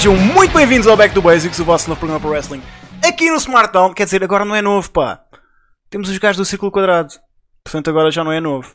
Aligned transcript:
Sejam 0.00 0.16
muito 0.16 0.54
bem-vindos 0.54 0.86
ao 0.86 0.96
Back 0.96 1.12
to 1.12 1.20
Basics, 1.20 1.58
o 1.58 1.64
vosso 1.66 1.86
novo 1.86 1.98
programa 1.98 2.18
para 2.18 2.30
wrestling. 2.30 2.62
Aqui 3.06 3.30
no 3.30 3.36
Smartdown, 3.36 3.92
quer 3.92 4.04
dizer, 4.04 4.24
agora 4.24 4.46
não 4.46 4.56
é 4.56 4.62
novo, 4.62 4.90
pá. 4.90 5.22
Temos 5.90 6.08
os 6.08 6.16
gajos 6.16 6.38
do 6.38 6.44
Círculo 6.46 6.72
Quadrado. 6.72 7.12
Portanto, 7.62 7.90
agora 7.90 8.10
já 8.10 8.24
não 8.24 8.32
é 8.32 8.40
novo. 8.40 8.74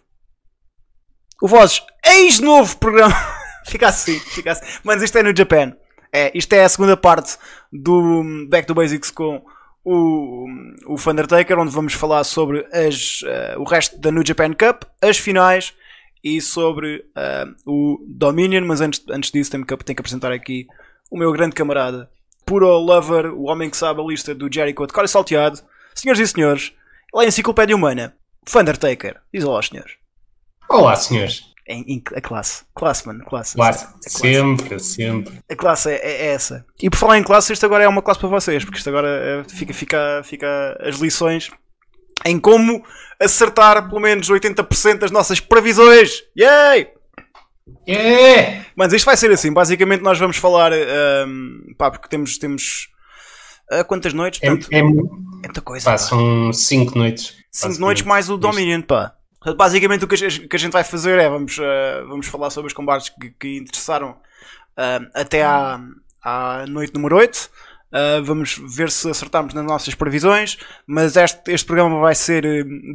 O 1.42 1.48
vosso 1.48 1.82
ex-novo 2.06 2.78
programa. 2.78 3.16
fica 3.66 3.88
assim, 3.88 4.20
fica 4.20 4.52
assim. 4.52 4.64
Mas 4.84 5.02
isto 5.02 5.18
é 5.18 5.24
no 5.24 5.36
Japan. 5.36 5.76
É, 6.14 6.32
isto 6.38 6.54
é 6.54 6.64
a 6.64 6.70
segunda 6.70 6.96
parte 6.96 7.40
do 7.74 8.24
Back 8.48 8.68
to 8.68 8.76
Basics 8.76 9.10
com 9.10 9.44
o, 9.84 10.46
o 10.86 11.10
Undertaker, 11.10 11.58
onde 11.58 11.74
vamos 11.74 11.94
falar 11.96 12.24
sobre 12.24 12.68
as, 12.72 13.24
uh, 13.24 13.60
o 13.60 13.64
resto 13.64 14.00
da 14.00 14.12
New 14.12 14.24
Japan 14.24 14.54
Cup, 14.54 14.84
as 15.02 15.18
finais 15.18 15.74
e 16.24 16.40
sobre 16.40 17.04
uh, 17.18 17.56
o 17.66 18.06
Dominion. 18.08 18.64
Mas 18.64 18.80
antes, 18.80 19.04
antes 19.10 19.32
disso, 19.32 19.50
tenho 19.50 19.66
que, 19.66 19.76
tenho 19.76 19.96
que 19.96 20.02
apresentar 20.02 20.32
aqui 20.32 20.68
o 21.10 21.18
meu 21.18 21.32
grande 21.32 21.56
camarada, 21.56 22.10
puro 22.46 22.68
lover, 22.68 23.28
o 23.28 23.44
homem 23.44 23.70
que 23.70 23.78
sabe 23.78 24.02
a 24.02 24.04
lista 24.04 24.34
do 24.34 24.52
Jericho 24.52 24.86
de 24.86 24.94
cara 24.94 25.08
salteado. 25.08 25.60
Senhoras 25.94 26.20
e 26.20 26.28
senhores, 26.28 26.74
ele 27.14 27.24
é 27.24 27.26
a 27.26 27.28
enciclopédia 27.28 27.76
humana, 27.76 28.16
Undertaker. 28.56 29.18
Diz 29.34 29.44
olá, 29.44 29.62
senhores. 29.62 29.94
Olá, 30.70 30.96
senhores. 30.96 31.46
Em, 31.68 31.82
em, 31.88 32.04
a 32.16 32.22
classe. 32.22 32.64
Classe, 32.76 33.08
mano. 33.08 33.26
Classe. 33.26 33.56
Classe. 33.56 33.88
Sempre, 34.02 34.80
sempre. 34.80 35.40
A 35.50 35.56
classe 35.56 35.90
é, 35.90 35.96
é, 35.96 36.26
essa. 36.28 36.64
E 36.80 36.90
por 36.90 36.98
falar 36.98 37.18
em 37.18 37.24
classe, 37.24 37.54
isto 37.54 37.66
agora 37.66 37.84
é 37.84 37.88
uma 37.88 38.04
classe 38.04 38.20
para 38.20 38.30
vocês, 38.30 38.64
porque 38.64 38.78
isto 38.78 38.90
agora 38.90 39.08
é, 39.08 39.44
fica, 39.50 39.74
fica, 39.74 40.22
fica 40.24 40.78
as 40.80 40.98
lições 40.98 41.50
em 42.24 42.40
como 42.40 42.84
acertar 43.20 43.90
pelo 43.90 44.00
menos 44.00 44.30
80% 44.30 45.00
das 45.00 45.12
nossas 45.12 45.40
previsões. 45.40 46.24
Yay! 46.38 46.90
Yeah! 47.88 48.66
Mas 48.76 48.94
isto 48.94 49.06
vai 49.06 49.18
ser 49.18 49.32
assim. 49.32 49.52
Basicamente, 49.52 50.02
nós 50.02 50.20
vamos 50.20 50.38
falar. 50.38 50.72
Um, 51.28 51.74
pá, 51.78 51.90
porque 51.92 52.08
temos. 52.08 52.38
temos 52.38 52.90
uh, 53.72 53.84
quantas 53.86 54.14
noites? 54.14 54.40
É, 54.44 54.48
Portanto, 54.50 54.68
é, 54.72 54.80
é 54.80 54.84
muita 54.84 55.62
coisa. 55.62 55.86
pá, 55.86 55.98
são 55.98 56.52
5 56.54 56.98
noites. 56.98 57.36
5 57.52 57.80
noites 57.80 58.04
mais 58.04 58.30
o 58.30 58.38
Dominion, 58.38 58.82
pá. 58.82 59.14
Basicamente 59.58 60.04
o 60.04 60.08
que 60.08 60.16
a, 60.16 60.18
gente- 60.18 60.48
que 60.48 60.56
a 60.56 60.60
gente 60.60 60.72
vai 60.72 60.84
fazer 60.84 61.20
é 61.20 61.30
vamos, 61.30 61.60
eh, 61.62 62.04
vamos 62.08 62.26
falar 62.26 62.50
sobre 62.50 62.68
os 62.68 62.74
combates 62.74 63.10
que, 63.10 63.30
que 63.30 63.58
interessaram 63.58 64.18
eh, 64.76 65.00
até 65.14 65.44
à, 65.44 65.80
à 66.24 66.66
noite 66.68 66.96
número 66.96 67.16
8. 67.18 67.52
Eh, 67.94 68.22
vamos 68.22 68.60
ver 68.76 68.90
se 68.90 69.08
acertamos 69.08 69.54
nas 69.54 69.64
nossas 69.64 69.94
previsões, 69.94 70.58
mas 70.88 71.16
este, 71.16 71.52
este 71.52 71.68
programa 71.68 72.00
vai 72.00 72.16
ser 72.16 72.42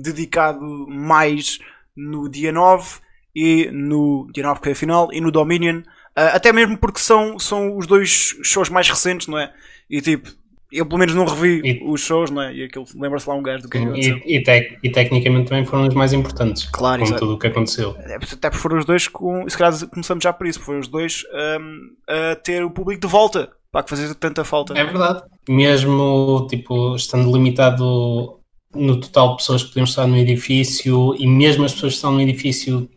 dedicado 0.03 0.61
mais 0.89 1.61
no 1.97 2.29
dia 2.29 2.51
9 2.51 2.99
e 3.35 3.69
no 3.73 4.29
dia 4.33 4.45
9 4.45 4.61
que 4.61 4.69
é 4.69 4.73
a 4.73 4.75
final 4.77 5.09
e 5.13 5.21
no 5.21 5.31
Dominion, 5.31 5.83
Eh, 6.17 6.31
até 6.35 6.53
mesmo 6.53 6.77
porque 6.77 6.99
são, 6.99 7.39
são 7.39 7.77
os 7.77 7.87
dois 7.87 8.37
shows 8.43 8.69
mais 8.69 8.89
recentes, 8.89 9.29
não 9.29 9.39
é? 9.39 9.53
E 9.89 10.01
tipo, 10.01 10.29
eu 10.73 10.85
pelo 10.85 10.99
menos 10.99 11.15
não 11.15 11.25
revi 11.25 11.61
E- 11.65 11.81
os 11.85 12.01
shows, 12.01 12.33
não 12.33 12.43
é? 12.43 12.53
E 12.53 12.65
aquilo 12.65 12.85
lembra-se 12.97 13.29
lá 13.29 13.37
um 13.37 13.43
gajo 13.43 13.63
do 13.63 13.69
que 13.71 13.79
é 13.79 13.83
aconteceu. 13.83 14.21
E, 14.27 14.37
e, 14.37 14.43
tec- 14.43 14.79
e 14.83 14.91
tecnicamente 14.91 15.49
também 15.49 15.65
foram 15.65 15.87
os 15.87 15.95
mais 15.95 16.13
importantes. 16.13 16.65
Claro, 16.73 17.05
com 17.07 17.15
tudo 17.17 17.35
o 17.35 17.39
que 17.39 17.47
aconteceu. 17.47 17.95
É, 18.01 18.17
Até 18.17 18.51
porque 18.51 18.59
foram 18.61 18.79
os 18.79 18.85
dois 18.85 19.07
com. 19.07 19.49
Se 19.49 19.57
calhar 19.57 19.73
começamos 19.89 20.23
já 20.25 20.33
por 20.33 20.49
isso, 20.49 20.59
foram 20.61 20.81
os 20.81 20.89
dois 20.89 21.23
hum, 21.61 21.91
a 22.09 22.35
ter 22.35 22.65
o 22.65 22.71
público 22.73 23.01
de 23.01 23.07
volta. 23.09 23.49
Para 23.71 23.85
que 23.85 23.91
fazer 23.91 24.13
tanta 24.17 24.43
falta. 24.45 24.77
É 24.77 24.83
verdade. 24.85 25.23
Mesmo, 25.49 26.47
tipo, 26.51 26.97
estando 26.97 27.33
limitado 27.33 28.41
no 28.75 28.99
total 29.01 29.31
de 29.31 29.37
pessoas 29.37 29.63
que 29.63 29.69
podiam 29.69 29.85
estar 29.85 30.07
no 30.09 30.17
edifício 30.17 31.15
e 31.17 31.25
mesmo 31.27 31.65
as 31.65 31.73
pessoas 31.73 31.93
que 31.93 31.97
estão 31.99 32.13
no 32.13 32.21
edifício 32.21 32.89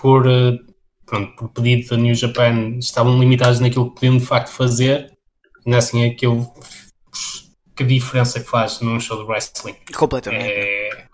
por, 0.00 0.26
eh, 0.26 0.58
pronto, 1.06 1.34
por 1.36 1.48
pedido 1.50 1.88
da 1.90 1.96
New 1.96 2.14
Japan 2.14 2.78
estavam 2.78 3.18
limitadas 3.18 3.60
naquilo 3.60 3.88
que 3.90 3.94
podiam 3.96 4.16
de 4.16 4.24
facto 4.26 4.48
fazer. 4.50 5.12
Ainda 5.66 5.78
assim, 5.78 6.04
aquilo. 6.08 6.50
Que 7.76 7.84
diferença 7.84 8.40
que 8.40 8.48
faz 8.48 8.80
num 8.80 8.98
show 8.98 9.16
de 9.22 9.30
wrestling? 9.30 9.76
Completamente. 9.94 10.44
É, 10.50 11.06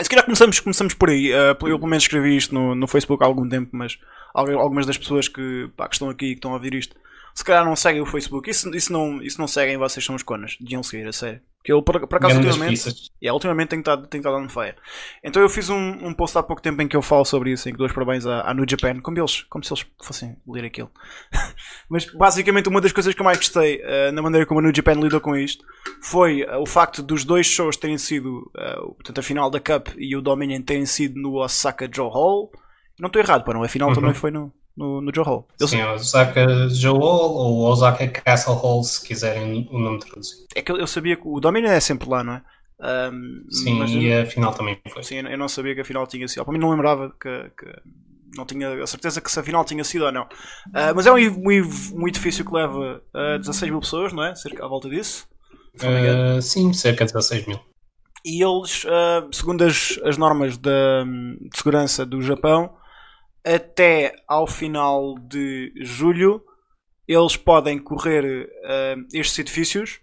Se 0.00 0.08
calhar 0.08 0.24
começamos, 0.24 0.60
começamos 0.60 0.94
por 0.94 1.08
aí. 1.10 1.32
Uh, 1.32 1.56
eu 1.68 1.78
pelo 1.78 1.86
menos 1.86 2.04
escrevi 2.04 2.36
isto 2.36 2.54
no, 2.54 2.74
no 2.74 2.86
Facebook 2.86 3.22
há 3.22 3.26
algum 3.26 3.48
tempo, 3.48 3.70
mas 3.72 3.98
al- 4.34 4.58
algumas 4.58 4.84
das 4.86 4.98
pessoas 4.98 5.28
que, 5.28 5.70
pá, 5.76 5.88
que 5.88 5.94
estão 5.94 6.10
aqui 6.10 6.26
e 6.26 6.28
que 6.30 6.34
estão 6.38 6.50
a 6.50 6.54
ouvir 6.54 6.74
isto, 6.74 6.94
se 7.34 7.44
calhar 7.44 7.64
não 7.64 7.74
seguem 7.76 8.00
o 8.02 8.06
Facebook. 8.06 8.48
Isso, 8.50 8.74
isso, 8.74 8.92
não, 8.92 9.22
isso 9.22 9.40
não 9.40 9.46
seguem, 9.48 9.76
vocês 9.76 10.04
são 10.04 10.14
os 10.14 10.22
conas. 10.22 10.56
Deviam 10.60 10.82
seguir, 10.82 11.06
a 11.06 11.12
sério. 11.12 11.40
Porque 11.58 11.72
eu, 11.72 11.80
por, 11.80 12.08
por 12.08 12.16
acaso, 12.16 12.34
ultimamente. 12.40 12.88
yeah, 13.22 13.32
ultimamente 13.32 13.68
tenho 13.68 13.80
estado, 13.80 14.08
tenho 14.08 14.20
estado 14.20 14.36
on 14.36 14.48
fire. 14.48 14.74
Então 15.22 15.40
eu 15.40 15.48
fiz 15.48 15.70
um, 15.70 15.76
um 16.08 16.12
post 16.12 16.36
há 16.36 16.42
pouco 16.42 16.60
tempo 16.60 16.82
em 16.82 16.88
que 16.88 16.96
eu 16.96 17.02
falo 17.02 17.24
sobre 17.24 17.52
isso, 17.52 17.68
em 17.68 17.72
que 17.72 17.78
dou 17.78 17.86
os 17.86 17.92
parabéns 17.92 18.26
à, 18.26 18.40
à 18.50 18.52
New 18.52 18.64
Japan, 18.68 19.00
como, 19.00 19.16
eles, 19.16 19.42
como 19.42 19.62
se 19.62 19.72
eles 19.72 19.86
fossem 20.02 20.36
ler 20.44 20.64
aquilo. 20.64 20.90
Mas 21.88 22.04
basicamente 22.12 22.68
uma 22.68 22.80
das 22.80 22.90
coisas 22.90 23.14
que 23.14 23.20
eu 23.20 23.24
mais 23.24 23.38
gostei 23.38 23.80
eh, 23.80 24.10
na 24.10 24.20
maneira 24.22 24.44
como 24.44 24.58
a 24.58 24.62
New 24.62 24.72
Japan 24.74 24.94
lidou 24.94 25.20
com 25.20 25.36
isto 25.36 25.64
foi 26.02 26.42
eh, 26.42 26.56
o 26.56 26.66
facto 26.66 27.00
dos 27.00 27.24
dois 27.24 27.46
shows 27.46 27.76
terem 27.76 27.96
sido, 27.96 28.50
o- 28.82 28.94
portanto 28.94 29.20
a 29.20 29.22
final 29.22 29.48
da 29.48 29.60
Cup 29.60 29.88
e 29.96 30.16
o 30.16 30.20
Dominion 30.20 30.62
terem 30.62 30.84
sido 30.84 31.20
no 31.20 31.34
Osaka 31.36 31.88
Joe 31.94 32.10
Hall. 32.10 32.50
Não 32.98 33.06
estou 33.06 33.22
errado, 33.22 33.44
para 33.44 33.54
não, 33.54 33.62
a 33.62 33.68
final 33.68 33.88
Uhum. 33.90 33.94
também 33.94 34.14
foi 34.14 34.32
no, 34.32 34.52
no, 34.76 35.00
no 35.00 35.12
Joe 35.14 35.24
Hall. 35.24 35.46
Eles- 35.60 35.70
Sim, 35.70 35.82
Osaka 35.82 36.68
Joe 36.70 36.98
Hall 36.98 37.34
ou 37.34 37.62
Osaka 37.70 38.06
Castle 38.08 38.54
Hall, 38.54 38.82
se 38.84 39.06
quiserem 39.06 39.68
o 39.70 39.78
nome 39.78 39.98
traduzido. 40.00 40.42
é 40.54 40.62
que 40.62 40.70
eu, 40.72 40.76
eu 40.78 40.86
sabia 40.86 41.16
que 41.16 41.22
o 41.26 41.40
Dominion 41.40 41.70
é 41.70 41.80
sempre 41.80 42.08
lá, 42.08 42.22
não 42.24 42.34
é? 42.34 42.42
Ahm, 42.80 43.44
Sim, 43.50 43.78
mas 43.78 43.92
eu- 43.92 44.00
e 44.02 44.12
a 44.12 44.26
final 44.26 44.52
também 44.54 44.78
foi. 44.92 45.02
Sim, 45.04 45.18
eu 45.20 45.38
não 45.38 45.48
sabia 45.48 45.74
que 45.74 45.80
a 45.82 45.84
final 45.84 46.06
tinha 46.06 46.26
sido. 46.26 46.44
Para 46.44 46.52
mim 46.52 46.58
não 46.58 46.70
lembrava 46.70 47.10
que, 47.20 47.50
que- 47.56 47.80
não 48.36 48.44
tinha 48.46 48.82
a 48.82 48.86
certeza 48.86 49.20
que 49.20 49.30
se 49.30 49.38
a 49.38 49.42
final 49.42 49.64
tinha 49.64 49.84
sido 49.84 50.06
ou 50.06 50.10
não. 50.12 50.26
Ah, 50.74 50.92
mas 50.94 51.06
é 51.06 51.12
um, 51.12 51.16
um, 51.16 51.70
um 51.94 52.08
edifício 52.08 52.44
que 52.44 52.52
leva 52.54 53.02
a 53.14 53.36
16 53.38 53.70
mil 53.70 53.80
pessoas, 53.80 54.12
não 54.12 54.24
é? 54.24 54.34
Cerca 54.34 54.64
à 54.64 54.68
volta 54.68 54.88
disso. 54.88 55.26
Uh, 55.76 56.40
sim, 56.42 56.72
cerca 56.72 57.04
de 57.04 57.12
16 57.12 57.46
mil. 57.46 57.60
E 58.24 58.42
eles, 58.42 58.84
ah, 58.88 59.26
segundo 59.32 59.62
as, 59.64 59.98
as 60.04 60.16
normas 60.16 60.56
da, 60.56 61.04
de 61.04 61.56
segurança 61.56 62.04
do 62.06 62.20
Japão, 62.22 62.72
até 63.44 64.14
ao 64.28 64.46
final 64.46 65.14
de 65.18 65.72
julho, 65.76 66.42
eles 67.06 67.36
podem 67.36 67.78
correr 67.78 68.48
ah, 68.64 68.96
estes 69.12 69.38
edifícios, 69.38 70.00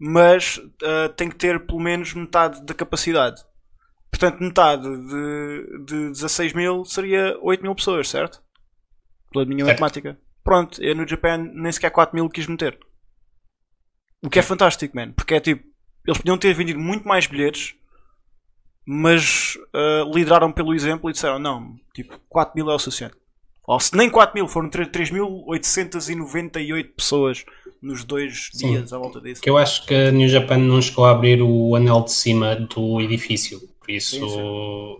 mas 0.00 0.60
ah, 0.82 1.08
tem 1.16 1.28
que 1.28 1.36
ter 1.36 1.66
pelo 1.66 1.80
menos 1.80 2.14
metade 2.14 2.64
da 2.64 2.74
capacidade. 2.74 3.42
Portanto, 4.10 4.42
metade 4.42 4.82
de, 4.82 5.84
de 5.86 6.08
16 6.10 6.52
mil 6.52 6.84
seria 6.84 7.36
8 7.40 7.62
mil 7.62 7.74
pessoas, 7.74 8.08
certo? 8.08 8.42
Pela 9.32 9.46
minha 9.46 9.64
Certo. 9.64 9.80
matemática. 9.80 10.18
Pronto, 10.44 10.82
eu 10.82 10.94
no 10.94 11.08
Japan 11.08 11.38
nem 11.38 11.72
sequer 11.72 11.90
4 11.90 12.14
mil 12.14 12.28
quis 12.28 12.46
meter. 12.46 12.78
O 14.22 14.28
que 14.28 14.38
é 14.38 14.42
fantástico, 14.42 14.94
man. 14.94 15.12
Porque 15.12 15.34
é 15.34 15.40
tipo, 15.40 15.64
eles 16.06 16.18
podiam 16.18 16.36
ter 16.36 16.52
vendido 16.52 16.78
muito 16.78 17.08
mais 17.08 17.26
bilhetes, 17.26 17.74
mas 18.86 19.56
ah, 19.74 20.04
lideraram 20.12 20.50
pelo 20.52 20.74
exemplo 20.74 21.08
e 21.08 21.12
disseram: 21.12 21.38
não, 21.38 21.76
tipo, 21.94 22.18
4 22.28 22.54
mil 22.56 22.68
é 22.70 22.74
o 22.74 22.78
suficiente. 22.78 23.14
Ou 23.66 23.78
se 23.78 23.96
nem 23.96 24.10
4 24.10 24.34
mil, 24.34 24.48
foram 24.48 24.68
3.898 24.68 26.88
pessoas 26.96 27.44
nos 27.80 28.02
dois 28.04 28.50
Sim. 28.52 28.70
dias 28.72 28.92
à 28.92 28.98
volta 28.98 29.20
disso. 29.20 29.40
Que 29.40 29.48
eu 29.50 29.56
acho 29.56 29.86
que 29.86 29.94
a 29.94 30.10
New 30.10 30.28
Japan 30.28 30.56
não 30.58 30.82
chegou 30.82 31.04
a 31.04 31.12
abrir 31.12 31.40
o 31.42 31.76
anel 31.76 32.00
de 32.02 32.10
cima 32.12 32.56
do 32.56 33.00
edifício. 33.00 33.60
Por 33.78 33.90
isso, 33.90 34.16
Sim, 34.16 34.96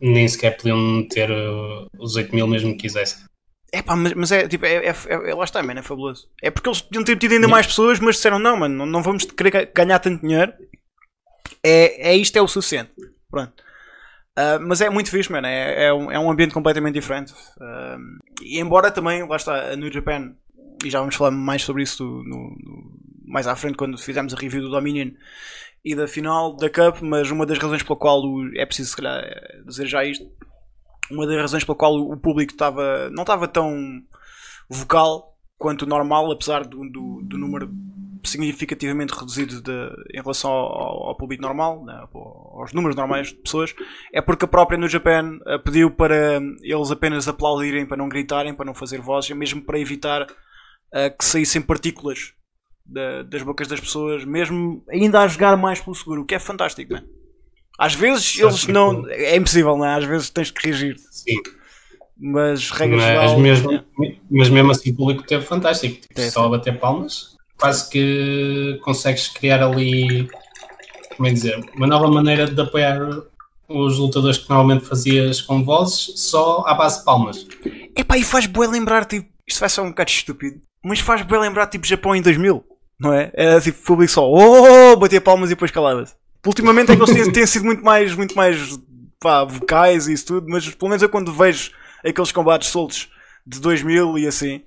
nem 0.00 0.26
sequer 0.28 0.56
podiam 0.56 0.78
meter 0.78 1.30
uh, 1.30 1.86
os 1.98 2.16
8 2.16 2.34
mil 2.34 2.46
mesmo 2.46 2.70
que 2.72 2.78
quisessem. 2.82 3.24
É 3.72 3.82
pá, 3.82 3.94
mas, 3.94 4.12
mas 4.14 4.32
é 4.32 4.48
tipo, 4.48 4.66
é, 4.66 4.86
é, 4.86 4.94
é- 5.08 5.34
lá 5.34 5.44
está, 5.44 5.62
mano, 5.62 5.78
é 5.78 5.82
fabuloso. 5.82 6.26
É 6.42 6.50
porque 6.50 6.68
eles 6.68 6.80
podiam 6.80 7.04
ter 7.04 7.16
tido 7.16 7.32
ainda 7.32 7.46
mais 7.46 7.66
pessoas, 7.68 8.00
mas 8.00 8.16
disseram: 8.16 8.38
não, 8.40 8.56
mano, 8.56 8.74
não, 8.78 8.86
não 8.86 9.02
vamos 9.02 9.24
querer 9.24 9.50
ga- 9.50 9.68
ganhar 9.72 10.00
tanto 10.00 10.22
dinheiro. 10.22 10.52
É, 11.62 12.10
é 12.12 12.16
isto, 12.16 12.36
é 12.36 12.42
o 12.42 12.48
suficiente. 12.48 12.90
Pronto. 13.30 13.52
Ah, 14.36 14.58
mas 14.60 14.80
é 14.80 14.88
muito 14.90 15.10
fixe, 15.10 15.30
mano. 15.30 15.46
É, 15.46 15.86
é, 15.86 15.92
um, 15.94 16.10
é 16.10 16.18
um 16.18 16.30
ambiente 16.30 16.54
completamente 16.54 16.94
diferente. 16.94 17.34
Ah, 17.60 17.98
e 18.42 18.58
embora 18.60 18.90
também, 18.90 19.26
lá 19.26 19.36
está, 19.36 19.72
a 19.72 19.76
New 19.76 19.92
Japan, 19.92 20.34
e 20.84 20.90
já 20.90 21.00
vamos 21.00 21.14
falar 21.14 21.30
mais 21.30 21.62
sobre 21.62 21.82
isso 21.82 22.04
no, 22.04 22.56
mais 23.26 23.46
à 23.46 23.54
frente 23.56 23.76
quando 23.76 23.98
fizermos 23.98 24.32
a 24.34 24.36
review 24.36 24.62
do 24.62 24.70
Dominion 24.70 25.10
e 25.84 25.94
da 25.94 26.06
final 26.08 26.56
da 26.56 26.68
Cup, 26.70 27.00
mas 27.02 27.30
uma 27.30 27.46
das 27.46 27.58
razões 27.58 27.82
pela 27.82 27.98
qual 27.98 28.22
o- 28.22 28.50
é 28.56 28.66
preciso, 28.66 28.90
se 28.90 28.96
calhar, 28.96 29.22
dizer 29.66 29.86
já 29.86 30.04
isto. 30.04 30.26
Uma 31.10 31.26
das 31.26 31.36
razões 31.36 31.64
pela 31.64 31.76
qual 31.76 31.94
o 31.96 32.16
público 32.16 32.52
estava, 32.52 33.10
não 33.10 33.22
estava 33.22 33.48
tão 33.48 34.02
vocal 34.68 35.36
quanto 35.58 35.86
normal, 35.86 36.30
apesar 36.30 36.64
do, 36.64 36.88
do, 36.88 37.20
do 37.22 37.36
número 37.38 37.70
significativamente 38.24 39.12
reduzido 39.14 39.60
de- 39.62 39.90
em 40.14 40.20
relação 40.20 40.50
ao, 40.50 41.08
ao 41.08 41.16
público 41.16 41.42
normal, 41.42 41.84
né, 41.84 42.04
aos 42.12 42.72
números 42.72 42.96
normais 42.96 43.28
de 43.28 43.34
pessoas, 43.34 43.74
é 44.12 44.20
porque 44.20 44.44
a 44.44 44.48
própria 44.48 44.78
New 44.78 44.88
Japan 44.88 45.38
eh, 45.46 45.58
pediu 45.58 45.90
para 45.90 46.40
eles 46.62 46.90
apenas 46.90 47.28
aplaudirem, 47.28 47.86
para 47.86 47.96
não 47.96 48.08
gritarem, 48.08 48.54
para 48.54 48.64
não 48.66 48.74
fazer 48.74 49.00
vozes, 49.00 49.30
mesmo 49.30 49.62
para 49.62 49.78
evitar 49.78 50.26
eh, 50.92 51.10
que 51.10 51.24
saíssem 51.24 51.62
partículas 51.62 52.32
da- 52.84 53.22
das 53.22 53.42
bocas 53.42 53.68
das 53.68 53.78
pessoas, 53.80 54.24
mesmo 54.24 54.82
ainda 54.90 55.20
a 55.20 55.28
jogar 55.28 55.56
mais 55.56 55.80
pelo 55.80 55.94
seguro, 55.94 56.22
o 56.22 56.26
que 56.26 56.34
é 56.34 56.38
fantástico, 56.40 56.92
né? 56.94 57.02
Às 57.78 57.94
vezes 57.94 58.38
é 58.38 58.42
eles 58.42 58.66
não. 58.66 59.08
É 59.08 59.36
impossível, 59.36 59.76
não 59.76 59.86
é? 59.86 59.94
Às 59.94 60.04
vezes 60.04 60.28
tens 60.28 60.50
que 60.50 60.66
reagir. 60.66 60.96
Sim, 61.10 61.36
Mas 62.18 62.70
regra 62.70 62.96
mas 62.98 63.04
geral. 63.06 63.38
mesmo, 63.40 63.72
é. 63.72 63.84
mas 64.30 64.50
mesmo 64.50 64.70
assim 64.70 64.90
o 64.90 64.96
público 64.96 65.22
teve 65.22 65.44
fantástico. 65.46 65.94
Tipo, 66.02 66.14
Teve. 66.14 66.30
só 66.30 66.44
a 66.44 66.48
bater 66.50 66.78
palmas, 66.78 67.29
quase 67.60 67.88
que 67.90 68.80
consegues 68.82 69.28
criar 69.28 69.62
ali, 69.62 70.28
como 71.16 71.28
é 71.28 71.32
dizer, 71.32 71.62
uma 71.76 71.86
nova 71.86 72.08
maneira 72.08 72.46
de 72.46 72.60
apoiar 72.60 72.98
os 73.68 73.98
lutadores 73.98 74.38
que 74.38 74.48
normalmente 74.48 74.86
fazias 74.86 75.40
com 75.40 75.62
vozes 75.62 76.14
só 76.16 76.64
à 76.66 76.74
base 76.74 76.98
de 76.98 77.04
palmas. 77.04 77.46
Epá, 77.96 78.16
e 78.16 78.24
faz 78.24 78.46
bué 78.46 78.66
lembrar, 78.66 79.04
tipo, 79.04 79.28
isto 79.46 79.60
vai 79.60 79.68
ser 79.68 79.82
um 79.82 79.90
bocado 79.90 80.10
estúpido, 80.10 80.60
mas 80.82 80.98
faz 80.98 81.22
bué 81.22 81.38
lembrar, 81.38 81.66
tipo, 81.66 81.86
Japão 81.86 82.16
em 82.16 82.22
2000, 82.22 82.64
não 82.98 83.12
é? 83.12 83.30
Era 83.34 83.60
tipo, 83.60 83.78
público 83.84 84.10
só, 84.10 84.28
oh, 84.28 84.96
batia 84.96 85.20
palmas 85.20 85.50
e 85.50 85.54
depois 85.54 85.70
calava-se. 85.70 86.14
Ultimamente 86.44 86.90
é 86.90 86.96
que 86.96 87.02
eles 87.02 87.14
têm, 87.14 87.32
têm 87.32 87.46
sido 87.46 87.66
muito 87.66 87.84
mais, 87.84 88.14
muito 88.14 88.34
mais, 88.34 88.80
pá, 89.20 89.44
vocais 89.44 90.08
e 90.08 90.14
isso 90.14 90.26
tudo, 90.26 90.46
mas 90.48 90.68
pelo 90.68 90.88
menos 90.88 91.02
eu 91.02 91.08
quando 91.08 91.32
vejo 91.32 91.70
aqueles 92.04 92.32
combates 92.32 92.68
soltos 92.68 93.08
de 93.46 93.60
2000 93.60 94.18
e 94.18 94.26
assim, 94.26 94.62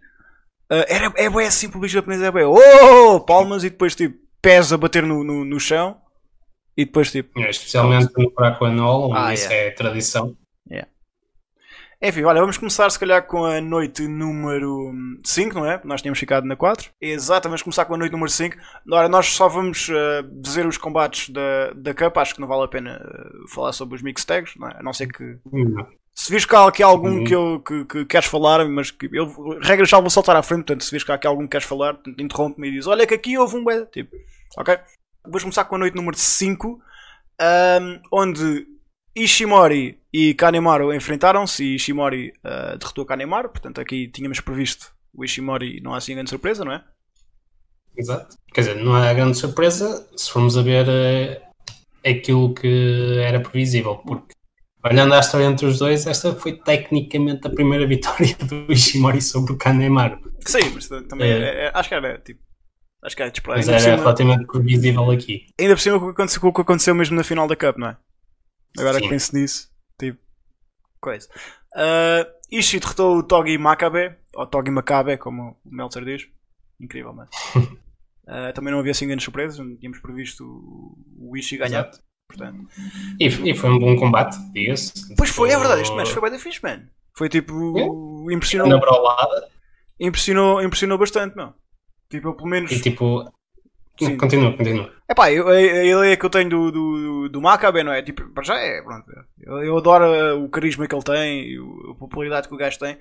ah, 0.74 0.86
era, 0.88 1.12
é 1.16 1.30
bué 1.30 1.46
assim, 1.48 1.68
o 1.68 1.72
público 1.72 1.94
japonês 1.94 2.22
é 2.22 2.32
bué, 2.32 2.46
oh, 2.46 3.20
palmas 3.20 3.64
e 3.64 3.70
depois, 3.70 3.96
tipo, 3.96 4.18
pés 4.42 4.74
a 4.74 4.78
bater 4.78 5.04
no, 5.04 5.24
no, 5.24 5.46
no 5.46 5.60
chão 5.60 5.98
e 6.76 6.86
depois, 6.86 7.12
tipo, 7.12 7.40
É, 7.40 7.50
Especialmente 7.50 8.12
no 8.18 8.32
Buraco 8.32 8.66
Anol, 8.66 9.12
onde 9.12 9.18
Ah, 9.18 9.34
isso 9.34 9.52
yeah. 9.52 9.68
é 9.68 9.72
tradição. 9.72 10.36
Enfim, 12.06 12.24
olha, 12.24 12.42
vamos 12.42 12.58
começar 12.58 12.90
se 12.90 13.00
calhar 13.00 13.26
com 13.26 13.46
a 13.46 13.62
noite 13.62 14.06
número 14.06 14.92
5, 15.24 15.56
não 15.56 15.66
é? 15.66 15.80
Nós 15.86 16.02
tínhamos 16.02 16.20
ficado 16.20 16.46
na 16.46 16.54
4. 16.54 16.92
Exato, 17.00 17.48
vamos 17.48 17.62
começar 17.62 17.86
com 17.86 17.94
a 17.94 17.98
noite 17.98 18.12
número 18.12 18.30
5. 18.30 18.58
Ora, 18.92 19.08
nós 19.08 19.28
só 19.28 19.48
vamos 19.48 19.88
eh, 19.90 20.22
dizer 20.30 20.68
os 20.68 20.78
combates 20.78 21.30
da, 21.30 21.72
da 21.72 21.94
Cup, 21.94 22.18
acho 22.18 22.36
que 22.36 22.42
não 22.42 22.48
vale 22.50 22.66
a 22.66 22.68
pena 22.68 23.02
eh, 23.02 23.54
falar 23.54 23.72
sobre 23.72 23.96
os 23.96 24.02
mix 24.02 24.26
tags, 24.26 24.54
não 24.58 24.68
é? 24.68 24.80
A 24.80 24.84
não 24.84 24.92
ser 24.92 25.08
que. 25.08 25.38
Se 26.16 26.30
vires 26.30 26.46
cá 26.46 26.68
aqui 26.68 26.84
algum 26.84 27.18
Uhum. 27.18 27.24
que, 27.24 27.34
eu, 27.34 27.60
que, 27.60 27.86
que 27.86 28.06
queres 28.06 28.28
falar, 28.28 28.68
mas 28.70 28.92
que 28.92 29.10
eu, 29.12 29.60
regras 29.60 29.90
já 29.90 30.00
vou 30.00 30.10
saltar 30.10 30.36
à 30.36 30.44
frente, 30.44 30.60
portanto, 30.60 30.84
se 30.84 30.92
vires 30.92 31.04
cá 31.04 31.16
aqui 31.16 31.26
algum 31.26 31.44
que 31.44 31.50
queres 31.50 31.66
falar, 31.68 31.98
interrompe-me 32.18 32.68
e 32.68 32.72
diz: 32.72 32.88
Olha, 32.88 33.08
que 33.08 33.14
aqui 33.16 33.38
houve 33.38 33.56
um 33.56 33.64
bué. 33.64 33.86
Tipo, 33.88 34.16
ok? 34.58 34.78
Vamos 35.26 35.44
começar 35.44 35.66
com 35.66 35.76
a 35.76 35.80
noite 35.80 35.96
número 35.96 36.18
5, 36.18 36.80
ahm, 37.40 38.00
onde 38.12 38.68
Ishimori 39.16 40.00
e 40.12 40.34
Kanemaru 40.34 40.94
enfrentaram-se 40.94 41.64
e 41.64 41.76
Ishimori 41.76 42.34
ah, 42.44 42.76
derrotou 42.80 43.06
Kanemaru. 43.06 43.50
Portanto, 43.50 43.82
aqui 43.82 44.08
tínhamos 44.08 44.40
previsto 44.40 44.94
o 45.14 45.24
Ishimori, 45.24 45.82
não 45.82 45.94
há 45.94 45.98
assim 45.98 46.14
grande 46.14 46.30
surpresa, 46.30 46.66
não 46.66 46.74
é? 46.74 46.84
Exato. 47.96 48.36
Quer 48.54 48.62
dizer, 48.62 48.76
não 48.84 48.98
é 48.98 49.14
grande 49.14 49.38
surpresa 49.38 50.08
se 50.16 50.32
formos 50.32 50.58
a 50.58 50.62
ver 50.62 50.88
eh, 50.90 51.42
aquilo 52.04 52.54
que 52.54 53.20
era 53.20 53.40
previsível, 53.40 53.98
porque 53.98 54.34
olhando 54.86 55.14
a 55.14 55.20
história 55.20 55.46
entre 55.46 55.66
os 55.66 55.80
dois, 55.80 56.06
esta 56.08 56.34
foi 56.36 56.58
tecnicamente 56.58 57.46
a 57.48 57.50
primeira 57.50 57.86
vitória 57.88 58.36
do 58.48 58.72
Ishimori 58.72 59.22
sobre 59.22 59.54
o 59.54 59.58
Kanemaru. 59.58 60.20
Sim, 60.46 60.72
mas 60.74 60.88
também 61.08 61.30
É. 61.32 61.38
é- 61.40 61.66
é- 61.66 61.72
acho 61.74 61.90
que 61.90 61.96
era 61.96 62.18
tipo. 62.20 62.42
Acho 63.04 63.16
que 63.18 63.22
era 63.22 63.32
disparado. 63.32 63.60
Mas 63.60 63.68
era 63.70 63.80
cima- 63.80 63.98
relativamente 63.98 64.48
previsível 64.48 65.12
aqui. 65.12 65.46
ainda 65.60 65.76
por 65.76 65.82
cima 65.82 65.98
o 65.98 66.00
que 66.00 66.10
aconteceu, 66.12 66.42
o 66.50 66.54
que 66.54 66.62
aconteceu 66.62 66.96
mesmo 66.96 67.16
na 67.18 67.24
final 67.24 67.48
da 67.48 67.56
Cup, 67.56 67.78
não 67.78 67.88
é? 67.90 67.98
Agora 68.80 68.98
que 68.98 69.04
Sim. 69.04 69.10
penso 69.10 69.36
nisso, 69.36 69.70
tipo, 70.00 70.20
coisa. 71.02 71.28
Uh, 71.76 72.26
Ishii 72.52 72.80
derrotou 72.80 73.18
o 73.18 73.24
Togi 73.24 73.58
Makabe, 73.58 74.16
ou 74.36 74.48
Togi 74.48 74.72
Makabe, 74.72 75.18
como 75.18 75.58
o 75.66 75.76
Meltzer 75.76 76.06
diz. 76.06 76.28
Incrível, 76.80 77.14
mano. 77.14 77.30
Uh, 77.56 78.54
também 78.56 78.72
não 78.72 78.80
havia 78.80 78.92
assim 78.92 79.06
grandes 79.06 79.26
surpresas, 79.26 79.60
não 79.60 79.76
tínhamos 79.76 80.00
previsto 80.00 80.44
o 80.46 80.98
o 81.32 81.38
Ishii 81.38 81.58
ganhar, 81.58 81.82
Exato. 81.82 82.00
Portanto. 82.28 82.68
E, 83.20 83.26
e 83.28 83.56
foi 83.56 83.70
um 83.70 83.80
bom 83.80 83.96
combate, 83.96 84.38
diga-se. 84.52 85.16
Pois 85.16 85.30
foi, 85.30 85.52
é 85.52 85.58
verdade, 85.58 85.82
este 85.82 85.96
match 85.96 86.10
foi 86.10 86.30
bem 86.30 86.40
fixe, 86.40 86.62
mano. 86.62 86.88
Foi 87.16 87.30
tipo, 87.30 88.26
Na 88.26 88.34
impressionou, 88.34 88.80
brolada 88.80 89.54
impressionou, 90.00 90.62
impressionou 90.62 90.98
bastante, 90.98 91.36
não. 91.36 91.54
Tipo, 92.10 92.30
eu 92.30 92.34
pelo 92.34 92.50
menos. 92.50 92.72
e 92.72 92.82
tipo. 92.82 93.32
Sim. 94.00 94.18
Continua, 94.18 94.58
continua. 94.58 94.92
Epá, 95.08 95.32
eu, 95.32 95.48
a, 95.48 95.52
a 95.52 95.86
ideia 95.86 96.18
que 96.18 96.26
eu 96.26 96.30
tenho 96.30 96.50
do, 96.50 96.72
do, 96.72 97.30
do 97.30 97.42
Maccabi, 97.42 97.84
não 97.84 97.94
é? 97.94 98.02
Tipo, 98.02 98.28
para 98.30 98.44
já 98.44 98.58
é, 98.58 98.82
pronto. 98.82 99.06
Eu, 99.40 99.64
eu 99.64 99.78
adoro 99.78 100.44
o 100.44 100.50
carisma 100.50 100.88
que 100.88 100.96
ele 100.96 101.04
tem 101.04 101.54
e 101.54 101.58
a 101.92 101.96
popularidade 101.96 102.48
que 102.48 102.56
o 102.56 102.58
gajo 102.58 102.80
tem. 102.80 102.98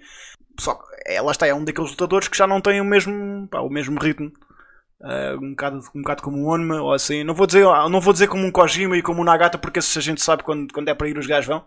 Só 0.61 0.75
que, 0.75 0.85
é, 1.07 1.21
lá 1.23 1.33
está, 1.33 1.47
é 1.47 1.55
um 1.55 1.65
daqueles 1.65 1.93
lutadores 1.93 2.29
que 2.29 2.37
já 2.37 2.47
não 2.47 2.61
tem 2.61 2.79
o 2.79 2.85
mesmo, 2.85 3.49
pá, 3.49 3.61
o 3.61 3.71
mesmo 3.71 3.99
ritmo. 3.99 4.31
Uh, 5.03 5.37
um, 5.45 5.51
bocado, 5.51 5.81
um 5.97 6.03
bocado 6.03 6.23
como 6.23 6.39
o 6.39 6.55
Onma 6.55 6.81
ou 6.81 6.93
assim. 6.93 7.25
Não 7.25 7.35
vou, 7.35 7.47
dizer, 7.47 7.65
não 7.65 8.01
vou 8.01 8.13
dizer 8.13 8.29
como 8.29 8.47
um 8.47 8.53
Kojima 8.53 8.97
e 8.97 9.03
como 9.03 9.21
um 9.21 9.25
Nagata, 9.25 9.59
porque 9.59 9.81
esses 9.81 9.97
a 9.97 10.01
gente 10.01 10.23
sabe 10.23 10.45
quando, 10.45 10.73
quando 10.73 10.89
é 10.89 10.95
para 10.95 11.09
ir 11.09 11.19
os 11.19 11.27
gajos 11.27 11.49
vão. 11.49 11.65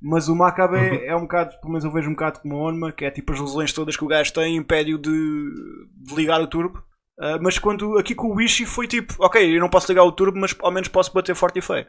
Mas 0.00 0.28
o 0.28 0.34
Maccabi 0.34 0.76
Uhum. 0.76 1.00
é 1.04 1.16
um 1.16 1.22
bocado, 1.22 1.58
pelo 1.58 1.68
menos 1.72 1.84
eu 1.84 1.90
vejo 1.90 2.08
um 2.08 2.12
bocado 2.12 2.40
como 2.40 2.54
o 2.54 2.68
Onma, 2.68 2.92
que 2.92 3.04
é 3.04 3.10
tipo 3.10 3.32
as 3.32 3.40
lesões 3.40 3.72
todas 3.72 3.96
que 3.96 4.04
o 4.04 4.08
gajo 4.08 4.32
tem 4.32 4.56
impede-o 4.56 4.98
de, 4.98 5.10
de 5.10 6.14
ligar 6.14 6.40
o 6.40 6.46
turbo. 6.46 6.78
Uh, 7.18 7.40
mas 7.42 7.58
quando 7.58 7.98
aqui 7.98 8.14
com 8.14 8.34
o 8.34 8.40
Ishii 8.40 8.66
foi 8.66 8.86
tipo, 8.86 9.14
ok, 9.18 9.56
eu 9.56 9.60
não 9.60 9.70
posso 9.70 9.90
ligar 9.90 10.04
o 10.04 10.12
turbo, 10.12 10.38
mas 10.38 10.54
ao 10.60 10.70
menos 10.70 10.88
posso 10.88 11.12
bater 11.12 11.34
forte 11.34 11.58
e 11.58 11.62
feio. 11.62 11.86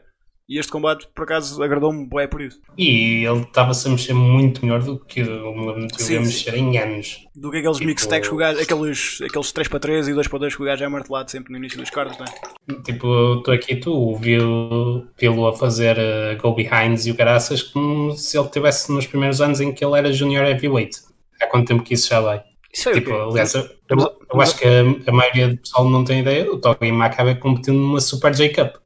E 0.48 0.58
este 0.58 0.72
combate, 0.72 1.06
por 1.14 1.24
acaso, 1.24 1.62
agradou-me 1.62 2.08
bem 2.08 2.26
por 2.26 2.40
isso. 2.40 2.58
E 2.78 3.22
ele 3.26 3.42
estava-se 3.42 3.86
a 3.86 3.90
mexer 3.90 4.14
muito 4.14 4.64
melhor 4.64 4.82
do 4.82 4.98
que 4.98 5.20
eu 5.20 5.54
me 5.54 5.66
lembro 5.66 5.86
de 5.88 6.02
Sim, 6.02 6.20
mexer 6.20 6.54
em 6.54 6.78
anos. 6.78 7.26
Do 7.36 7.50
que 7.50 7.58
aqueles 7.58 7.76
Tipo- 7.76 7.86
mix 7.88 8.06
tags 8.06 8.28
que 8.28 8.34
o 8.34 8.38
gajo, 8.38 8.58
aqueles, 8.62 9.18
aqueles 9.20 9.52
3 9.52 9.68
para 9.68 9.78
3 9.78 10.08
e 10.08 10.14
2 10.14 10.26
para 10.26 10.38
2 10.38 10.56
que 10.56 10.62
o 10.62 10.64
gajo 10.64 10.82
é 10.82 10.88
martelado 10.88 11.30
sempre 11.30 11.52
no 11.52 11.58
início 11.58 11.78
dos 11.78 11.90
cards, 11.90 12.16
não 12.18 12.24
é? 12.24 12.82
Tipo, 12.82 13.34
estou 13.38 13.52
aqui, 13.52 13.76
tu 13.76 14.14
viu 14.16 15.06
lo 15.22 15.46
a 15.48 15.52
fazer 15.54 15.98
uh, 15.98 16.40
go 16.40 16.54
behinds 16.54 17.04
e 17.06 17.10
o 17.10 17.14
caraças 17.14 17.62
como 17.62 18.12
se 18.16 18.38
ele 18.38 18.46
estivesse 18.46 18.90
nos 18.90 19.06
primeiros 19.06 19.42
anos 19.42 19.60
em 19.60 19.70
que 19.70 19.84
ele 19.84 19.98
era 19.98 20.10
junior 20.14 20.46
heavyweight. 20.46 20.96
Há 21.42 21.46
quanto 21.46 21.68
tempo 21.68 21.82
que 21.82 21.92
isso 21.92 22.08
já 22.08 22.20
vai? 22.22 22.42
Isso 22.72 22.84
foi 22.84 22.94
Tipo, 22.94 23.12
aliás, 23.12 23.52
eu, 23.54 23.68
eu- 23.90 24.18
eu 24.32 24.40
acho 24.40 24.56
que 24.58 24.64
a, 24.66 25.10
a 25.10 25.12
maioria 25.12 25.48
do 25.48 25.58
pessoal 25.58 25.88
não 25.90 26.04
tem 26.04 26.20
ideia. 26.20 26.50
O 26.50 26.58
Togi 26.58 26.90
acaba 27.02 27.34
competindo 27.34 27.76
numa 27.76 28.00
Super 28.00 28.34
J-Cup. 28.34 28.76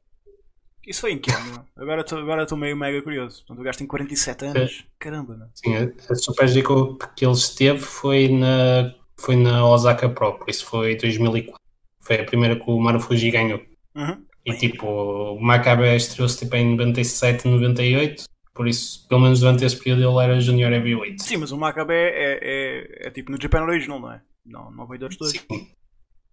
Isso 0.85 1.01
foi 1.01 1.13
em 1.13 1.19
que 1.19 1.31
ano? 1.31 1.65
Agora 1.75 2.01
estou 2.01 2.57
meio 2.57 2.75
mega 2.75 3.01
curioso. 3.01 3.39
Portanto, 3.39 3.59
o 3.59 3.63
gajo 3.63 3.77
tem 3.77 3.87
47 3.87 4.45
anos. 4.45 4.85
Caramba, 4.99 5.37
não. 5.37 5.49
Sim, 5.53 5.75
a, 5.75 6.11
a 6.11 6.15
Super 6.15 6.47
J-Cup 6.47 7.03
que 7.15 7.25
ele 7.25 7.33
esteve 7.33 7.79
foi 7.79 8.27
na, 8.27 8.93
foi 9.17 9.35
na 9.35 9.65
Osaka 9.65 10.09
Pro, 10.09 10.37
por 10.37 10.49
isso 10.49 10.65
foi 10.65 10.95
2004. 10.97 11.59
Foi 12.01 12.19
a 12.19 12.25
primeira 12.25 12.57
que 12.57 12.69
o 12.69 12.79
Marufuji 12.79 13.31
ganhou. 13.31 13.61
Uhum. 13.95 14.25
E 14.45 14.53
tipo, 14.57 14.85
o 14.85 15.41
Maccabi 15.41 15.95
estreou-se 15.95 16.37
tipo, 16.39 16.55
em 16.57 16.75
97, 16.75 17.47
98, 17.47 18.25
por 18.53 18.67
isso, 18.67 19.07
pelo 19.07 19.21
menos 19.21 19.39
durante 19.39 19.63
esse 19.63 19.77
período, 19.77 20.03
ele 20.03 20.23
era 20.23 20.39
Junior 20.41 20.71
Heavyweight. 20.73 21.23
Sim, 21.23 21.37
mas 21.37 21.51
o 21.53 21.57
Maccabi 21.57 21.93
é, 21.93 22.39
é, 22.41 23.07
é 23.07 23.11
tipo 23.11 23.31
no 23.31 23.41
Japan 23.41 23.63
Original, 23.63 23.99
não 23.99 24.11
é? 24.11 24.21
Não, 24.45 24.69
não 24.71 24.85
veio 24.85 25.03
outros 25.03 25.17
dois. 25.17 25.45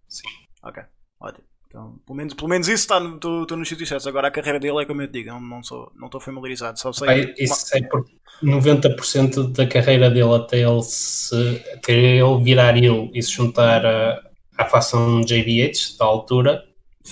Sim. 0.09 0.27
Ok, 0.61 0.83
ótimo. 1.21 1.45
Então, 1.71 1.95
pelo 2.05 2.17
menos, 2.17 2.33
pelo 2.33 2.49
menos 2.49 2.67
isso 2.67 2.81
está 2.83 2.99
no, 2.99 3.15
estou- 3.15 3.43
estou 3.43 3.57
nos 3.57 3.69
sítios 3.69 3.87
certos. 3.87 4.05
Agora 4.05 4.27
a 4.27 4.31
carreira 4.31 4.59
dele 4.59 4.81
é 4.81 4.85
como 4.85 5.01
eu 5.01 5.07
te 5.07 5.13
digo, 5.13 5.29
não, 5.29 5.39
não, 5.39 5.63
sou, 5.63 5.89
não 5.95 6.07
estou 6.07 6.19
familiarizado. 6.19 6.77
Só 6.77 6.91
sei. 6.91 7.07
Pai, 7.07 7.33
isso 7.39 7.77
é 7.77 7.81
porque 7.87 8.11
90% 8.43 9.51
da 9.53 9.65
carreira 9.65 10.09
dele 10.09 10.35
até 10.35 10.59
ele, 10.59 10.81
se, 10.83 11.63
até 11.73 11.93
ele 11.93 12.43
virar 12.43 12.75
ele 12.77 13.09
e 13.13 13.23
se 13.23 13.31
juntar 13.31 13.85
a- 13.85 14.21
à 14.57 14.65
facção 14.65 15.21
JBH 15.21 15.97
da 15.97 16.05
altura 16.05 16.61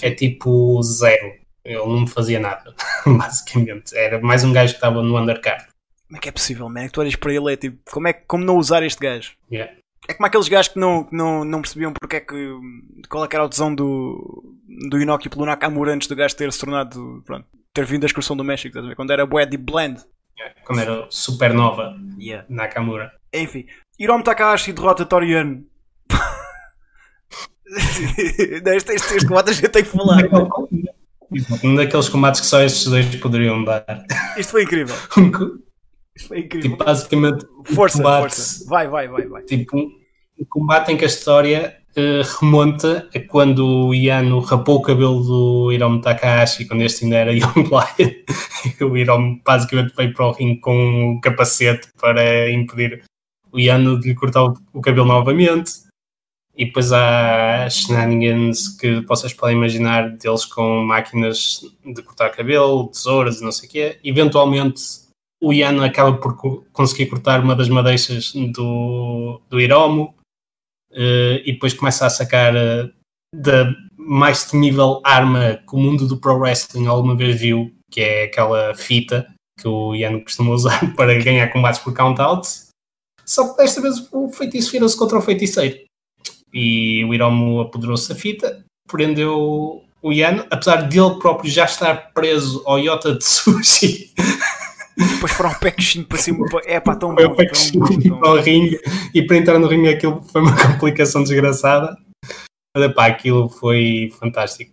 é 0.02 0.12
tipo 0.12 0.82
zero. 0.84 1.40
Ele 1.64 1.78
não 1.78 2.02
me 2.02 2.10
fazia 2.10 2.40
nada, 2.40 2.74
basicamente. 3.08 3.96
Era 3.96 4.20
mais 4.20 4.44
um 4.44 4.52
gajo 4.52 4.74
que 4.74 4.78
estava 4.78 5.02
no 5.02 5.18
undercard. 5.18 5.68
Como 6.08 6.18
é 6.18 6.20
que 6.20 6.28
é 6.30 6.32
possível, 6.32 6.68
man? 6.68 6.82
É 6.82 6.86
que 6.88 6.92
tu 6.92 7.00
olhas 7.02 7.16
para 7.16 7.34
ele 7.34 7.54
é 7.54 7.56
tipo, 7.56 7.78
como, 7.92 8.08
é, 8.10 8.14
como 8.14 8.44
não 8.44 8.58
usar 8.58 8.84
este 8.84 9.00
gajo? 9.00 9.34
Yeah. 9.50 9.72
É 10.10 10.14
como 10.16 10.26
aqueles 10.26 10.48
gajos 10.48 10.74
que 10.74 10.80
não, 10.80 11.04
que 11.04 11.16
não, 11.16 11.46
não 11.46 11.62
percebiam 11.62 11.94
porque 11.94 12.16
é 12.16 12.20
que. 12.20 12.36
qual 13.08 13.24
é 13.24 13.28
que 13.28 13.36
era 13.36 13.46
a 13.46 13.48
tesão 13.48 13.74
do, 13.76 14.58
do 14.90 15.00
Inoki 15.00 15.30
pelo 15.30 15.46
Nakamura 15.46 15.94
antes 15.94 16.08
do 16.08 16.16
gajo 16.16 16.36
ter 16.36 16.52
se 16.52 16.60
tornado. 16.60 17.22
Pronto, 17.24 17.46
ter 17.72 17.86
vindo 17.86 18.02
da 18.02 18.08
excursão 18.08 18.36
do 18.36 18.44
México, 18.44 18.70
estás 18.70 18.84
a 18.84 18.90
ver? 18.90 18.96
Quando 18.96 19.12
era 19.12 19.28
bué 19.28 19.46
de 19.46 19.56
blend. 19.56 20.04
Quando 20.66 20.80
era 20.80 21.06
supernova 21.12 21.96
Yeah. 22.18 22.44
Nakamura. 22.50 23.12
Enfim, 23.32 23.68
Hiromu 24.00 24.24
Takahashi 24.24 24.74
derrota 24.74 25.06
Toriano. 25.06 25.64
este, 27.68 28.94
este, 28.94 29.16
este 29.16 29.28
combate 29.28 29.52
a 29.52 29.54
gente 29.54 29.70
tem 29.70 29.84
que 29.84 29.90
falar. 29.90 30.24
Um 31.64 31.76
daqueles 31.76 32.10
combates 32.10 32.42
que 32.42 32.48
só 32.48 32.64
estes 32.64 32.86
dois 32.86 33.16
poderiam 33.18 33.64
dar. 33.64 33.86
Isto 34.36 34.54
foi 34.54 34.64
incrível. 34.64 34.96
Foi 36.28 36.40
incrível. 36.40 36.72
tipo, 36.72 36.84
basicamente, 36.84 37.46
força, 37.66 37.98
combate- 37.98 38.22
força. 38.22 38.66
Vai, 38.70 38.88
vai, 38.88 39.08
vai, 39.08 39.28
vai. 39.28 39.42
tipo, 39.44 39.78
um 39.78 40.00
um 40.42 40.46
combate 40.50 40.92
em 40.94 40.96
que 40.98 41.04
a 41.04 41.08
história 41.08 41.76
eh, 41.98 42.22
remonta 42.40 43.10
a 43.14 43.20
quando 43.20 43.88
o 43.88 43.94
Yano 43.94 44.40
rapou 44.40 44.78
o 44.78 44.82
cabelo 44.82 45.22
do 45.22 45.72
Hiromu 45.74 46.00
Takahashi, 46.00 46.64
quando 46.66 46.82
este 46.84 47.04
ainda 47.04 47.18
era 47.18 47.32
Young 47.36 47.68
Lion. 47.68 48.90
O 48.90 48.96
Hiromu 48.98 49.42
basicamente 49.46 49.94
veio 49.98 50.14
para 50.14 50.28
o 50.28 50.32
ringue 50.32 50.62
com 50.62 51.16
o 51.16 51.20
capacete 51.20 51.90
para 52.00 52.50
impedir 52.52 53.04
o 53.52 53.60
Yano 53.60 54.00
de 54.00 54.08
lhe 54.10 54.16
cortar 54.16 54.46
o, 54.46 54.54
o 54.74 54.80
cabelo 54.80 55.06
novamente. 55.08 55.72
E 56.56 56.66
depois 56.66 56.94
há 56.94 57.70
shenanigans 57.70 58.70
que 58.78 59.02
vocês 59.02 59.34
podem 59.34 59.58
imaginar 59.58 60.10
deles 60.18 60.46
com 60.46 60.84
máquinas 60.86 61.60
de 61.86 62.02
cortar 62.02 62.30
cabelo, 62.30 62.88
tesouras 62.88 63.42
e 63.42 63.44
não 63.44 63.52
sei 63.52 63.68
o 63.68 63.72
quê. 63.74 64.00
Eventualmente 64.06 64.82
o 65.42 65.54
Yano 65.54 65.84
acaba 65.84 66.18
por 66.18 66.36
co- 66.36 66.66
conseguir 66.74 67.08
cortar 67.08 67.42
uma 67.42 67.56
das 67.56 67.70
madeixas 67.70 68.34
do, 68.34 69.42
do 69.50 69.60
Hiromo 69.60 70.14
eh, 70.92 71.42
e 71.46 71.54
depois 71.54 71.74
começa 71.74 72.06
a 72.06 72.10
sacar 72.10 72.56
eh, 72.56 72.90
da 73.34 73.74
mais 73.98 74.46
temível 74.46 75.02
arma 75.04 75.62
que 75.68 75.76
o 75.76 75.80
mundo 75.80 76.08
do 76.08 76.18
pro 76.18 76.38
wrestling 76.38 76.88
alguma 76.88 77.16
vez 77.16 77.40
viu, 77.40 77.72
que 77.92 78.02
é 78.02 78.24
aquela 78.24 78.74
fita 78.76 79.32
que 79.60 79.68
o 79.68 79.94
Yano 79.94 80.22
costuma 80.24 80.52
usar 80.52 80.80
para 80.96 81.18
ganhar 81.22 81.48
combates 81.52 81.80
por 81.80 81.94
count-out. 81.94 82.48
Só 83.26 83.52
que 83.52 83.58
desta 83.58 83.82
vez 83.82 84.08
o 84.12 84.30
feitiço 84.32 84.72
virou-se 84.72 84.98
contra 84.98 85.20
o 85.20 85.22
feiticeiro. 85.22 85.80
E 86.52 87.06
o 87.06 87.14
Hiromo 87.14 87.62
apoderou-se 87.62 88.10
da 88.10 88.16
fita, 88.16 88.66
prendeu 88.90 89.84
o 90.02 90.12
Yano, 90.12 90.48
apesar 90.50 90.88
de 90.88 91.00
ele 91.00 91.20
próprio 91.20 91.52
já 91.52 91.66
estar 91.66 92.12
preso 92.14 92.64
ao 92.66 92.80
Yota 92.80 93.14
de 93.16 93.24
Sushi. 93.24 94.12
Depois 95.14 95.32
foram 95.32 95.52
um 95.52 95.56
packzinho 95.56 96.06
para 96.06 96.18
cima. 96.18 96.46
É 96.66 96.80
pá, 96.80 96.96
tão 96.96 97.14
Foi 97.16 97.26
bom. 97.28 97.34
o 97.34 97.36
tão 97.36 97.80
bom, 97.80 97.88
tão 98.02 98.20
bom. 98.20 98.26
ao 98.28 98.36
ringue 98.38 98.80
e 99.14 99.22
para 99.26 99.38
entrar 99.38 99.58
no 99.60 99.68
ringue 99.68 99.90
aquilo 99.90 100.22
foi 100.24 100.42
uma 100.42 100.52
complicação 100.74 101.24
desgraçada. 101.24 101.96
Mas 102.76 102.86
epá, 102.86 103.08
aquilo 103.08 103.48
foi 103.50 104.12
fantástico. 104.20 104.72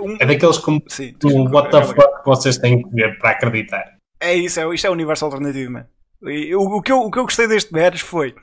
Um- 0.00 0.16
É 0.20 0.26
daqueles 0.26 0.58
como 0.58 0.82
Sim, 0.88 1.14
o 1.24 1.44
What 1.50 1.70
the 1.70 1.82
fuck 1.82 2.18
que 2.22 2.26
vocês 2.26 2.58
têm 2.58 2.82
que 2.82 2.90
ver 2.90 3.18
para 3.18 3.30
acreditar. 3.30 3.94
É 4.20 4.34
isso, 4.34 4.60
é, 4.60 4.74
isto 4.74 4.86
é 4.86 4.90
o 4.90 4.92
universo 4.92 5.24
alternativo, 5.24 5.72
mano. 5.72 5.86
E 6.24 6.54
O, 6.54 6.60
o 6.62 6.82
que 6.82 6.90
eu, 6.92 6.98
o 7.00 7.10
que 7.10 7.18
eu 7.18 7.24
gostei 7.24 7.46
deste 7.48 7.72
match 7.72 8.00
foi. 8.00 8.34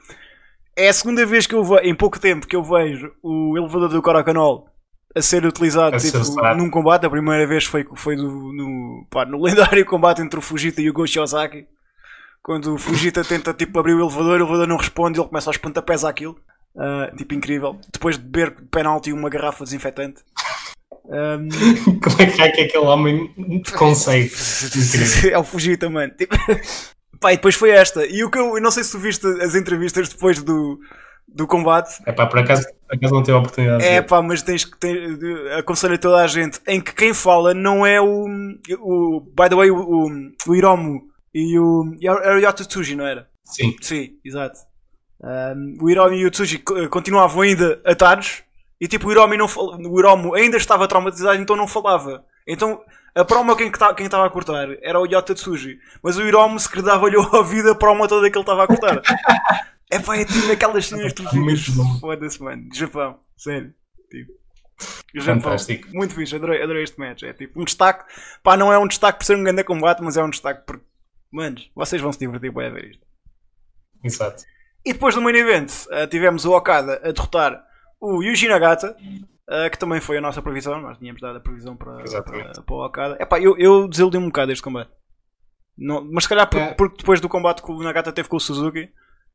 É 0.75 0.87
a 0.87 0.93
segunda 0.93 1.25
vez 1.25 1.45
que 1.45 1.53
eu 1.55 1.63
vejo, 1.63 1.81
em 1.83 1.93
pouco 1.95 2.19
tempo, 2.19 2.47
que 2.47 2.55
eu 2.55 2.63
vejo 2.63 3.11
o 3.21 3.57
elevador 3.57 3.89
do 3.89 4.01
Korakanol 4.01 4.69
a 5.15 5.21
ser 5.21 5.45
utilizado 5.45 5.95
A 5.95 5.99
ser 5.99 6.11
tipo, 6.11 6.19
usado. 6.19 6.57
num 6.57 6.69
combate. 6.69 7.05
A 7.05 7.09
primeira 7.09 7.45
vez 7.45 7.65
foi, 7.65 7.85
foi 7.95 8.15
do, 8.15 8.23
no, 8.53 9.05
pá, 9.09 9.25
no 9.25 9.41
lendário 9.43 9.85
combate 9.85 10.21
entre 10.21 10.39
o 10.39 10.41
Fujita 10.41 10.81
e 10.81 10.89
o 10.89 10.93
Goshi 10.93 11.19
Ozaki. 11.19 11.65
Quando 12.43 12.73
o 12.73 12.77
Fujita 12.77 13.23
tenta 13.23 13.53
tipo, 13.53 13.77
abrir 13.79 13.93
o 13.93 14.01
elevador, 14.01 14.33
o 14.33 14.35
elevador 14.43 14.67
não 14.67 14.77
responde 14.77 15.19
e 15.19 15.21
ele 15.21 15.27
começa 15.29 15.49
aos 15.49 15.57
pontapés 15.57 16.03
àquilo. 16.03 16.35
Ah, 16.77 17.11
tipo, 17.15 17.33
incrível. 17.33 17.79
Depois 17.91 18.17
de 18.17 18.23
beber 18.23 18.55
penalti 18.71 19.09
e 19.09 19.13
uma 19.13 19.29
garrafa 19.29 19.63
desinfetante. 19.63 20.21
Ahm, 21.09 21.49
Como 22.01 22.21
é 22.21 22.25
que 22.25 22.41
é 22.41 22.49
que 22.49 22.61
aquele 22.61 22.85
homem 22.85 23.33
consegue? 23.77 24.31
É 25.31 25.37
o 25.37 25.43
Fujita, 25.43 25.89
mano. 25.89 26.13
Tipo, 26.17 26.35
pá, 27.19 27.33
e 27.33 27.35
depois 27.35 27.55
foi 27.55 27.71
esta. 27.71 28.05
E 28.05 28.23
o 28.23 28.31
que 28.31 28.39
eu, 28.39 28.55
eu 28.55 28.61
não 28.61 28.71
sei 28.71 28.83
se 28.83 28.91
tu 28.91 28.99
viste 28.99 29.27
as 29.41 29.53
entrevistas 29.53 30.09
depois 30.09 30.41
do, 30.41 30.79
do 31.33 31.47
combate. 31.47 32.01
Epá, 32.07 32.25
por 32.25 32.39
acaso, 32.39 32.65
por 32.87 32.95
acaso 32.95 33.13
não 33.13 33.23
tive 33.23 33.33
a 33.37 33.39
oportunidade 33.39 33.83
de 33.83 33.89
É 33.89 34.01
pá, 34.01 34.21
mas 34.21 34.41
tens 34.41 34.65
que. 34.65 34.77
Tem, 34.77 35.17
aconselho 35.57 35.95
a 35.95 35.97
toda 35.97 36.23
a 36.23 36.27
gente 36.27 36.59
em 36.67 36.79
que 36.81 36.93
quem 36.93 37.13
fala 37.13 37.53
não 37.53 37.85
é 37.85 37.99
o. 38.01 38.25
o 38.79 39.21
by 39.21 39.49
the 39.49 39.55
way, 39.55 39.71
o, 39.71 39.77
o, 39.77 40.09
o 40.47 40.55
Hiromu 40.55 41.01
e 41.33 41.57
o. 41.57 41.95
Era 42.01 42.35
o 42.35 42.39
Yota 42.39 42.65
Tsuji, 42.65 42.95
não 42.95 43.05
era? 43.05 43.27
Sim, 43.45 43.75
Sim, 43.81 44.11
exato. 44.23 44.59
Um, 45.23 45.77
o 45.81 45.89
Hiromu 45.89 46.15
e 46.15 46.25
o 46.25 46.31
Tsuji 46.31 46.59
co- 46.59 46.89
continuavam 46.89 47.41
ainda 47.41 47.79
atados 47.85 48.43
e 48.79 48.87
tipo 48.87 49.07
o 49.07 49.11
Hiromu, 49.11 49.37
não 49.37 49.47
fal- 49.47 49.77
o 49.77 49.99
Hiromu 49.99 50.33
ainda 50.33 50.57
estava 50.57 50.87
traumatizado, 50.87 51.39
então 51.41 51.55
não 51.55 51.67
falava. 51.67 52.25
Então 52.47 52.81
a 53.13 53.23
promo 53.25 53.55
quem 53.55 53.67
estava 53.67 53.93
quem 53.93 54.07
a 54.07 54.29
cortar 54.29 54.69
era 54.81 54.99
o 54.99 55.05
Yota 55.05 55.35
Tsuji, 55.35 55.77
mas 56.01 56.17
o 56.17 56.23
Hiromu 56.23 56.59
se 56.59 56.81
dava-lhe 56.81 57.17
a 57.17 57.41
vida 57.41 57.71
a 57.73 57.75
promo 57.75 58.07
toda 58.07 58.29
que 58.31 58.37
ele 58.37 58.41
estava 58.41 58.63
a 58.63 58.67
cortar. 58.67 59.01
é 59.91 59.99
pá, 59.99 60.17
é 60.17 60.25
tipo 60.25 60.51
aquelas 60.51 60.85
cenas 60.87 61.13
bom. 61.75 61.99
Foda-se, 61.99 62.41
mano. 62.41 62.67
Japão, 62.73 63.19
sério. 63.37 63.73
Tipo. 64.09 64.31
Japão. 65.13 65.55
Muito 65.93 66.15
fixe, 66.15 66.35
adorei, 66.35 66.63
adorei 66.63 66.83
este 66.83 66.99
match. 66.99 67.23
É 67.23 67.33
tipo 67.33 67.61
um 67.61 67.65
destaque. 67.65 68.05
Pá, 68.41 68.57
não 68.57 68.71
é 68.73 68.79
um 68.79 68.87
destaque 68.87 69.19
por 69.19 69.25
ser 69.25 69.35
um 69.37 69.43
grande 69.43 69.63
combate, 69.63 70.01
mas 70.01 70.17
é 70.17 70.23
um 70.23 70.29
destaque 70.29 70.63
porque. 70.65 70.85
Manos, 71.31 71.69
vocês 71.75 72.01
vão 72.01 72.11
se 72.11 72.19
divertir 72.19 72.51
bem 72.51 72.67
a 72.67 72.69
ver 72.71 72.91
isto. 72.91 73.05
exato. 74.03 74.43
E 74.85 74.93
depois 74.93 75.13
do 75.15 75.21
main 75.21 75.35
event 75.35 75.71
eh, 75.91 76.07
tivemos 76.07 76.43
o 76.43 76.53
Okada 76.57 76.99
a 77.07 77.11
derrotar 77.11 77.63
o 78.01 78.21
Yuji 78.23 78.47
Nagata, 78.49 78.97
eh, 79.49 79.69
que 79.69 79.77
também 79.77 80.01
foi 80.01 80.17
a 80.17 80.21
nossa 80.21 80.41
previsão. 80.41 80.81
Nós 80.81 80.97
tínhamos 80.97 81.21
dado 81.21 81.37
a 81.37 81.39
previsão 81.39 81.77
para, 81.77 82.03
para, 82.03 82.23
para 82.63 82.75
o 82.75 82.85
Okada. 82.85 83.17
Epá, 83.21 83.39
eu, 83.39 83.55
eu 83.57 83.87
desiludi-me 83.87 84.25
um 84.25 84.29
bocado 84.29 84.51
este 84.51 84.63
combate. 84.63 84.91
Não, 85.77 86.03
mas 86.11 86.23
se 86.25 86.29
calhar 86.29 86.49
por- 86.49 86.59
É. 86.59 86.73
porque 86.73 86.97
depois 86.97 87.21
do 87.21 87.29
combate 87.29 87.61
que 87.61 87.71
o 87.71 87.81
Nagata 87.83 88.11
teve 88.11 88.27
com 88.27 88.35
o 88.37 88.39
Suzuki, 88.41 88.89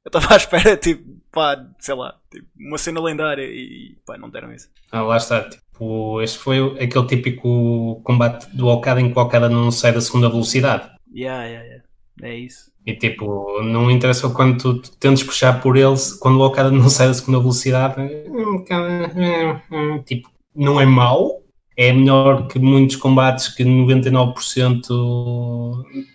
eu 0.07 0.09
estava 0.09 0.33
à 0.35 0.37
espera, 0.37 0.77
tipo, 0.77 1.03
pá, 1.33 1.67
sei 1.81 1.95
lá, 1.95 2.15
tipo, 2.31 2.47
uma 2.59 2.79
cena 2.79 3.03
lendária 3.03 3.45
e 3.45 3.97
pá, 4.07 4.17
não 4.17 4.31
deram 4.31 4.53
isso. 4.55 4.69
Ah, 4.93 5.03
lá 5.03 5.17
está. 5.17 5.43
Tipo, 5.49 6.23
este 6.23 6.39
foi 6.39 6.61
aquele 6.81 7.07
típico 7.07 8.01
combate 8.05 8.47
do 8.55 8.69
Okada 8.69 9.01
em 9.01 9.13
que 9.13 9.19
o 9.19 9.23
Okada 9.23 9.49
não 9.49 9.71
sai 9.73 9.93
da 9.93 10.01
segunda 10.01 10.29
velocidade. 10.29 10.89
Yeah, 11.13 11.45
yeah, 11.45 11.67
yeah. 11.67 11.85
É 12.23 12.35
isso. 12.35 12.71
E 12.87 12.95
tipo, 12.95 13.61
não 13.63 13.91
interessa 13.91 14.29
o 14.29 14.33
quanto 14.33 14.81
tu, 14.81 14.91
tu 14.91 14.97
tentes 14.97 15.25
puxar 15.25 15.61
por 15.61 15.77
ele, 15.77 15.97
quando 16.21 16.39
o 16.39 16.47
Okada 16.47 16.71
não 16.71 16.89
sai 16.89 17.09
da 17.09 17.15
segunda 17.15 17.41
velocidade, 17.41 18.01
é 18.01 18.31
um 18.31 18.59
bocado, 18.59 18.87
é, 18.87 19.63
é, 19.73 19.99
tipo, 20.05 20.31
não 20.55 20.81
é 20.81 20.87
mau, 20.87 21.43
é 21.77 21.93
melhor 21.93 22.47
que 22.47 22.61
muitos 22.61 22.95
combates 22.95 23.49
que 23.49 23.65
99% 23.65 24.87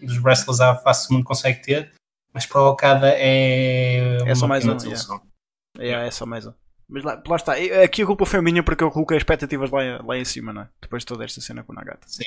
dos 0.02 0.18
wrestlers 0.24 0.62
à 0.62 0.76
face 0.76 1.10
do 1.10 1.16
mundo 1.16 1.26
consegue 1.26 1.62
ter, 1.62 1.92
mas 2.34 2.46
para 2.46 2.62
o 2.62 2.70
Okada 2.70 3.10
é, 3.10 4.18
É 4.26 4.36
só 4.36 4.48
mais 4.48 4.66
um. 4.66 4.78
Yeah, 5.78 6.06
é 6.06 6.12
só 6.12 6.26
mais 6.26 6.46
um. 6.46 6.54
Mas 6.90 7.04
lá, 7.04 7.22
lá 7.26 7.36
está. 7.36 7.54
Aqui 7.84 8.04
a 8.04 8.06
culpa 8.06 8.26
foi 8.26 8.42
minha 8.42 8.62
porque 8.62 8.84
eu 8.84 8.92
coloquei 8.92 9.18
expectativas 9.18 9.72
lá, 9.72 10.02
lá 10.06 10.18
em 10.18 10.26
cima, 10.26 10.52
não 10.52 10.64
é? 10.64 10.70
Depois 10.82 11.04
de 11.04 11.08
toda 11.08 11.24
esta 11.24 11.40
cena 11.40 11.64
com 11.64 11.72
o 11.72 11.76
Nagata. 11.76 12.08
Sim. 12.08 12.26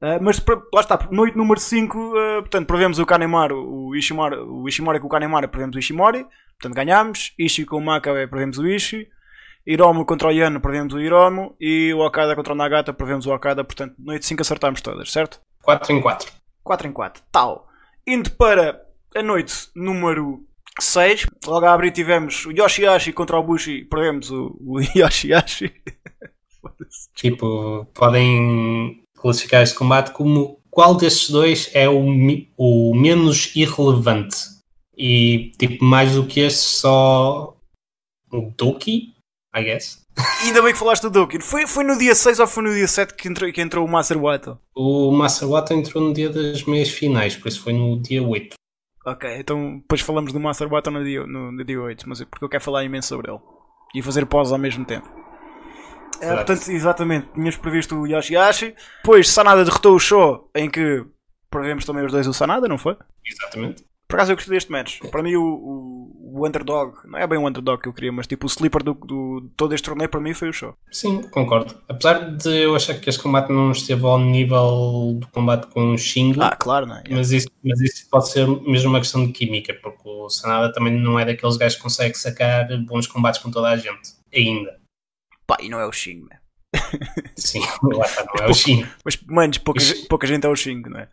Uh, 0.00 0.18
mas 0.20 0.42
lá 0.74 0.80
está, 0.80 1.08
noite 1.12 1.36
número 1.36 1.60
5, 1.60 1.96
uh, 1.96 2.12
portanto, 2.40 2.66
prevemos 2.66 2.98
o 2.98 3.06
Kanemaru, 3.06 3.56
o 3.56 3.94
Ishimori, 3.94 4.36
o 4.36 4.66
Ishimori 4.66 4.98
com 4.98 5.06
o 5.06 5.10
Kanemaru, 5.10 5.48
prevemos 5.48 5.76
o 5.76 5.78
Ishimori, 5.78 6.26
portanto 6.58 6.74
ganhámos. 6.74 7.32
Ishii 7.38 7.66
com 7.66 7.76
o 7.76 7.80
Makabe, 7.80 8.26
prevemos 8.26 8.58
o 8.58 8.66
Ishii. 8.66 9.08
Hiromu 9.64 10.04
contra 10.04 10.28
o 10.28 10.32
Yano, 10.32 10.60
prevemos 10.60 10.92
o 10.94 11.00
Hiromu. 11.00 11.54
E 11.60 11.92
o 11.94 12.04
Okada 12.04 12.34
contra 12.34 12.52
o 12.52 12.56
Nagata, 12.56 12.92
prevemos 12.92 13.26
o 13.26 13.34
Okada. 13.34 13.62
Portanto, 13.62 13.94
noite 13.98 14.26
5 14.26 14.42
acertámos 14.42 14.80
todas, 14.80 15.12
certo? 15.12 15.40
4 15.62 15.92
em 15.92 16.00
4. 16.00 16.32
4 16.64 16.88
em 16.88 16.92
4, 16.92 17.22
tal. 17.30 17.68
Indo 18.06 18.30
para 18.32 18.80
a 19.14 19.22
noite 19.22 19.68
número 19.74 20.44
6, 20.80 21.26
logo 21.46 21.66
a 21.66 21.74
abrir 21.74 21.90
tivemos 21.92 22.46
o 22.46 22.50
Yoshihashi 22.50 23.12
contra 23.12 23.38
o 23.38 23.42
Bushi, 23.42 23.84
perdemos 23.84 24.30
o, 24.30 24.56
o 24.60 24.80
Yoshihashi. 24.96 25.72
Foda-se. 26.60 27.08
Tipo, 27.14 27.86
podem 27.94 29.02
classificar 29.16 29.62
este 29.62 29.74
combate 29.74 30.12
como 30.12 30.60
qual 30.70 30.94
destes 30.94 31.30
dois 31.30 31.70
é 31.74 31.88
o, 31.88 32.02
o 32.56 32.94
menos 32.94 33.54
irrelevante. 33.54 34.36
E, 34.96 35.52
tipo, 35.58 35.84
mais 35.84 36.14
do 36.14 36.26
que 36.26 36.40
este, 36.40 36.60
só 36.60 37.56
o 38.30 38.52
Doki, 38.56 39.14
I 39.54 39.62
guess. 39.62 40.02
Ainda 40.42 40.62
bem 40.62 40.72
que 40.72 40.78
falaste 40.78 41.02
do 41.02 41.10
Doki. 41.10 41.40
Foi, 41.40 41.66
foi 41.66 41.84
no 41.84 41.98
dia 41.98 42.14
6 42.14 42.38
ou 42.38 42.46
foi 42.46 42.62
no 42.62 42.74
dia 42.74 42.86
7 42.86 43.14
que 43.14 43.28
entrou, 43.28 43.52
que 43.52 43.60
entrou 43.60 43.84
o 43.84 43.88
Master 43.88 44.18
Wato? 44.18 44.58
O 44.74 45.10
Masawato 45.10 45.72
entrou 45.72 46.02
no 46.02 46.12
dia 46.12 46.28
das 46.28 46.64
meias 46.64 46.90
finais, 46.90 47.36
por 47.36 47.48
isso 47.48 47.62
foi 47.62 47.72
no 47.72 48.00
dia 48.00 48.22
8. 48.22 48.54
Ok, 49.04 49.38
então 49.38 49.78
depois 49.78 50.00
falamos 50.00 50.32
do 50.32 50.38
Master 50.38 50.68
Wato 50.68 50.90
no 50.90 51.02
dia, 51.02 51.26
no, 51.26 51.50
no 51.50 51.64
dia 51.64 51.80
8, 51.80 52.08
mas 52.08 52.22
porque 52.24 52.44
eu 52.44 52.48
quero 52.48 52.62
falar 52.62 52.84
imenso 52.84 53.08
sobre 53.08 53.30
ele. 53.30 53.40
E 53.94 54.00
fazer 54.02 54.24
pause 54.26 54.52
ao 54.52 54.58
mesmo 54.58 54.84
tempo. 54.84 55.08
É, 56.20 56.36
portanto, 56.36 56.68
exatamente, 56.68 57.26
tínhamos 57.32 57.56
previsto 57.56 57.96
o 57.96 58.06
Yoshihashi. 58.06 58.74
Depois 59.02 59.28
Sanada 59.28 59.64
derrotou 59.64 59.96
o 59.96 59.98
Show, 59.98 60.48
em 60.54 60.70
que 60.70 61.04
prevemos 61.50 61.84
também 61.84 62.04
os 62.04 62.12
dois 62.12 62.26
o 62.28 62.32
Sanada, 62.32 62.68
não 62.68 62.78
foi? 62.78 62.96
Exatamente. 63.24 63.84
Por 64.12 64.18
acaso 64.18 64.32
eu 64.32 64.36
gostei 64.36 64.54
deste 64.54 64.70
match. 64.70 65.00
Para 65.10 65.22
mim 65.22 65.36
o, 65.36 65.42
o, 65.42 66.40
o 66.42 66.46
underdog, 66.46 66.98
não 67.06 67.18
é 67.18 67.26
bem 67.26 67.38
o 67.38 67.48
underdog 67.48 67.80
que 67.80 67.88
eu 67.88 67.94
queria, 67.94 68.12
mas 68.12 68.26
tipo 68.26 68.44
o 68.44 68.46
sleeper 68.46 68.82
do, 68.82 68.92
do 68.92 69.40
de 69.40 69.48
todo 69.56 69.74
este 69.74 69.86
torneio 69.86 70.10
para 70.10 70.20
mim 70.20 70.34
foi 70.34 70.50
o 70.50 70.52
Show. 70.52 70.76
Sim, 70.90 71.22
concordo. 71.30 71.80
Apesar 71.88 72.36
de 72.36 72.64
eu 72.64 72.76
achar 72.76 73.00
que 73.00 73.08
este 73.08 73.22
combate 73.22 73.50
não 73.50 73.70
esteve 73.72 74.04
ao 74.04 74.18
nível 74.18 75.16
do 75.18 75.26
combate 75.28 75.66
com 75.68 75.94
o 75.94 75.96
Shingo, 75.96 76.42
Ah, 76.42 76.54
claro, 76.54 76.84
não 76.84 76.96
é? 76.96 77.04
mas, 77.08 77.32
isso, 77.32 77.48
mas 77.64 77.80
isso 77.80 78.06
pode 78.10 78.28
ser 78.28 78.46
mesmo 78.46 78.90
uma 78.90 78.98
questão 78.98 79.26
de 79.26 79.32
química, 79.32 79.72
porque 79.82 80.06
o 80.06 80.28
Sanada 80.28 80.70
também 80.74 80.92
não 80.92 81.18
é 81.18 81.24
daqueles 81.24 81.56
gajos 81.56 81.76
que 81.78 81.82
consegue 81.82 82.14
sacar 82.14 82.68
bons 82.84 83.06
combates 83.06 83.40
com 83.40 83.50
toda 83.50 83.70
a 83.70 83.76
gente. 83.78 84.10
Ainda. 84.30 84.78
Pá, 85.46 85.56
e 85.58 85.70
não 85.70 85.80
é 85.80 85.86
o 85.86 85.92
Shingo, 85.92 86.28
man. 86.28 86.38
Sim, 87.34 87.60
lá 87.82 88.04
está, 88.04 88.26
não 88.26 88.44
é 88.44 88.50
o 88.50 88.52
Shingo. 88.52 88.86
Mas, 89.06 89.16
manos, 89.22 89.56
pouca, 89.56 89.80
pouca 90.06 90.26
gente 90.26 90.46
é 90.46 90.50
o 90.50 90.54
Shingo, 90.54 90.90
não 90.90 91.00
é? 91.00 91.08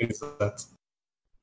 Exato. 0.00 0.77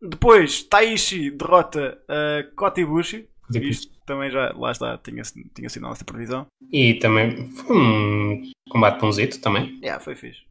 Depois, 0.02 0.64
Taishi 0.64 1.32
derrota 1.32 2.02
a 2.08 2.44
Kota 2.56 2.82
Ibushi. 2.82 3.28
Tipo, 3.52 3.66
Isto 3.66 3.92
também 4.06 4.32
já, 4.32 4.52
lá 4.54 4.72
está, 4.72 4.98
tinha, 4.98 5.22
tinha 5.56 5.70
sido 5.70 5.86
a 5.86 5.90
nossa 5.90 6.04
previsão. 6.04 6.48
E 6.72 6.96
também 6.96 7.48
foi 7.52 7.78
um 7.78 8.42
combate 8.70 9.00
bonzito 9.00 9.40
também. 9.40 9.78
Yeah, 9.84 10.00
foi 10.04 10.16
fixe. 10.16 10.42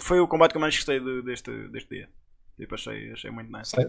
Foi 0.00 0.20
o 0.20 0.28
combate 0.28 0.52
que 0.52 0.56
eu 0.56 0.60
mais 0.60 0.74
gostei 0.74 0.98
de- 1.00 1.22
deste, 1.22 1.50
deste 1.68 1.88
dia. 1.94 2.08
Tipo, 2.58 2.74
achei, 2.74 3.12
achei 3.12 3.30
muito 3.30 3.50
nice. 3.52 3.70
Sei. 3.70 3.86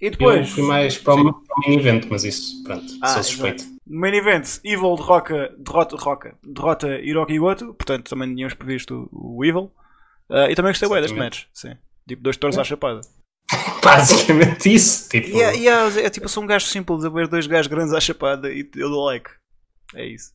E 0.00 0.06
Eu 0.06 0.10
depois, 0.12 0.48
fui 0.50 0.62
mais 0.62 0.96
para 0.96 1.14
o, 1.14 1.32
para 1.32 1.56
o 1.56 1.60
main 1.68 1.76
event, 1.78 2.06
mas 2.08 2.22
isso, 2.24 2.62
pronto, 2.62 2.84
Ah, 3.02 3.08
sou 3.14 3.22
suspeito. 3.24 3.64
no 3.84 4.00
main 4.00 4.14
event, 4.14 4.46
Evil 4.64 4.94
derroca, 4.94 5.52
derrota, 5.58 5.96
derrota, 5.96 6.38
derrota 6.44 7.00
Hiroki 7.00 7.38
Goto. 7.38 7.74
Portanto, 7.74 8.08
também 8.08 8.32
tínhamos 8.34 8.54
previsto 8.54 9.08
o, 9.12 9.44
Evil. 9.44 9.72
Ah, 10.30 10.48
e 10.50 10.54
também 10.54 10.70
gostei 10.70 10.88
bem 10.88 11.00
deste 11.02 11.16
match. 11.16 11.44
Sim. 11.52 11.76
Tipo, 12.06 12.22
dois 12.22 12.36
touros 12.36 12.56
É. 12.56 12.60
à 12.60 12.64
chapada. 12.64 13.00
basicamente 13.84 14.72
isso. 14.72 15.08
Tipo, 15.08 15.28
Yeah, 15.28 15.56
yeah, 15.56 16.00
é 16.00 16.10
tipo, 16.10 16.26
eu 16.26 16.28
sou 16.28 16.42
um 16.42 16.46
gajo 16.46 16.66
simples 16.66 17.04
a 17.04 17.08
ver 17.08 17.28
dois 17.28 17.46
gajos 17.46 17.66
grandes 17.66 17.92
à 17.92 18.00
chapada 18.00 18.52
e 18.52 18.68
eu 18.76 18.90
dou 18.90 19.04
like. 19.04 19.30
É 19.94 20.04
isso. 20.04 20.32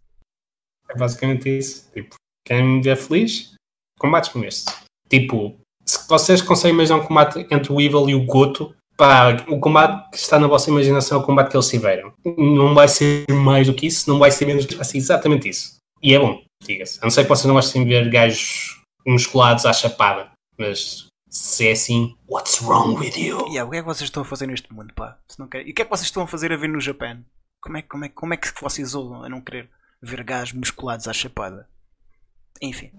é 0.90 0.98
basicamente 0.98 1.50
isso. 1.50 1.92
Tipo, 1.94 2.16
quem 2.46 2.64
me 2.64 2.82
vê 2.82 2.96
feliz, 2.96 3.54
combates 4.00 4.30
como 4.30 4.46
este. 4.46 4.72
Tipo, 5.10 5.58
se 5.86 6.08
vocês 6.08 6.42
conseguem 6.42 6.74
imaginar 6.74 7.00
um 7.00 7.06
combate 7.06 7.46
entre 7.52 7.72
o 7.72 7.80
Evil 7.80 8.10
e 8.10 8.16
o 8.16 8.26
Goto, 8.26 8.76
pá, 8.98 9.36
o 9.48 9.60
combate 9.60 10.10
que 10.12 10.18
está 10.18 10.40
na 10.40 10.48
vossa 10.48 10.70
imaginação 10.70 11.20
é 11.20 11.22
o 11.22 11.26
combate 11.26 11.50
que 11.52 11.56
eles 11.56 11.70
tiveram. 11.70 12.14
Não 12.38 12.74
vai 12.74 12.88
ser 12.88 13.26
mais 13.32 13.68
do 13.68 13.74
que 13.74 13.88
isso, 13.88 14.10
não 14.10 14.20
vai 14.20 14.32
ser 14.32 14.46
menos 14.46 14.64
do 14.64 14.68
que 14.68 14.74
isso, 14.74 14.84
vai 14.84 14.90
ser 14.90 14.98
exatamente 14.98 15.50
isso. 15.50 15.76
E 16.02 16.14
é 16.14 16.20
bom, 16.20 16.42
diga-se. 16.64 17.00
A 17.00 17.04
não 17.04 17.12
ser 17.12 17.24
que 17.24 17.30
vocês 17.30 17.46
não 17.46 17.56
gostem 17.56 17.84
de 17.84 17.90
ver 17.90 18.10
gajos 18.10 18.82
musculados 19.06 19.66
à 19.66 19.74
chapada, 19.74 20.32
mas 20.58 21.08
se 21.36 21.68
é 21.68 21.72
assim, 21.72 22.16
what's 22.30 22.62
wrong 22.62 22.96
with 23.00 23.18
you? 23.18 23.40
Yeah, 23.48 23.66
o 23.66 23.72
que 23.72 23.78
é 23.78 23.82
que 23.82 23.88
vocês 23.88 24.08
estão 24.08 24.22
a 24.22 24.26
fazer 24.26 24.46
neste 24.46 24.72
mundo, 24.72 24.94
pá? 24.94 25.18
Se 25.28 25.40
não 25.40 25.48
querem- 25.48 25.68
E 25.68 25.72
o 25.72 25.74
que 25.74 25.82
é 25.82 25.86
que 25.86 25.90
vocês 25.90 26.06
estão 26.06 26.24
a 26.24 26.28
fazer 26.28 26.54
a 26.54 26.58
ver 26.58 26.68
no 26.70 26.80
Japão? 26.80 27.26
Como 27.60 27.78
é, 27.78 27.82
que- 27.82 27.88
como, 27.88 28.06
é, 28.06 28.10
como 28.10 28.34
é 28.34 28.38
que 28.38 28.52
vocês 28.62 28.94
ousam 28.94 29.24
a 29.24 29.30
não 29.30 29.42
querer 29.42 29.70
ver 30.02 30.24
gajos 30.24 30.54
musculados 30.54 31.08
à 31.08 31.14
chapada? 31.14 31.68
Enfim. 32.62 32.92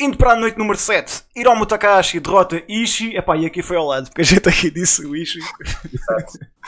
Indo 0.00 0.16
para 0.16 0.32
a 0.32 0.36
noite 0.36 0.56
número 0.58 0.78
7, 0.78 1.24
Hiromu 1.34 1.66
Takahashi 1.66 2.20
derrota 2.20 2.62
Ishii. 2.68 3.16
Epá, 3.16 3.36
e 3.36 3.46
aqui 3.46 3.62
foi 3.62 3.76
ao 3.76 3.86
lado, 3.86 4.08
porque 4.08 4.22
a 4.22 4.24
gente 4.24 4.48
aqui 4.48 4.70
disse 4.70 5.04
o 5.04 5.16
Ishii. 5.16 5.42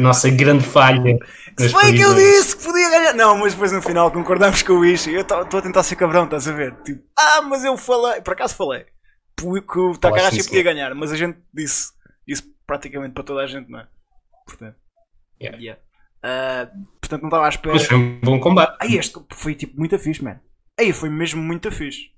Nossa 0.00 0.28
grande 0.30 0.64
falha. 0.64 1.18
nas 1.58 1.72
Foi 1.72 1.92
que 1.92 2.00
eu 2.00 2.14
disse 2.14 2.56
que 2.56 2.64
podia 2.64 2.90
ganhar. 2.90 3.14
Não, 3.14 3.38
mas 3.38 3.54
depois 3.54 3.72
no 3.72 3.80
final 3.80 4.10
concordamos 4.10 4.62
com 4.62 4.74
o 4.74 4.84
Ishii. 4.84 5.14
Eu 5.14 5.22
estou 5.22 5.38
a 5.40 5.62
tentar 5.62 5.82
ser 5.82 5.96
cabrão, 5.96 6.24
estás 6.24 6.46
a 6.46 6.52
ver? 6.52 6.74
Tipo, 6.82 7.02
ah, 7.18 7.42
mas 7.42 7.64
eu 7.64 7.76
falei. 7.76 8.20
Por 8.20 8.32
acaso 8.34 8.54
falei. 8.54 8.84
Pu- 9.40 9.62
Que 9.62 9.78
o 9.78 9.96
Takahashi 9.96 10.44
podia 10.44 10.62
ganhar, 10.62 10.94
mas 10.94 11.12
a 11.12 11.16
gente 11.16 11.38
disse 11.52 11.92
isso 12.26 12.44
praticamente 12.66 13.12
para 13.14 13.24
toda 13.24 13.42
a 13.42 13.46
gente, 13.46 13.68
não 13.70 13.80
é? 13.80 13.88
Portanto, 14.46 14.76
Yeah. 15.40 15.58
yeah. 15.58 15.80
Ah, 16.22 16.70
portanto 17.00 17.22
não 17.22 17.28
estava 17.28 17.46
à 17.46 17.48
espera. 17.48 17.74
Mas 17.74 17.86
foi 17.86 17.96
um 17.96 18.20
bom 18.20 18.38
combate. 18.38 18.76
Aí 18.80 18.94
este 18.96 19.18
foi 19.32 19.54
tipo 19.54 19.78
muito 19.78 19.98
fixe, 19.98 20.22
man. 20.22 20.38
Aí 20.78 20.92
foi 20.92 21.08
mesmo 21.08 21.42
muito 21.42 21.70
fixe. 21.72 22.10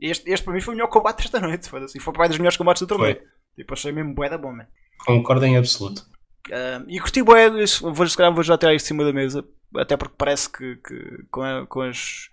Este, 0.00 0.30
este 0.30 0.42
para 0.44 0.54
mim 0.54 0.60
foi 0.62 0.72
o 0.72 0.76
melhor 0.78 0.88
combate 0.88 1.18
desta 1.18 1.38
noite. 1.40 1.68
foda-se. 1.68 1.96
E 1.98 2.00
foi 2.00 2.12
para 2.14 2.28
dos 2.28 2.38
melhores 2.38 2.56
combates 2.56 2.80
do 2.80 2.86
torneio. 2.86 3.20
Tipo, 3.54 3.74
achei 3.74 3.92
mesmo 3.92 4.14
bué 4.14 4.30
da 4.30 4.38
bom, 4.38 4.52
man. 4.52 4.66
Concordo 5.04 5.44
em 5.44 5.58
absoluto. 5.58 6.06
Ah, 6.50 6.82
e 6.88 6.98
curti 6.98 7.20
isso, 7.62 7.92
vou, 7.92 8.08
se 8.08 8.16
calhar 8.16 8.32
vou 8.32 8.42
já 8.42 8.56
tirar 8.56 8.72
isto 8.74 8.84
de 8.84 8.88
cima 8.88 9.04
da 9.04 9.12
mesa, 9.12 9.44
até 9.76 9.94
porque 9.96 10.14
parece 10.16 10.48
que, 10.50 10.76
que 10.76 11.24
com, 11.30 11.42
a- 11.42 11.66
com 11.66 11.82
as. 11.82 12.28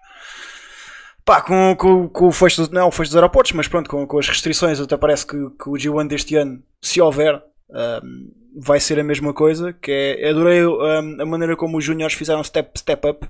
Pá, 1.27 1.41
com, 1.41 1.75
com, 1.75 2.07
com 2.07 2.27
o 2.27 2.31
fecho, 2.31 2.61
dos- 2.61 2.69
não 2.71 2.87
o 2.87 2.91
fecho 2.91 3.09
dos 3.09 3.15
aeroportos, 3.17 3.51
mas 3.51 3.67
pronto, 3.67 3.89
com, 3.89 4.07
com 4.07 4.17
as 4.17 4.29
restrições, 4.29 4.79
até 4.79 4.95
parece 4.95 5.27
que, 5.27 5.33
que 5.35 5.69
o 5.69 5.73
G1 5.73 6.07
deste 6.07 6.35
ano, 6.37 6.63
se 6.81 7.01
houver, 7.01 7.43
ah, 7.73 8.01
vai 8.57 8.79
ser 8.79 8.97
a 8.97 9.03
mesma 9.03 9.33
coisa. 9.33 9.73
Que 9.73 10.17
é, 10.21 10.29
adorei 10.29 10.61
ah, 10.63 11.21
a 11.21 11.25
maneira 11.25 11.55
como 11.57 11.77
os 11.77 11.83
juniors 11.83 12.13
fizeram 12.13 12.41
step, 12.43 12.79
step 12.79 13.07
up. 13.07 13.29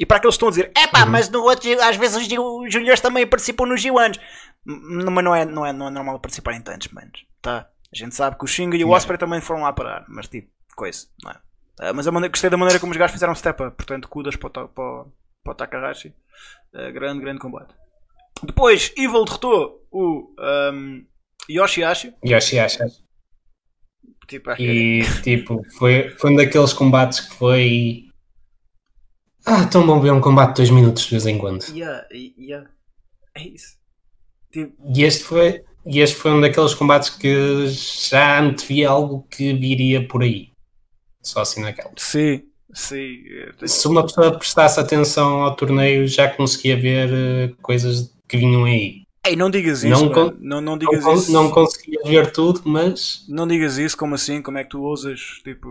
E 0.00 0.06
para 0.06 0.16
aqueles 0.16 0.34
que 0.34 0.36
estão 0.38 0.48
a 0.48 0.50
dizer, 0.50 0.72
é 0.76 0.86
pá, 0.88 1.04
mas 1.06 1.28
no 1.28 1.42
outro, 1.42 1.68
às 1.82 1.96
vezes 1.96 2.16
os, 2.16 2.26
os 2.26 2.72
juniors 2.72 3.00
também 3.00 3.26
participam 3.26 3.66
nos 3.66 3.80
G1s. 3.80 4.18
M- 4.66 5.04
Mas 5.10 5.24
não 5.24 5.34
é, 5.34 5.44
não, 5.44 5.66
é, 5.66 5.72
não 5.72 5.86
é 5.86 5.90
normal 5.90 6.18
participarem 6.18 6.60
tantos, 6.62 6.88
manos. 6.88 7.24
Tá? 7.42 7.68
A 7.92 7.96
gente 7.96 8.14
sabe 8.14 8.36
que 8.38 8.44
o 8.44 8.48
Shinga 8.48 8.76
e 8.76 8.84
o. 8.84 8.88
Osprey 8.90 9.18
também 9.18 9.40
foram 9.42 9.62
lá 9.62 9.72
parar, 9.72 10.04
mas 10.08 10.26
tipo, 10.26 10.48
coisa, 10.74 11.06
não 11.22 11.30
é? 11.30 11.36
Ah, 11.80 11.92
mas 11.92 12.08
a 12.08 12.10
maneira, 12.10 12.30
gostei 12.32 12.48
da 12.50 12.56
maneira 12.56 12.80
como 12.80 12.90
os 12.90 12.96
gajos 12.98 13.12
fizeram 13.12 13.34
step 13.34 13.62
up, 13.62 13.76
portanto, 13.76 14.08
kudas 14.08 14.34
para 14.34 14.48
o, 14.64 14.68
para, 14.68 14.84
o- 14.84 15.06
para 15.44 15.52
o 15.52 15.54
Takahashi. 15.54 16.12
Ah, 16.74 16.90
grande, 16.90 17.20
grande 17.20 17.38
combate. 17.38 17.74
Depois, 18.42 18.92
Evil 18.96 19.24
derrotou 19.24 19.86
o 19.90 20.34
um. 20.70 21.06
Yoshihashi. 21.48 22.14
Tipo, 24.26 24.54
que 24.56 24.62
E 24.62 25.22
tipo, 25.22 25.62
foi, 25.76 26.10
foi 26.10 26.30
um 26.32 26.36
daqueles 26.36 26.72
combates 26.72 27.20
que 27.20 27.34
foi. 27.34 28.08
Ah, 29.46 29.66
tão 29.66 29.86
bom 29.86 30.00
ver 30.00 30.12
um 30.12 30.20
combate 30.20 30.50
de 30.50 30.62
2 30.62 30.70
minutos 30.70 31.04
de 31.04 31.10
vez 31.10 31.26
em 31.26 31.38
quando. 31.38 31.62
yeah, 31.68 32.06
yeah. 32.10 32.68
É 33.34 33.46
isso. 33.46 33.76
Tipo, 34.50 34.74
E 34.94 35.02
este 35.02 35.22
foi, 35.24 35.62
e 35.84 36.00
este 36.00 36.16
foi 36.16 36.30
um 36.30 36.40
daqueles 36.40 36.74
combates 36.74 37.10
que 37.10 37.66
já 37.68 38.40
antevia 38.40 38.88
algo 38.88 39.26
que 39.30 39.52
viria 39.52 40.06
por 40.08 40.22
aí. 40.22 40.50
Só 41.22 41.42
assim 41.42 41.60
naquela. 41.60 41.92
sim, 41.98 42.42
sim. 42.74 43.18
Se 43.66 43.86
uma 43.88 44.02
pessoa 44.02 44.36
prestasse 44.38 44.78
atenção 44.80 45.42
ao 45.42 45.54
torneio, 45.56 46.06
já 46.06 46.28
conseguia 46.28 46.76
ver 46.76 47.08
eh, 47.12 47.52
coisas 47.62 48.14
que 48.28 48.36
vinham 48.36 48.64
aí. 48.64 49.04
Ei, 49.26 49.36
não 49.36 49.48
digas 49.48 49.82
isso, 49.82 50.04
Não 50.04 50.10
não, 50.10 50.24
não, 50.26 50.60
não 50.60 50.60
Não, 50.60 50.78
digas 50.78 51.02
con- 51.02 51.14
isso. 51.14 51.32
não 51.32 51.50
conseguia 51.50 51.98
ver 52.04 52.30
tudo, 52.30 52.60
mas 52.66 53.24
Não 53.28 53.46
digas 53.48 53.78
isso, 53.78 53.96
como 53.96 54.14
assim? 54.14 54.42
Como 54.42 54.58
é 54.58 54.64
que 54.64 54.70
tu 54.70 54.82
ousas, 54.82 55.18
tipo... 55.42 55.66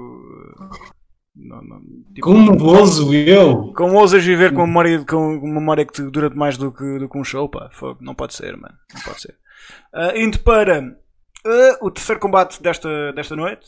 Não, 1.35 1.61
não, 1.63 1.79
tipo 2.13 2.21
como 2.21 2.63
ouso 2.63 3.11
eu? 3.13 3.73
como 3.75 3.95
ousas 3.95 4.23
viver 4.23 4.51
com 4.51 4.57
uma 4.59 4.67
memória, 4.67 5.03
com 5.05 5.35
uma 5.37 5.59
memória 5.59 5.83
que 5.85 5.93
te 5.93 6.03
dura 6.03 6.29
mais 6.29 6.57
do 6.57 6.71
que, 6.71 6.99
do 6.99 7.09
que 7.09 7.17
um 7.17 7.23
show, 7.23 7.49
pá? 7.49 7.69
Fogo, 7.73 7.97
Não 8.01 8.13
pode 8.13 8.35
ser, 8.35 8.55
mano. 8.55 8.75
Não 8.93 9.01
pode 9.01 9.21
ser. 9.21 9.35
Ah, 9.93 10.13
indo 10.15 10.37
para 10.39 10.95
ah, 11.45 11.77
o 11.81 11.89
terceiro 11.89 12.19
combate 12.21 12.61
desta, 12.61 13.11
desta 13.13 13.35
noite. 13.35 13.65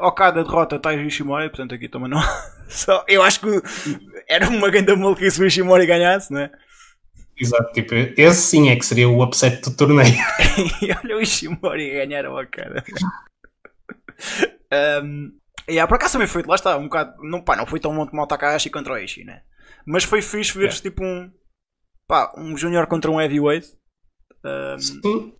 Okada 0.00 0.44
derrota 0.44 0.78
Taiji 0.78 1.06
Ishimori, 1.06 1.48
portanto 1.48 1.74
aqui 1.74 1.88
também 1.88 2.08
não... 2.08 2.20
Só, 2.68 3.04
eu 3.06 3.22
acho 3.22 3.40
que 3.40 3.46
era 4.28 4.48
uma 4.48 4.70
grande 4.70 4.94
maluquice 4.96 5.36
se 5.36 5.42
o 5.42 5.46
Ishimori 5.46 5.86
ganhasse, 5.86 6.32
não 6.32 6.40
é? 6.40 6.50
Exato, 7.36 7.72
tipo, 7.72 7.94
esse 7.94 8.40
sim 8.40 8.70
é 8.70 8.76
que 8.76 8.86
seria 8.86 9.08
o 9.08 9.22
upset 9.22 9.60
do 9.62 9.76
torneio. 9.76 10.14
e 10.80 10.90
olha 10.92 11.16
o 11.16 11.20
Ishimori 11.20 11.90
ganhar 11.90 12.24
a 12.24 12.32
Okada. 12.32 12.82
um, 15.02 15.32
yeah, 15.68 15.86
por 15.86 15.96
acaso 15.96 16.12
também 16.14 16.28
foi, 16.28 16.42
lá 16.42 16.54
está, 16.54 16.76
um 16.76 16.84
bocado. 16.84 17.14
Não, 17.22 17.42
pá, 17.42 17.56
não 17.56 17.66
foi 17.66 17.80
tão 17.80 17.94
bom 17.94 18.06
como 18.06 18.22
o 18.22 18.26
Takahashi 18.26 18.70
contra 18.70 18.94
o 18.94 18.98
Ishii, 18.98 19.24
né? 19.24 19.42
Mas 19.86 20.04
foi 20.04 20.22
fixe 20.22 20.56
ver 20.56 20.72
tipo 20.72 21.04
um. 21.04 21.30
Pá, 22.06 22.32
um 22.36 22.56
Júnior 22.56 22.86
contra 22.86 23.10
um 23.10 23.20
Heavyweight. 23.20 23.66
Um, 24.44 24.78
Sim. 24.78 25.32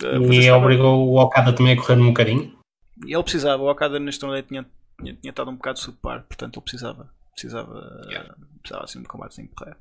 fazer 0.00 0.32
E 0.32 0.38
esta- 0.38 0.56
obrigou 0.56 1.08
o 1.08 1.18
Okada 1.20 1.52
também 1.52 1.72
a 1.72 1.76
correr 1.76 2.00
um 2.00 2.08
bocadinho. 2.08 2.59
E 3.06 3.14
ele 3.14 3.22
precisava, 3.22 3.62
o 3.62 3.70
Okada 3.70 3.98
neste 3.98 4.20
torneio 4.20 4.42
tinha, 4.42 4.66
tinha, 5.00 5.14
tinha 5.14 5.30
estado 5.30 5.50
um 5.50 5.56
bocado 5.56 5.78
subpar, 5.78 6.22
portanto 6.24 6.56
ele 6.58 6.62
precisava. 6.62 7.10
Precisava, 7.32 8.02
Yeah. 8.08 8.34
precisava 8.60 8.84
assim 8.84 8.98
de 9.00 9.04
um 9.06 9.08
combate 9.08 9.48
correr. 9.56 9.76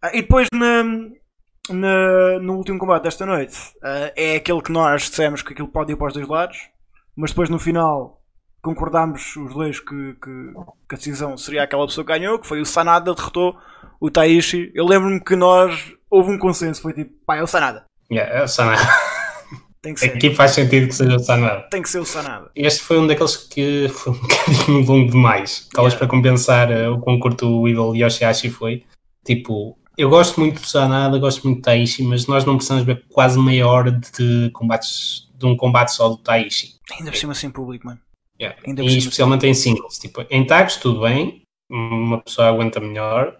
Ah, 0.00 0.10
e 0.16 0.22
depois 0.22 0.48
na, 0.54 0.82
na- 1.68 2.38
no 2.40 2.54
último 2.56 2.78
combate 2.78 3.02
desta 3.02 3.26
noite 3.26 3.56
ah, 3.82 4.12
é 4.16 4.36
aquele 4.36 4.62
que 4.62 4.72
nós 4.72 5.02
dissemos 5.02 5.42
que 5.42 5.52
aquilo 5.52 5.68
pode 5.68 5.92
ir 5.92 5.96
para 5.96 6.06
os 6.08 6.14
dois 6.14 6.26
lados, 6.28 6.58
mas 7.14 7.30
depois 7.30 7.50
no 7.50 7.58
final 7.58 8.22
concordámos 8.62 9.36
os 9.36 9.52
dois 9.54 9.78
que, 9.78 10.14
que, 10.14 10.52
que 10.88 10.94
a 10.94 10.96
decisão 10.96 11.36
seria 11.36 11.62
aquela 11.62 11.86
pessoa 11.86 12.04
que 12.04 12.12
ganhou, 12.12 12.38
que 12.38 12.46
foi 12.46 12.60
o 12.60 12.66
Sanada 12.66 13.14
derrotou 13.14 13.56
o 14.00 14.10
Taishi. 14.10 14.72
Eu 14.74 14.86
lembro-me 14.86 15.20
que 15.22 15.36
nós 15.36 15.92
houve 16.10 16.32
um 16.32 16.38
consenso, 16.38 16.82
foi 16.82 16.92
tipo, 16.92 17.12
pá, 17.26 17.36
é 17.36 17.42
o 17.42 17.46
Sanada. 17.46 17.84
Yeah, 18.10 18.34
é 18.40 18.42
o 18.42 18.48
Sanada. 18.48 18.80
Tem 19.82 19.94
que 19.94 20.00
ser, 20.00 20.06
Aqui 20.06 20.34
faz 20.34 20.50
sentido 20.52 20.88
que 20.88 20.94
seja 20.94 21.16
o 21.16 21.18
Sanada. 21.20 21.68
tem 21.70 21.82
que 21.82 21.88
ser 21.88 21.98
o 22.00 22.04
Sanada. 22.04 22.50
Este 22.56 22.80
foi 22.82 22.98
um 22.98 23.06
daqueles 23.06 23.36
que 23.36 23.88
foi 23.94 24.12
um 24.12 24.18
bocadinho 24.20 24.84
longo 24.86 25.10
demais. 25.10 25.68
Talvez 25.72 25.94
Yeah. 25.94 25.98
para 25.98 26.06
compensar 26.08 26.70
eh, 26.72 26.88
o 26.88 26.98
quão 26.98 27.18
curto 27.20 27.46
o 27.48 27.68
Evil 27.68 27.94
Yoshihashi 27.94 28.50
foi. 28.50 28.84
Tipo, 29.24 29.78
eu 29.96 30.08
gosto 30.10 30.40
muito 30.40 30.60
do 30.60 30.66
Sanada, 30.66 31.18
gosto 31.18 31.44
muito 31.44 31.58
do 31.60 31.62
Taishi, 31.62 32.02
mas 32.02 32.26
nós 32.26 32.44
não 32.44 32.56
precisamos 32.56 32.84
ver 32.84 33.04
quase 33.08 33.38
meia 33.38 33.66
hora 33.66 33.90
de 33.92 34.50
combates 34.52 35.28
de 35.34 35.46
um 35.46 35.56
combate 35.56 35.92
só 35.92 36.08
do 36.08 36.16
Taishi. 36.16 36.76
Ainda 36.98 37.10
por 37.10 37.16
cima 37.18 37.34
sem 37.34 37.50
público, 37.50 37.86
mano. 37.86 38.00
Yeah. 38.40 38.58
Ainda 38.66 38.82
E 38.82 38.98
especialmente 38.98 39.46
em 39.46 39.54
singles. 39.54 39.98
Tipo, 39.98 40.24
em 40.30 40.44
tags 40.46 40.76
tudo 40.76 41.02
bem, 41.02 41.42
uma 41.70 42.20
pessoa 42.20 42.48
aguenta 42.48 42.78
melhor, 42.80 43.36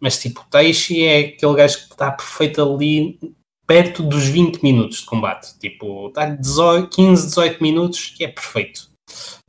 mas 0.00 0.18
tipo, 0.18 0.40
o 0.40 0.44
Taishi 0.50 1.04
é 1.04 1.18
aquele 1.20 1.54
gajo 1.56 1.76
que 1.78 1.92
está 1.92 2.10
perfeito 2.10 2.62
ali 2.62 3.18
perto 3.70 4.02
dos 4.02 4.26
20 4.26 4.64
minutos 4.64 4.98
de 4.98 5.04
combate. 5.06 5.56
Tipo, 5.60 6.08
está 6.08 6.26
18, 6.26 6.88
15, 6.88 7.26
18 7.28 7.62
minutos 7.62 8.16
e 8.18 8.24
é 8.24 8.28
perfeito. 8.28 8.90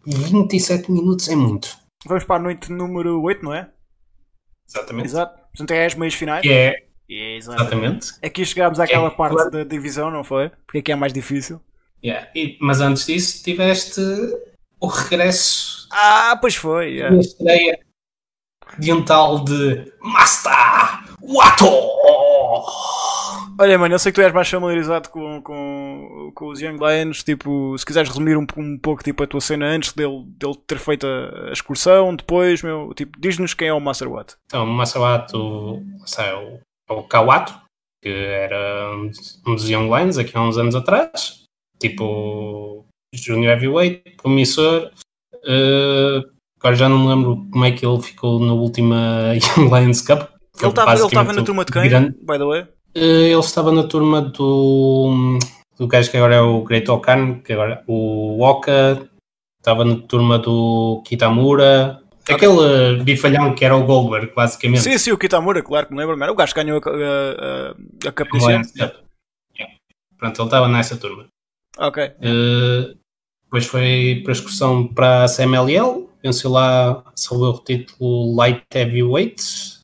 27 0.06 0.92
minutos 0.92 1.28
é 1.28 1.36
muito. 1.36 1.76
Vamos 2.06 2.24
para 2.26 2.36
a 2.36 2.40
noite 2.44 2.72
número 2.72 3.20
8, 3.20 3.44
não 3.44 3.52
é? 3.52 3.68
Exatamente. 4.70 5.06
Exato. 5.08 5.40
Portanto, 5.48 5.72
é 5.72 5.88
as 5.88 5.96
meias 5.96 6.14
finais. 6.14 6.44
Que 6.44 6.52
é, 6.54 6.76
Exato. 7.10 7.60
exatamente. 7.64 8.12
Aqui 8.22 8.46
chegámos 8.46 8.80
àquela 8.80 9.08
É, 9.08 9.10
parte 9.10 9.34
claro. 9.34 9.50
da 9.50 9.64
divisão, 9.64 10.12
não 10.12 10.24
foi? 10.24 10.52
Porque 10.68 10.78
aqui 10.78 10.92
é 10.92 10.96
mais 10.96 11.12
difícil. 11.14 11.60
Yeah. 12.06 12.30
E- 12.36 12.60
mas 12.62 12.80
antes 12.80 13.08
disso, 13.08 13.44
tiveste 13.44 14.02
o 14.80 14.86
regresso 14.86 15.88
Ah, 15.92 16.38
pois 16.40 16.54
foi. 16.54 16.86
da 16.86 16.92
yeah. 16.92 17.18
estreia 17.20 17.80
de 18.78 18.94
um 18.94 19.04
tal 19.04 19.44
de 19.44 19.92
Master 20.00 20.54
Wato. 21.24 21.66
Olha, 23.60 23.78
mano, 23.78 23.94
eu 23.94 24.00
sei 24.00 24.12
que 24.12 24.20
tu 24.20 24.24
és 24.24 24.34
mais 24.34 24.50
familiarizado 24.50 25.10
com, 25.10 25.42
com, 25.42 26.32
com 26.34 26.48
os 26.50 26.60
Young 26.62 26.78
Lions. 26.78 27.24
Tipo, 27.24 27.78
se 27.78 27.86
quiseres 27.86 28.10
resumir 28.10 28.38
um, 28.38 28.46
um 28.58 28.78
pouco 28.78 29.04
tipo, 29.04 29.24
a 29.24 29.28
tua 29.28 29.42
cena 29.42 29.68
antes 29.68 29.94
dele, 29.94 30.24
dele 30.28 30.56
ter 30.66 30.80
feito 30.80 31.06
a, 31.06 31.50
a 31.50 31.52
excursão, 31.52 32.16
depois, 32.16 32.64
meu, 32.64 32.94
tipo, 32.94 33.20
diz-nos 33.20 33.54
quem 33.54 33.68
é 33.68 33.74
o 33.74 33.80
Master 33.80 34.10
Watt. 34.12 34.36
Então, 34.48 34.66
o 35.34 36.08
sei, 36.08 36.26
é 36.26 36.36
o, 36.36 36.60
é 36.90 36.94
o 36.94 37.04
Kawato, 37.04 37.54
que 38.04 38.10
era 38.10 38.96
um 38.96 39.08
dos- 39.08 39.42
um 39.46 39.56
dos 39.56 39.70
Young 39.70 39.86
Lions 39.96 40.18
aqui 40.18 40.36
há 40.36 40.42
uns 40.42 40.58
anos 40.58 40.76
atrás. 40.76 41.44
Tipo, 41.80 42.86
Junior 43.14 43.54
Heavyweight, 43.54 44.16
promissor. 44.18 44.92
Uh, 45.44 46.24
agora 46.60 46.76
já 46.76 46.88
não 46.88 47.00
me 47.00 47.08
lembro 47.08 47.48
como 47.52 47.66
é 47.66 47.72
que 47.72 47.86
ele 47.86 48.02
ficou 48.02 48.40
na 48.40 48.54
última 48.54 49.34
Young 49.58 49.68
Lions 49.70 50.02
Cup. 50.02 50.30
Ele 50.60 50.68
estava 50.70 51.34
na 51.34 51.44
turma 51.44 51.66
de 51.66 51.72
quem, 51.72 51.90
grande. 51.90 52.12
by 52.20 52.38
the 52.38 52.46
way? 52.46 52.68
Uh, 52.96 53.00
ele 53.00 53.40
estava 53.40 53.72
na 53.72 53.84
turma 53.84 54.22
do, 54.22 55.40
do 55.78 55.88
gajo 55.88 56.12
que 56.12 56.18
agora 56.18 56.36
é 56.36 56.42
o 56.42 56.64
Great 56.64 56.90
Okan, 56.90 57.40
que 57.40 57.54
agora 57.54 57.84
o 57.88 58.42
Oka, 58.42 59.10
estava 59.60 59.86
na 59.86 59.96
turma 59.96 60.38
do 60.38 61.02
Kitamura, 61.06 62.02
aquele 62.30 63.04
bifalhão 63.04 63.56
que 63.56 63.64
era 63.66 63.76
o 63.76 63.86
Goldberg, 63.86 64.34
basicamente. 64.36 64.82
Sim, 64.82 64.98
sim, 64.98 65.12
o 65.12 65.18
Kitamura, 65.18 65.62
claro 65.62 65.88
que 65.88 65.94
me 65.94 66.00
lembro, 66.00 66.22
era 66.22 66.32
o 66.32 66.36
gajo 66.36 66.54
que 66.54 66.64
ganhou 66.64 66.82
a, 66.84 66.90
a, 66.90 68.10
a, 68.10 68.12
Cup 68.12 68.28
Pronto, 70.18 70.40
ele 70.40 70.48
estava 70.48 70.68
nessa 70.68 70.98
turma. 70.98 71.26
Ok. 71.80 72.04
Uh, 72.04 72.96
depois 73.46 73.66
foi 73.66 74.22
para 74.24 74.32
a 74.32 74.36
excursão 74.36 74.88
para 74.88 75.24
a 75.24 75.28
CMLL, 75.28 76.08
venceu 76.24 76.52
lá, 76.52 77.04
salvou 77.16 77.56
o 77.56 77.60
título 77.60 78.36
Light 78.36 78.64
Heavyweight. 78.74 79.81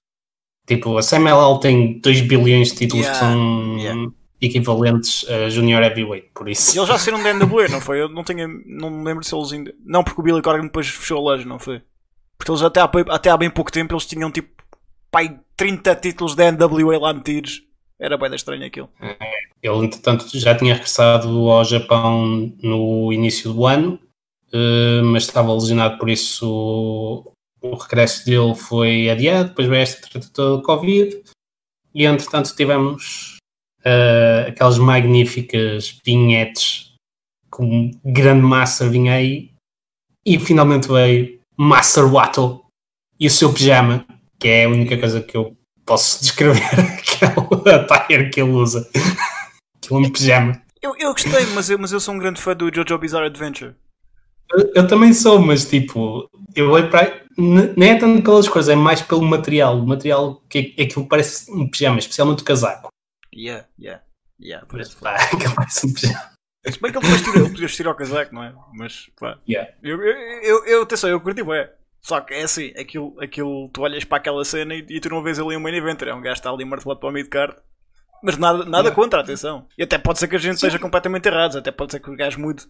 Tipo, 0.67 0.97
a 0.97 1.01
CMLL 1.01 1.59
tem 1.61 1.99
2 1.99 2.21
bilhões 2.21 2.73
de 2.73 2.79
títulos 2.79 3.05
yeah, 3.05 3.17
que 3.17 3.25
são 3.25 3.77
yeah. 3.77 4.11
equivalentes 4.41 5.25
a 5.29 5.49
Junior 5.49 5.81
Heavyweight, 5.81 6.29
por 6.35 6.49
isso. 6.49 6.77
Eles 6.77 6.89
já 6.89 6.97
saíram 6.99 7.23
da 7.23 7.33
NWA, 7.33 7.69
não 7.69 7.79
foi? 7.79 8.01
Eu 8.01 8.09
não, 8.09 8.21
tenho, 8.21 8.61
não 8.65 8.89
me 8.89 9.05
lembro 9.05 9.23
se 9.23 9.33
eles 9.33 9.53
ainda. 9.53 9.73
Não, 9.85 10.03
porque 10.03 10.19
o 10.19 10.23
Billy 10.23 10.41
Corgan 10.41 10.65
depois 10.65 10.87
fechou 10.87 11.19
a 11.19 11.21
loja, 11.21 11.45
não 11.45 11.57
foi? 11.57 11.81
Porque 12.37 12.51
eles 12.51 12.61
até 12.61 12.81
há, 12.81 12.91
até 13.09 13.29
há 13.29 13.37
bem 13.37 13.49
pouco 13.49 13.71
tempo 13.71 13.93
eles 13.93 14.05
tinham 14.05 14.29
tipo 14.29 14.49
pai, 15.09 15.39
30 15.55 15.95
títulos 15.95 16.35
da 16.35 16.51
NWA 16.51 16.99
lá 16.99 17.13
metidos. 17.13 17.63
Era 17.97 18.17
bem 18.17 18.35
estranho 18.35 18.65
aquilo. 18.65 18.89
Ele, 19.63 19.85
entretanto, 19.85 20.27
já 20.37 20.53
tinha 20.53 20.73
regressado 20.73 21.49
ao 21.49 21.63
Japão 21.63 22.53
no 22.61 23.11
início 23.11 23.53
do 23.53 23.65
ano, 23.65 23.97
eh, 24.53 25.01
mas 25.01 25.23
estava 25.23 25.53
lesionado, 25.53 25.97
por 25.97 26.09
isso 26.09 27.33
o 27.71 27.75
regresso 27.75 28.25
dele 28.25 28.55
foi 28.55 29.09
adiado. 29.09 29.49
Depois 29.49 29.67
veio 29.67 29.81
esta 29.81 30.07
treta 30.07 30.27
toda 30.33 30.57
de 30.57 30.63
Covid, 30.63 31.23
e 31.93 32.05
entretanto 32.05 32.55
tivemos 32.55 33.37
uh, 33.85 34.47
aquelas 34.47 34.77
magníficas 34.77 35.99
vinhetes 36.05 36.93
com 37.49 37.91
grande 38.05 38.41
massa 38.41 38.87
vinha 38.87 39.13
aí, 39.13 39.51
e 40.25 40.37
finalmente 40.37 40.87
veio 40.87 41.39
Master 41.57 42.05
Watto 42.05 42.63
e 43.19 43.27
o 43.27 43.31
seu 43.31 43.51
pijama, 43.51 44.05
que 44.39 44.47
é 44.47 44.65
a 44.65 44.69
única 44.69 44.97
coisa 44.97 45.21
que 45.21 45.35
eu 45.35 45.57
posso 45.85 46.19
descrever 46.21 46.61
aquele 46.77 47.75
attire 47.75 48.29
que 48.29 48.41
ele 48.41 48.51
usa. 48.51 48.87
Aquele 49.83 50.07
um 50.07 50.11
pijama. 50.11 50.61
Eu, 50.81 50.93
eu 50.99 51.11
gostei, 51.13 51.45
mas 51.55 51.69
eu, 51.69 51.79
mas 51.79 51.91
eu 51.93 51.99
sou 51.99 52.13
um 52.13 52.19
grande 52.19 52.41
fã 52.41 52.53
do 52.53 52.69
Jojo 52.73 52.97
Bizarre 52.97 53.27
Adventure. 53.27 53.73
Eu, 54.51 54.71
eu 54.75 54.87
também 54.87 55.13
sou, 55.13 55.39
mas 55.39 55.65
tipo, 55.65 56.29
eu 56.55 56.69
olho 56.69 56.89
para. 56.89 57.25
Nem 57.37 57.91
é 57.91 57.99
tanto 57.99 58.23
pelas 58.23 58.49
coisas, 58.49 58.69
é 58.69 58.75
mais 58.75 59.01
pelo 59.01 59.21
material. 59.21 59.77
O 59.77 59.85
material 59.85 60.41
que 60.49 60.73
é 60.77 60.83
aquilo 60.83 61.07
parece 61.07 61.51
um 61.51 61.69
pijama, 61.69 61.99
especialmente 61.99 62.41
o 62.41 62.45
casaco. 62.45 62.89
Yeah, 63.35 63.67
yeah, 63.79 64.03
yeah. 64.41 64.65
Parece, 64.65 64.95
pá, 64.95 65.15
aquilo 65.15 65.53
parece 65.55 65.85
um 65.85 65.93
pijama. 65.93 66.31
Se 66.65 66.81
bem 66.81 66.91
que 66.91 66.97
ele 66.97 67.07
depois 67.07 67.35
ele 67.35 67.49
podia 67.49 67.67
vestir 67.67 67.87
ao 67.87 67.95
casaco, 67.95 68.33
não 68.33 68.43
é? 68.43 68.53
Mas, 68.73 69.09
pá. 69.19 69.37
Yeah. 69.47 69.71
Eu, 69.83 70.01
eu, 70.03 70.17
eu, 70.41 70.65
eu, 70.65 70.81
atenção, 70.81 71.09
eu 71.09 71.21
curti, 71.21 71.41
é. 71.41 71.73
Só 72.01 72.21
que 72.21 72.33
é 72.33 72.43
assim, 72.43 72.73
aquilo, 72.77 73.15
aquilo, 73.21 73.69
tu 73.69 73.81
olhas 73.81 74.03
para 74.03 74.17
aquela 74.17 74.43
cena 74.43 74.73
e, 74.73 74.85
e 74.89 74.99
tu 74.99 75.09
não 75.09 75.21
vês 75.21 75.39
ali 75.39 75.55
um 75.55 75.59
main 75.59 75.75
event, 75.75 76.01
é 76.01 76.13
um 76.13 76.21
gajo 76.21 76.35
está 76.35 76.49
ali 76.49 76.65
martelado 76.65 76.99
para 76.99 77.09
o 77.09 77.11
mid-card. 77.11 77.55
Mas 78.23 78.37
nada, 78.37 78.65
nada 78.65 78.91
contra, 78.91 79.21
atenção. 79.21 79.67
E 79.77 79.83
até 79.83 79.97
pode 79.97 80.19
ser 80.19 80.27
que 80.27 80.35
a 80.35 80.39
gente 80.39 80.59
Sim. 80.59 80.67
esteja 80.67 80.79
completamente 80.79 81.27
errado, 81.27 81.57
até 81.57 81.71
pode 81.71 81.91
ser 81.91 81.99
que 81.99 82.09
o 82.09 82.15
gajo 82.15 82.39
mude, 82.39 82.65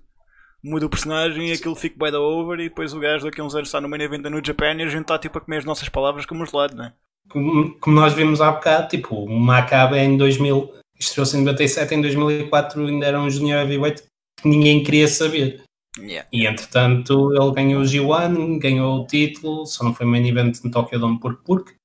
mude 0.64 0.86
o 0.86 0.90
personagem 0.90 1.50
e 1.50 1.54
aquilo 1.54 1.76
fique 1.76 1.98
by 1.98 2.12
the 2.12 2.18
over 2.18 2.60
e 2.60 2.70
depois 2.70 2.94
o 2.94 3.00
gajo 3.00 3.26
daqui 3.26 3.40
a 3.42 3.44
uns 3.44 3.56
anos 3.56 3.68
está 3.68 3.80
no 3.80 3.88
main 3.88 4.02
event 4.02 4.24
no 4.24 4.44
Japan 4.44 4.74
e 4.76 4.84
a 4.84 4.88
gente 4.88 5.02
está 5.02 5.18
tipo 5.18 5.38
a 5.38 5.42
comer 5.42 5.58
as 5.58 5.66
nossas 5.66 5.90
palavras 5.90 6.26
como 6.26 6.44
os 6.44 6.52
lados, 6.52 6.76
não 6.76 6.86
é? 6.86 6.94
Como, 7.30 7.78
como 7.80 7.96
nós 7.96 8.14
vimos 8.14 8.40
há 8.40 8.52
bocado, 8.52 8.88
tipo, 8.88 9.16
o 9.16 9.40
Maccabi 9.40 9.98
em 9.98 10.18
2000, 10.18 10.74
estreou-se 11.00 11.38
em 11.38 11.44
97, 11.44 11.96
em 11.96 12.02
2004 12.02 12.86
ainda 12.86 13.06
era 13.06 13.20
um 13.20 13.30
junior 13.30 13.62
heavyweight 13.62 14.04
que 14.42 14.48
ninguém 14.48 14.84
queria 14.84 15.08
saber. 15.08 15.64
Yeah. 16.00 16.28
E 16.32 16.46
entretanto 16.46 17.34
ele 17.34 17.52
ganhou 17.52 17.82
o 17.82 17.86
G1, 17.86 18.60
ganhou 18.60 19.02
o 19.02 19.08
título, 19.08 19.66
só 19.66 19.84
não 19.84 19.94
foi 19.94 20.06
main 20.06 20.28
event 20.28 20.64
no 20.64 20.72
Tokyo 20.72 21.00
Dome 21.00 21.20
por 21.20 21.38
porque. 21.38 21.76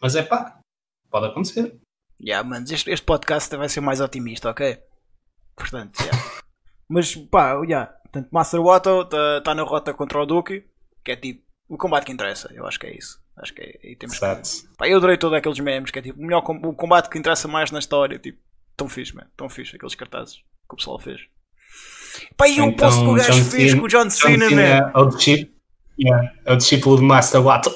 Mas 0.00 0.14
é 0.14 0.22
pá, 0.22 0.58
pode 1.10 1.26
acontecer. 1.26 1.76
Yeah, 2.20 2.48
mas 2.48 2.70
este, 2.70 2.90
este 2.90 3.04
podcast 3.04 3.54
vai 3.56 3.68
ser 3.68 3.80
mais 3.80 4.00
otimista, 4.00 4.50
ok? 4.50 4.78
Portanto, 5.56 6.00
yeah. 6.00 6.18
mas 6.88 7.14
pá, 7.14 7.60
yeah. 7.62 7.92
Portanto, 8.02 8.28
Master 8.30 8.62
Watto 8.62 9.02
está 9.02 9.40
tá 9.42 9.54
na 9.54 9.62
rota 9.62 9.92
contra 9.92 10.22
o 10.22 10.26
Duke, 10.26 10.64
que 11.04 11.12
é 11.12 11.16
tipo 11.16 11.44
o 11.68 11.76
combate 11.76 12.04
que 12.04 12.12
interessa, 12.12 12.50
eu 12.54 12.66
acho 12.66 12.78
que 12.78 12.86
é 12.86 12.96
isso. 12.96 13.20
Acho 13.36 13.52
que 13.52 13.60
é, 13.60 13.88
aí 13.88 13.96
temos 13.96 14.18
que... 14.18 14.76
Pá, 14.78 14.88
eu 14.88 14.96
adorei 14.96 15.18
todos 15.18 15.36
aqueles 15.36 15.58
memes, 15.58 15.90
que 15.90 15.98
é 15.98 16.02
tipo 16.02 16.18
o, 16.18 16.22
melhor, 16.22 16.42
o 16.42 16.74
combate 16.74 17.10
que 17.10 17.18
interessa 17.18 17.46
mais 17.46 17.70
na 17.70 17.78
história, 17.78 18.18
tipo, 18.18 18.38
tão 18.76 18.88
fixe, 18.88 19.14
man, 19.14 19.26
tão 19.36 19.48
fixe, 19.48 19.76
aqueles 19.76 19.94
cartazes 19.94 20.36
que 20.36 20.74
o 20.74 20.76
pessoal 20.76 20.98
fez. 20.98 21.20
Pá, 22.36 22.48
e 22.48 22.58
eu 22.58 22.66
então, 22.66 22.90
que 22.90 23.10
o 23.10 23.14
gajo 23.14 23.44
fez 23.44 23.74
com 23.74 23.82
o 23.82 23.88
John 23.88 24.08
Cena, 24.08 24.48
man. 24.50 24.62
É 24.62 24.98
o, 24.98 25.10
yeah, 25.98 26.32
é 26.44 26.52
o 26.52 26.56
discípulo 26.56 26.96
de 26.96 27.02
Master 27.02 27.42
Watto. 27.42 27.74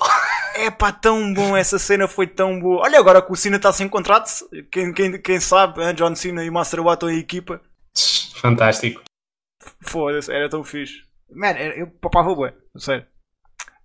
É 0.54 0.70
pá, 0.70 0.92
tão 0.92 1.32
bom, 1.32 1.56
essa 1.56 1.78
cena 1.78 2.06
foi 2.08 2.26
tão 2.26 2.58
boa. 2.58 2.82
Olha, 2.82 2.98
agora 2.98 3.22
que 3.22 3.32
o 3.32 3.36
Cena 3.36 3.56
está 3.56 3.72
sem 3.72 3.88
contrato, 3.88 4.30
quem, 4.70 4.92
quem, 4.92 5.20
quem 5.20 5.40
sabe, 5.40 5.82
hein? 5.82 5.94
John 5.94 6.14
Cena 6.14 6.44
e 6.44 6.50
Master 6.50 6.82
Watto 6.82 7.08
em 7.08 7.18
equipa. 7.18 7.60
Fantástico. 8.34 9.02
Foda-se, 9.82 10.32
era 10.32 10.48
tão 10.48 10.64
fixe. 10.64 11.04
Man, 11.30 11.52
eu 11.52 11.88
papava 11.88 12.34
bué, 12.34 12.54
sério. 12.76 13.06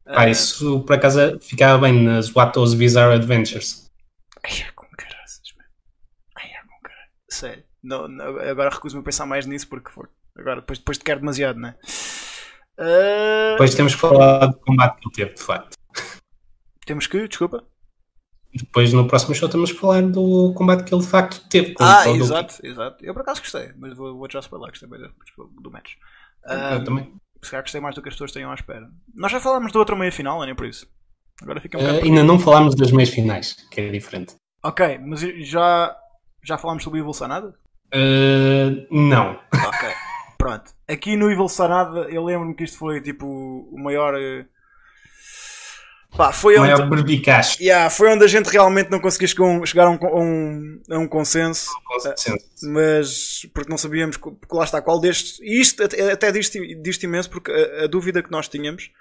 Pá, 0.05 0.25
uh... 0.25 0.29
isso 0.29 0.81
por 0.83 0.95
acaso 0.95 1.39
ficava 1.39 1.79
bem 1.79 2.03
nas 2.03 2.29
Watto's 2.29 2.73
Bizarre 2.73 3.15
Adventures. 3.15 3.91
Ai, 4.43 4.61
é 4.61 4.71
com 4.71 4.87
caraças, 4.97 5.53
man. 5.57 5.65
Ai, 6.37 6.49
é 6.49 6.61
com 6.61 6.79
caraças. 6.81 7.13
Sério. 7.29 7.63
Não, 7.83 8.07
não, 8.07 8.39
agora 8.39 8.69
recuso-me 8.69 9.01
a 9.01 9.05
pensar 9.05 9.25
mais 9.25 9.45
nisso 9.45 9.67
porque. 9.67 9.91
Agora, 10.37 10.61
depois, 10.61 10.79
depois 10.79 10.97
te 10.97 11.03
quero 11.03 11.19
demasiado, 11.19 11.59
não 11.59 11.69
é? 11.69 11.77
Uh... 12.79 13.51
Depois 13.51 13.75
temos 13.75 13.95
que 13.95 14.01
falar 14.01 14.47
do 14.47 14.59
combate 14.59 14.99
que 14.99 15.07
ele 15.07 15.15
teve, 15.15 15.33
de 15.35 15.41
facto. 15.41 15.75
Temos 16.85 17.07
que, 17.07 17.27
desculpa. 17.27 17.65
E 18.55 18.59
depois 18.59 18.93
no 18.93 19.05
próximo 19.05 19.35
show 19.35 19.49
temos 19.49 19.73
que 19.73 19.77
falar 19.77 20.01
do 20.01 20.53
combate 20.53 20.85
que 20.85 20.95
ele 20.95 21.01
de 21.01 21.09
facto 21.09 21.45
teve. 21.49 21.75
ah, 21.77 22.09
exato, 22.09 22.55
exato. 22.65 23.03
Eu 23.03 23.13
por 23.13 23.21
acaso 23.21 23.41
gostei, 23.41 23.73
mas 23.77 23.97
vou, 23.97 24.17
vou 24.17 24.31
já 24.31 24.39
spoiler, 24.39 24.69
gostei 24.69 24.87
bem 24.87 25.01
do, 25.01 25.61
do 25.61 25.69
match. 25.69 25.95
Eu 26.45 26.83
também. 26.85 27.13
Se 27.43 27.51
calhar 27.51 27.63
gostei 27.63 27.81
mais 27.81 27.95
do 27.95 28.01
que 28.01 28.07
as 28.07 28.15
pessoas 28.15 28.31
tenham 28.31 28.49
à 28.49 28.53
espera. 28.53 28.89
Nós 29.13 29.29
já 29.29 29.41
falámos 29.41 29.73
da 29.73 29.79
outra 29.79 29.93
meia 29.93 30.11
final, 30.11 30.39
nem 30.45 30.55
por 30.55 30.65
isso. 30.65 30.87
Agora 31.41 31.59
fica 31.59 31.77
um 31.77 31.81
uh, 31.81 32.03
Ainda 32.03 32.23
não 32.23 32.39
falámos 32.39 32.75
das 32.75 32.93
meias 32.93 33.09
finais, 33.09 33.57
que 33.69 33.81
é 33.81 33.89
diferente. 33.89 34.35
Ok, 34.63 34.99
mas 34.99 35.19
já, 35.19 35.93
já 36.41 36.57
falámos 36.57 36.83
sobre 36.83 36.99
o 36.99 37.01
Evil 37.01 37.13
Sanada? 37.13 37.53
Uh, 37.93 38.87
não. 38.89 39.37
Ok, 39.53 39.89
pronto. 40.37 40.71
Aqui 40.87 41.17
no 41.17 41.29
Evil 41.29 41.49
Sanada, 41.49 42.09
eu 42.09 42.23
lembro-me 42.23 42.55
que 42.55 42.63
isto 42.63 42.77
foi 42.77 43.01
tipo 43.01 43.27
o 43.27 43.77
maior. 43.77 44.15
Pá, 46.15 46.31
foi 46.31 46.57
o 46.57 46.63
onde, 46.63 46.89
berbicacho. 46.89 47.61
Yeah, 47.61 47.89
foi 47.89 48.09
onde 48.09 48.23
a 48.23 48.27
gente 48.27 48.49
realmente 48.49 48.89
não 48.89 48.99
conseguiu 48.99 49.27
chegar 49.65 49.87
a 49.87 49.89
um, 49.89 49.95
a 50.01 50.19
um, 50.19 50.81
a 50.89 50.97
um 50.99 51.07
consenso. 51.07 51.69
Um 51.71 51.83
consenso. 51.83 52.37
Mas 52.63 53.45
porque 53.53 53.69
não 53.69 53.77
sabíamos, 53.77 54.15
porque 54.15 54.55
lá 54.55 54.63
está, 54.63 54.81
qual 54.81 54.99
destes. 54.99 55.39
E 55.41 55.59
isto 55.59 55.83
até 55.83 56.31
disto, 56.31 56.55
imenso, 57.03 57.29
porque 57.29 57.51
a, 57.51 57.83
a, 57.83 57.87
dúvida 57.87 58.23
que 58.23 58.31
nós 58.31 58.47
tínhamos, 58.47 58.91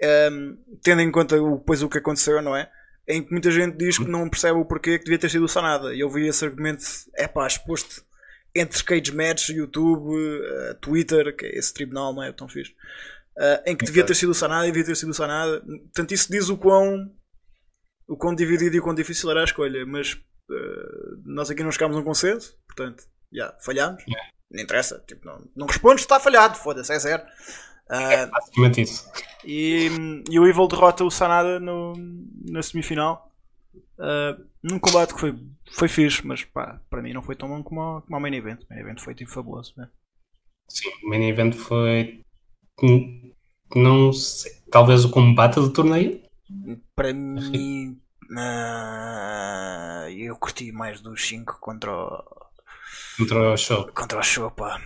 um, 0.00 0.06
ehm, 0.06 0.56
tendo 0.82 1.02
em 1.02 1.10
conta 1.10 1.40
o, 1.42 1.58
depois 1.58 1.82
o 1.82 1.88
que 1.88 1.98
aconteceu, 1.98 2.40
não 2.40 2.56
é? 2.56 2.70
Em 3.08 3.22
que 3.22 3.32
muita 3.32 3.50
gente 3.50 3.76
diz 3.76 3.98
que 3.98 4.08
não 4.08 4.28
percebe 4.30 4.58
o 4.58 4.64
porquê 4.64 4.98
que 4.98 5.04
devia 5.04 5.18
ter 5.18 5.30
sido 5.30 5.44
o 5.44 5.48
Sanada. 5.48 5.92
E 5.92 6.00
eu 6.00 6.10
vi 6.10 6.28
esse 6.28 6.44
argumento, 6.44 6.84
é 7.16 7.26
pá, 7.26 7.46
exposto 7.46 8.04
entre 8.54 8.82
Cage 8.84 9.12
Match, 9.12 9.48
YouTube, 9.48 10.14
uh, 10.14 10.74
Twitter, 10.80 11.34
que 11.36 11.44
é 11.44 11.58
esse 11.58 11.74
tribunal, 11.74 12.14
não 12.14 12.22
é 12.22 12.30
tão 12.30 12.48
fixe, 12.48 12.72
uh, 13.38 13.62
em 13.66 13.76
que 13.76 13.84
devia 13.84 14.04
ter 14.04 14.14
sido 14.14 14.30
o 14.30 14.34
Sanada 14.34 14.66
e 14.66 14.72
devia 14.72 14.86
ter 14.86 14.96
sido 14.96 15.10
o 15.10 15.14
Sanada. 15.14 15.60
Portanto, 15.60 16.12
isso 16.12 16.30
diz 16.30 16.48
o 16.48 16.56
quão, 16.56 17.10
o 18.08 18.16
quão 18.16 18.34
dividido 18.34 18.76
e 18.76 18.78
o 18.78 18.82
quão 18.82 18.94
difícil 18.94 19.30
era 19.30 19.40
a 19.40 19.44
escolha. 19.44 19.84
Mas 19.86 20.12
uh, 20.12 21.22
nós 21.24 21.50
aqui 21.50 21.62
não 21.62 21.72
chegámos 21.72 21.96
a 21.96 22.00
um 22.00 22.04
consenso, 22.04 22.56
portanto, 22.66 23.04
já, 23.32 23.44
yeah, 23.44 23.58
falhámos. 23.60 24.02
Yeah. 24.06 24.30
Não 24.50 24.62
interessa, 24.62 25.02
tipo, 25.06 25.26
não, 25.26 25.42
não 25.56 25.66
respondes, 25.66 26.04
está 26.04 26.20
falhado, 26.20 26.56
foda-se, 26.56 26.92
é 26.92 26.98
zero. 26.98 27.22
é 27.90 28.26
basicamente 28.26 28.82
isso. 28.82 29.10
E, 29.44 29.88
e 30.30 30.38
o 30.38 30.46
Evil 30.46 30.68
derrota 30.68 31.04
o 31.04 31.10
Sanada 31.10 31.58
no, 31.58 31.94
na 32.48 32.62
semifinal. 32.62 33.30
Uh, 33.98 34.44
num 34.62 34.78
combate 34.78 35.14
que 35.14 35.20
foi, 35.20 35.38
foi 35.70 35.88
fixe, 35.88 36.26
mas 36.26 36.44
pá, 36.44 36.80
para 36.88 37.02
mim 37.02 37.12
não 37.12 37.22
foi 37.22 37.36
tão 37.36 37.48
bom 37.48 37.62
como, 37.62 38.02
como 38.02 38.16
o 38.16 38.20
main 38.20 38.34
event. 38.34 38.62
O 38.62 38.66
main 38.70 38.80
event 38.80 39.00
foi 39.00 39.14
tipo 39.14 39.30
fabuloso. 39.30 39.72
Né? 39.76 39.88
Sim, 40.68 40.90
o 41.02 41.08
main 41.08 41.28
event 41.28 41.54
foi. 41.54 42.20
Não 43.74 44.12
sei, 44.12 44.52
talvez 44.70 45.04
o 45.04 45.10
combate 45.10 45.54
do 45.56 45.70
torneio. 45.70 46.20
Para 46.96 47.12
mim, 47.12 47.98
uh, 48.30 50.08
eu 50.10 50.36
curti 50.36 50.72
mais 50.72 51.00
dos 51.00 51.26
5 51.26 51.58
contra 51.60 51.92
o. 51.92 52.24
Contra 53.18 53.52
o 53.52 53.56
show. 53.56 53.88
Contra 53.92 54.18
o 54.18 54.22
show, 54.22 54.50
pá. 54.50 54.80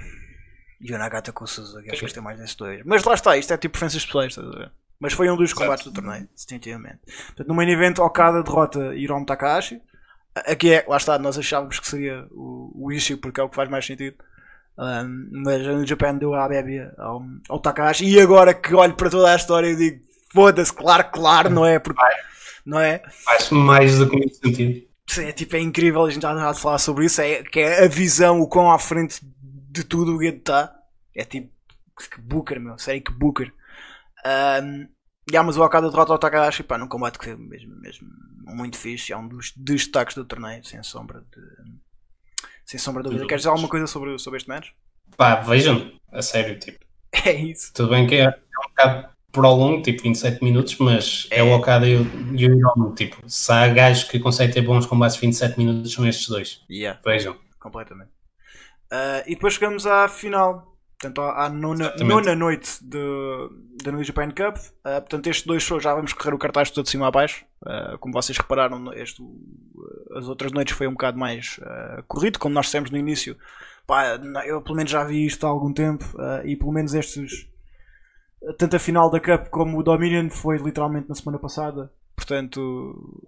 E 0.81 0.93
o 0.93 0.99
Nagata 0.99 1.33
com 1.33 1.45
o 1.45 1.47
Suzuki, 1.47 1.91
acho 1.91 2.07
que 2.07 2.19
é 2.19 2.23
mais 2.23 2.38
desses 2.38 2.55
dois. 2.55 2.83
Mas 2.85 3.03
lá 3.03 3.14
está, 3.14 3.37
isto 3.37 3.53
é 3.53 3.57
tipo 3.57 3.73
preferências 3.73 4.05
pessoais, 4.05 4.33
estás 4.33 4.47
a 4.47 4.59
ver? 4.59 4.73
Mas 5.01 5.12
foi 5.12 5.31
um 5.31 5.37
dos 5.37 5.51
Exato. 5.51 5.62
combates 5.62 5.85
do 5.85 5.93
torneio, 5.93 6.29
definitivamente. 6.35 7.01
Portanto, 7.27 7.49
no 7.49 7.55
main 7.55 7.69
event, 7.69 7.99
Okada 7.99 8.43
derrota 8.43 8.95
Hiromu 8.95 9.27
Takahashi. 9.27 9.81
Aqui 10.35 10.73
é, 10.73 10.85
lá 10.87 10.97
está, 10.97 11.19
nós 11.19 11.38
achávamos 11.38 11.81
que 11.81 11.87
seria 11.87 12.27
o, 12.31 12.73
o 12.75 12.93
Ishii 12.93 13.17
porque 13.17 13.41
é 13.41 13.45
o 13.45 13.49
que 13.49 13.57
faz 13.57 13.69
mais 13.69 13.85
sentido. 13.87 14.17
Um, 14.79 15.43
mas 15.45 15.67
no 15.67 15.85
Japan 15.85 16.14
deu 16.14 16.35
a 16.35 16.49
bébia 16.49 16.95
ao, 16.97 17.23
ao 17.49 17.59
Takahashi. 17.59 18.07
E 18.07 18.21
agora 18.21 18.55
que 18.55 18.75
olho 18.75 18.95
para 18.95 19.11
toda 19.11 19.33
a 19.33 19.37
história 19.37 19.69
e 19.69 19.77
digo, 19.77 20.05
foda-se, 20.33 20.73
claro, 20.73 21.11
claro, 21.11 21.51
não 21.51 21.67
é? 21.67 21.79
Porque, 21.79 22.01
não 22.64 22.79
é? 22.81 23.03
Faz 23.25 23.51
mais 23.51 23.99
do 23.99 24.09
que 24.09 24.17
muito 24.17 24.37
sentido. 24.37 24.87
Sim, 25.09 25.25
é, 25.25 25.33
tipo, 25.33 25.57
é 25.57 25.61
incrível, 25.61 26.05
a 26.05 26.11
gente 26.11 26.23
já 26.23 26.33
está 26.33 26.51
a 26.51 26.55
falar 26.55 26.79
sobre 26.79 27.07
isso, 27.07 27.21
é, 27.21 27.43
que 27.43 27.61
é 27.61 27.85
a 27.85 27.88
visão, 27.88 28.41
o 28.41 28.47
quão 28.47 28.71
à 28.71 28.79
frente 28.79 29.21
de 29.71 29.83
tudo 29.83 30.14
o 30.14 30.19
Guedes 30.19 30.41
está. 30.41 30.75
É 31.14 31.25
tipo, 31.25 31.51
que 32.11 32.21
Booker, 32.21 32.61
meu, 32.61 32.79
sério 32.79 33.03
que 33.03 33.12
Booker. 33.12 33.53
Um, 34.25 34.87
yeah, 35.31 35.45
mas 35.45 35.57
o 35.57 35.64
Okada 35.64 35.91
derrota 35.91 36.12
o 36.12 36.19
Takahashi, 36.19 36.62
pá, 36.62 36.79
num 36.79 36.87
combate 36.87 37.19
que 37.19 37.35
mesmo, 37.35 37.75
mesmo 37.81 38.07
muito 38.45 38.77
fixe, 38.77 39.12
é 39.12 39.17
um 39.17 39.27
dos 39.27 39.53
destaques 39.57 40.14
do 40.14 40.25
torneio, 40.25 40.64
sem 40.64 40.83
sombra 40.83 41.21
de... 41.21 41.79
Sem 42.64 42.79
sombra 42.79 43.03
de 43.03 43.09
dúvida. 43.11 43.27
Queres 43.27 43.42
dizer 43.42 43.51
alguma 43.51 43.68
coisa 43.68 43.87
sobre, 43.87 44.18
sobre 44.18 44.37
este 44.38 44.48
match? 44.48 44.68
Pá, 45.16 45.37
vejam, 45.37 45.90
a 46.12 46.20
sério, 46.22 46.59
tipo, 46.59 46.79
É 47.24 47.33
isso. 47.33 47.72
tudo 47.74 47.90
bem 47.90 48.07
que 48.07 48.16
é, 48.16 48.24
é 48.24 48.29
um 48.29 48.68
bocado 48.68 49.09
prolongo, 49.33 49.83
tipo 49.83 50.03
27 50.03 50.42
minutos, 50.44 50.77
mas 50.79 51.27
é, 51.31 51.38
É. 51.38 51.42
o 51.42 51.55
Okada 51.57 51.87
e 51.88 51.96
o, 51.96 52.35
Hiromu, 52.35 52.94
tipo, 52.94 53.16
se 53.29 53.51
há 53.53 53.68
gajos 53.68 54.05
que 54.05 54.18
conseguem 54.18 54.53
ter 54.53 54.62
bons 54.62 54.87
combates 54.87 55.16
de 55.16 55.22
27 55.22 55.59
minutos, 55.59 55.92
são 55.92 56.07
estes 56.07 56.29
dois. 56.29 56.62
Yeah, 56.70 57.01
Vejam. 57.05 57.37
completamente. 57.59 58.11
Ah, 58.90 59.22
e 59.27 59.35
depois 59.35 59.55
chegamos 59.55 59.87
à 59.87 60.09
final, 60.09 60.78
portanto, 61.00 61.20
à 61.20 61.48
nona, 61.48 61.94
nona 61.96 62.34
noite 62.34 62.82
da 62.82 63.92
New 63.92 64.02
Japan 64.02 64.30
Cup. 64.30 64.56
Ah, 64.82 65.00
portanto, 65.00 65.28
estes 65.28 65.46
dois 65.46 65.62
shows 65.62 65.82
já 65.82 65.94
vamos 65.94 66.12
correr 66.12 66.34
o 66.34 66.38
cartaz 66.38 66.70
todo 66.70 66.84
de 66.84 66.90
cima 66.90 67.06
a 67.06 67.11
baixo. 67.11 67.44
Ah, 67.64 67.96
como 68.00 68.12
vocês 68.12 68.37
repararam, 68.37 68.92
este, 68.92 69.22
as 70.16 70.28
outras 70.28 70.50
noites 70.50 70.76
foi 70.76 70.88
um 70.88 70.92
bocado 70.92 71.16
mais 71.16 71.61
ah, 71.62 72.02
corrido, 72.08 72.38
como 72.38 72.54
nós 72.54 72.66
dissemos 72.66 72.90
no 72.90 72.98
início. 72.98 73.37
Pá, 73.87 74.20
eu 74.44 74.61
pelo 74.61 74.76
menos 74.76 74.90
já 74.90 75.04
vi 75.04 75.24
isto 75.24 75.46
há 75.46 75.48
algum 75.48 75.72
tempo 75.72 76.04
e 76.44 76.54
pelo 76.56 76.72
menos 76.72 76.92
estes, 76.92 77.48
tanto 78.58 78.76
a 78.76 78.78
final 78.78 79.08
da 79.08 79.18
Cup 79.18 79.48
como 79.48 79.78
o 79.78 79.82
Dominion 79.82 80.28
foi 80.28 80.58
literalmente 80.58 81.08
na 81.08 81.14
semana 81.14 81.38
passada. 81.38 81.90
Portanto, 82.14 83.22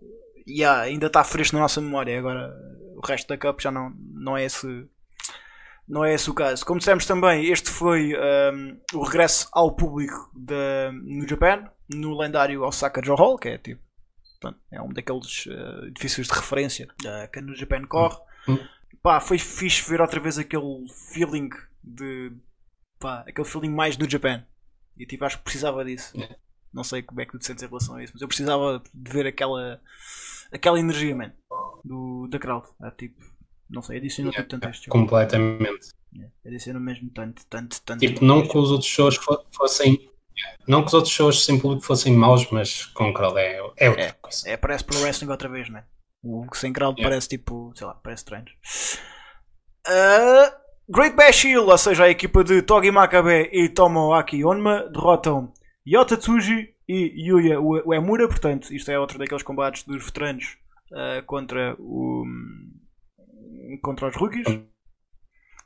yeah, 0.46 0.82
ainda 0.82 1.06
está 1.06 1.24
fresco 1.24 1.56
na 1.56 1.62
nossa 1.62 1.80
memória. 1.80 2.18
Agora 2.18 2.54
o 2.94 3.06
resto 3.06 3.28
da 3.28 3.38
Cup 3.38 3.58
já 3.58 3.70
não, 3.70 3.94
não 4.12 4.36
é 4.36 4.44
esse 4.44 4.86
não 5.90 6.04
é 6.04 6.14
esse 6.14 6.30
o 6.30 6.34
caso. 6.34 6.64
Como 6.64 6.78
dissemos 6.78 7.04
também, 7.04 7.46
este 7.46 7.68
foi 7.68 8.14
um, 8.14 8.80
o 8.94 9.02
regresso 9.02 9.48
ao 9.52 9.74
público 9.74 10.30
da, 10.34 10.92
no 10.92 11.26
Japão, 11.28 11.68
no 11.92 12.16
lendário 12.16 12.62
Osaka 12.62 13.04
Joe 13.04 13.16
Hall, 13.16 13.36
que 13.36 13.48
é 13.48 13.58
tipo 13.58 13.82
é 14.70 14.80
um 14.80 14.90
daqueles 14.90 15.44
uh, 15.46 15.86
edifícios 15.88 16.26
de 16.28 16.32
referência 16.32 16.88
uh, 17.04 17.30
que 17.30 17.40
no 17.42 17.54
Japão 17.54 17.84
corre. 17.86 18.16
Hum. 18.48 18.58
Pá, 19.02 19.20
foi 19.20 19.36
fixe 19.36 19.86
ver 19.90 20.00
outra 20.00 20.20
vez 20.20 20.38
aquele 20.38 20.86
feeling 21.12 21.50
de 21.82 22.32
pá, 22.98 23.24
aquele 23.26 23.46
feeling 23.46 23.70
mais 23.70 23.96
do 23.96 24.08
Japão. 24.08 24.42
E 24.96 25.04
tipo, 25.04 25.24
acho 25.24 25.38
que 25.38 25.44
precisava 25.44 25.84
disso. 25.84 26.18
É. 26.18 26.36
Não 26.72 26.84
sei 26.84 27.02
como 27.02 27.20
é 27.20 27.26
que 27.26 27.32
tu 27.32 27.38
te 27.38 27.46
sentes 27.46 27.64
em 27.64 27.66
relação 27.66 27.96
a 27.96 28.02
isso, 28.04 28.12
mas 28.14 28.22
eu 28.22 28.28
precisava 28.28 28.82
de 28.94 29.12
ver 29.12 29.26
aquela 29.26 29.80
aquela 30.52 30.78
energia, 30.78 31.14
man, 31.14 31.32
do, 31.84 32.28
da 32.28 32.38
crowd. 32.38 32.66
É, 32.82 32.90
tipo, 32.92 33.20
não 33.70 33.82
sei, 33.82 33.98
adicionou 33.98 34.32
Yeah, 34.32 34.48
tanto 34.48 34.68
este 34.68 34.86
jogo. 34.86 34.98
Completamente. 34.98 35.88
Yeah, 36.14 36.32
Adicionou 36.46 36.82
mesmo 36.82 37.08
tanto, 37.10 37.42
tanto, 37.48 37.80
tanto. 37.82 38.00
Tipo, 38.00 38.24
não 38.24 38.46
que 38.46 38.56
os 38.58 38.70
outros 38.70 38.90
shows 38.90 39.16
fo- 39.16 39.44
fossem. 39.56 40.10
Não 40.66 40.80
que 40.82 40.88
os 40.88 40.94
outros 40.94 41.12
shows 41.12 41.44
sem 41.44 41.58
público 41.58 41.84
fossem 41.84 42.14
maus, 42.14 42.50
mas 42.50 42.86
com 42.86 43.12
crowd 43.12 43.38
é, 43.38 43.56
é 43.76 43.88
outra 43.88 44.04
É. 44.04 44.12
coisa. 44.12 44.48
É, 44.48 44.56
parece 44.56 44.84
pro 44.84 44.98
wrestling 45.00 45.28
outra 45.30 45.48
vez, 45.48 45.68
né? 45.68 45.84
O 46.22 46.46
sem 46.54 46.72
crowd 46.72 46.98
Yeah. 46.98 47.08
parece 47.10 47.28
tipo, 47.28 47.72
sei 47.76 47.86
lá, 47.86 47.94
parece 47.94 48.22
estranho. 48.22 48.44
Ah, 49.86 50.54
Great 50.88 51.14
Bash 51.16 51.44
Hill, 51.44 51.66
ou 51.66 51.78
seja, 51.78 52.04
a 52.04 52.10
equipa 52.10 52.42
de 52.44 52.62
Togi 52.62 52.90
Makabe 52.90 53.48
e 53.52 53.68
Tomoaki 53.68 54.44
Onma 54.44 54.88
derrotam 54.92 55.52
Yota 55.86 56.16
Tsuji 56.16 56.74
e 56.88 57.28
Yuya 57.28 57.60
Ue- 57.60 57.82
Uemura, 57.86 58.26
portanto, 58.28 58.72
isto 58.74 58.90
é 58.90 58.98
outro 58.98 59.18
daqueles 59.18 59.42
combates 59.42 59.84
dos 59.84 60.04
veteranos 60.04 60.56
ah, 60.92 61.22
contra 61.26 61.76
o 61.78 62.24
contra 63.78 64.08
os 64.08 64.16
rookies. 64.16 64.44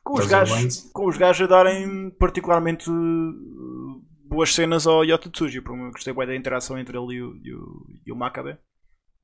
Com 0.02 0.14
os, 0.14 0.20
Os 0.20 0.26
gajos, 0.26 0.90
com 0.92 1.06
os 1.06 1.16
gajos 1.16 1.46
a 1.46 1.50
darem 1.50 2.10
particularmente 2.10 2.90
uh, 2.90 4.02
boas 4.24 4.54
cenas 4.54 4.86
ao 4.86 5.04
Yota 5.04 5.30
Tsuji. 5.30 5.62
Por 5.62 5.78
eu 5.78 5.90
gostei 5.90 6.12
bem 6.12 6.26
da 6.26 6.36
interação 6.36 6.78
entre 6.78 6.98
ele 6.98 7.14
e 7.14 7.22
o, 7.22 7.36
e 7.42 7.54
o, 7.54 7.86
e 8.06 8.12
o 8.12 8.16
Makabe. 8.16 8.58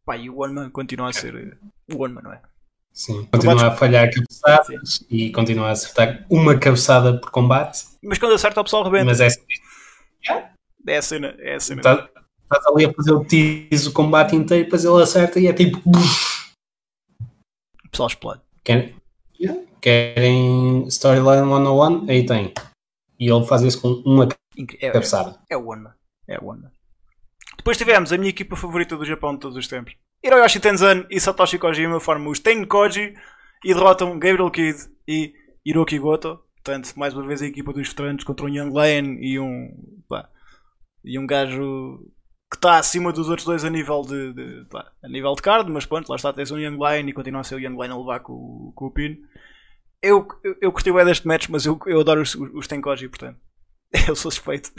Pá, 0.06 0.16
e 0.16 0.30
o 0.30 0.40
One 0.40 0.70
continua 0.70 1.10
a 1.10 1.12
ser 1.12 1.34
uh, 1.34 1.94
o 1.94 2.02
One 2.02 2.14
não 2.14 2.32
é? 2.32 2.40
Sim. 2.92 3.24
Continua 3.26 3.68
a 3.68 3.70
falhar 3.70 4.10
cabeçadas 4.10 5.06
e 5.08 5.30
continua 5.30 5.68
a 5.68 5.70
acertar 5.70 6.26
uma 6.28 6.58
cabeçada 6.58 7.20
por 7.20 7.30
combate, 7.30 7.84
Mas 8.02 8.18
quando 8.18 8.34
acerta 8.34 8.60
o 8.60 8.64
pessoal 8.64 8.82
rebenta. 8.82 9.04
mas 9.04 9.20
é 9.20 9.28
É 10.86 10.96
a 10.96 11.02
cena, 11.02 11.36
é 11.38 11.54
a 11.54 11.60
cena. 11.60 11.80
Estás 11.80 12.08
estás 12.50 12.66
ali 12.66 12.84
a 12.84 12.92
fazer 12.92 13.12
o 13.12 13.24
tease 13.24 13.88
o 13.88 13.92
combate 13.92 14.34
inteiro, 14.34 14.64
depois 14.64 14.84
ele 14.84 15.02
acerta 15.02 15.38
e 15.38 15.46
é 15.46 15.52
tipo. 15.52 15.78
O 15.88 17.88
pessoal 17.90 18.08
explode. 18.08 18.40
Querem, 18.62 18.94
querem 19.80 20.86
Storyline 20.88 21.46
101? 21.48 22.10
Aí 22.10 22.26
tem. 22.26 22.52
E 23.18 23.30
ele 23.30 23.46
faz 23.46 23.62
isso 23.62 23.80
com 23.80 23.88
uma 24.08 24.28
É, 24.56 24.86
é, 24.86 24.90
cabeçada. 24.90 25.38
é 25.50 25.54
É 26.28 26.38
o 26.38 26.46
One 26.46 26.68
Depois 27.56 27.76
tivemos 27.76 28.12
a 28.12 28.18
minha 28.18 28.30
equipa 28.30 28.56
favorita 28.56 28.96
do 28.96 29.04
Japão 29.04 29.34
de 29.34 29.40
todos 29.40 29.56
os 29.56 29.68
tempos. 29.68 29.94
Hiroyoshi 30.22 30.60
Tenzan 30.60 31.06
e 31.10 31.18
Satoshi 31.18 31.58
Kojima 31.58 31.98
formam 31.98 32.30
os 32.30 32.38
Tenkoji 32.38 33.14
e 33.64 33.74
derrotam 33.74 34.18
Gabriel 34.18 34.50
Kidd 34.50 34.78
e 35.08 35.32
Hiroki 35.64 35.98
Goto. 35.98 36.40
Portanto, 36.56 36.92
mais 36.96 37.14
uma 37.14 37.26
vez 37.26 37.40
a 37.40 37.46
equipa 37.46 37.72
dos 37.72 37.88
veteranos 37.88 38.24
contra 38.24 38.44
um 38.44 38.48
Young 38.48 38.72
Lane 38.72 39.18
e 39.20 39.40
um. 39.40 39.70
pá, 40.08 40.28
e 41.02 41.18
um 41.18 41.26
gajo 41.26 42.06
que 42.50 42.56
está 42.56 42.78
acima 42.78 43.12
dos 43.12 43.28
outros 43.28 43.46
dois 43.46 43.64
a 43.64 43.70
nível 43.70 44.02
de, 44.02 44.32
de- 44.32 44.66
a 45.02 45.08
nível 45.08 45.34
de 45.34 45.42
card, 45.42 45.70
mas 45.70 45.86
pronto, 45.86 46.08
lá 46.08 46.16
está, 46.16 46.32
tens 46.32 46.50
um 46.50 46.58
Young 46.58 46.76
Lane 46.78 47.10
e 47.10 47.12
continua 47.14 47.42
a 47.42 47.44
ser 47.44 47.54
o 47.54 47.60
Young 47.60 47.76
Lane 47.76 47.92
a 47.92 47.96
levar 47.96 48.20
com, 48.20 48.32
o- 48.32 48.72
com 48.74 48.86
o 48.86 48.90
pino. 48.90 49.16
Eu, 50.02 50.26
eu, 50.42 50.56
eu 50.60 50.72
curti 50.72 50.90
bem 50.92 51.04
deste 51.04 51.26
match, 51.28 51.48
mas 51.48 51.64
eu, 51.66 51.78
eu 51.86 52.00
adoro 52.00 52.22
os, 52.22 52.34
os 52.34 52.66
Tenkoji, 52.66 53.08
portanto. 53.08 53.38
Eu 54.08 54.14
sou 54.16 54.30
suspeito. 54.30 54.70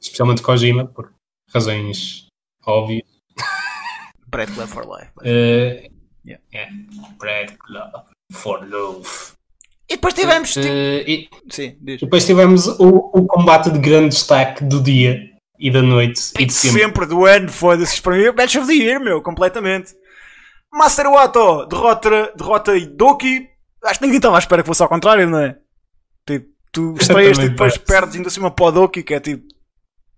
Especialmente 0.00 0.42
Kojima, 0.42 0.86
por 0.86 1.12
razões 1.52 2.26
óbvias. 2.66 3.08
Brad 4.28 4.52
Club 4.54 4.68
for 4.68 4.84
Life. 4.86 5.10
Uh, 5.20 5.94
Yeah. 6.26 6.42
yeah. 6.54 6.72
Brad 7.18 7.54
Club 7.58 7.92
for 8.32 8.66
Love. 8.66 9.08
E 9.88 9.94
depois 9.96 10.14
tivemos. 10.14 10.56
Uh, 10.56 11.04
e 11.06 11.28
Sim, 11.50 11.76
diz. 11.80 12.00
depois 12.00 12.24
tivemos 12.24 12.66
o, 12.66 13.10
o 13.12 13.26
combate 13.26 13.70
de 13.70 13.78
grande 13.78 14.10
destaque 14.10 14.64
do 14.64 14.80
dia 14.80 15.20
e 15.58 15.70
da 15.70 15.82
noite 15.82 16.32
e 16.38 16.46
de 16.46 16.52
sempre. 16.52 16.80
sempre 16.80 17.06
do 17.06 17.24
ano, 17.26 17.48
foda-se. 17.50 18.00
Para 18.00 18.16
mim, 18.16 18.24
Match 18.36 18.56
of 18.56 18.66
the 18.66 18.74
Year, 18.74 19.00
meu, 19.00 19.22
completamente. 19.22 19.94
Master 20.72 21.08
Wato 21.10 21.66
derrota, 21.66 22.32
derrota 22.36 22.80
Doki. 22.80 23.48
Acho 23.84 23.98
que 23.98 24.04
ninguém 24.06 24.16
estava 24.16 24.36
à 24.36 24.38
espera 24.38 24.62
que 24.62 24.66
fosse 24.66 24.82
ao 24.82 24.88
contrário, 24.88 25.28
não 25.28 25.38
é? 25.38 25.56
Tipo, 26.26 26.48
tu 26.72 26.94
estreias 27.00 27.36
e 27.36 27.40
também 27.40 27.50
depois 27.50 27.78
parece. 27.78 27.86
perdes 27.86 28.16
ainda 28.16 28.28
assim 28.28 28.40
para 28.40 28.64
o 28.64 28.72
Doki, 28.72 29.02
que 29.02 29.14
é 29.14 29.20
tipo. 29.20 29.46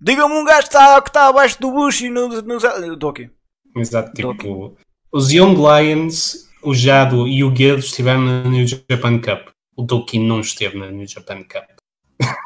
Diga-me 0.01 0.35
um 0.35 0.45
gajo 0.45 0.63
que 0.63 0.69
está, 0.69 1.01
que 1.01 1.09
está 1.09 1.27
abaixo 1.27 1.61
do 1.61 1.73
bush 1.73 2.03
e 2.03 2.11
no, 2.11 2.29
no, 2.29 2.97
Doki. 2.97 3.31
Exato, 3.77 4.13
tipo, 4.13 4.77
os 5.13 5.33
Young 5.33 5.55
Lions, 5.55 6.49
o 6.63 6.75
Jado 6.75 7.27
e 7.27 7.43
o 7.43 7.51
Guedo 7.51 7.79
estiveram 7.79 8.21
na 8.21 8.45
New 8.45 8.67
Japan 8.67 9.19
Cup. 9.19 9.56
O 9.77 9.83
Doki 9.83 10.19
não 10.19 10.41
esteve 10.41 10.79
na 10.79 10.91
New 10.91 11.07
Japan 11.07 11.43
Cup. 11.43 11.65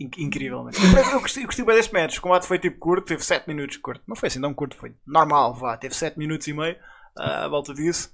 In- 0.00 0.10
Incrível, 0.18 0.64
mano. 0.64 0.76
Eu, 1.12 1.20
gostei, 1.20 1.44
gostei 1.44 1.64
bem 1.64 1.76
deste 1.76 1.92
match. 1.92 2.18
O 2.18 2.20
combate 2.20 2.46
foi 2.46 2.58
tipo 2.58 2.78
curto, 2.78 3.06
teve 3.06 3.24
7 3.24 3.46
minutos 3.46 3.76
curto. 3.76 4.02
Não 4.06 4.16
foi 4.16 4.26
assim 4.26 4.40
tão 4.40 4.52
curto, 4.52 4.76
foi 4.76 4.92
normal, 5.06 5.54
vá. 5.54 5.76
Teve 5.76 5.94
7 5.94 6.18
minutos 6.18 6.46
e 6.48 6.52
meio 6.52 6.76
ah, 7.16 7.44
à 7.44 7.48
volta 7.48 7.72
disso. 7.72 8.12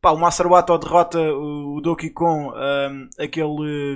Pá, 0.00 0.10
o 0.12 0.18
Master 0.18 0.46
Wato 0.46 0.78
derrota 0.78 1.18
o, 1.20 1.80
Doki 1.82 2.10
com 2.10 2.52
ahm, 2.54 3.08
aquele 3.18 3.46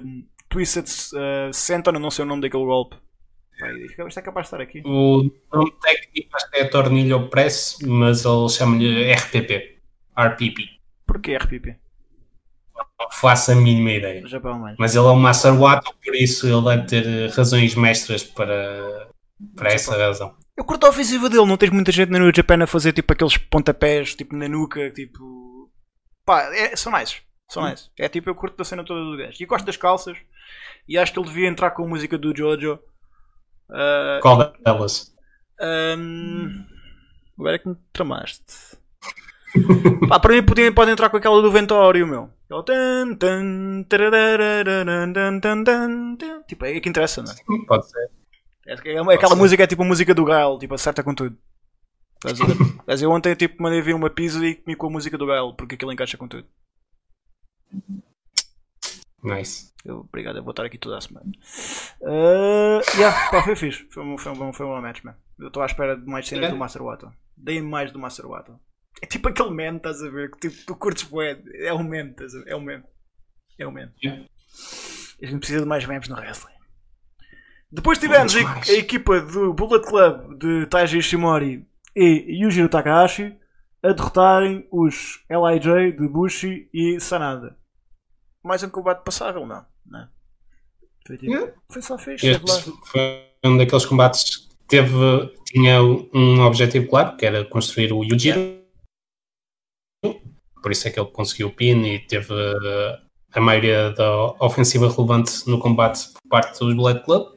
um, 0.04 0.26
Twisted 0.48 0.86
uh, 0.86 1.52
Senton, 1.52 1.92
não 1.92 2.10
sei 2.10 2.24
o 2.24 2.28
nome 2.28 2.42
daquele 2.42 2.64
golpe. 2.64 2.96
Pá, 3.58 3.72
Isto 4.06 4.18
é 4.18 4.22
capaz 4.22 4.44
de 4.44 4.48
estar 4.48 4.60
aqui. 4.60 4.82
O 4.84 5.30
nome 5.52 5.72
técnico 5.80 6.36
acho 6.36 6.50
que 6.50 6.58
é 6.58 6.64
Tornilho 6.64 7.28
Press, 7.30 7.78
mas 7.86 8.24
ele 8.24 8.48
chama-lhe 8.48 9.12
RPP. 9.14 9.78
RPP. 10.18 10.80
Porquê 11.06 11.36
RPP? 11.36 11.81
Não 12.98 13.10
faço 13.10 13.52
a 13.52 13.54
mínima 13.54 13.90
ideia. 13.92 14.22
Mas 14.78 14.94
ele 14.94 15.06
é 15.06 15.10
um 15.10 15.16
Master 15.16 15.54
Wato, 15.58 15.94
por 16.04 16.14
isso 16.14 16.46
ele 16.46 16.62
deve 16.62 16.86
ter 16.86 17.06
eh, 17.06 17.26
razões 17.28 17.74
mestras 17.74 18.22
para, 18.22 19.08
para 19.56 19.72
essa 19.72 19.96
razão. 19.96 20.34
Eu 20.56 20.64
curto 20.64 20.86
a 20.86 20.90
ofensiva 20.90 21.28
dele, 21.28 21.46
não 21.46 21.56
tens 21.56 21.70
muita 21.70 21.90
gente 21.92 22.10
na 22.10 22.18
New 22.18 22.32
Japan 22.34 22.62
a 22.62 22.66
fazer 22.66 22.92
tipo 22.92 23.12
aqueles 23.12 23.36
pontapés 23.36 24.14
tipo 24.14 24.36
na 24.36 24.48
nuca, 24.48 24.90
tipo. 24.90 25.70
Pá, 26.24 26.42
é- 26.54 26.76
são 26.76 26.92
nice. 26.92 27.22
São 27.50 27.68
esses. 27.68 27.90
É 27.98 28.08
tipo, 28.08 28.30
eu 28.30 28.34
curto 28.34 28.56
da 28.56 28.64
cena 28.64 28.82
toda 28.84 29.00
do 29.04 29.16
gajo. 29.16 29.36
E 29.38 29.44
gosto 29.46 29.66
das 29.66 29.76
calças. 29.76 30.16
E 30.88 30.96
acho 30.96 31.12
que 31.12 31.18
ele 31.18 31.28
devia 31.28 31.48
entrar 31.48 31.70
com 31.72 31.84
a 31.84 31.88
música 31.88 32.16
do 32.16 32.34
Jojo. 32.34 32.78
Uh, 33.68 34.20
Qual 34.22 34.52
delas? 34.64 35.12
um, 35.60 36.64
agora 37.38 37.56
é 37.56 37.58
que 37.58 37.68
me 37.68 37.76
tramaste. 37.92 38.42
Pá, 40.08 40.18
para 40.18 40.32
mim 40.34 40.42
pode, 40.42 40.70
pode 40.72 40.90
entrar 40.90 41.10
com 41.10 41.16
aquela 41.18 41.42
do 41.42 41.52
Ventório, 41.52 42.06
meu. 42.06 42.30
Aquela 42.52 42.64
tan, 42.64 43.14
tan, 45.40 45.64
tan. 45.64 46.16
Tipo, 46.46 46.66
é 46.66 46.80
que 46.80 46.88
interessa, 46.88 47.22
não 47.22 47.32
é? 47.32 47.66
Pode 47.66 47.90
ser. 47.90 48.10
É, 48.66 48.72
é- 48.74 49.14
aquela 49.14 49.34
ser. 49.34 49.36
música 49.36 49.62
é 49.62 49.66
tipo 49.66 49.82
a 49.82 49.86
música 49.86 50.14
do 50.14 50.24
Gael, 50.24 50.58
tipo, 50.58 50.74
acerta 50.74 51.02
com 51.02 51.14
tudo. 51.14 51.36
Mas 52.86 53.00
eu 53.00 53.10
ontem 53.10 53.34
tipo, 53.34 53.62
mandei 53.62 53.80
vir 53.80 53.94
uma 53.94 54.10
pizza 54.10 54.44
e 54.44 54.56
comi 54.56 54.76
com 54.76 54.86
a 54.86 54.90
música 54.90 55.16
do 55.16 55.26
Gael, 55.26 55.54
porque 55.54 55.76
aquilo 55.76 55.92
encaixa 55.92 56.18
com 56.18 56.28
tudo. 56.28 56.46
Nice. 59.24 59.72
Eu, 59.84 60.00
obrigado, 60.00 60.36
eu 60.36 60.44
vou 60.44 60.50
estar 60.50 60.64
aqui 60.64 60.76
toda 60.78 60.98
a 60.98 61.00
semana. 61.00 61.32
Uh, 62.02 62.80
yeah, 62.96 63.30
pá, 63.30 63.42
foi 63.42 63.56
fixe. 63.56 63.86
Foi 63.90 64.04
um, 64.04 64.18
foi 64.18 64.32
um, 64.32 64.52
foi 64.52 64.66
um 64.66 64.68
bom 64.68 64.80
match, 64.80 65.02
man. 65.02 65.16
Eu 65.38 65.48
estou 65.48 65.62
à 65.62 65.66
espera 65.66 65.96
de 65.96 66.06
mais 66.06 66.28
cenas 66.28 66.42
Yeah. 66.42 66.54
do 66.54 66.60
Master 66.60 66.82
Water. 66.82 67.08
Deem 67.36 67.62
mais 67.62 67.90
do 67.90 67.98
Master 67.98 68.28
Water. 68.28 68.54
É 69.00 69.06
tipo 69.06 69.28
aquele 69.28 69.50
meme, 69.50 69.78
estás 69.78 70.02
a 70.02 70.10
ver? 70.10 70.30
Que 70.30 70.48
tipo, 70.48 70.66
tu 70.66 70.76
curtes 70.76 71.04
bué. 71.04 71.42
É 71.54 71.72
um 71.72 71.82
meme, 71.82 72.10
estás 72.10 72.34
a 72.34 72.38
ver? 72.40 72.50
É 72.50 72.56
um 72.56 72.60
meme. 72.60 72.84
É 73.58 73.66
um 73.66 73.70
meme. 73.72 73.92
Yeah. 74.02 74.24
A 75.22 75.26
gente 75.26 75.38
precisa 75.38 75.60
de 75.60 75.66
mais 75.66 75.86
memes 75.86 76.08
no 76.08 76.16
wrestling. 76.16 76.52
Depois 77.70 77.98
tivemos 77.98 78.34
a, 78.36 78.60
a 78.60 78.72
equipa 78.72 79.20
do 79.20 79.54
Bullet 79.54 79.86
Club 79.86 80.38
de 80.38 80.66
Taiji 80.66 80.98
Ishimori 80.98 81.66
e 81.96 82.42
Yujiro 82.42 82.68
Takahashi 82.68 83.34
a 83.82 83.92
derrotarem 83.92 84.66
os 84.70 85.20
LIJ 85.30 85.96
de 85.96 86.06
Bushi 86.06 86.68
e 86.72 87.00
Sanada. 87.00 87.56
Mais 88.44 88.62
um 88.62 88.68
combate 88.68 89.02
passável, 89.04 89.46
não? 89.46 89.64
não. 89.86 90.08
Foi, 91.06 91.16
tipo, 91.16 91.32
Yeah. 91.32 91.52
foi 91.68 91.82
só 91.82 91.98
fixe. 91.98 92.26
Este 92.26 92.72
foi 92.84 93.24
um 93.44 93.56
daqueles 93.56 93.86
combates 93.86 94.36
que 94.36 94.66
teve, 94.68 95.34
tinha 95.46 95.82
um 95.82 96.40
objetivo 96.42 96.88
claro, 96.88 97.16
que 97.16 97.26
era 97.26 97.44
construir 97.44 97.92
o 97.92 98.04
Yujiro. 98.04 98.61
Por 100.62 100.72
isso 100.72 100.86
é 100.86 100.90
que 100.90 101.00
ele 101.00 101.10
conseguiu 101.10 101.48
o 101.48 101.52
pin 101.52 101.82
e 101.84 101.98
teve 101.98 102.32
a 103.32 103.40
maioria 103.40 103.90
da 103.90 104.26
ofensiva 104.44 104.88
relevante 104.88 105.48
no 105.48 105.58
combate 105.58 106.12
por 106.12 106.28
parte 106.28 106.58
dos 106.58 106.74
Blood 106.74 107.02
Club. 107.04 107.36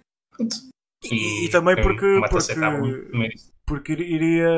E, 1.04 1.46
e 1.46 1.50
também 1.50 1.76
porque, 1.82 2.22
porque, 2.30 2.54
porque 3.66 3.94
iria, 3.94 4.50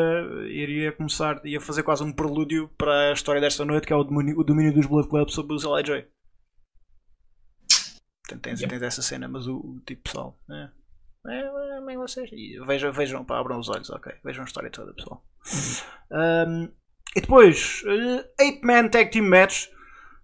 iria 0.48 0.92
começar, 0.92 1.42
ia 1.46 1.62
fazer 1.62 1.84
quase 1.84 2.04
um 2.04 2.12
prelúdio 2.12 2.70
para 2.78 3.10
a 3.10 3.14
história 3.14 3.42
desta 3.42 3.66
noite, 3.66 3.88
que 3.88 3.94
é 3.94 3.96
o 3.96 4.04
domínio, 4.04 4.40
o 4.40 4.44
domínio 4.44 4.74
dos 4.74 4.86
Blood 4.86 5.10
Club 5.10 5.30
sobre 5.30 5.56
os 5.56 5.64
LIJ. 5.64 6.06
Portanto, 8.24 8.42
tens, 8.42 8.60
Yep. 8.62 8.70
tens 8.70 8.82
essa 8.82 9.02
cena, 9.02 9.28
mas 9.28 9.48
o, 9.48 9.56
o 9.56 9.80
tipo 9.86 10.04
pessoal. 10.04 10.38
É, 10.50 10.70
é, 11.28 11.78
é, 11.78 11.82
bem 11.86 11.98
vocês. 11.98 12.30
E 12.34 12.60
vejam, 12.66 12.92
vejam, 12.92 13.24
pá, 13.24 13.40
abram 13.40 13.60
os 13.60 13.70
olhos, 13.70 13.90
ok. 13.90 14.14
Vejam 14.24 14.44
a 14.44 14.48
história 14.48 14.70
toda, 14.70 14.94
pessoal. 14.94 15.24
Um, 16.12 16.70
e 17.16 17.22
depois, 17.22 17.84
8-man 18.40 18.90
Tag 18.90 19.10
Team 19.12 19.28
Match. 19.28 19.68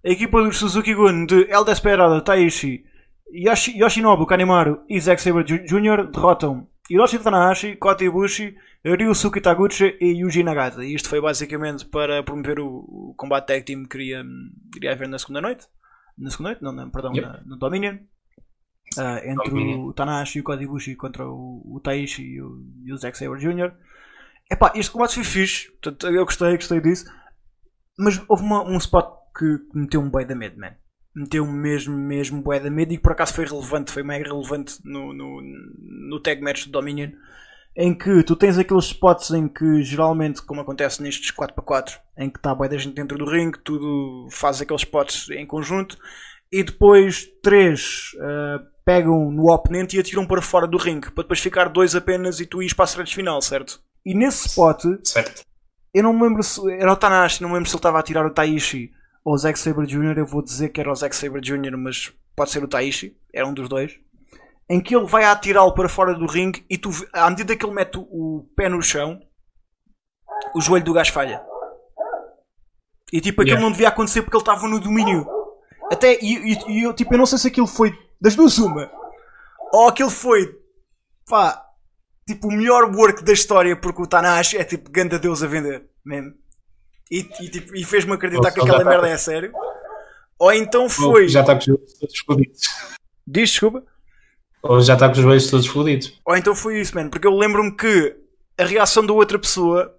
A 0.05 0.09
equipa 0.09 0.43
dos 0.43 0.57
Suzuki 0.57 0.93
Gun 0.93 1.25
de 1.25 1.47
El 1.49 1.63
Desperado, 1.63 2.21
Taishi, 2.21 2.83
Yoshi, 3.31 3.77
Yoshinobu 3.77 4.25
Kanemaru 4.25 4.83
e 4.89 4.99
Zack 4.99 5.21
Sabre 5.21 5.43
Jr. 5.45 6.07
derrotam 6.11 6.67
Hiroshi 6.89 7.19
Tanahashi, 7.19 7.77
Kota 7.77 8.03
Ibushi, 8.03 8.53
Ryusuke 8.83 9.39
Taguchi 9.39 9.95
e 10.01 10.07
Yuji 10.19 10.43
Nagata. 10.43 10.83
E 10.83 10.93
isto 10.93 11.07
foi 11.07 11.21
basicamente 11.21 11.85
para 11.85 12.21
promover 12.21 12.59
o, 12.59 12.67
o 12.67 13.13
combate 13.17 13.47
tag 13.47 13.63
team 13.63 13.85
que 13.85 13.97
iria, 13.97 14.25
iria 14.75 14.91
haver 14.91 15.07
na 15.07 15.17
segunda 15.17 15.39
noite. 15.39 15.65
Na 16.17 16.29
segunda 16.29 16.49
noite? 16.49 16.61
Não, 16.63 16.73
não 16.73 16.89
perdão, 16.89 17.13
Yep. 17.15 17.25
na- 17.25 17.41
no 17.45 17.55
Dominion. 17.57 17.99
Ah, 18.97 19.21
entre 19.23 19.49
Dominion. 19.49 19.85
o 19.85 19.93
Tanahashi 19.93 20.39
e 20.39 20.41
o 20.41 20.43
Kota 20.43 20.61
Ibushi 20.61 20.95
contra 20.97 21.25
o, 21.25 21.61
o 21.65 21.79
Taishi 21.81 22.23
e 22.23 22.41
o, 22.41 22.61
e 22.83 22.91
o 22.91 22.97
Zack 22.97 23.17
Sabre 23.17 23.39
Jr. 23.39 23.71
Epá, 24.53 24.71
este 24.75 24.91
combate 24.91 25.15
foi 25.15 25.23
fixe. 25.23 25.71
Portanto, 25.71 26.07
eu 26.07 26.23
gostei, 26.25 26.55
gostei 26.55 26.79
disso. 26.79 27.05
Mas 27.97 28.21
houve 28.27 28.43
uma- 28.43 28.63
um 28.63 28.77
spot 28.77 29.07
que 29.35 29.57
meteu 29.73 29.99
um 29.99 30.09
boi 30.09 30.25
da 30.25 30.35
medo, 30.35 30.59
man. 30.59 30.75
Meteu 31.15 31.45
mesmo, 31.45 31.97
mesmo 31.97 32.41
bué 32.41 32.59
da 32.59 32.69
medo 32.69 32.93
e 32.93 32.97
que 32.97 33.03
por 33.03 33.11
acaso 33.13 33.33
foi 33.33 33.45
relevante, 33.45 33.91
foi 33.91 34.03
mega 34.03 34.29
relevante 34.29 34.75
no, 34.83 35.11
no, 35.13 35.41
no 36.09 36.19
tag 36.21 36.39
match 36.41 36.65
do 36.65 36.71
Dominion. 36.71 37.09
Em 37.75 37.95
que 37.97 38.21
tu 38.23 38.35
tens 38.35 38.59
aqueles 38.59 38.85
spots 38.85 39.31
em 39.31 39.47
que 39.47 39.81
geralmente, 39.81 40.43
como 40.43 40.61
acontece 40.61 41.01
nestes 41.01 41.31
4x4, 41.31 41.99
em 42.17 42.29
que 42.29 42.37
está 42.37 42.53
bué 42.53 42.69
da 42.69 42.77
gente 42.77 42.93
dentro 42.93 43.17
do 43.17 43.25
ringue, 43.25 43.57
tudo 43.63 44.27
faz 44.31 44.61
aqueles 44.61 44.83
spots 44.83 45.29
em 45.31 45.47
conjunto 45.47 45.97
e 46.51 46.63
depois 46.63 47.25
três 47.41 48.11
ah, 48.21 48.59
pegam 48.85 49.31
no 49.31 49.51
oponente 49.51 49.97
e 49.97 49.99
atiram 49.99 50.27
para 50.27 50.41
fora 50.41 50.67
do 50.67 50.77
ringue 50.77 51.09
para 51.11 51.23
depois 51.23 51.39
ficar 51.39 51.69
dois 51.69 51.95
apenas 51.95 52.39
e 52.39 52.45
tu 52.45 52.61
ires 52.61 52.73
para 52.73 52.85
a 52.85 52.87
threads 52.87 53.13
final, 53.13 53.41
certo? 53.41 53.81
E 54.05 54.13
nesse 54.13 54.47
spot 54.47 54.83
Certo. 55.03 55.41
eu 55.93 56.03
não 56.03 56.13
me 56.13 56.23
lembro 56.23 56.43
se 56.43 56.59
era 56.73 56.91
o 56.91 56.95
Tanahashi, 56.95 57.41
não 57.41 57.49
me 57.49 57.55
lembro 57.55 57.69
se 57.69 57.75
ele 57.75 57.79
estava 57.79 57.99
a 57.99 58.03
tirar 58.03 58.25
o 58.25 58.33
Taishi 58.33 58.91
ou 59.23 59.33
o 59.33 59.37
Zack 59.37 59.57
Sabre 59.57 59.85
Jr. 59.87 60.17
Eu 60.17 60.25
vou 60.25 60.41
dizer 60.41 60.69
que 60.69 60.81
era 60.81 60.91
o 60.91 60.95
Zack 60.95 61.15
Sabre 61.15 61.39
Jr., 61.41 61.77
mas 61.77 62.11
pode 62.35 62.51
ser 62.51 62.63
o 62.63 62.67
Taishi, 62.67 63.15
era 63.33 63.47
um 63.47 63.53
dos 63.53 63.69
dois. 63.69 63.93
Em 64.69 64.81
que 64.81 64.95
ele 64.95 65.05
vai 65.05 65.23
atirá-lo 65.25 65.73
para 65.73 65.87
fora 65.89 66.13
do 66.13 66.25
ringue 66.25 66.65
e 66.69 66.77
tu, 66.77 66.89
à 67.13 67.29
medida 67.29 67.55
que 67.55 67.65
ele 67.65 67.73
mete 67.75 67.97
o, 67.97 68.45
pé 68.55 68.67
no 68.69 68.81
chão, 68.81 69.19
o 70.55 70.61
joelho 70.61 70.85
do 70.85 70.93
gajo 70.93 71.11
falha. 71.13 71.43
E 73.11 73.21
tipo, 73.21 73.41
aquilo 73.41 73.55
Yeah. 73.57 73.61
não 73.65 73.71
devia 73.71 73.89
acontecer 73.89 74.21
porque 74.23 74.35
ele 74.35 74.41
estava 74.41 74.67
no 74.67 74.79
domínio. 74.79 75.25
Até, 75.91 76.17
e, 76.21 76.53
e- 76.53 76.71
e 76.71 76.83
eu, 76.83 76.93
tipo, 76.93 77.13
eu 77.13 77.17
não 77.17 77.25
sei 77.25 77.37
se 77.37 77.47
aquilo 77.47 77.67
foi 77.67 77.93
das 78.19 78.35
duas 78.35 78.57
uma. 78.57 78.89
Ou 79.71 79.87
aquilo 79.87 80.09
foi, 80.09 80.49
pá, 81.29 81.63
tipo, 82.27 82.47
o 82.47 82.51
melhor 82.51 82.93
work 82.95 83.23
da 83.23 83.33
história 83.33 83.75
porque 83.75 84.01
o 84.01 84.07
Tanahashi 84.07 84.57
é 84.57 84.63
tipo, 84.63 84.89
ganda 84.91 85.19
Deus 85.19 85.43
a 85.43 85.47
vender, 85.47 85.83
mesmo. 86.05 86.33
E, 87.11 87.19
e, 87.19 87.49
tipo, 87.49 87.75
e 87.75 87.83
fez-me 87.83 88.13
acreditar 88.13 88.51
que 88.51 88.59
aquela 88.59 88.83
tá- 88.83 88.89
merda 88.89 89.07
é 89.07 89.17
sério. 89.17 89.51
Ou 90.39 90.51
então 90.51 90.89
foi. 90.89 91.27
Já 91.27 91.41
está 91.41 91.53
com 91.53 91.59
os 91.59 91.65
joelhos 91.65 91.93
todos 91.99 92.19
fodidos. 92.19 92.61
Diz, 93.25 93.49
desculpa. 93.51 93.83
Ou 94.61 94.81
já 94.81 94.93
está 94.93 95.07
com 95.07 95.13
os 95.15 95.19
joelhos 95.21 95.49
todos 95.49 95.67
fodidos. 95.67 96.19
Ou 96.25 96.35
então 96.35 96.55
foi 96.55 96.79
isso, 96.79 96.95
mano. 96.95 97.09
Porque 97.09 97.27
eu 97.27 97.35
lembro-me 97.37 97.75
que 97.75 98.15
a 98.57 98.63
reação 98.65 99.05
da 99.05 99.13
outra 99.13 99.37
pessoa, 99.37 99.93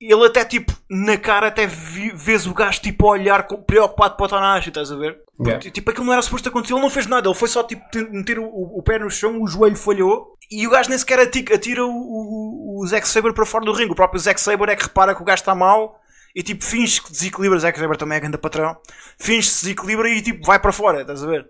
ele 0.00 0.24
até 0.26 0.44
tipo, 0.44 0.72
na 0.90 1.16
cara, 1.16 1.48
até 1.48 1.66
vi, 1.66 2.10
vês 2.14 2.46
o 2.46 2.54
gajo 2.54 2.80
tipo 2.80 3.06
a 3.06 3.10
olhar 3.10 3.46
preocupado 3.66 4.16
para 4.16 4.26
o 4.26 4.28
Tanahashi, 4.28 4.68
estás 4.68 4.92
a 4.92 4.96
ver? 4.96 5.18
Yeah. 5.40 5.70
Tipo, 5.70 5.90
aquilo 5.90 6.06
não 6.06 6.12
era 6.12 6.22
suposto 6.22 6.48
acontecer, 6.48 6.74
ele 6.74 6.82
não 6.82 6.90
fez 6.90 7.06
nada, 7.06 7.28
ele 7.28 7.34
foi 7.34 7.48
só 7.48 7.62
tipo 7.62 7.82
te- 7.90 8.08
meter 8.10 8.38
o, 8.38 8.44
o- 8.46 8.82
pé 8.82 8.98
no 8.98 9.10
chão, 9.10 9.40
o 9.42 9.46
joelho 9.46 9.76
falhou 9.76 10.36
e 10.50 10.66
o 10.66 10.70
gajo 10.70 10.88
nem 10.88 10.98
sequer 10.98 11.20
atira, 11.20 11.54
atira 11.54 11.84
o, 11.84 11.90
o, 11.90 12.80
o 12.82 12.86
Zack 12.86 13.06
Sabre 13.08 13.32
para 13.32 13.44
fora 13.46 13.64
do 13.64 13.72
ringue. 13.72 13.92
O 13.92 13.96
próprio 13.96 14.18
Zack 14.20 14.40
Sabre 14.40 14.72
é 14.72 14.76
que 14.76 14.84
repara 14.84 15.14
que 15.14 15.22
o 15.22 15.24
gajo 15.24 15.40
está 15.42 15.54
mal 15.54 16.00
e 16.34 16.42
tipo 16.42 16.64
finge 16.64 17.02
que 17.02 17.10
desequilibra. 17.10 17.56
O 17.56 17.60
Zack 17.60 17.78
Sabre 17.78 17.98
também 17.98 18.16
é 18.18 18.20
grande 18.20 18.38
patrão, 18.38 18.76
finge 19.18 19.48
que 19.48 19.54
se 19.54 19.62
desequilibra 19.64 20.08
e 20.08 20.22
tipo 20.22 20.44
vai 20.46 20.58
para 20.58 20.72
fora, 20.72 21.00
estás 21.02 21.22
a 21.22 21.26
ver? 21.26 21.46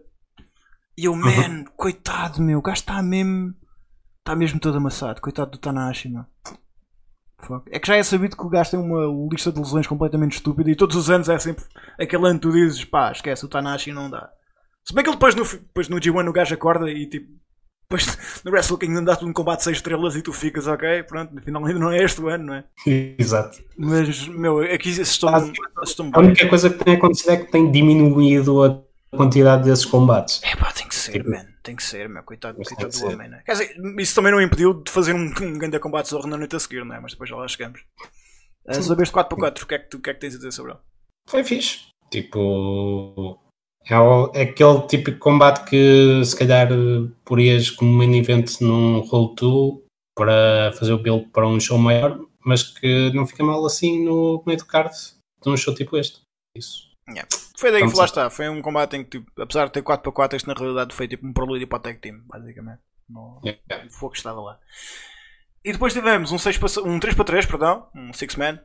E 0.96 1.04
eu, 1.04 1.14
man, 1.14 1.64
coitado 1.76 2.42
meu, 2.42 2.58
o 2.58 2.62
gajo 2.62 2.80
está 2.80 3.00
mesmo. 3.02 3.54
Está 4.20 4.34
mesmo 4.36 4.60
todo 4.60 4.76
amassado, 4.76 5.20
coitado 5.22 5.52
do 5.52 5.58
Tanahashi, 5.58 6.08
meu. 6.10 6.24
É 7.70 7.78
que 7.78 7.86
já 7.86 7.96
é 7.96 8.02
sabido 8.02 8.36
que 8.36 8.44
o 8.44 8.48
gajo 8.48 8.72
tem 8.72 8.80
uma 8.80 9.06
lista 9.30 9.52
de 9.52 9.58
lesões 9.58 9.86
completamente 9.86 10.36
estúpida 10.36 10.70
e 10.70 10.76
todos 10.76 10.96
os 10.96 11.08
anos 11.08 11.28
é 11.28 11.38
sempre 11.38 11.64
aquele 11.98 12.26
ano 12.26 12.38
que 12.38 12.46
tu 12.46 12.52
dizes, 12.52 12.84
pá, 12.84 13.12
esquece, 13.12 13.44
o 13.44 13.48
Tanahashi 13.48 13.92
não 13.92 14.10
dá. 14.10 14.28
Se 14.84 14.94
bem 14.94 15.04
que 15.04 15.10
ele 15.10 15.16
depois 15.16 15.34
no, 15.34 15.44
depois 15.44 15.88
no 15.88 15.96
G1 15.98 16.28
o 16.28 16.32
gajo 16.32 16.54
acorda 16.54 16.90
e 16.90 17.06
tipo, 17.06 17.28
depois 17.88 18.18
no 18.44 18.50
Wrestle 18.50 18.78
Kingdom 18.78 19.04
dá-te 19.04 19.24
um 19.24 19.32
combate 19.32 19.58
de 19.58 19.64
6 19.64 19.76
estrelas 19.78 20.16
e 20.16 20.22
tu 20.22 20.32
ficas, 20.32 20.66
ok, 20.66 21.02
pronto, 21.04 21.38
afinal 21.38 21.64
ainda 21.64 21.78
não 21.78 21.90
é 21.90 22.02
este 22.02 22.20
o 22.20 22.28
ano, 22.28 22.44
não 22.44 22.54
é? 22.54 22.64
Exato. 23.18 23.58
Mas, 23.78 24.28
meu, 24.28 24.58
aqui 24.60 24.90
assustou 25.00 25.30
A 25.30 26.18
única 26.18 26.48
coisa 26.48 26.70
que 26.70 26.84
tem 26.84 26.94
acontecido 26.96 27.30
é 27.30 27.36
que 27.38 27.50
tem 27.50 27.70
diminuído 27.70 28.62
a 28.62 28.87
quantidade 29.16 29.64
desses 29.64 29.84
combates. 29.84 30.40
É 30.42 30.54
pá, 30.56 30.72
tem 30.72 30.86
que 30.88 30.94
ser, 30.94 31.12
Tipo, 31.12 31.30
man. 31.30 31.46
Tem 31.62 31.76
que 31.76 31.82
ser, 31.82 32.08
meu. 32.08 32.22
Coitado, 32.22 32.56
coitado 32.62 32.98
do 32.98 33.06
homem, 33.06 33.28
né? 33.28 33.42
Quer 33.44 33.52
dizer, 33.52 33.76
isso 33.98 34.14
também 34.14 34.32
não 34.32 34.40
impediu 34.40 34.74
de 34.82 34.90
fazer 34.90 35.14
um, 35.14 35.26
um 35.26 35.58
grande 35.58 35.78
combate 35.78 36.08
zorro 36.08 36.26
na 36.26 36.36
noite 36.36 36.56
a 36.56 36.60
seguir, 36.60 36.84
não 36.84 36.94
é? 36.94 37.00
Mas 37.00 37.12
depois 37.12 37.28
já 37.28 37.36
lá 37.36 37.46
chegamos. 37.48 37.80
Sobre 38.82 39.02
este 39.04 39.14
4x4, 39.14 39.62
o 39.62 39.66
que, 39.66 39.74
é 39.74 39.78
que 39.78 39.88
tu, 39.90 39.96
o 39.96 40.00
que 40.00 40.10
é 40.10 40.14
que 40.14 40.20
tens 40.20 40.34
a 40.34 40.36
dizer 40.38 40.52
sobre 40.52 40.72
ele? 40.72 40.80
Foi 41.28 41.42
fixe. 41.44 41.80
Tipo. 42.10 43.38
É, 43.88 43.98
o- 43.98 44.30
é 44.34 44.42
aquele 44.42 44.86
típico 44.86 45.18
combate 45.18 45.64
que 45.68 46.22
se 46.24 46.36
calhar 46.36 46.68
porias 47.24 47.70
como 47.70 47.90
main 47.92 48.18
event 48.18 48.60
num 48.60 49.00
roll 49.00 49.34
2 49.34 49.82
para 50.14 50.72
fazer 50.78 50.92
o 50.92 50.98
build 50.98 51.26
para 51.32 51.46
um 51.48 51.58
show 51.58 51.78
maior, 51.78 52.18
mas 52.44 52.62
que 52.62 53.10
não 53.14 53.26
fica 53.26 53.42
mal 53.42 53.64
assim 53.64 54.04
no 54.04 54.42
meio 54.46 54.58
do 54.58 54.66
card 54.66 54.94
de 55.42 55.48
um 55.48 55.56
show 55.56 55.74
tipo 55.74 55.96
este. 55.96 56.20
Isso. 56.54 56.88
Foi 57.58 57.72
daí 57.72 57.90
que 57.90 57.96
lá 57.98 58.04
está. 58.04 58.30
Foi 58.30 58.48
um 58.48 58.62
combate 58.62 58.96
em 58.96 59.02
que, 59.02 59.18
tipo, 59.18 59.42
apesar 59.42 59.66
de 59.66 59.72
ter 59.72 59.82
4x4, 59.82 60.34
isto 60.36 60.46
na 60.46 60.54
realidade 60.54 60.94
foi 60.94 61.08
tipo 61.08 61.26
um 61.26 61.32
prelúdio 61.32 61.66
para 61.66 61.78
o 61.78 61.80
tag 61.80 61.98
team, 61.98 62.20
basicamente. 62.24 62.80
No, 63.10 63.40
Yeah. 63.44 63.86
o 63.86 63.90
fogo 63.90 64.14
estava 64.14 64.40
lá. 64.40 64.60
E 65.64 65.72
depois 65.72 65.92
tivemos 65.92 66.30
um, 66.30 66.38
6 66.38 66.56
para, 66.56 66.68
um 66.82 67.00
3x3, 67.00 67.48
perdão, 67.48 67.88
um 67.94 68.12
6-man. 68.12 68.60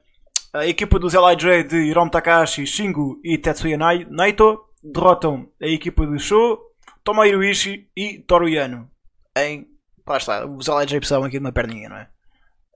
a 0.53 0.67
equipa 0.67 0.99
dos 0.99 1.13
LIJ 1.13 1.63
de 1.67 1.77
Hiromu 1.77 2.11
Takahashi, 2.11 2.67
Shingo 2.67 3.19
e 3.23 3.35
Tetsuya 3.37 3.77
Naito 3.77 4.63
derrotam 4.83 5.49
a 5.59 5.65
equipa 5.65 6.05
de 6.05 6.19
Sho, 6.19 6.59
Tomohiro 7.03 7.43
Ishii 7.43 7.89
e 7.97 8.19
Toru 8.19 8.47
Yano. 8.47 8.91
Em. 9.35 9.67
Lá 10.05 10.17
está, 10.17 10.45
os 10.45 10.67
LIJ 10.67 10.97
precisavam 10.97 11.25
aqui 11.25 11.39
de 11.39 11.45
uma 11.45 11.51
perninha, 11.51 11.89
não 11.89 11.97
é? 11.97 12.09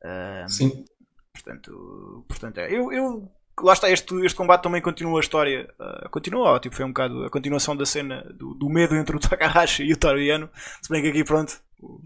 Uh, 0.02 0.50
Sim. 0.50 0.86
Portanto, 1.34 2.26
portanto 2.28 2.58
é. 2.58 2.74
Eu, 2.74 2.92
eu, 2.92 3.32
lá 3.62 3.74
está, 3.74 3.90
este, 3.90 4.14
este 4.26 4.36
combate 4.36 4.64
também 4.64 4.82
continua 4.82 5.20
a 5.20 5.22
história. 5.22 5.70
Uh, 5.80 6.10
continua, 6.10 6.60
tipo, 6.60 6.76
foi 6.76 6.86
um 6.86 6.90
bocado 6.90 7.26
a 7.26 7.30
continuação 7.30 7.76
da 7.76 7.86
cena 7.86 8.24
do, 8.34 8.54
do 8.54 8.70
medo 8.70 8.96
entre 8.96 9.16
o 9.16 9.20
Takahashi 9.22 9.84
e 9.84 9.94
o 9.94 9.98
Toru 9.98 10.20
Yano. 10.20 10.50
Se 10.82 10.90
bem 10.90 11.02
que 11.02 11.10
aqui, 11.10 11.24
pronto. 11.24 11.60
O, 11.82 12.02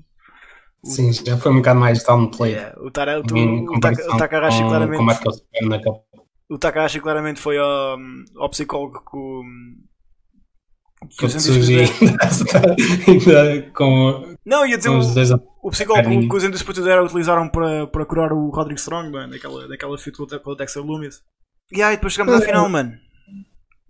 Sim, 0.84 1.12
já 1.14 1.38
foi 1.38 1.52
um 1.52 1.58
bocado 1.58 1.80
mais 1.80 2.04
downplayed. 2.04 2.58
Yeah, 2.58 2.82
o, 2.82 2.89
Tara, 2.89 3.20
o, 3.20 3.24
o, 3.24 3.78
o, 3.78 3.80
Takahashi 4.18 4.64
claramente. 4.64 5.04
O 6.49 6.58
Takahashi 6.58 6.99
claramente 6.99 7.39
foi 7.39 7.58
ao, 7.58 7.97
ao 8.38 8.49
psicólogo 8.49 9.02
com. 9.06 9.43
Que 11.18 11.26
os 11.26 11.36
ainda 13.08 13.72
com. 13.74 14.36
Não, 14.45 14.66
ia 14.66 14.78
dizer 14.78 14.89
o, 14.89 15.02
o 15.64 15.70
psicólogo 15.70 16.09
que 16.09 16.36
os 16.36 16.88
Era 16.88 17.03
utilizaram 17.03 17.49
para, 17.49 17.88
para 17.88 18.05
curar 18.05 18.34
o 18.34 18.49
Roderick 18.49 18.80
Strong, 18.80 19.12
mano, 19.12 19.32
daquela, 19.32 19.68
daquela 19.68 19.97
fit 19.97 20.18
com 20.18 20.24
o 20.24 20.55
Dexter 20.55 20.84
Loomis. 20.84 21.22
E 21.72 21.82
aí, 21.82 21.95
depois 21.95 22.14
chegamos 22.14 22.34
à 22.34 22.45
final, 22.45 22.68
mano. 22.68 22.97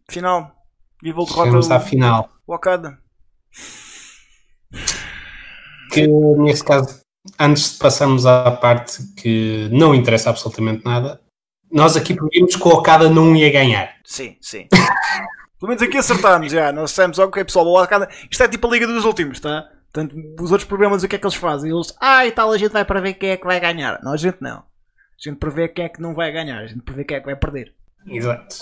Final. 0.10 0.56
Evil 1.04 1.26
derrota 1.26 1.46
Chegamos 1.46 1.72
à 1.72 1.80
final. 1.80 2.30
O 2.46 2.54
Okada 2.54 3.00
que 5.92 6.08
nesse 6.08 6.64
caso, 6.64 7.02
antes 7.38 7.74
de 7.74 7.80
passarmos 7.80 8.26
à 8.26 8.50
parte 8.52 9.04
que 9.18 9.70
não 9.72 9.94
interessa 9.94 10.30
absolutamente 10.30 10.86
nada, 10.86 11.22
nós 11.70 11.96
aqui 11.96 12.16
previmos 12.16 12.56
que 12.56 12.68
o 12.68 12.72
Okada 12.72 13.10
não 13.10 13.36
ia 13.36 13.52
ganhar. 13.52 13.96
Sim, 14.04 14.38
sim. 14.42 14.68
Pelo 15.60 15.70
menos 15.70 15.84
aqui 15.84 15.98
acertámos, 15.98 16.52
já. 16.52 16.72
Nós 16.72 16.90
dissemos, 16.90 17.20
ok, 17.20 17.44
pessoal, 17.44 17.68
o 17.68 17.82
Okada. 17.82 18.10
Isto 18.30 18.44
é 18.44 18.48
tipo 18.48 18.68
a 18.68 18.72
Liga 18.72 18.88
dos 18.88 19.06
Últimos, 19.06 19.40
tá? 19.40 19.70
Portanto, 19.92 20.16
os 20.40 20.52
outros 20.52 20.68
programas, 20.68 21.04
o 21.04 21.08
que 21.08 21.16
é 21.16 21.20
que 21.20 21.26
eles 21.26 21.36
fazem? 21.36 21.72
Eles, 21.72 21.94
ah, 22.00 22.26
e 22.26 22.32
tal, 22.32 22.52
a 22.52 22.58
gente 22.58 22.72
vai 22.72 22.86
para 22.86 23.02
ver 23.02 23.16
quem 23.16 23.32
é 23.32 23.38
que 23.38 23.46
vai 23.46 23.60
ganhar. 23.60 24.02
Não, 24.02 24.14
a 24.14 24.18
gente 24.18 24.38
não. 24.42 24.60
A 24.60 24.64
gente 25.18 25.38
prevê 25.38 25.68
quem 25.68 25.86
é 25.86 25.90
que 25.90 26.02
não 26.02 26.16
vai 26.16 26.32
ganhar, 26.32 26.60
a 26.60 26.68
gente 26.68 26.82
prevê 26.82 27.04
quem 27.04 27.18
é 27.18 27.20
que 27.20 27.26
vai 27.26 27.36
perder. 27.36 27.76
Exato. 28.08 28.58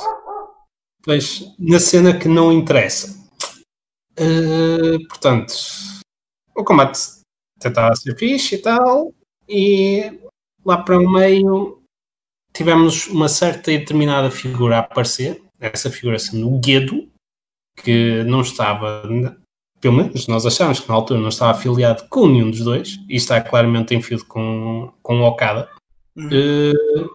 Pois, 1.04 1.56
na 1.58 1.80
cena 1.80 2.18
que 2.18 2.28
não 2.28 2.52
interessa. 2.52 3.18
Uh, 4.20 5.08
portanto, 5.08 5.54
o 6.56 6.64
combate 6.64 7.00
tentava 7.60 7.96
ser 7.96 8.18
fixe 8.18 8.56
e 8.56 8.58
tal, 8.58 9.14
e 9.48 10.20
lá 10.66 10.84
para 10.84 10.98
o 10.98 11.10
meio 11.10 11.82
tivemos 12.52 13.08
uma 13.08 13.30
certa 13.30 13.72
e 13.72 13.78
determinada 13.78 14.30
figura 14.30 14.78
a 14.78 14.80
aparecer, 14.80 15.42
essa 15.60 15.90
figura 15.90 16.20
sendo 16.20 16.54
o 16.54 16.60
Guedo, 16.60 17.10
que 17.78 18.24
não 18.26 18.42
estava, 18.42 19.04
pelo 19.80 19.96
menos 19.96 20.28
nós 20.28 20.46
achamos 20.46 20.80
que 20.80 20.90
na 20.90 20.96
altura 20.96 21.20
não 21.20 21.30
estava 21.30 21.52
afiliado 21.52 22.08
com 22.10 22.28
nenhum 22.28 22.52
dos 22.52 22.62
dois, 22.62 23.00
e 23.08 23.16
está 23.16 23.42
claramente 23.42 23.96
em 23.96 24.02
fio 24.02 24.24
com, 24.26 24.92
com 25.02 25.22
o 25.22 25.26
Okada. 25.26 25.70
Uhum. 26.16 26.28
Uh, 26.28 27.10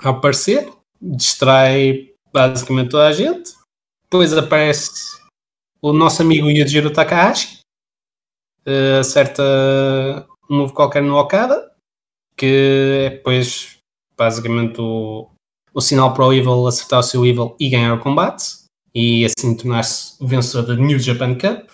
a 0.00 0.10
aparecer, 0.10 0.70
distrai 1.00 2.10
basicamente 2.32 2.90
toda 2.90 3.06
a 3.06 3.12
gente, 3.12 3.52
depois 4.04 4.32
aparece 4.36 5.18
o 5.80 5.92
nosso 5.92 6.22
amigo 6.22 6.50
Yujiro 6.50 6.92
Takahashi, 6.92 7.60
uh, 8.66 9.00
acerta 9.00 9.42
um 10.50 10.58
move 10.58 10.72
qualquer 10.74 11.02
no 11.02 11.16
Okada, 11.16 11.72
que 12.36 13.06
é 13.06 13.10
depois 13.10 13.78
basicamente 14.16 14.80
o, 14.80 15.30
o 15.72 15.80
sinal 15.80 16.12
para 16.12 16.26
o 16.26 16.32
Evil 16.32 16.66
acertar 16.66 17.00
o 17.00 17.02
seu 17.02 17.24
Evil 17.24 17.56
e 17.58 17.70
ganhar 17.70 17.94
o 17.94 18.00
combate, 18.00 18.63
e 18.94 19.24
assim 19.24 19.56
tornar-se 19.56 20.16
vencedor 20.24 20.66
da 20.66 20.76
New 20.76 20.98
Japan 20.98 21.34
Cup. 21.34 21.70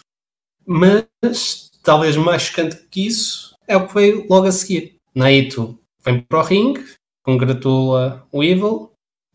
Mas, 0.67 1.71
talvez 1.83 2.17
mais 2.17 2.43
chocante 2.43 2.77
que 2.91 3.07
isso, 3.07 3.55
é 3.67 3.77
o 3.77 3.87
que 3.87 3.95
veio 3.95 4.27
logo 4.29 4.47
a 4.47 4.53
seguir. 4.53 4.97
Naito 5.15 5.79
vem 6.05 6.21
para 6.21 6.39
o 6.39 6.43
ringue, 6.43 6.85
congratula 7.25 8.27
o 8.33 8.43
Evil, 8.43 8.93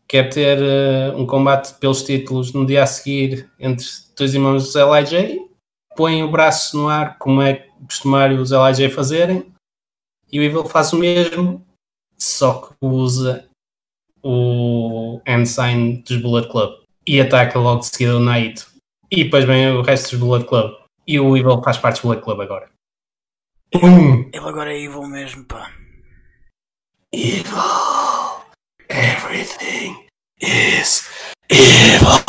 quer 0.08 0.30
ter 0.30 0.58
uh, 0.58 1.16
um 1.16 1.26
combate 1.26 1.74
pelos 1.74 2.02
títulos 2.02 2.52
no 2.52 2.66
dia 2.66 2.82
a 2.82 2.86
seguir 2.86 3.50
entre 3.58 3.86
dois 4.16 4.34
irmãos 4.34 4.64
dos 4.64 4.74
LIJ 4.74 5.46
põe 5.96 6.22
o 6.22 6.30
braço 6.30 6.76
no 6.76 6.88
ar, 6.88 7.18
como 7.18 7.40
é 7.40 7.66
costumário 7.86 8.40
os 8.40 8.50
LIJ 8.50 8.90
fazerem, 8.90 9.52
e 10.30 10.38
o 10.38 10.42
Evil 10.42 10.66
faz 10.66 10.92
o 10.92 10.98
mesmo, 10.98 11.66
só 12.18 12.60
que 12.60 12.74
usa 12.82 13.48
o 14.22 15.20
hand 15.26 15.46
sign 15.46 16.02
dos 16.02 16.20
Bullet 16.20 16.48
Club 16.48 16.85
e 17.06 17.20
ataca 17.20 17.58
logo 17.58 17.80
de 17.80 17.86
seguida 17.86 18.16
o 18.16 18.20
Naito. 18.20 18.66
E 19.10 19.24
depois 19.24 19.44
vem 19.44 19.70
o 19.72 19.82
resto 19.82 20.10
dos 20.10 20.20
Bullet 20.20 20.46
Club. 20.46 20.72
E 21.06 21.20
o 21.20 21.36
Evil 21.36 21.62
faz 21.62 21.78
parte 21.78 22.00
do 22.00 22.08
Bullet 22.08 22.22
Club 22.22 22.40
agora. 22.40 22.70
Ele, 23.72 24.30
ele 24.32 24.48
agora 24.48 24.72
é 24.72 24.80
Evil 24.82 25.06
mesmo, 25.06 25.44
pá. 25.44 25.70
Evil. 27.12 27.56
Everything 28.88 30.06
is 30.40 31.08
evil 31.48 32.26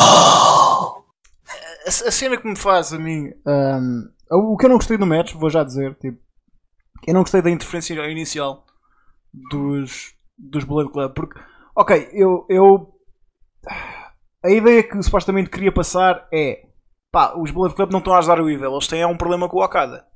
a, 1.88 2.10
cena 2.10 2.36
que 2.36 2.46
me 2.46 2.56
faz 2.56 2.92
a 2.92 2.98
mim. 2.98 3.32
Um, 3.46 4.08
o 4.30 4.56
que 4.56 4.66
eu 4.66 4.70
não 4.70 4.76
gostei 4.76 4.98
do 4.98 5.06
match, 5.06 5.32
vou 5.34 5.50
já 5.50 5.64
dizer, 5.64 5.94
tipo, 5.96 6.18
eu 7.06 7.14
não 7.14 7.22
gostei 7.22 7.40
da 7.40 7.50
interferência 7.50 7.94
inicial 8.10 8.64
dos, 9.50 10.14
dos 10.36 10.64
Bullet 10.64 10.92
Club, 10.92 11.12
porque, 11.14 11.40
ok, 11.74 12.10
eu, 12.12 12.46
eu. 12.48 12.94
A 14.44 14.50
ideia 14.50 14.82
que 14.82 15.02
supostamente 15.02 15.50
queria 15.50 15.72
passar 15.72 16.26
é 16.32 16.66
pá, 17.10 17.34
os 17.36 17.50
Bullet 17.50 17.74
Club 17.74 17.90
não 17.90 17.98
estão 17.98 18.14
a 18.14 18.18
ajudar 18.18 18.40
o 18.40 18.48
Evil, 18.48 18.72
eles 18.72 18.86
têm 18.86 19.04
um 19.04 19.16
problema 19.16 19.48
com 19.48 19.58
o 19.58 19.64
Okada. 19.64 20.06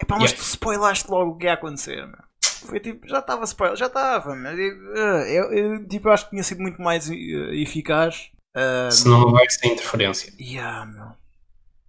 É 0.00 0.04
pá, 0.04 0.16
mas 0.16 0.30
yeah. 0.30 0.36
tu 0.36 0.46
spoilaste 0.46 1.10
logo 1.10 1.32
o 1.32 1.36
que 1.36 1.46
ia 1.46 1.54
acontecer, 1.54 2.06
meu. 2.06 2.18
Foi 2.66 2.78
tipo, 2.78 3.06
já 3.08 3.18
estava 3.18 3.44
spoiler, 3.44 3.76
já 3.76 3.86
estava, 3.86 4.36
mas 4.36 4.56
eu, 4.58 4.94
eu, 5.26 5.52
eu, 5.52 5.88
tipo, 5.88 6.08
acho 6.08 6.24
que 6.24 6.30
tinha 6.30 6.44
sido 6.44 6.62
muito 6.62 6.80
mais 6.80 7.08
uh, 7.08 7.12
eficaz. 7.12 8.30
Uh, 8.56 8.90
Senão 8.90 9.20
não 9.20 9.32
vai 9.32 9.48
ser 9.50 9.66
interferência. 9.66 10.32
Yeah, 10.40 10.86
meu. 10.86 11.12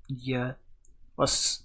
Yeah. 0.10 0.56
Ou 1.18 1.28
se, 1.28 1.60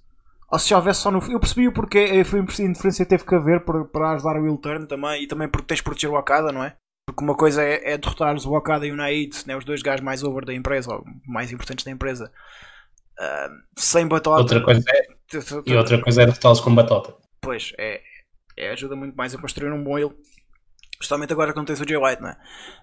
ou 0.51 0.59
se 0.59 0.69
já 0.69 0.77
houvesse 0.77 1.01
só 1.01 1.11
no. 1.11 1.21
Eu 1.31 1.41
percebi 1.41 1.69
o 1.69 1.73
porquê. 1.73 2.23
Foi 2.25 2.41
a 2.41 2.43
interferência 2.43 3.07
teve 3.07 3.25
que 3.25 3.35
haver 3.35 3.65
para, 3.65 3.85
para 3.85 4.13
ajudar 4.13 4.37
o 4.37 4.43
Will 4.43 4.59
Turn 4.59 4.87
também. 4.87 5.23
E 5.23 5.27
também 5.27 5.49
porque 5.49 5.67
tens 5.67 5.79
de 5.79 5.85
proteger 5.85 6.11
o 6.11 6.19
Okada, 6.19 6.53
não 6.53 6.63
é? 6.63 6.77
Porque 7.09 7.25
uma 7.25 7.35
coisa 7.35 7.63
é, 7.63 7.93
é 7.93 7.97
derrotares 7.97 8.45
o 8.45 8.53
Okada 8.53 8.87
e 8.87 8.93
o 8.93 8.97
Naid, 8.97 9.35
né, 9.47 9.57
os 9.57 9.65
dois 9.65 9.81
gajos 9.81 10.05
mais 10.05 10.23
over 10.23 10.45
da 10.45 10.53
empresa, 10.53 10.93
ou 10.93 11.03
mais 11.27 11.51
importantes 11.51 11.83
da 11.83 11.91
empresa, 11.91 12.31
uh, 13.19 13.81
sem 13.81 14.07
batota. 14.07 14.43
Outra 14.43 14.63
coisa 14.63 14.85
é, 14.91 15.07
e 15.65 15.75
outra 15.75 16.03
coisa 16.03 16.23
é 16.23 16.27
derrotá-los 16.27 16.61
com 16.61 16.75
batota. 16.75 17.17
Pois, 17.41 17.73
é, 17.79 18.03
é, 18.59 18.73
ajuda 18.73 18.95
muito 18.95 19.17
mais 19.17 19.35
a 19.35 19.39
construir 19.39 19.73
um 19.73 19.83
bom 19.83 19.99
ele. 19.99 20.15
Justamente 21.01 21.33
agora 21.33 21.55
quando 21.55 21.69
tens 21.69 21.81
o 21.81 21.89
Jay 21.89 21.97
White, 21.97 22.21
não 22.21 22.29
é? 22.29 22.37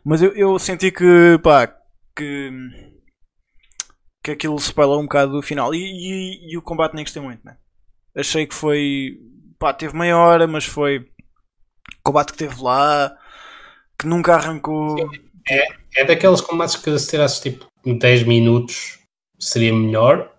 Mas 0.04 0.24
eu, 0.24 0.34
eu 0.34 0.58
senti 0.58 0.90
que, 0.90 1.40
pá, 1.44 1.68
que 2.16 2.50
que 4.24 4.32
aquilo 4.32 4.56
spoilou 4.56 5.00
um 5.00 5.04
bocado 5.04 5.34
do 5.34 5.44
final. 5.44 5.72
E, 5.76 5.78
e, 5.78 6.52
e, 6.52 6.58
o 6.58 6.64
combate 6.64 6.96
nem 6.96 7.06
gostei 7.06 7.22
muito, 7.22 7.46
né? 7.46 7.58
Achei 8.18 8.48
que 8.48 8.56
foi. 8.56 9.20
pá, 9.60 9.72
teve 9.72 9.96
meia 9.96 10.18
hora, 10.18 10.48
mas 10.48 10.66
foi. 10.66 10.98
O 10.98 12.04
combate 12.06 12.32
que 12.32 12.40
teve 12.40 12.60
lá, 12.60 13.16
que 13.98 14.08
nunca 14.08 14.36
arrancou. 14.36 14.98
É, 15.50 15.68
é 15.98 16.06
daqueles 16.06 16.42
combates 16.42 16.76
que 16.76 16.98
se 16.98 17.10
tivesse 17.10 17.42
tipo 17.42 17.68
10 17.86 18.24
minutos 18.24 19.00
seria 19.40 19.74
melhor. 19.74 20.32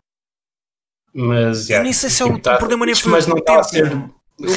Mas 1.15 1.67
já. 1.67 1.83
nem 1.83 1.93
sei 1.93 2.11
se 2.11 2.23
é 2.23 2.27
o, 2.27 2.35
o 2.35 2.41
problema 2.41 2.85
nem 2.85 2.95
foi 2.95 3.11
mas 3.11 3.27
não 3.27 3.39
está 3.39 3.61
a 3.61 3.65
ser 3.65 3.91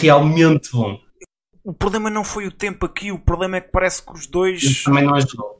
realmente 0.02 0.72
bom. 0.72 1.00
O 1.64 1.74
problema 1.74 2.10
não 2.10 2.24
foi 2.24 2.48
o 2.48 2.52
tempo 2.52 2.86
aqui, 2.86 3.12
o 3.12 3.20
problema 3.20 3.58
é 3.58 3.62
que 3.62 3.72
parece 3.72 4.04
que 4.04 4.12
os 4.12 4.28
dois. 4.28 4.62
E 4.64 4.84
também 4.84 5.04
não 5.04 5.16
ajudou. 5.16 5.60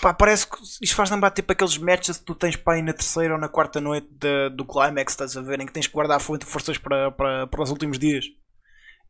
Pá, 0.00 0.12
parece 0.12 0.48
que 0.48 0.56
isto 0.82 0.96
faz 0.96 1.10
lembrar 1.10 1.30
tipo 1.30 1.52
aqueles 1.52 1.78
matches 1.78 2.18
que 2.18 2.24
tu 2.24 2.34
tens 2.34 2.56
para 2.56 2.78
ir 2.78 2.82
na 2.82 2.92
terceira 2.92 3.34
ou 3.34 3.40
na 3.40 3.48
quarta 3.48 3.80
noite 3.80 4.08
de, 4.10 4.50
do 4.50 4.64
Climax, 4.64 5.12
estás 5.12 5.36
a 5.36 5.40
ver, 5.40 5.60
em 5.60 5.66
que 5.66 5.72
tens 5.72 5.86
que 5.86 5.92
guardar 5.92 6.20
forças 6.20 6.76
para, 6.78 7.12
para, 7.12 7.46
para 7.46 7.62
os 7.62 7.70
últimos 7.70 7.98
dias. 7.98 8.24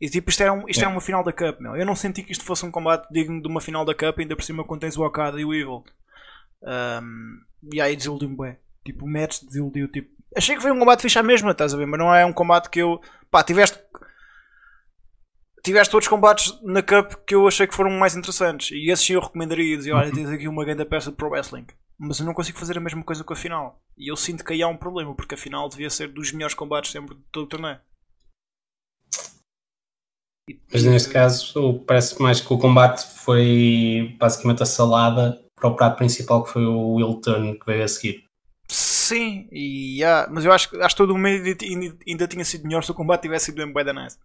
E 0.01 0.09
tipo, 0.09 0.31
isto, 0.31 0.43
era 0.43 0.53
um, 0.53 0.67
isto 0.67 0.83
é. 0.83 0.87
é 0.87 0.89
uma 0.89 1.01
final 1.01 1.23
da 1.23 1.33
Cup, 1.33 1.61
meu. 1.61 1.77
Eu 1.77 1.85
não 1.85 1.95
senti 1.95 2.23
que 2.23 2.33
isto 2.33 2.45
fosse 2.45 2.65
um 2.65 2.71
combate 2.71 3.07
digno 3.13 3.43
de 3.43 3.49
uma 3.49 3.61
final 3.61 3.85
da 3.85 3.95
Cup, 3.95 4.19
ainda 4.19 4.35
por 4.35 4.43
cima 4.43 4.65
quando 4.65 4.81
tens 4.81 4.97
o 4.97 5.05
Okada 5.05 5.39
e 5.39 5.45
o 5.45 5.53
Evil. 5.53 5.85
Um, 6.63 7.41
e 7.73 7.81
aí 7.81 7.95
desiludiu-me 7.95 8.37
bem. 8.37 8.57
Tipo, 8.85 9.05
o 9.05 9.09
match 9.09 9.43
desiludiu. 9.43 9.89
Tipo, 9.89 10.11
achei 10.35 10.57
que 10.57 10.63
foi 10.63 10.73
um 10.73 10.79
combate 10.79 11.03
fixe 11.03 11.19
à 11.19 11.23
mesma, 11.23 11.51
estás 11.51 11.75
a 11.75 11.77
ver, 11.77 11.87
mas 11.87 12.01
não 12.01 12.15
é 12.15 12.25
um 12.25 12.33
combate 12.33 12.71
que 12.71 12.81
eu. 12.81 13.01
Pá, 13.31 13.43
tiveste 13.43 13.79
tiveste 15.63 15.95
outros 15.95 16.09
combates 16.09 16.59
na 16.63 16.83
Cup 16.83 17.13
que 17.27 17.35
eu 17.35 17.47
achei 17.47 17.67
que 17.67 17.75
foram 17.75 17.91
mais 17.91 18.17
interessantes. 18.17 18.71
E 18.73 18.91
esses 18.91 19.09
eu 19.11 19.21
recomendaria. 19.21 19.77
Dizia, 19.77 19.97
olha, 19.97 20.13
tens 20.13 20.31
aqui 20.31 20.49
uma 20.49 20.65
grande 20.65 20.85
peça 20.85 21.11
de 21.11 21.17
Pro 21.17 21.31
Wrestling. 21.31 21.67
Mas 21.99 22.19
eu 22.19 22.25
não 22.25 22.33
consigo 22.33 22.59
fazer 22.59 22.79
a 22.79 22.81
mesma 22.81 23.05
coisa 23.05 23.23
com 23.23 23.33
a 23.33 23.37
final. 23.37 23.83
E 23.97 24.11
eu 24.11 24.17
sinto 24.17 24.43
que 24.43 24.55
aí 24.55 24.63
há 24.63 24.69
um 24.69 24.77
problema, 24.77 25.15
porque 25.15 25.35
a 25.35 25.39
final 25.39 25.69
devia 25.69 25.91
ser 25.91 26.09
dos 26.09 26.33
melhores 26.33 26.55
combates 26.55 26.91
sempre 26.91 27.15
de 27.15 27.23
todo 27.31 27.45
o 27.45 27.49
torneio. 27.49 27.79
Mas 30.73 30.85
neste 30.85 31.11
caso, 31.11 31.81
parece 31.87 32.21
mais 32.21 32.41
que 32.41 32.53
o 32.53 32.59
combate 32.59 33.05
foi 33.25 34.17
basicamente 34.19 34.63
a 34.63 34.67
salada 34.67 35.41
para 35.55 35.69
o 35.69 35.77
prato 35.77 35.97
principal 35.97 36.43
que 36.43 36.51
foi 36.51 36.65
o 36.65 36.95
Will 36.95 37.21
Turn 37.21 37.59
que 37.59 37.67
veio 37.67 37.85
a 37.85 37.89
seguir. 37.89 38.25
Sim, 38.69 39.49
e, 39.51 39.99
yeah, 39.99 40.31
mas 40.31 40.45
eu 40.45 40.53
acho, 40.53 40.81
acho 40.81 40.95
que 40.95 41.03
todo 41.03 41.13
o 41.13 41.19
meio 41.19 41.43
ainda 42.07 42.29
tinha 42.29 42.45
sido 42.45 42.65
melhor 42.65 42.85
se 42.85 42.91
o 42.93 42.95
combate 42.95 43.23
tivesse 43.23 43.47
sido 43.47 43.67
bem 43.73 43.85
da 43.85 43.93
nice. 43.93 44.17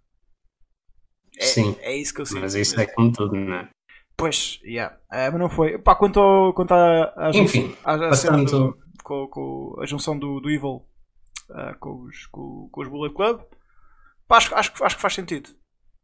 É, 1.37 1.43
Sim, 1.43 1.75
é 1.81 1.95
isso 1.95 2.13
que 2.13 2.21
eu 2.21 2.25
sinto. 2.25 2.41
Mas 2.41 2.53
isso 2.55 2.79
é 2.79 2.85
como 2.85 3.11
tudo, 3.11 3.35
não 3.35 3.55
é? 3.55 3.69
Pois, 4.15 4.59
yeah. 4.63 4.97
é, 5.11 5.29
mas 5.29 5.39
não 5.39 5.49
foi. 5.49 5.77
Pá, 5.77 5.95
quanto, 5.95 6.19
ao, 6.19 6.53
quanto 6.53 6.73
à, 6.73 7.13
à, 7.17 7.31
Enfim, 7.33 7.75
à 7.83 7.97
passando- 7.97 8.45
do, 8.45 8.77
com, 9.03 9.27
com 9.27 9.75
a 9.79 9.85
junção 9.85 10.17
do, 10.17 10.39
do 10.39 10.49
Evil 10.49 10.85
ah, 11.49 11.75
com, 11.79 12.03
os, 12.03 12.25
com, 12.27 12.69
com 12.71 12.81
os 12.81 12.87
Bullet 12.87 13.13
Club, 13.13 13.41
pá, 14.27 14.37
acho, 14.37 14.55
acho, 14.55 14.83
acho 14.83 14.95
que 14.95 15.01
faz 15.01 15.13
sentido. 15.13 15.49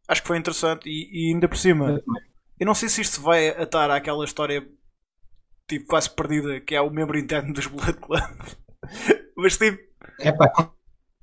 Acho 0.08 0.22
que 0.22 0.28
foi 0.28 0.38
interessante 0.38 0.88
e, 0.88 1.08
e 1.12 1.32
ainda 1.32 1.48
por 1.48 1.56
cima, 1.56 2.02
eu 2.58 2.66
não 2.66 2.74
sei 2.74 2.88
se 2.88 3.00
isto 3.00 3.20
vai 3.20 3.48
atar 3.48 3.90
àquela 3.90 4.24
história 4.24 4.66
tipo 5.68 5.86
quase 5.86 6.10
perdida 6.10 6.60
que 6.60 6.74
é 6.74 6.80
o 6.80 6.90
membro 6.90 7.18
interno 7.18 7.52
dos 7.54 7.66
Bullet 7.66 7.98
Club. 7.98 8.20
mas 9.36 9.56
tipo, 9.56 9.78
É 10.20 10.32
pá, 10.32 10.70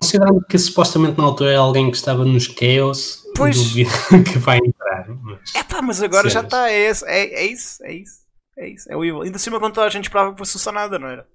considerando 0.02 0.44
que 0.46 0.58
supostamente 0.58 1.18
na 1.18 1.26
altura 1.26 1.52
é 1.52 1.56
alguém 1.56 1.92
que 1.92 1.98
estava 1.98 2.24
nos 2.26 2.46
Chaos, 2.46 3.24
Pois. 3.36 3.58
duvido 3.58 3.92
que 4.32 4.38
vai 4.40 4.58
entrar. 4.58 5.08
Mas... 5.10 5.56
é 5.56 5.64
pá, 5.64 5.82
mas 5.82 6.02
agora 6.02 6.30
já 6.30 6.40
Cenas. 6.40 6.46
está, 6.54 6.70
é, 6.72 6.80
esse- 6.90 7.06
é, 7.06 7.20
é 7.34 7.46
isso, 7.46 7.84
é 7.84 7.94
isso, 7.94 8.20
é 8.58 8.70
isso, 8.70 8.92
é 8.92 8.96
o 8.96 9.04
Evil. 9.04 9.22
Ainda 9.22 9.34
por 9.34 9.40
cima 9.40 9.60
quando 9.60 9.74
toda 9.76 9.88
a 9.88 9.90
gente 9.90 10.06
esperava 10.06 10.32
que 10.32 10.38
fosse 10.40 10.56
o 10.56 10.60
Sanada, 10.60 10.98
não 10.98 11.08
era? 11.08 11.28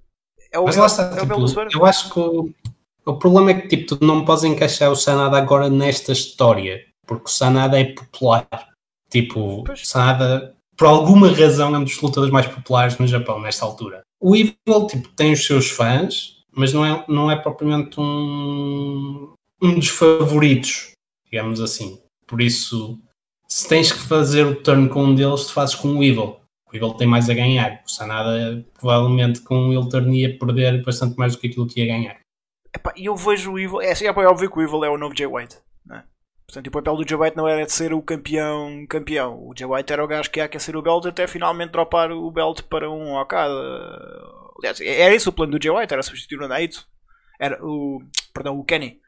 É 0.50 0.58
o, 0.58 0.64
Mas 0.64 0.76
é, 0.76 0.80
lá 0.80 0.86
está, 0.86 1.02
é 1.16 1.20
tipo, 1.20 1.34
eu 1.78 1.84
acho 1.84 2.10
que 2.12 2.18
o, 2.18 2.50
o 3.06 3.18
problema 3.18 3.50
é 3.50 3.54
que 3.54 3.68
tipo, 3.68 3.96
tu 3.96 4.04
não 4.04 4.24
podes 4.24 4.44
encaixar 4.44 4.90
o 4.90 4.96
Sanada 4.96 5.36
agora 5.36 5.68
nesta 5.68 6.12
história, 6.12 6.80
porque 7.06 7.26
o 7.26 7.30
Sanada 7.30 7.80
é 7.80 7.84
popular. 7.84 8.48
Tipo, 9.10 9.62
Pois. 9.64 9.86
Sanada, 9.86 10.54
por 10.76 10.86
alguma 10.86 11.30
razão, 11.30 11.74
é 11.74 11.78
um 11.78 11.84
dos 11.84 12.00
lutadores 12.00 12.32
mais 12.32 12.46
populares 12.46 12.98
no 12.98 13.06
Japão 13.06 13.40
nesta 13.40 13.64
altura. 13.64 14.02
O 14.20 14.34
Evil 14.34 14.86
tipo, 14.88 15.08
tem 15.10 15.32
os 15.32 15.44
seus 15.44 15.70
fãs, 15.70 16.42
mas 16.50 16.72
não 16.72 16.84
é, 16.84 17.04
não 17.08 17.30
é 17.30 17.36
propriamente 17.36 18.00
um, 18.00 19.32
um 19.62 19.74
dos 19.74 19.88
favoritos, 19.88 20.92
digamos 21.30 21.60
assim. 21.60 22.00
Por 22.26 22.40
isso, 22.40 22.98
se 23.48 23.68
tens 23.68 23.92
que 23.92 23.98
fazer 23.98 24.46
o 24.46 24.56
turn 24.56 24.88
com 24.88 25.04
um 25.04 25.14
deles, 25.14 25.46
tu 25.46 25.52
fazes 25.52 25.74
com 25.74 25.88
o 25.96 26.02
Evil. 26.02 26.40
O 26.72 26.76
Evil 26.76 26.94
tem 26.94 27.06
mais 27.06 27.28
a 27.30 27.34
ganhar. 27.34 27.82
O 27.86 27.90
Sanada, 27.90 28.64
provavelmente, 28.74 29.40
com 29.40 29.68
o 29.68 29.88
turn 29.88 30.18
ia 30.18 30.38
perder 30.38 30.82
bastante 30.82 31.16
mais 31.16 31.34
do 31.34 31.40
que 31.40 31.48
aquilo 31.48 31.66
que 31.66 31.80
ia 31.80 31.86
ganhar. 31.86 32.18
E 32.96 33.06
eu 33.06 33.14
vejo 33.14 33.52
o 33.52 33.58
Evil. 33.58 33.80
É, 33.80 33.92
assim, 33.92 34.06
é 34.06 34.10
óbvio 34.10 34.50
que 34.50 34.58
o 34.58 34.62
Evil 34.62 34.84
é 34.84 34.90
o 34.90 34.98
novo 34.98 35.16
Jay 35.16 35.26
White. 35.26 35.58
Não 35.86 35.96
é? 35.96 36.04
Portanto, 36.46 36.66
o 36.66 36.70
papel 36.70 36.96
do 36.96 37.08
Jay 37.08 37.18
White 37.18 37.36
não 37.36 37.48
era 37.48 37.64
de 37.64 37.72
ser 37.72 37.92
o 37.92 38.02
campeão. 38.02 38.86
campeão. 38.86 39.38
O 39.48 39.54
Jay 39.56 39.66
White 39.66 39.92
era 39.92 40.04
o 40.04 40.06
gajo 40.06 40.30
que 40.30 40.40
ia 40.40 40.44
aquecer 40.44 40.76
o 40.76 40.82
belt 40.82 41.06
até 41.06 41.26
finalmente 41.26 41.72
dropar 41.72 42.12
o 42.12 42.30
belt 42.30 42.62
para 42.62 42.90
um 42.90 43.14
Okada. 43.14 43.52
Aliás, 44.58 44.80
era 44.80 45.14
esse 45.14 45.28
o 45.28 45.32
plano 45.32 45.58
do 45.58 45.62
Jay 45.62 45.72
White, 45.72 45.92
era 45.92 46.02
substituir 46.02 46.40
o 46.40 46.48
Naito. 46.48 46.86
Era 47.40 47.58
o. 47.64 48.02
Perdão, 48.32 48.58
o 48.58 48.64
Kenny. 48.64 49.00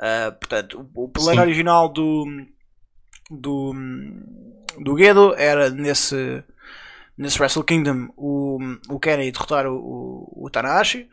Ah, 0.00 0.32
portanto, 0.38 0.88
o, 0.94 1.04
o 1.04 1.08
plano 1.08 1.34
Sim. 1.34 1.40
original 1.40 1.88
do. 1.88 2.24
do. 3.30 3.74
do 4.78 4.96
Gedo 4.96 5.34
era 5.36 5.68
nesse. 5.70 6.42
nesse 7.16 7.40
Wrestle 7.40 7.64
Kingdom 7.64 8.08
o, 8.16 8.58
o 8.88 9.00
Kenny 9.00 9.32
derrotar 9.32 9.66
o, 9.66 9.76
o, 9.76 10.46
o 10.46 10.50
Tanahashi 10.50 11.08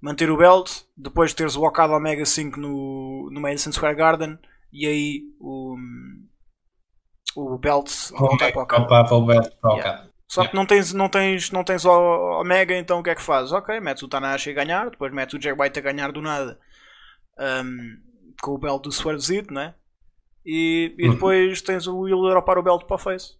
manter 0.00 0.30
o 0.30 0.36
belt, 0.36 0.82
depois 0.96 1.34
teres 1.34 1.56
o 1.56 1.62
Okada 1.62 1.92
Omega 1.92 2.24
5 2.24 2.58
no, 2.58 3.28
no 3.30 3.40
Madison 3.40 3.70
Square 3.70 3.96
Garden 3.96 4.38
e 4.72 4.86
aí 4.86 5.22
o, 5.40 5.76
o 7.36 7.58
belt 7.58 7.90
voltar 8.10 8.52
para 8.52 8.60
o 8.60 8.64
Okada. 8.64 8.82
Opa, 8.84 9.04
para 9.04 9.16
o 9.16 9.26
belt 9.26 9.50
para 9.60 10.06
o. 10.06 10.10
Só 10.28 10.46
que 10.46 10.54
não 10.54 10.64
tens, 10.64 10.92
não, 10.92 11.08
tens, 11.08 11.50
não 11.50 11.64
tens 11.64 11.84
o 11.84 12.40
Omega, 12.40 12.76
então 12.76 13.00
o 13.00 13.02
que 13.02 13.10
é 13.10 13.14
que 13.16 13.22
fazes? 13.22 13.50
Ok, 13.52 13.80
metes 13.80 14.02
o 14.04 14.08
Tanahashi 14.08 14.50
a 14.50 14.54
ganhar, 14.54 14.88
depois 14.90 15.12
metes 15.12 15.34
o 15.34 15.42
Jay 15.42 15.52
White 15.52 15.80
a 15.80 15.82
ganhar 15.82 16.12
do 16.12 16.22
nada 16.22 16.56
um, 17.38 17.96
com 18.40 18.52
o 18.52 18.58
belt 18.58 18.82
do 18.82 18.92
Swervezito, 18.92 19.52
né? 19.52 19.74
E, 20.46 20.94
e 20.98 21.08
Uhum. 21.08 21.14
depois 21.14 21.60
tens 21.62 21.86
o 21.86 21.98
Will 21.98 22.22
dropar 22.30 22.58
o 22.58 22.62
belt 22.62 22.84
para 22.84 22.94
o 22.94 22.98
Face. 22.98 23.34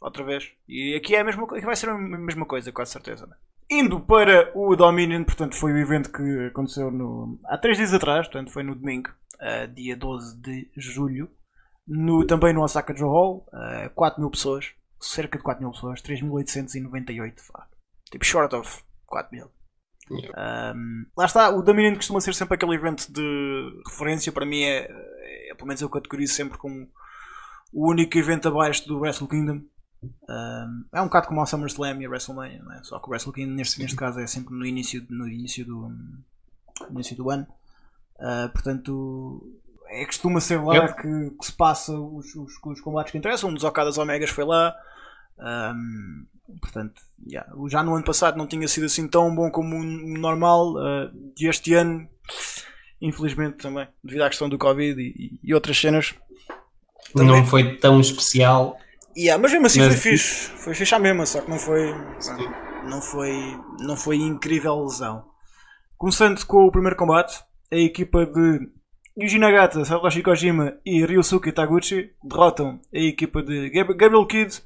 Outra 0.00 0.24
vez. 0.24 0.50
E 0.68 0.94
aqui 0.94 1.14
é 1.16 1.20
a 1.20 1.24
mesma 1.24 1.46
coisa, 1.46 1.66
vai 1.66 1.76
ser 1.76 1.90
a 1.90 1.98
mesma 1.98 2.46
coisa, 2.46 2.72
com 2.72 2.86
certeza, 2.86 3.26
né? 3.26 3.36
Indo 3.70 4.00
para 4.00 4.50
o 4.54 4.74
Dominion, 4.74 5.24
portanto, 5.24 5.54
foi 5.56 5.72
o 5.72 5.78
evento 5.78 6.10
que 6.12 6.46
aconteceu 6.46 6.90
no, 6.90 7.38
há 7.44 7.58
3 7.58 7.76
dias 7.76 7.92
atrás, 7.94 8.26
portanto, 8.26 8.50
foi 8.52 8.62
no 8.62 8.74
domingo, 8.74 9.10
ah, 9.40 9.66
dia 9.66 9.96
12 9.96 10.40
de 10.40 10.70
julho, 10.76 11.30
no, 11.86 12.26
também 12.26 12.52
no 12.52 12.62
Osaka 12.62 12.94
Joe 12.94 13.08
Hall, 13.08 13.46
uh, 13.48 13.90
4 13.94 14.20
mil 14.20 14.30
pessoas, 14.30 14.72
cerca 15.00 15.38
de 15.38 15.44
4 15.44 15.62
mil 15.62 15.72
pessoas, 15.72 16.00
3.898, 16.02 17.34
vá. 17.52 17.66
tipo 18.10 18.24
short 18.24 18.54
of 18.54 18.82
4 19.06 19.34
mil. 19.34 19.50
Um, 20.10 21.06
lá 21.16 21.24
está, 21.24 21.50
o 21.50 21.62
Dominion 21.62 21.94
costuma 21.94 22.20
ser 22.20 22.34
sempre 22.34 22.54
aquele 22.54 22.74
evento 22.74 23.10
de 23.12 23.82
referência, 23.88 24.32
para 24.32 24.44
mim 24.44 24.62
é, 24.62 24.88
é 25.50 25.54
pelo 25.54 25.68
menos 25.68 25.80
eu 25.80 25.88
categorizo 25.88 26.34
sempre 26.34 26.58
como 26.58 26.88
o 27.72 27.88
único 27.88 28.18
evento 28.18 28.48
abaixo 28.48 28.86
do 28.86 28.98
Wrestle 28.98 29.28
Kingdom. 29.28 29.62
Um, 30.02 30.84
é 30.92 31.00
um 31.00 31.04
bocado 31.04 31.28
como 31.28 31.40
o 31.40 31.46
SummerSlam 31.46 32.00
e 32.00 32.06
a 32.06 32.08
WrestleMania, 32.08 32.62
é? 32.78 32.82
só 32.82 32.98
que 32.98 33.06
o 33.06 33.10
Wrestle 33.10 33.32
Kingdom 33.32 33.54
neste, 33.54 33.80
neste 33.80 33.96
caso 33.96 34.18
é 34.18 34.26
sempre 34.26 34.54
no 34.54 34.66
início, 34.66 35.06
no 35.10 35.28
início, 35.28 35.64
do, 35.64 35.88
no 35.88 36.94
início 36.94 37.16
do 37.16 37.30
ano. 37.30 37.46
Uh, 38.20 38.48
portanto, 38.52 39.42
é, 39.88 40.04
costuma 40.04 40.40
ser 40.40 40.60
lá 40.62 40.74
Yep. 40.74 40.94
que, 41.02 41.30
que 41.38 41.46
se 41.46 41.52
passa 41.52 41.92
os, 41.98 42.34
os, 42.36 42.52
os 42.64 42.80
combates 42.80 43.12
que 43.12 43.18
interessam. 43.18 43.50
Um 43.50 43.54
dos 43.54 43.64
Okadas 43.64 43.96
Omegas 43.98 44.30
foi 44.30 44.44
lá. 44.44 44.74
Um, 45.38 46.26
portanto, 46.60 47.00
yeah, 47.26 47.50
já 47.68 47.82
no 47.82 47.94
ano 47.94 48.04
passado 48.04 48.36
não 48.36 48.46
tinha 48.46 48.68
sido 48.68 48.84
assim 48.84 49.08
tão 49.08 49.34
bom 49.34 49.50
como 49.50 49.74
o 49.76 50.18
normal. 50.18 50.74
uh, 50.74 51.10
e 51.38 51.48
este 51.48 51.72
ano, 51.74 52.06
infelizmente 53.00 53.56
também, 53.56 53.88
devido 54.04 54.22
à 54.22 54.28
questão 54.28 54.48
do 54.48 54.58
Covid 54.58 55.00
e, 55.00 55.38
e 55.42 55.54
outras 55.54 55.78
cenas. 55.78 56.14
Também. 57.14 57.28
Não 57.28 57.46
foi 57.46 57.76
tão 57.78 58.00
especial. 58.00 58.76
Yeah, 59.16 59.40
mas 59.42 59.50
mesmo 59.52 59.66
assim 59.66 59.80
Mas- 59.80 59.94
foi 59.94 60.12
fixe. 60.12 60.50
Foi 60.50 60.74
fixe 60.74 60.94
à 60.94 60.98
mesma, 60.98 61.26
só 61.26 61.40
que 61.40 61.50
não 61.50 61.58
foi. 61.58 61.92
Não 62.84 63.02
foi, 63.02 63.32
não 63.80 63.96
foi 63.96 64.16
incrível 64.16 64.82
lesão. 64.84 65.24
Começando 65.96 66.44
com 66.46 66.64
o 66.66 66.70
primeiro 66.70 66.96
combate, 66.96 67.42
a 67.72 67.76
equipa 67.76 68.26
de 68.26 68.68
Yuji 69.18 69.38
Nagata, 69.38 69.84
Satoshi 69.84 70.22
Kojima 70.22 70.74
e 70.84 71.04
Ryusuke 71.04 71.52
Taguchi 71.52 72.10
derrotam 72.22 72.80
a 72.94 72.98
equipa 72.98 73.42
de 73.42 73.70
Gab- 73.70 73.94
Gabriel 73.96 74.26
Kidd, 74.26 74.60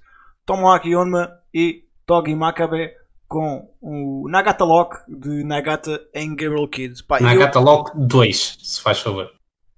Tomoaki 0.47 0.95
Onma 0.95 1.31
e 1.53 1.83
Togi 2.07 2.35
Makabe 2.35 2.91
com 3.27 3.69
o 3.81 4.29
Nagata 4.29 4.65
Lock 4.65 4.97
de 5.09 5.43
Nagata 5.45 6.01
em 6.15 6.37
Gabriel 6.37 6.69
Kidd. 6.69 7.03
Pá, 7.05 7.19
eu- 7.19 7.23
Nagata 7.25 7.59
Lock 7.59 7.91
2, 7.97 8.59
se 8.63 8.81
faz 8.83 9.01
favor. 9.01 9.29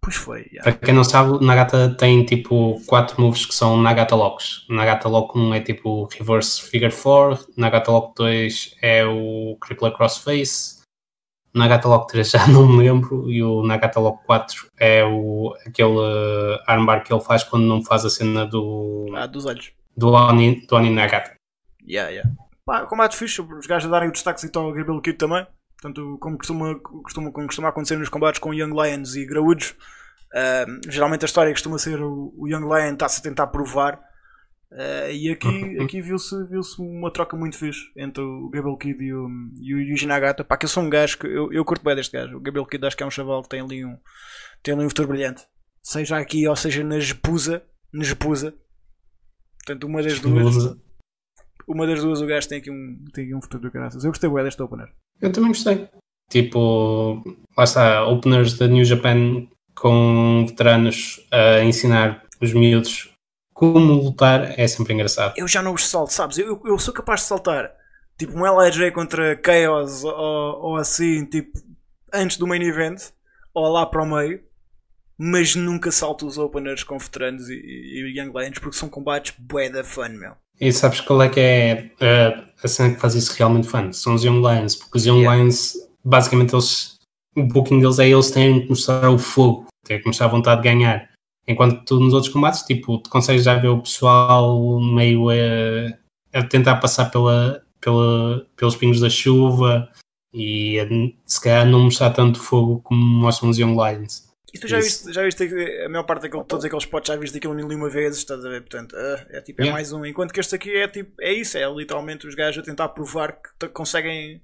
Pois 0.00 0.16
foi, 0.16 0.40
yeah. 0.52 0.62
Para 0.62 0.72
quem 0.74 0.94
não 0.94 1.02
sabe, 1.02 1.44
Nagata 1.44 1.90
tem 1.98 2.24
tipo 2.24 2.80
4 2.86 3.20
moves 3.20 3.44
que 3.46 3.54
são 3.54 3.76
Nagata 3.76 4.14
Locks. 4.14 4.64
Nagata 4.68 5.08
Lock 5.08 5.36
1 5.36 5.54
é 5.54 5.60
tipo 5.60 6.06
Reverse 6.12 6.62
Figure 6.62 6.92
4, 6.92 7.44
Nagata 7.56 7.90
Lock 7.90 8.14
2 8.16 8.76
é 8.82 9.04
o 9.04 9.56
Crippler 9.60 9.92
Crossface, 9.92 10.75
Nagata 11.56 11.88
Lock 11.88 12.12
3 12.12 12.28
já 12.30 12.46
não 12.48 12.68
me 12.68 12.78
lembro, 12.84 13.30
e 13.30 13.42
o 13.42 13.62
Nagata 13.62 13.98
Lock 13.98 14.24
4 14.26 14.70
é 14.78 15.04
o, 15.04 15.54
aquele 15.66 15.88
uh, 15.88 16.58
armbar 16.66 17.02
que 17.02 17.12
ele 17.12 17.22
faz 17.22 17.42
quando 17.42 17.64
não 17.64 17.82
faz 17.82 18.04
a 18.04 18.10
cena 18.10 18.44
do, 18.46 19.12
Ah, 19.16 19.26
dos 19.26 19.46
olhos. 19.46 19.72
do, 19.96 20.12
Oni, 20.12 20.66
do 20.66 20.76
Oni 20.76 20.90
Nagata. 20.90 21.34
Yeah, 21.88 22.10
yeah. 22.10 22.30
Pá, 22.64 22.84
combate 22.84 23.16
fixe, 23.16 23.40
os 23.40 23.66
gajos 23.66 23.88
a 23.88 23.90
darem 23.90 24.08
o 24.08 24.12
destaque 24.12 24.44
ao 24.54 24.72
Gabriel 24.72 25.00
Kidd 25.00 25.18
também. 25.18 25.46
Portanto, 25.80 26.18
como 26.20 26.36
costuma, 26.36 26.74
costuma, 26.74 27.30
como 27.30 27.46
costuma 27.46 27.68
acontecer 27.68 27.96
nos 27.96 28.08
combates 28.08 28.40
com 28.40 28.52
Young 28.52 28.72
Lions 28.72 29.14
e 29.14 29.24
Graúdos, 29.24 29.74
ah, 30.34 30.66
geralmente 30.88 31.24
a 31.24 31.26
história 31.26 31.52
costuma 31.52 31.78
ser 31.78 32.02
o, 32.02 32.34
o 32.36 32.48
Young 32.48 32.64
Lion 32.64 32.92
está-se 32.92 33.20
a 33.20 33.22
tentar 33.22 33.46
provar. 33.48 34.00
Ah, 34.72 35.10
e 35.10 35.30
aqui, 35.30 35.48
aqui 35.80 36.00
viu-se 36.00 36.34
viu 36.48 36.60
uma 36.78 37.12
troca 37.12 37.36
muito 37.36 37.56
fixe 37.56 37.80
entre 37.96 38.22
o 38.22 38.48
Gabriel 38.50 38.76
Kidd 38.76 39.02
e 39.02 39.14
o, 39.14 39.28
e 39.60 39.74
o 39.74 39.80
Yuji 39.80 40.06
Nagata. 40.06 40.44
Pá, 40.44 40.56
que 40.56 40.64
eu 40.64 40.68
sou 40.68 40.82
um 40.82 40.90
gajo 40.90 41.18
que 41.18 41.26
eu, 41.26 41.52
eu 41.52 41.64
curto 41.64 41.84
bem 41.84 41.94
deste 41.94 42.12
gajo. 42.12 42.36
O 42.36 42.40
Gabriel 42.40 42.66
Kidd 42.66 42.86
acho 42.86 42.96
que 42.96 43.02
é 43.02 43.06
um 43.06 43.10
chaval 43.10 43.42
que 43.42 43.48
tem 43.48 43.60
ali 43.60 43.84
um, 43.84 43.96
tem 44.62 44.74
ali 44.74 44.84
um 44.84 44.88
futuro 44.88 45.08
brilhante. 45.08 45.42
Seja 45.82 46.18
aqui 46.18 46.46
ou 46.48 46.56
seja 46.56 46.82
na 46.82 46.98
Jepusa. 46.98 47.62
Na 47.92 48.02
Jepusa. 48.02 48.54
Portanto, 49.58 49.84
uma 49.86 50.02
das 50.02 50.20
duas 50.20 50.76
uma 51.66 51.86
das 51.86 52.00
duas 52.00 52.20
o 52.20 52.26
gajo 52.26 52.48
tem 52.48 52.58
aqui 52.58 52.70
um, 52.70 53.04
tem 53.12 53.24
aqui 53.24 53.34
um 53.34 53.42
futuro 53.42 53.64
de 53.64 53.70
graças. 53.70 54.04
Eu 54.04 54.10
gostei 54.10 54.30
bem 54.30 54.44
deste 54.44 54.62
opener. 54.62 54.88
Eu 55.20 55.32
também 55.32 55.48
gostei. 55.48 55.88
Tipo, 56.30 57.22
lá 57.56 57.64
está, 57.64 58.06
openers 58.06 58.54
da 58.54 58.66
New 58.66 58.84
Japan 58.84 59.46
com 59.74 60.44
veteranos 60.46 61.24
a 61.30 61.62
ensinar 61.62 62.24
os 62.40 62.52
miúdos 62.52 63.15
como 63.56 63.94
lutar 63.94 64.52
é 64.60 64.66
sempre 64.68 64.92
engraçado. 64.92 65.32
Eu 65.34 65.48
já 65.48 65.62
não 65.62 65.72
os 65.72 65.88
salto, 65.88 66.12
sabes? 66.12 66.36
Eu, 66.36 66.60
eu 66.66 66.78
sou 66.78 66.92
capaz 66.92 67.20
de 67.20 67.26
saltar 67.26 67.72
tipo 68.18 68.34
um 68.36 68.44
LIJ 68.44 68.92
contra 68.92 69.40
Chaos 69.42 70.04
ou, 70.04 70.12
ou 70.12 70.76
assim, 70.76 71.24
tipo 71.24 71.58
antes 72.12 72.36
do 72.36 72.46
main 72.46 72.62
event 72.62 73.00
ou 73.54 73.66
lá 73.72 73.86
para 73.86 74.02
o 74.02 74.06
meio. 74.06 74.42
mas 75.18 75.56
nunca 75.56 75.90
salto 75.90 76.26
os 76.26 76.36
openers 76.36 76.84
com 76.84 76.98
veteranos 76.98 77.48
e, 77.48 77.54
e, 77.54 78.20
Young 78.20 78.30
Lions 78.38 78.58
porque 78.58 78.76
são 78.76 78.90
combates 78.90 79.32
bué 79.38 79.70
da 79.70 79.82
fun, 79.82 80.10
meu. 80.10 80.32
E 80.60 80.70
sabes 80.70 81.00
qual 81.00 81.22
é 81.22 81.28
que 81.30 81.40
é 81.40 81.90
uh, 81.98 82.46
a 82.62 82.68
cena 82.68 82.94
que 82.94 83.00
faz 83.00 83.14
isso 83.14 83.34
realmente 83.38 83.66
fun? 83.66 83.90
São 83.90 84.14
os 84.14 84.22
Young 84.22 84.42
Lions, 84.46 84.76
porque 84.76 84.98
os 84.98 85.06
Young 85.06 85.20
Yeah. 85.20 85.36
Lions, 85.36 85.72
basicamente, 86.04 86.54
eles, 86.54 86.98
o 87.34 87.42
booking 87.42 87.80
deles 87.80 87.98
é 87.98 88.06
eles 88.06 88.30
terem 88.30 88.60
que 88.60 88.68
mostrar 88.68 89.08
o 89.08 89.18
fogo, 89.18 89.66
terem 89.82 90.02
que 90.02 90.08
mostrar 90.08 90.26
a 90.26 90.30
vontade 90.30 90.60
de 90.60 90.68
ganhar. 90.68 91.15
Enquanto 91.48 91.84
tu 91.84 92.00
nos 92.00 92.12
outros 92.12 92.32
combates, 92.32 92.62
tipo, 92.62 92.98
tu 92.98 93.08
consegues 93.08 93.44
já 93.44 93.54
ver 93.54 93.68
o 93.68 93.80
pessoal 93.80 94.80
meio 94.80 95.28
a, 95.30 96.38
a 96.38 96.42
tentar 96.42 96.76
passar 96.76 97.10
pela, 97.10 97.62
pela, 97.80 98.46
pelos 98.56 98.74
pingos 98.76 99.00
da 99.00 99.08
chuva 99.08 99.88
e 100.34 100.80
a, 100.80 100.86
se 101.24 101.40
calhar 101.40 101.66
não 101.66 101.80
mostrar 101.84 102.10
tanto 102.10 102.40
fogo 102.40 102.80
como 102.82 103.00
mostram 103.00 103.48
os 103.50 103.58
Young 103.58 103.74
Lions. 103.74 104.26
E 104.52 104.58
tu 104.58 104.68
já 104.68 104.78
Isso. 104.78 105.04
viste, 105.04 105.12
já 105.12 105.22
viste 105.22 105.44
a 105.84 105.88
maior 105.88 106.04
parte 106.04 106.22
daquele, 106.22 106.44
todos 106.44 106.64
aqueles 106.64 106.84
spots, 106.84 107.08
já 107.08 107.16
viste 107.16 107.36
aquilo 107.36 107.54
mil 107.54 107.70
e 107.70 107.74
uma 107.74 107.90
vezes, 107.90 108.18
estás 108.18 108.44
a 108.44 108.48
ver? 108.48 108.62
Portanto, 108.62 108.96
ah, 108.96 109.26
é 109.30 109.40
tipo, 109.40 109.60
é 109.60 109.64
Yeah. 109.66 109.72
mais 109.72 109.92
um. 109.92 110.04
Enquanto 110.04 110.32
que 110.32 110.40
este 110.40 110.54
aqui 110.54 110.74
é 110.74 110.88
tipo, 110.88 111.12
é 111.20 111.32
isso, 111.32 111.58
é 111.58 111.68
literalmente 111.70 112.26
os 112.26 112.34
gajos 112.34 112.62
a 112.62 112.64
tentar 112.64 112.88
provar 112.88 113.38
que 113.58 113.68
conseguem 113.68 114.42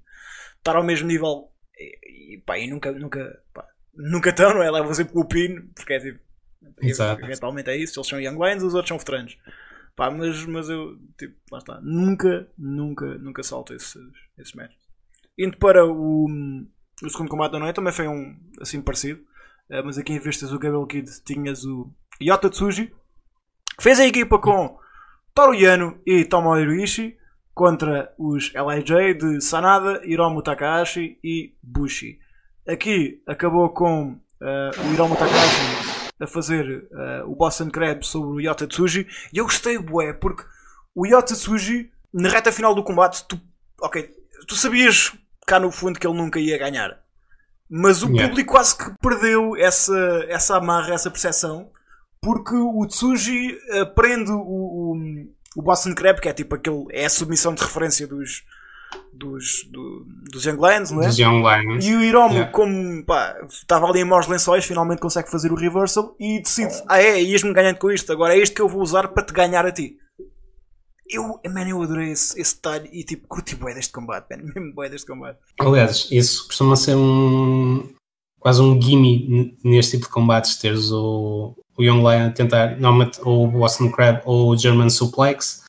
estar 0.57 0.75
ao 0.75 0.83
mesmo 0.83 1.07
nível. 1.07 1.49
E, 1.77 2.35
e, 2.35 2.37
pá, 2.39 2.59
e 2.59 2.69
nunca, 2.69 2.91
nunca, 2.91 3.41
pá, 3.53 3.65
nunca 3.93 4.29
estão, 4.29 4.53
não 4.53 4.61
é? 4.61 4.69
Levam 4.69 4.93
sempre 4.93 5.17
o 5.17 5.25
pino, 5.25 5.63
porque 5.73 5.93
é 5.93 5.99
tipo, 5.99 6.19
Exato. 6.81 7.23
eventualmente 7.23 7.69
é 7.69 7.77
isso, 7.77 7.99
eles 7.99 8.07
são 8.07 8.19
Young 8.19 8.37
Lions, 8.37 8.63
os 8.63 8.73
outros 8.73 8.89
são 8.89 8.97
veteranos. 8.97 9.37
Pá, 9.95 10.09
mas, 10.09 10.45
mas 10.45 10.69
eu, 10.69 10.97
tipo, 11.17 11.35
lá 11.51 11.59
está, 11.59 11.79
nunca, 11.81 12.47
nunca, 12.57 13.05
nunca 13.19 13.43
salto 13.43 13.73
esses, 13.73 13.95
esses 14.37 14.53
matches. 14.53 14.77
Indo 15.37 15.57
para 15.57 15.85
o, 15.85 16.27
o 17.03 17.09
segundo 17.09 17.29
combate 17.29 17.51
da 17.51 17.59
noite, 17.59 17.75
também 17.75 17.93
foi 17.93 18.07
um 18.07 18.35
assim 18.59 18.81
parecido. 18.81 19.21
Uh, 19.69 19.83
mas 19.85 19.97
aqui 19.97 20.13
em 20.13 20.19
vez 20.19 20.35
de 20.35 20.41
teres 20.41 20.53
o 20.53 20.59
Gabriel 20.59 20.85
Kid, 20.85 21.09
tinhas 21.23 21.63
o 21.63 21.89
Yota 22.21 22.49
Tsuji, 22.49 22.93
que 23.77 23.83
fez 23.83 23.99
a 23.99 24.05
equipa 24.05 24.39
com 24.39 24.77
Toru 25.33 25.53
Yano 25.53 25.99
e 26.05 26.25
Tomohiro 26.25 26.75
Ishii 26.75 27.17
contra 27.53 28.13
os 28.17 28.51
LIJ 28.53 29.17
de 29.17 29.41
Sanada, 29.41 30.01
Hiromu 30.05 30.41
Takahashi 30.41 31.19
e 31.23 31.55
Bushi. 31.61 32.19
Aqui 32.67 33.21
acabou 33.27 33.69
com 33.69 34.13
uh, 34.13 34.89
o 34.89 34.93
Hiromu 34.93 35.15
Takahashi 35.15 35.92
a 36.23 36.27
fazer 36.27 36.87
uh, 36.91 37.29
o 37.31 37.35
Boston 37.35 37.69
Crab 37.69 38.05
sobre 38.05 38.29
o 38.29 38.39
Yota 38.39 38.67
Tsuji 38.67 39.07
e 39.31 39.37
eu 39.37 39.45
gostei 39.45 39.77
bué 39.77 40.13
porque 40.13 40.43
o 40.95 41.05
Yota 41.05 41.33
Tsuji 41.33 41.91
na 42.13 42.29
reta 42.29 42.51
final 42.51 42.73
do 42.73 42.83
combate 42.83 43.25
tu, 43.27 43.39
ok, 43.81 44.09
tu 44.47 44.55
sabias 44.55 45.13
cá 45.45 45.59
no 45.59 45.71
fundo 45.71 45.99
que 45.99 46.07
ele 46.07 46.17
nunca 46.17 46.39
ia 46.39 46.57
ganhar 46.57 46.99
mas 47.69 48.03
o 48.03 48.07
Yeah. 48.07 48.27
público 48.27 48.51
quase 48.51 48.77
que 48.77 48.93
perdeu 49.01 49.55
essa, 49.55 50.25
essa 50.27 50.57
amarra, 50.57 50.93
essa 50.93 51.09
percepção 51.09 51.71
porque 52.21 52.55
o 52.55 52.85
Tsuji 52.87 53.57
eh, 53.69 53.85
prende 53.85 54.31
o, 54.31 54.39
o, 54.39 54.97
o 55.57 55.61
Boston 55.61 55.93
Crab 55.93 56.21
que 56.21 56.29
é 56.29 56.33
tipo 56.33 56.55
aquele, 56.55 56.85
é 56.91 57.05
a 57.05 57.09
submissão 57.09 57.53
de 57.53 57.61
referência 57.61 58.07
dos 58.07 58.43
dos, 59.13 59.63
do- 59.71 60.05
dos 60.31 60.45
Young 60.45 60.57
Lions, 60.57 60.91
não 60.91 61.01
é? 61.03 61.07
Dos 61.07 61.17
Young 61.19 61.41
Lions. 61.41 61.85
E 61.85 61.95
o 61.95 62.01
Hiromu, 62.01 62.33
Yeah. 62.33 62.51
como 62.51 63.05
pá, 63.05 63.35
estava 63.49 63.87
ali 63.87 63.99
em 64.01 64.05
maus 64.05 64.27
lençóis, 64.27 64.65
finalmente 64.65 64.99
consegue 64.99 65.29
fazer 65.31 65.51
o 65.51 65.55
reversal 65.55 66.15
e 66.19 66.41
decide: 66.41 66.73
Ah, 66.87 67.01
é, 67.01 67.21
ias-me 67.21 67.53
ganhando 67.53 67.77
com 67.77 67.91
isto, 67.91 68.11
agora 68.11 68.35
é 68.35 68.39
isto 68.41 68.55
que 68.55 68.61
eu 68.61 68.67
vou 68.69 68.81
usar 68.81 69.07
para 69.09 69.23
te 69.23 69.33
ganhar 69.33 69.65
a 69.65 69.71
ti. 69.71 69.97
Eu, 71.09 71.39
man, 71.51 71.67
eu 71.67 71.81
adorei 71.83 72.11
esse, 72.11 72.39
esse 72.39 72.55
detalhe 72.55 72.89
e 72.91 73.03
tipo, 73.03 73.27
curti 73.27 73.55
bué 73.55 73.73
deste 73.73 73.91
combate, 73.93 74.25
man, 74.31 74.43
mesmo 74.55 74.73
bué 74.73 74.89
deste 74.89 75.05
combate. 75.07 75.37
Aliás, 75.59 76.07
isso 76.11 76.47
costuma 76.47 76.75
ser 76.75 76.95
um 76.95 77.87
quase 78.39 78.61
um 78.61 78.81
gimme 78.81 79.55
neste 79.63 79.91
tipo 79.97 80.05
de 80.07 80.11
combates, 80.11 80.57
teres 80.57 80.91
o, 80.91 81.55
o 81.77 81.83
Young 81.83 81.99
Lion 81.99 82.27
a 82.27 82.31
tentar, 82.31 82.71
normalmente 82.79 83.19
ou 83.23 83.45
o 83.45 83.51
Boston 83.51 83.89
Crab 83.91 84.21
ou 84.25 84.49
o 84.49 84.57
German 84.57 84.89
Suplex, 84.89 85.63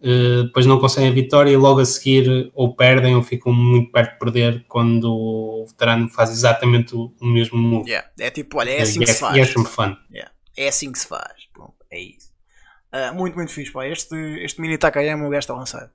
depois 0.00 0.66
não 0.66 0.78
conseguem 0.78 1.08
a 1.08 1.12
vitória 1.12 1.50
e 1.50 1.56
logo 1.56 1.80
a 1.80 1.84
seguir 1.84 2.50
ou 2.54 2.74
perdem 2.74 3.16
ou 3.16 3.22
ficam 3.22 3.52
muito 3.52 3.90
perto 3.90 4.12
de 4.12 4.18
perder 4.18 4.64
quando 4.68 5.10
o 5.10 5.64
veterano 5.66 6.08
faz 6.08 6.30
exatamente 6.30 6.94
o, 6.94 7.12
mesmo 7.20 7.58
move. 7.58 7.88
Yeah. 7.88 8.08
É 8.18 8.30
tipo, 8.30 8.58
olha, 8.58 8.70
é 8.70 8.82
assim 8.82 9.02
e, 9.02 9.04
que 9.04 9.12
se 9.12 9.16
é, 9.16 9.20
faz. 9.20 9.36
e 9.36 9.40
é 9.40 9.46
fun. 9.46 9.96
Yeah. 10.12 10.32
É 10.56 10.68
assim 10.68 10.92
que 10.92 10.98
se 10.98 11.06
faz. 11.06 11.46
Pronto, 11.52 11.74
é 11.90 12.00
isso. 12.00 12.30
Ah, 12.92 13.12
muito, 13.12 13.34
muito 13.36 13.52
fixe, 13.52 13.72
pá. 13.72 13.86
Este, 13.86 14.16
este 14.42 14.60
mini 14.60 14.78
Takayama 14.78 15.26
o 15.26 15.30
gajo 15.30 15.40
está 15.40 15.54
lançado. 15.54 15.90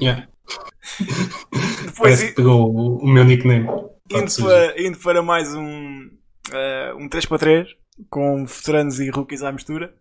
Yeah. 0.00 0.28
Depois, 1.84 1.96
Parece 1.96 2.28
que 2.28 2.34
pegou 2.34 2.70
o, 2.70 2.98
o 2.98 3.06
meu 3.06 3.24
nickname. 3.24 3.66
Indo, 4.10 4.34
para, 4.42 4.80
indo 4.80 4.98
para 4.98 5.22
mais 5.22 5.54
um, 5.54 6.10
ah, 6.52 6.94
um 6.96 7.08
3 7.08 7.26
para 7.26 7.38
3 7.38 7.68
com 8.10 8.44
veteranos 8.44 9.00
e 9.00 9.10
rookies 9.10 9.42
à 9.42 9.52
mistura. 9.52 9.94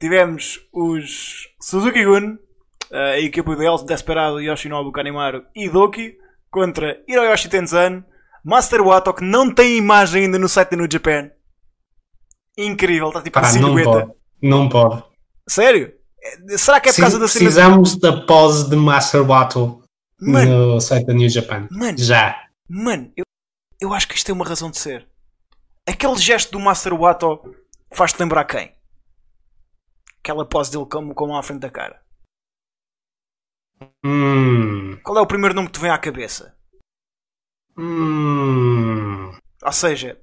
Tivemos 0.00 0.60
os 0.72 1.48
Suzuki 1.60 2.04
Gun, 2.04 2.38
a 2.92 3.18
equipa 3.18 3.56
de 3.56 3.66
El 3.66 3.84
Desperado, 3.84 4.40
Yoshinobu 4.40 4.92
Kanemaru 4.92 5.44
e 5.54 5.68
Doki 5.68 6.16
contra 6.50 7.02
Hiroyoshi 7.08 7.48
Tenzan, 7.48 8.04
Master 8.44 8.80
Wato, 8.80 9.12
que 9.12 9.24
não 9.24 9.52
tem 9.52 9.76
imagem 9.76 10.24
ainda 10.24 10.38
no 10.38 10.48
site 10.48 10.70
da 10.70 10.76
New 10.76 10.88
Japan. 10.90 11.30
Incrível, 12.56 13.08
está 13.08 13.22
tipo 13.22 13.38
a 13.38 13.42
Pá, 13.42 13.48
não 13.48 13.68
silhueta. 13.76 13.90
pode. 13.90 14.12
Não 14.40 14.68
pode. 14.68 15.04
Sério? 15.48 15.92
Será 16.56 16.80
que 16.80 16.88
é 16.88 16.92
por 16.92 17.00
causa 17.00 17.18
da? 17.18 17.24
Precisamos 17.24 17.96
da 17.96 18.20
pose 18.24 18.68
de 18.68 18.76
Master 18.76 19.24
Battle 19.24 19.82
Mano, 20.20 20.74
no 20.74 20.80
site 20.80 21.06
da 21.06 21.14
New 21.14 21.28
Japan. 21.28 21.68
Mano. 21.70 21.98
Já. 21.98 22.36
Mano, 22.68 23.10
eu, 23.16 23.24
eu 23.80 23.92
acho 23.92 24.06
que 24.08 24.14
isto 24.14 24.26
tem 24.26 24.34
uma 24.34 24.44
razão 24.44 24.70
de 24.70 24.78
ser. 24.78 25.06
Aquele 25.86 26.16
gesto 26.16 26.52
do 26.52 26.60
Master 26.60 26.94
Wato 26.94 27.40
faz-te 27.92 28.18
lembrar 28.20 28.44
quem? 28.44 28.72
Aquela 30.28 30.44
pose 30.44 30.70
dele 30.70 30.84
com, 30.84 31.14
com 31.14 31.34
à 31.34 31.42
frente 31.42 31.60
da 31.60 31.70
cara. 31.70 32.02
Hum. 34.04 34.98
Qual 35.02 35.16
é 35.16 35.22
o 35.22 35.26
primeiro 35.26 35.54
nome 35.54 35.68
que 35.68 35.72
te 35.72 35.80
vem 35.80 35.90
à 35.90 35.96
cabeça? 35.96 36.54
Hum. 37.78 39.32
Ou 39.62 39.72
seja, 39.72 40.20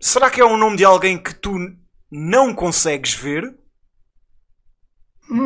será 0.00 0.30
que 0.30 0.40
é 0.40 0.44
um 0.46 0.56
nome 0.56 0.78
de 0.78 0.84
alguém 0.86 1.22
que 1.22 1.34
tu 1.34 1.52
não 2.10 2.54
consegues 2.54 3.12
ver? 3.12 3.54
Hum. 5.30 5.44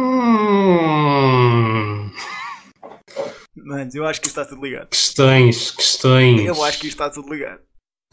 Mano, 3.57 3.91
eu 3.93 4.07
acho 4.07 4.21
que 4.21 4.29
isto 4.29 4.39
está 4.41 4.49
tudo 4.49 4.65
ligado. 4.65 4.91
Questões, 4.91 5.73
questões. 5.73 6.47
Eu 6.47 6.63
acho 6.63 6.79
que 6.79 6.87
isto 6.87 7.03
está 7.03 7.11
tudo 7.11 7.35
ligado. 7.35 7.63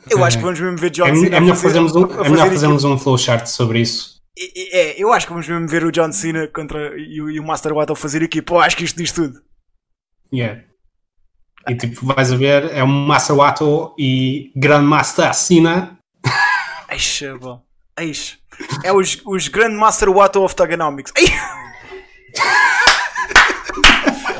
Eu 0.09 0.23
acho 0.23 0.37
que 0.37 0.43
vamos 0.43 0.59
mesmo 0.59 0.77
ver 0.79 0.89
John 0.89 1.05
É, 1.05 1.09
é 1.09 1.13
melhor 1.13 1.55
fazer- 1.55 1.67
fazermos 1.67 1.95
um, 1.95 2.05
é 2.05 2.07
fazer 2.15 2.29
melhor 2.31 2.49
fazermos 2.49 2.83
um 2.83 2.97
flowchart 2.97 3.45
sobre 3.45 3.81
isso. 3.81 4.14
É, 4.37 5.01
eu 5.01 5.13
acho 5.13 5.25
que 5.27 5.31
vamos 5.33 5.47
mesmo 5.47 5.67
ver 5.67 5.83
o 5.85 5.91
John 5.91 6.11
Cena 6.11 6.47
contra, 6.47 6.99
e, 6.99 7.21
o- 7.21 7.31
e 7.31 7.39
o 7.39 7.43
Master 7.43 7.73
Wato 7.73 7.95
fazer 7.95 8.21
equipa. 8.21 8.53
Eu 8.55 8.59
acho 8.59 8.75
que 8.75 8.83
isto 8.83 8.97
diz 8.97 9.11
tudo. 9.11 9.41
Yeah. 10.33 10.61
E 11.67 11.75
tipo, 11.75 12.05
vais 12.05 12.31
a 12.31 12.35
ver, 12.35 12.71
é 12.73 12.83
um 12.83 12.87
Master 12.87 13.35
Wato 13.35 13.95
e 13.97 14.51
Grandmaster 14.55 15.33
Cena. 15.33 15.97
Eixa, 16.89 17.37
bom. 17.37 17.63
Eixa. 17.97 18.37
É 18.83 18.91
os, 18.91 19.21
os 19.25 19.47
Grandmaster 19.47 20.09
Wato 20.11 20.43
of 20.43 20.53
Tagonomics. 20.55 21.11
Ei! 21.15 21.27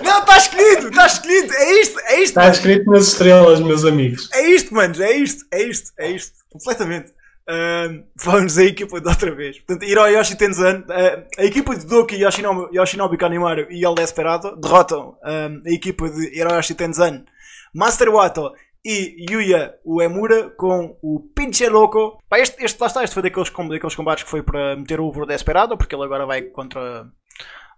Não, 0.03 0.19
está 0.19 0.37
escolhido, 0.37 0.87
está 0.89 1.05
escolhido. 1.07 1.53
É 1.53 1.81
isto, 1.81 1.99
é 2.01 2.13
isto, 2.15 2.23
Está 2.39 2.49
escrito 2.49 2.89
nas 2.91 3.07
estrelas, 3.07 3.59
meus 3.59 3.85
amigos. 3.85 4.29
É 4.33 4.47
isto, 4.49 4.73
mano. 4.73 5.01
É 5.03 5.11
isto, 5.17 5.45
é 5.51 5.63
isto, 5.63 5.91
é 5.97 6.11
isto. 6.11 6.33
Completamente. 6.49 7.11
Ahm, 7.47 8.03
Vamos 8.23 8.57
a 8.57 8.63
equipa 8.63 8.99
de 8.99 9.07
outra 9.07 9.33
vez. 9.33 9.59
Portanto, 9.59 9.85
Hiroyoshi 9.85 10.35
Tenzan, 10.35 10.83
ah, 10.89 11.23
a 11.37 11.45
equipa 11.45 11.75
de 11.75 11.85
Doki, 11.85 12.15
Yoshinobu, 12.15 12.69
Yoshinobu 12.73 13.17
Kanemaru 13.17 13.67
e 13.69 13.85
El 13.85 13.95
Desperado 13.95 14.55
derrotam 14.55 15.17
ahm, 15.23 15.61
a 15.65 15.69
equipa 15.69 16.09
de 16.09 16.37
Hiroyoshi 16.37 16.75
Tenzan, 16.75 17.25
Master 17.73 18.09
Wato 18.09 18.53
e 18.83 19.25
Yuya 19.29 19.75
Uemura 19.83 20.51
com 20.51 20.97
o 21.01 21.19
Pinche 21.19 21.67
Loco. 21.69 22.19
Pá, 22.29 22.39
este, 22.39 22.63
este, 22.63 22.79
lá 22.79 22.87
está, 22.87 23.03
este 23.03 23.13
foi 23.13 23.23
daqueles, 23.23 23.49
daqueles 23.49 23.95
combates 23.95 24.23
que 24.23 24.29
foi 24.29 24.43
para 24.43 24.75
meter 24.75 24.99
over 24.99 25.23
o 25.23 25.25
Desperado, 25.25 25.77
porque 25.77 25.95
ele 25.95 26.03
agora 26.03 26.25
vai 26.25 26.43
contra. 26.43 27.09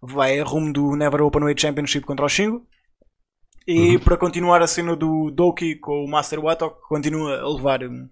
vai 0.01 0.39
rumo 0.41 0.73
do 0.73 0.95
Never 0.95 1.21
Open 1.21 1.43
Weight 1.43 1.61
Championship 1.61 2.05
contra 2.05 2.25
o 2.25 2.29
Shingo. 2.29 2.65
E 3.65 3.99
para 3.99 4.15
continuar 4.15 4.61
a 4.61 4.67
cena 4.67 4.95
do 4.95 5.29
Doki 5.29 5.75
com 5.75 6.03
o 6.03 6.07
Master 6.07 6.39
Wato, 6.39 6.69
que 6.69 6.87
continua 6.87 7.41
a 7.41 7.49
levar, 7.49 7.83
hum, 7.83 8.09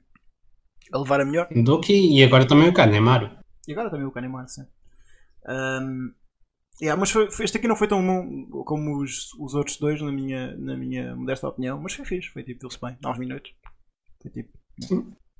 a 0.93 0.97
levar 0.97 1.21
a 1.21 1.25
melhor. 1.25 1.47
Doki 1.63 2.17
e 2.17 2.23
agora 2.23 2.47
também 2.47 2.69
o 2.69 2.73
Kanemaru. 2.73 3.29
E 3.67 3.71
agora 3.73 3.89
também 3.89 4.05
o 4.05 4.11
Kanemaru, 4.11 4.47
sim. 4.47 4.63
Um, 5.47 6.11
yeah, 6.81 6.99
mas 6.99 7.11
foi, 7.11 7.29
foi- 7.31 7.45
este 7.45 7.57
aqui 7.57 7.67
não 7.67 7.75
foi 7.75 7.87
tão 7.87 8.05
bom 8.05 8.63
como 8.63 9.01
os, 9.01 9.33
os 9.39 9.53
outros 9.53 9.77
dois, 9.77 10.01
na 10.01 10.11
minha, 10.11 10.55
na 10.57 10.75
minha 10.75 11.15
modesta 11.15 11.47
opinião, 11.47 11.79
mas 11.79 11.93
foi 11.93 12.05
fixe, 12.05 12.29
foi 12.29 12.43
tipo, 12.43 12.61
deu-se 12.61 12.79
bem, 12.81 12.97
9 13.01 13.19
minutos. 13.19 13.51
Foi 14.21 14.31
tipo, 14.31 14.51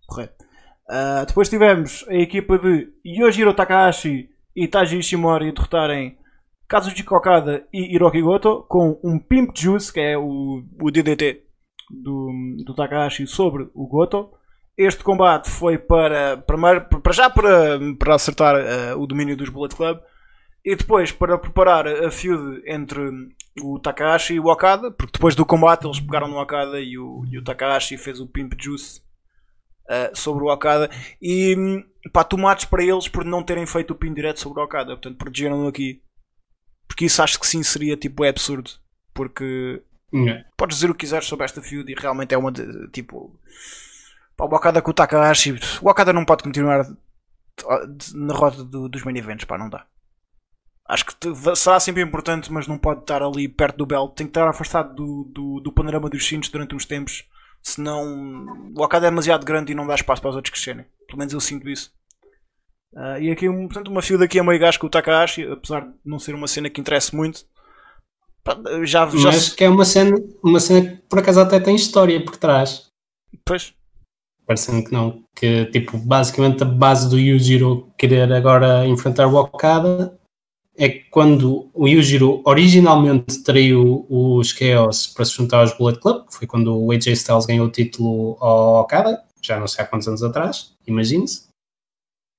correto. 0.08 0.44
Uh, 0.90 1.26
depois 1.26 1.50
tivemos 1.50 2.06
a 2.08 2.14
equipa 2.14 2.60
de 2.60 2.90
Yojiro 3.06 3.54
Takahashi 3.54 4.30
e 4.56 4.68
Taji 4.68 5.00
Ishimori 5.00 5.52
derrotarem 5.52 6.18
Kazuchi 6.68 7.04
Okada 7.10 7.68
e 7.74 7.94
Hiroki 7.96 8.22
Goto 8.22 8.64
com 8.68 9.00
um 9.04 9.20
Pimp 9.20 9.56
Juice, 9.56 9.92
que 9.92 10.00
é 10.00 10.18
o, 10.18 10.64
o 10.82 10.92
DDT 10.92 11.44
do, 11.90 12.32
do 12.66 12.76
Takahashi 12.76 13.28
sobre 13.28 13.70
o 13.74 13.88
Goto. 13.88 14.32
Este 14.78 15.04
combate 15.04 15.50
foi 15.50 15.78
para, 15.78 16.38
para, 16.38 16.82
para 16.82 17.14
já 17.14 17.30
para, 17.30 17.80
para 17.98 18.16
acertar 18.16 18.56
uh, 18.56 19.02
o 19.02 19.08
domínio 19.08 19.38
dos 19.38 19.50
Bullet 19.50 19.76
Club 19.76 20.00
e 20.64 20.76
depois 20.76 21.12
para 21.12 21.38
preparar 21.38 21.88
a 21.88 22.12
feud 22.12 22.62
entre 22.66 23.00
o 23.62 23.80
Takahashi 23.80 24.34
e 24.34 24.40
o 24.40 24.48
Okada, 24.48 24.92
porque 24.92 25.14
depois 25.14 25.36
do 25.36 25.46
combate 25.46 25.86
eles 25.86 26.00
pegaram 26.00 26.28
no 26.28 26.42
Okada 26.42 26.80
e 26.80 26.98
o, 26.98 27.24
e 27.30 27.38
o 27.38 27.44
Takahashi 27.44 27.98
fez 27.98 28.20
o 28.20 28.28
Pimp 28.28 28.54
Juice 28.60 29.02
uh, 29.90 30.16
sobre 30.16 30.44
o 30.44 30.52
Okada 30.52 30.90
e 31.22 31.56
pá, 32.12 32.24
tomates 32.24 32.66
para 32.66 32.84
eles 32.84 33.08
por 33.08 33.24
não 33.24 33.44
terem 33.44 33.66
feito 33.66 33.92
o 33.92 33.96
pin 33.96 34.14
direto 34.14 34.40
sobre 34.40 34.60
o 34.60 34.64
Okada, 34.64 34.94
portanto 34.94 35.18
protegeram-no 35.18 35.68
aqui 35.68 36.02
porque 36.88 37.06
isso 37.06 37.22
acho 37.22 37.40
que 37.40 37.48
sim 37.48 37.64
seria 37.64 37.96
tipo 37.96 38.26
é 38.26 38.30
absurdo 38.30 38.72
porque 39.14 39.82
Yeah. 40.14 40.46
podes 40.56 40.78
dizer 40.78 40.90
o 40.90 40.94
que 40.94 41.00
quiseres 41.00 41.26
sobre 41.26 41.44
esta 41.44 41.62
feud 41.62 41.92
e 41.92 41.96
realmente 41.96 42.34
é 42.34 42.38
uma 42.38 42.50
de, 42.50 42.88
tipo 42.92 43.38
pá, 44.38 44.46
o 44.46 44.48
Okada 44.56 44.82
com 44.82 44.92
o 44.92 44.94
Takahashi 44.94 45.60
o 45.82 45.90
Okada 45.90 46.14
não 46.14 46.26
pode 46.26 46.44
continuar 46.44 46.86
na 48.14 48.34
roda 48.34 48.64
do- 48.64 48.90
dos 48.90 49.04
main 49.04 49.18
events, 49.18 49.46
pá, 49.46 49.58
não 49.58 49.70
dá. 49.70 49.86
Acho 50.88 51.06
que 51.06 51.14
será 51.56 51.80
sempre 51.80 52.04
importante 52.04 52.52
mas 52.52 52.68
não 52.68 52.78
pode 52.78 53.02
estar 53.02 53.24
ali 53.24 53.48
perto 53.48 53.78
do 53.78 53.86
belt. 53.86 54.14
Tem 54.16 54.28
que 54.28 54.32
estar 54.32 54.48
afastado 54.48 54.94
do, 54.94 55.24
do, 55.34 55.60
do 55.60 55.72
panorama 55.72 56.10
dos 56.10 56.26
cintos 56.28 56.50
durante 56.50 56.76
uns 56.76 56.86
tempos 56.86 57.24
senão 57.62 58.46
o 58.78 58.84
Okada 58.84 59.08
é 59.08 59.10
demasiado 59.10 59.44
grande 59.46 59.72
e 59.72 59.76
não 59.76 59.88
dá 59.88 59.96
espaço 59.96 60.22
para 60.22 60.30
os 60.30 60.36
outros 60.36 60.52
crescerem. 60.52 60.86
Pelo 61.08 61.18
menos 61.18 61.34
eu 61.34 61.40
sinto 61.40 61.68
isso. 61.68 61.92
Ah, 62.96 63.20
e 63.20 63.32
aqui, 63.32 63.50
portanto, 63.50 63.88
uma 63.88 64.02
feud 64.02 64.24
aqui 64.24 64.40
a 64.40 64.44
meio 64.44 64.60
gás 64.60 64.78
com 64.78 64.88
o 64.88 64.90
Takahashi 64.90 65.44
apesar 65.52 65.82
de 65.82 65.94
não 66.06 66.20
ser 66.20 66.36
uma 66.36 66.48
cena 66.48 66.70
que 66.70 66.80
interesse 66.80 67.16
muito. 67.16 67.44
Já, 68.84 69.08
já 69.10 69.30
Mas 69.32 69.50
que 69.50 69.64
é 69.64 69.70
uma 69.70 69.84
cena, 69.84 70.16
uma 70.44 70.60
cena 70.60 70.92
que 70.92 70.98
por 71.10 71.18
acaso 71.20 71.40
até 71.40 71.60
tem 71.60 71.76
história 71.76 72.24
por 72.24 72.38
trás. 72.38 72.92
Pois. 73.44 73.74
Parecendo 74.46 74.84
que 74.84 74.92
não. 74.92 75.24
Que 75.36 75.66
tipo, 75.66 75.98
basicamente 75.98 76.64
a 76.64 76.66
base 76.66 77.10
do 77.10 77.20
Yujiro 77.20 77.90
querer 77.98 78.32
agora 78.32 78.86
enfrentar 78.88 79.28
o 79.28 79.36
Okada 79.36 80.18
é 80.78 80.90
que 80.90 81.06
quando 81.10 81.70
o 81.74 81.88
Yujiro 81.88 82.42
originalmente 82.46 83.42
traiu 83.44 84.06
os 84.10 84.50
Chaos 84.50 85.08
para 85.08 85.24
se 85.26 85.34
juntar 85.34 85.60
aos 85.60 85.76
Bullet 85.78 86.00
Club, 86.00 86.28
que 86.28 86.36
foi 86.36 86.48
quando 86.48 86.78
o 86.78 86.92
AJ 86.92 87.08
Styles 87.08 87.46
ganhou 87.46 87.68
o 87.68 87.72
título 87.72 88.38
ao 88.42 88.82
Okada, 88.82 89.24
já 89.42 89.60
não 89.60 89.68
sei 89.68 89.84
há 89.84 89.88
quantos 89.88 90.08
anos 90.08 90.22
atrás, 90.22 90.74
imagine-se. 90.86 91.48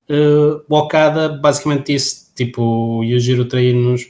Eh, 0.08 0.62
o 0.68 0.76
Okada 0.76 1.28
basicamente 1.28 1.92
disse: 1.92 2.32
tipo, 2.34 2.62
o 2.98 3.04
Yujiro 3.04 3.46
traiu-nos, 3.46 4.02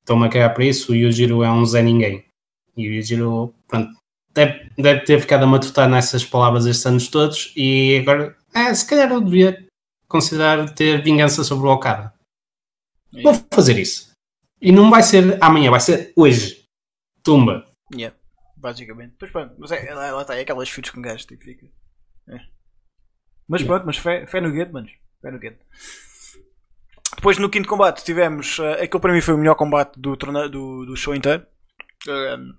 estou-me 0.00 0.26
a 0.26 0.28
cagar 0.28 0.54
para 0.54 0.64
isso. 0.64 0.92
O 0.92 0.94
Yujiro 0.94 1.42
é 1.42 1.50
um 1.50 1.64
Zé 1.64 1.82
Ninguém. 1.82 2.24
E 2.76 2.88
o 2.88 2.92
Yujiro, 2.92 3.54
pronto, 3.68 3.90
deve, 4.34 4.70
deve 4.76 5.00
ter 5.00 5.20
ficado 5.20 5.44
a 5.44 5.46
matutar 5.46 5.88
nessas 5.88 6.24
palavras 6.24 6.66
estes 6.66 6.86
anos 6.86 7.08
todos. 7.08 7.52
E 7.56 7.98
agora, 7.98 8.36
é, 8.54 8.72
se 8.74 8.86
calhar 8.86 9.10
eu 9.10 9.20
devia 9.20 9.66
considerar 10.08 10.68
ter 10.74 11.02
vingança 11.02 11.42
sobre 11.44 11.66
o 11.66 11.70
Okada. 11.70 12.12
Vou 13.22 13.34
fazer 13.52 13.78
isso. 13.78 14.10
E 14.60 14.70
não 14.72 14.90
vai 14.90 15.02
ser 15.02 15.42
amanhã, 15.42 15.70
vai 15.70 15.80
ser 15.80 16.12
hoje. 16.16 16.64
Tumba. 17.22 17.66
Yeah, 17.94 18.16
basicamente. 18.56 19.14
Mas 19.20 19.30
pronto, 19.30 19.54
mas 19.58 19.70
é, 19.72 19.94
lá, 19.94 20.12
lá 20.12 20.22
está, 20.22 20.36
é 20.36 20.40
aquelas 20.40 20.68
feuds 20.68 20.90
com 20.90 21.02
gajos, 21.02 21.26
tipo, 21.26 21.44
fica. 21.44 21.66
É. 22.28 22.38
Mas 23.48 23.60
Yeah. 23.60 23.66
pronto, 23.66 23.86
mas 23.86 23.98
fé, 23.98 24.26
fé 24.26 24.40
no 24.40 24.50
gueto, 24.50 24.72
manos. 24.72 24.92
Fé 25.20 25.30
no 25.30 25.38
gueto. 25.38 25.64
Depois 27.16 27.38
no 27.38 27.50
quinto 27.50 27.68
combate 27.68 28.04
tivemos. 28.04 28.58
Uh, 28.58 28.72
aquele 28.82 29.00
para 29.00 29.12
mim 29.12 29.20
foi 29.20 29.34
o 29.34 29.38
melhor 29.38 29.54
combate 29.54 30.00
do, 30.00 30.16
do, 30.16 30.86
do 30.86 30.96
show 30.96 31.14
inteiro. 31.14 31.46
Um, 32.08 32.54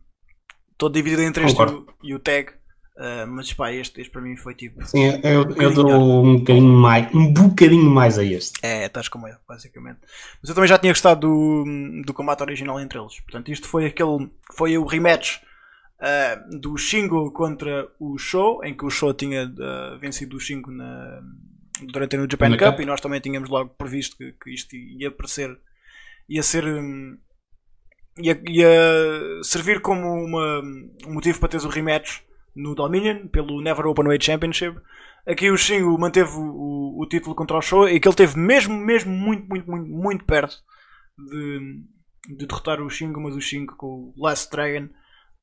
todo 0.78 0.94
dividido 0.94 1.22
entre 1.22 1.46
este 1.46 1.62
e 1.62 1.66
o, 1.66 1.86
e 2.04 2.16
o 2.16 2.20
tag. 2.20 2.52
Uh, 2.96 3.26
mas 3.28 3.52
pá, 3.52 3.72
este, 3.72 4.02
este 4.02 4.12
para 4.12 4.22
mim 4.22 4.38
foi 4.38 4.54
tipo. 4.54 4.86
Sim, 4.86 5.20
eu, 5.24 5.42
eu 5.42 5.46
bocadinho 5.46 5.74
dou 5.74 6.24
um 6.24 6.38
bocadinho 6.38 6.74
mais, 6.74 7.14
um 7.16 7.34
bocadinho 7.34 7.90
mais 7.90 8.20
a 8.20 8.24
este. 8.24 8.60
É, 8.62 8.86
estás 8.86 9.08
como 9.08 9.28
eu, 9.28 9.36
basicamente. 9.48 10.00
Mas 10.40 10.50
eu 10.50 10.54
também 10.54 10.68
já 10.68 10.78
tinha 10.78 10.94
gostado 10.94 11.22
do, 11.22 12.04
do 12.06 12.14
combate 12.14 12.42
original 12.42 12.80
entre 12.80 13.00
eles. 13.00 13.20
Portanto, 13.22 13.52
isto 13.52 13.68
foi 13.68 13.88
aquele. 13.88 14.30
Foi 14.56 14.78
o 14.78 14.86
rematch 14.86 15.40
ah, 16.06 16.36
do 16.50 16.78
Shingo 16.78 17.32
contra 17.32 17.88
o 17.98 18.18
Show, 18.18 18.62
em 18.62 18.76
que 18.76 18.84
o 18.84 18.90
Show 18.90 19.14
tinha 19.14 19.50
ah, 19.58 19.98
vencido 20.02 20.36
o 20.36 20.40
Shingo 20.40 20.70
na, 20.70 21.22
durante 21.82 22.18
a 22.18 22.20
New 22.20 22.28
Japan 22.30 22.52
Cup, 22.58 22.74
Cup. 22.74 22.80
e 22.82 22.86
nós 22.86 23.00
também 23.00 23.22
tínhamos 23.22 23.50
logo 23.50 23.70
previsto 23.70 24.18
que, 24.18 24.34
que 24.34 24.54
isto 24.54 24.76
ia 24.76 25.08
aparecer. 25.08 25.58
ia 26.28 26.44
ser. 26.44 26.66
Hum, 28.18 28.22
ia, 28.22 28.42
ia 28.48 29.44
servir 29.44 29.82
como 29.82 30.08
uma, 30.08 30.62
um 31.08 31.14
motivo 31.14 31.40
para 31.40 31.50
teres 31.50 31.66
o 31.66 31.70
rematch 31.70 32.22
no 32.56 32.76
Dominion 32.76 33.28
pelo 33.28 33.62
Never 33.62 33.88
Openweight 33.88 34.26
Championship. 34.26 34.80
Aqui 35.26 35.50
o 35.50 35.58
Shingo 35.58 35.98
manteve 35.98 36.32
o, 36.36 36.42
o, 36.42 37.02
o 37.02 37.08
título 37.08 37.36
contra 37.36 37.58
o 37.58 37.62
Show 37.62 37.88
e 37.88 38.00
que 38.00 38.08
ele 38.08 38.16
teve 38.16 38.38
mesmo, 38.38 38.76
mesmo 38.76 39.12
muito, 39.12 39.48
muito, 39.48 39.70
muito, 39.70 39.90
muito 39.90 40.26
perto 40.26 40.58
de, 41.18 41.82
de 42.36 42.46
derrotar 42.46 42.82
o 42.82 42.90
Shingo, 42.90 43.22
mas 43.22 43.36
o 43.36 43.42
Shingo 43.42 43.76
com 43.76 43.88
o 43.88 44.14
Last 44.18 44.52
Dragon 44.52 44.90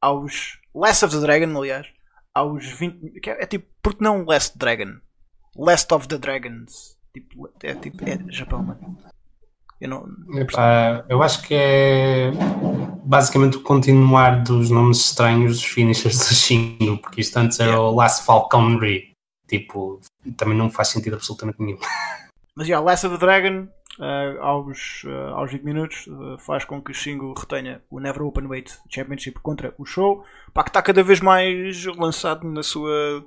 aos. 0.00 0.58
Last 0.74 1.04
of 1.04 1.14
the 1.14 1.20
Dragon, 1.20 1.56
aliás, 1.58 1.86
aos 2.34 2.66
20. 2.66 3.20
que 3.20 3.30
É, 3.30 3.42
é 3.42 3.46
tipo, 3.46 3.66
porque 3.82 4.04
não 4.04 4.24
Last 4.24 4.56
Dragon? 4.56 5.00
Last 5.56 5.92
of 5.92 6.08
the 6.08 6.18
Dragons. 6.18 6.96
Tipo, 7.12 7.50
é 7.62 7.74
tipo, 7.74 8.04
é 8.04 8.18
Japão, 8.32 8.62
mano. 8.62 8.98
Eu 9.80 9.88
não. 9.88 10.06
Epá, 10.34 11.04
eu 11.08 11.22
acho 11.22 11.42
que 11.42 11.54
é 11.54 12.30
basicamente 13.04 13.56
o 13.56 13.62
continuar 13.62 14.42
dos 14.42 14.70
nomes 14.70 14.98
estranhos 14.98 15.52
dos 15.54 15.64
finishers 15.64 16.18
do 16.18 16.34
Shingo, 16.34 16.98
porque 16.98 17.20
isto 17.22 17.36
antes 17.38 17.58
era 17.58 17.70
Yeah. 17.70 17.88
o 17.88 17.94
Last 17.94 18.24
Falconry. 18.26 19.10
Tipo, 19.48 20.00
também 20.36 20.56
não 20.56 20.70
faz 20.70 20.88
sentido 20.88 21.14
absolutamente 21.16 21.60
nenhum. 21.60 21.78
Mas 22.54 22.66
já, 22.68 22.78
Last 22.78 23.06
of 23.06 23.18
the 23.18 23.24
Dragon, 23.24 23.68
ah, 23.98 24.36
aos, 24.40 25.02
ah, 25.06 25.30
aos 25.36 25.50
20 25.50 25.62
minutos, 25.64 26.08
ah, 26.08 26.36
faz 26.38 26.64
com 26.64 26.80
que 26.82 26.90
o 26.90 26.94
Shingo 26.94 27.32
retenha 27.32 27.82
o 27.90 27.98
Never 27.98 28.22
Openweight 28.22 28.76
Championship 28.88 29.40
contra 29.40 29.74
o 29.78 29.84
Show. 29.84 30.24
Pá, 30.52 30.62
que 30.62 30.70
está 30.70 30.82
cada 30.82 31.02
vez 31.02 31.20
mais 31.20 31.84
lançado 31.86 32.46
na 32.46 32.62
sua. 32.62 33.24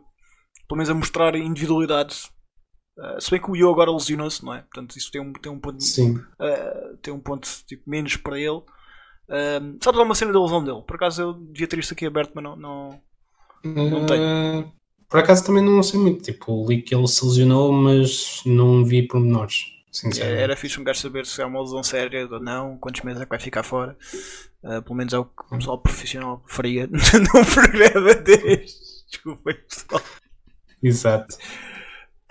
pelo 0.68 0.78
menos 0.78 0.90
a 0.90 0.94
mostrar 0.94 1.36
individualidade. 1.36 2.32
Ah, 2.98 3.18
se 3.20 3.32
bem 3.32 3.42
que 3.42 3.50
o 3.50 3.56
Yo 3.56 3.70
agora 3.70 3.92
lesionou-se, 3.92 4.44
não 4.44 4.54
é? 4.54 4.62
Portanto, 4.62 4.96
isso 4.98 5.12
tem 5.12 5.22
um, 5.22 5.34
tem 5.34 5.52
um 5.52 5.60
ponto. 5.60 5.84
Sim. 5.84 6.22
ah, 6.40 6.94
tem 7.02 7.14
um 7.14 7.20
ponto 7.20 7.48
tipo, 7.68 7.84
menos 7.90 8.16
para 8.16 8.40
ele. 8.40 8.62
Ah, 9.30 9.60
sabes 9.82 10.00
alguma 10.00 10.16
cena 10.16 10.32
da 10.32 10.42
lesão 10.42 10.64
dele? 10.64 10.82
Por 10.86 10.96
acaso 10.96 11.22
eu 11.22 11.34
devia 11.34 11.68
ter 11.68 11.80
isto 11.80 11.94
aqui 11.94 12.06
aberto, 12.06 12.32
mas 12.36 12.44
não. 12.44 12.56
não... 12.56 13.02
Não 13.66 14.06
Eh, 14.06 14.66
por 15.08 15.20
acaso 15.22 15.46
também 15.46 15.64
não 15.64 15.82
sei 15.82 16.00
muito. 16.00 16.22
Tipo, 16.22 16.68
li 16.68 16.82
que 16.82 16.94
ele 16.94 17.08
se 17.08 17.26
lesionou, 17.26 17.72
mas 17.72 18.42
não 18.46 18.84
vi 18.84 19.08
pormenores. 19.08 19.72
Era 20.20 20.56
fixe 20.56 20.80
um 20.82 20.84
gajo 20.84 21.00
saber 21.00 21.26
se 21.26 21.42
é 21.42 21.46
uma 21.46 21.62
lesão 21.62 21.84
séria 21.84 22.28
ou 22.30 22.40
não, 22.40 22.78
quantos 22.78 23.04
meses 23.04 23.22
é 23.22 23.26
que 23.26 23.30
vai 23.30 23.40
ficar 23.40 23.64
fora. 23.64 23.96
Ah, 24.64 24.82
pelo 24.82 24.96
menos 24.96 25.14
é 25.14 25.18
o 25.18 25.26
que 25.26 25.44
o 25.52 25.58
pessoal 25.58 25.78
profissional 25.78 26.44
faria 26.48 26.88
num 26.92 27.46
programa 27.46 28.16
deste. 28.16 29.06
Desculpem, 29.10 29.56
pessoal. 29.68 30.02
Exato. 30.82 31.38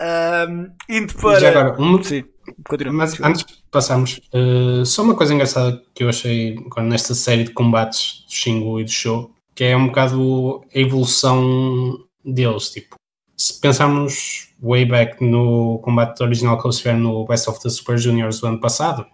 Ahm, 0.04 0.72
indo 0.88 1.14
para. 1.14 1.38
Já 1.38 1.50
agora, 1.50 1.78
uma- 1.78 2.02
Sim, 2.02 2.24
continua. 2.68 2.92
Mas 2.92 3.20
antes 3.20 3.44
de 3.44 3.54
passarmos, 3.70 4.20
eh, 4.32 4.84
só 4.84 5.02
uma 5.02 5.14
coisa 5.14 5.32
engraçada 5.32 5.80
que 5.94 6.02
eu 6.02 6.08
achei 6.08 6.56
agora 6.58 6.82
nesta 6.86 7.14
série 7.14 7.44
de 7.44 7.52
combates 7.52 8.24
do 8.26 8.32
Shingo 8.34 8.80
e 8.80 8.84
do 8.84 8.90
Show, 8.90 9.30
que 9.54 9.62
é 9.64 9.76
um 9.76 9.86
bocado 9.86 10.62
a 10.74 10.78
evolução 10.78 11.98
deles. 12.24 12.70
Tipo, 12.70 12.96
se 13.36 13.60
pensarmos 13.60 14.48
way 14.60 14.84
back 14.84 15.22
no 15.24 15.78
combate 15.84 16.20
original 16.22 16.58
que 16.60 16.66
eles 16.66 16.78
tiveram 16.78 16.98
no 17.00 17.24
Best 17.26 17.48
of 17.48 17.60
the 17.60 17.68
Super 17.70 17.96
Juniors 17.96 18.40
do 18.40 18.48
ano 18.48 18.60
passado, 18.60 19.06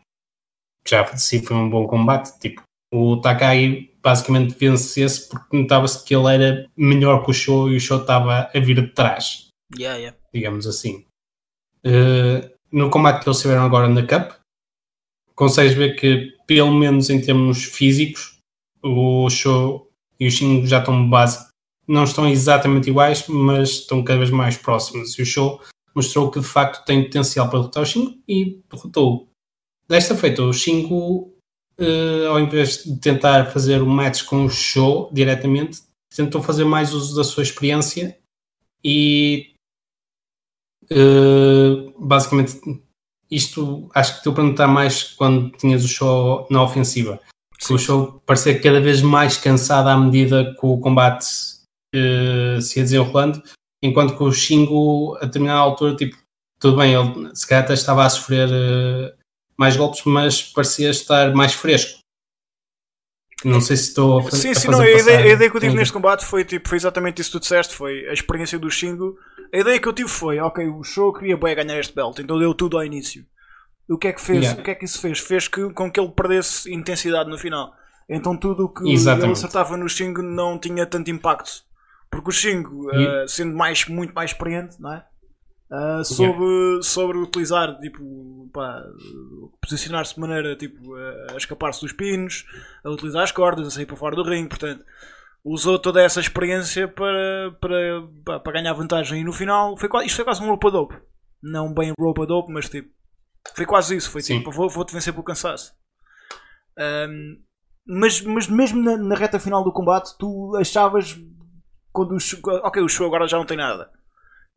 que 0.85 0.91
já 0.91 1.05
sim 1.17 1.43
foi 1.43 1.57
um 1.57 1.69
bom 1.69 1.87
combate, 1.87 2.39
tipo, 2.41 2.63
o 2.95 3.19
Takai 3.21 3.91
basicamente 4.03 4.57
vence-se 4.59 5.29
porque 5.29 5.55
notava-se 5.55 6.03
que 6.03 6.15
ele 6.15 6.35
era 6.35 6.67
melhor 6.75 7.23
que 7.25 7.31
o 7.31 7.35
Show 7.35 7.71
e 7.71 7.77
o 7.77 7.81
Show 7.81 8.01
estava 8.01 8.49
a 8.55 8.59
vir 8.61 8.77
de 8.81 8.89
trás 8.95 9.48
Yeah, 9.77 9.99
yeah. 9.99 10.19
digamos 10.33 10.67
assim. 10.67 11.05
Eh, 11.85 12.51
no 12.73 12.91
combate 12.91 13.23
que 13.23 13.29
eles 13.29 13.41
tiveram 13.41 13.65
agora 13.65 13.89
na 13.89 14.07
Cup, 14.07 14.33
consegues 15.35 15.75
ver 15.75 15.95
que, 15.97 16.35
pelo 16.47 16.73
menos 16.73 17.11
em 17.11 17.21
termos 17.21 17.65
físicos, 17.65 18.39
o 18.83 19.29
Show 19.31 19.91
e 20.19 20.27
o 20.27 20.31
Shingo 20.31 20.67
já 20.67 20.79
estão 20.79 21.09
base. 21.09 21.49
Não 21.87 22.05
estão 22.05 22.29
exatamente 22.29 22.91
iguais, 22.91 23.27
mas 23.29 23.71
estão 23.71 24.03
cada 24.03 24.19
vez 24.19 24.31
mais 24.31 24.57
próximos. 24.57 25.19
E 25.19 25.23
o 25.23 25.27
Show 25.27 25.61
mostrou 25.95 26.31
que 26.31 26.41
de 26.41 26.47
facto 26.47 26.85
tem 26.85 27.05
potencial 27.05 27.49
para 27.49 27.61
derrotar 27.61 27.83
o 27.83 27.87
Shingo 27.87 28.19
e 28.29 28.61
derrotou. 28.71 29.29
Desta 29.89 30.15
feita, 30.15 30.43
o 30.43 30.53
Shingo, 30.53 31.35
eh, 31.79 32.27
ao 32.27 32.39
invés 32.39 32.85
de 32.85 32.97
tentar 32.99 33.47
fazer 33.51 33.81
o 33.81 33.87
match 33.87 34.25
com 34.25 34.45
o 34.45 34.51
Show 34.51 35.11
diretamente, 35.13 35.81
tentou 36.15 36.43
fazer 36.43 36.65
mais 36.65 36.93
uso 36.93 37.17
da 37.17 37.25
sua 37.25 37.43
experiência 37.43 38.19
e 38.85 39.55
Uh, 40.91 41.93
basicamente, 41.99 42.61
isto 43.31 43.89
acho 43.95 44.19
que 44.19 44.25
deu 44.25 44.33
para 44.33 44.45
notar 44.45 44.69
mais 44.69 45.03
quando 45.03 45.51
tinhas 45.51 45.85
o 45.85 45.89
show 45.89 46.47
na 46.51 46.63
ofensiva. 46.63 47.21
Que 47.59 47.73
o 47.73 47.79
show 47.79 48.23
parecia 48.25 48.59
cada 48.61 48.81
vez 48.81 49.03
mais 49.03 49.37
cansado 49.37 49.89
à 49.89 49.97
medida 49.97 50.55
que 50.59 50.65
o 50.65 50.79
combate 50.79 51.27
uh, 51.95 52.61
se 52.61 52.79
ia 52.79 52.85
desenrolando. 52.85 53.43
enquanto 53.83 54.17
que 54.17 54.23
o 54.23 54.33
Shingo, 54.33 55.17
a 55.17 55.27
determinada 55.27 55.61
altura, 55.61 55.97
tipo, 55.97 56.17
tudo 56.61 56.77
bem, 56.77 56.95
ele 56.95 57.35
se 57.35 57.47
calhar 57.47 57.65
até 57.65 57.75
estava 57.75 58.05
a 58.05 58.11
sofrer 58.11 58.49
uh, 58.49 59.13
mais 59.57 59.77
golpes, 59.77 60.03
mas 60.05 60.43
parecia 60.43 60.91
estar 60.91 61.35
mais 61.35 61.53
fresco. 61.53 61.99
Não 63.45 63.61
sei 63.61 63.77
se 63.77 63.91
estou 63.91 64.19
a, 64.19 64.31
Sim, 64.31 64.51
a 64.51 64.55
sim, 64.55 64.67
fazer 64.67 64.71
não, 64.71 64.81
a 64.81 65.01
ideia, 65.01 65.19
a 65.19 65.33
ideia 65.33 65.51
que 65.51 65.57
eu 65.57 65.61
tive 65.61 65.73
Sim. 65.73 65.79
neste 65.79 65.93
combate 65.93 66.25
foi, 66.25 66.45
tipo, 66.45 66.69
foi 66.69 66.77
exatamente 66.77 67.21
isso 67.21 67.31
que 67.31 67.39
tu 67.39 67.43
disseste, 67.43 67.75
foi 67.75 68.09
a 68.09 68.13
experiência 68.13 68.59
do 68.59 68.71
Shingo. 68.71 69.17
A 69.53 69.59
ideia 69.59 69.81
que 69.81 69.89
eu 69.89 69.93
tive 69.93 70.09
foi, 70.09 70.39
ok, 70.39 70.67
o 70.69 70.83
show 70.83 71.13
queria 71.13 71.37
bem 71.37 71.55
ganhar 71.55 71.79
este 71.79 71.95
belt, 71.95 72.19
então 72.19 72.39
deu 72.39 72.55
tudo 72.55 72.77
ao 72.77 72.85
início. 72.85 73.25
O 73.89 73.97
que 73.97 74.09
é 74.09 74.13
que 74.13 74.21
fez? 74.21 74.43
Yeah. 74.43 74.61
O 74.61 74.65
que 74.65 74.71
é 74.71 74.75
que 74.75 74.85
isso 74.85 75.01
fez? 75.01 75.19
Fez 75.19 75.49
que, 75.49 75.71
com 75.73 75.91
que 75.91 75.99
ele 75.99 76.11
perdesse 76.11 76.73
intensidade 76.73 77.31
no 77.31 77.39
final. 77.39 77.73
Então 78.09 78.37
tudo 78.37 78.65
o 78.65 78.69
que 78.69 78.83
ele 78.83 78.93
Exatamente. 78.93 79.33
acertava 79.39 79.77
no 79.77 79.89
Shingo 79.89 80.23
não 80.23 80.59
tinha 80.59 80.85
tanto 80.85 81.11
impacto. 81.11 81.63
Porque 82.11 82.31
o 82.31 82.93
E- 82.95 83.07
eh, 83.23 83.27
sendo 83.29 83.55
mais, 83.55 83.87
muito 83.87 84.15
mais 84.15 84.31
experiente, 84.31 84.81
não 84.81 84.93
é? 84.93 85.05
Ah, 85.71 86.03
soube, 86.03 86.83
sobre 86.83 87.19
utilizar, 87.19 87.79
tipo, 87.81 88.49
posicionar-se 89.61 90.15
de 90.15 90.21
maneira 90.21 90.57
tipo, 90.57 90.95
a, 90.95 91.33
a 91.35 91.37
escapar-se 91.37 91.81
dos 91.83 91.93
pinos, 91.93 92.47
a 92.83 92.91
utilizar 92.91 93.23
as 93.23 93.33
cordas, 93.33 93.67
a 93.67 93.71
sair 93.71 93.85
para 93.85 93.97
fora 93.97 94.17
do 94.17 94.23
ringue, 94.23 94.49
portanto, 94.49 94.83
usou 95.53 95.79
toda 95.79 96.03
essa 96.03 96.21
experiência 96.21 96.87
para, 96.89 97.53
para, 97.61 98.41
para 98.41 98.53
ganhar 98.53 98.73
vantagem 98.75 99.21
e 99.21 99.25
no 99.25 99.33
final 99.33 99.77
foi, 99.77 99.89
isto 100.05 100.17
foi 100.17 100.25
quase 100.25 100.43
um 100.43 100.49
rope 100.49 100.71
dope. 100.71 100.97
Não 101.43 101.73
bem 101.73 101.93
rope 101.99 102.23
a 102.23 102.25
dope, 102.25 102.53
mas 102.53 102.69
tipo, 102.69 102.91
foi 103.55 103.65
quase 103.67 103.97
isso. 103.97 104.11
Foi 104.11 104.21
Sim. 104.23 104.39
tipo, 104.39 104.51
vou- 104.51 104.69
vou-te 104.69 104.93
vencer 104.93 105.13
pelo 105.13 105.25
cansaço. 105.25 105.73
Ahm, 106.79 107.37
mas, 107.87 108.21
mas 108.23 108.47
mesmo 108.49 108.83
na, 108.83 108.97
na 108.97 109.15
reta 109.15 109.39
final 109.41 109.65
do 109.65 109.73
combate, 109.73 110.17
tu 110.19 110.55
achavas 110.57 111.17
quando 111.93 112.15
o 112.15 112.21
show, 112.21 112.39
ok, 112.65 112.83
o 112.83 112.89
show 112.89 113.07
agora 113.07 113.27
já 113.27 113.37
não 113.39 113.47
tem 113.47 113.57
nada. 113.57 113.91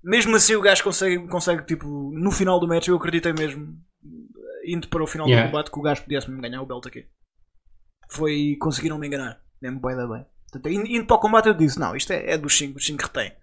Mesmo 0.03 0.35
assim, 0.35 0.55
o 0.55 0.61
gajo 0.61 0.83
consegue, 0.83 1.27
consegue 1.27 1.65
tipo, 1.65 1.85
no 2.13 2.31
final 2.31 2.59
do 2.59 2.67
match, 2.67 2.87
eu 2.87 2.95
acreditei 2.97 3.33
mesmo, 3.33 3.77
indo 4.65 4.87
para 4.87 5.03
o 5.03 5.07
final 5.07 5.27
Yeah. 5.27 5.47
do 5.47 5.51
combate, 5.51 5.71
que 5.71 5.79
o 5.79 5.81
gajo 5.81 6.03
pudesse 6.03 6.29
me 6.29 6.41
ganhar 6.41 6.61
o 6.61 6.65
belt 6.65 6.85
aqui. 6.87 7.05
Foi, 8.09 8.57
conseguiram 8.59 8.97
me 8.97 9.07
enganar, 9.07 9.39
mesmo 9.61 9.79
bem 9.79 9.95
da 9.95 10.07
bem. 10.07 10.25
Indo, 10.66 11.06
para 11.06 11.16
o 11.16 11.20
combate, 11.20 11.47
eu 11.47 11.54
disse: 11.54 11.80
Não, 11.80 11.95
isto 11.95 12.12
é, 12.12 12.32
é 12.32 12.38
dos 12.38 12.58
5, 12.58 12.74
dos 12.74 12.86
5 12.86 13.04
retém. 13.04 13.34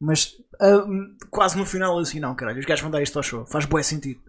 Mas 0.00 0.36
ah, 0.60 0.84
quase 1.30 1.56
no 1.56 1.64
final, 1.66 1.98
assim, 1.98 2.20
não, 2.20 2.34
caralho, 2.34 2.58
os 2.58 2.64
gajos 2.64 2.82
vão 2.82 2.90
dar 2.90 3.02
isto 3.02 3.16
ao 3.16 3.22
show, 3.22 3.46
faz 3.46 3.64
bué 3.64 3.82
sentido. 3.82 4.20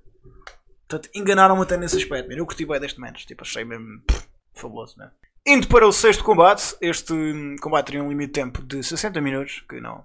Portanto, 0.88 1.10
enganaram-me 1.16 1.62
até 1.62 1.78
nesse 1.78 1.98
aspecto. 1.98 2.30
man. 2.30 2.36
Eu 2.36 2.46
curti 2.46 2.66
bem 2.66 2.80
deste 2.80 3.00
match, 3.00 3.26
tipo, 3.26 3.44
achei 3.44 3.64
mesmo 3.64 4.02
pff, 4.02 4.28
fabuloso. 4.54 4.98
Né? 4.98 5.10
Indo 5.46 5.68
para 5.68 5.88
o 5.88 5.92
sexto 5.92 6.24
combate, 6.24 6.76
este 6.82 7.14
hum, 7.14 7.56
combate 7.62 7.88
teria 7.88 8.04
um 8.04 8.10
limite 8.10 8.28
de 8.28 8.34
tempo 8.34 8.62
de 8.62 8.84
60 8.84 9.20
minutos, 9.22 9.64
que 9.68 9.80
não, 9.80 10.04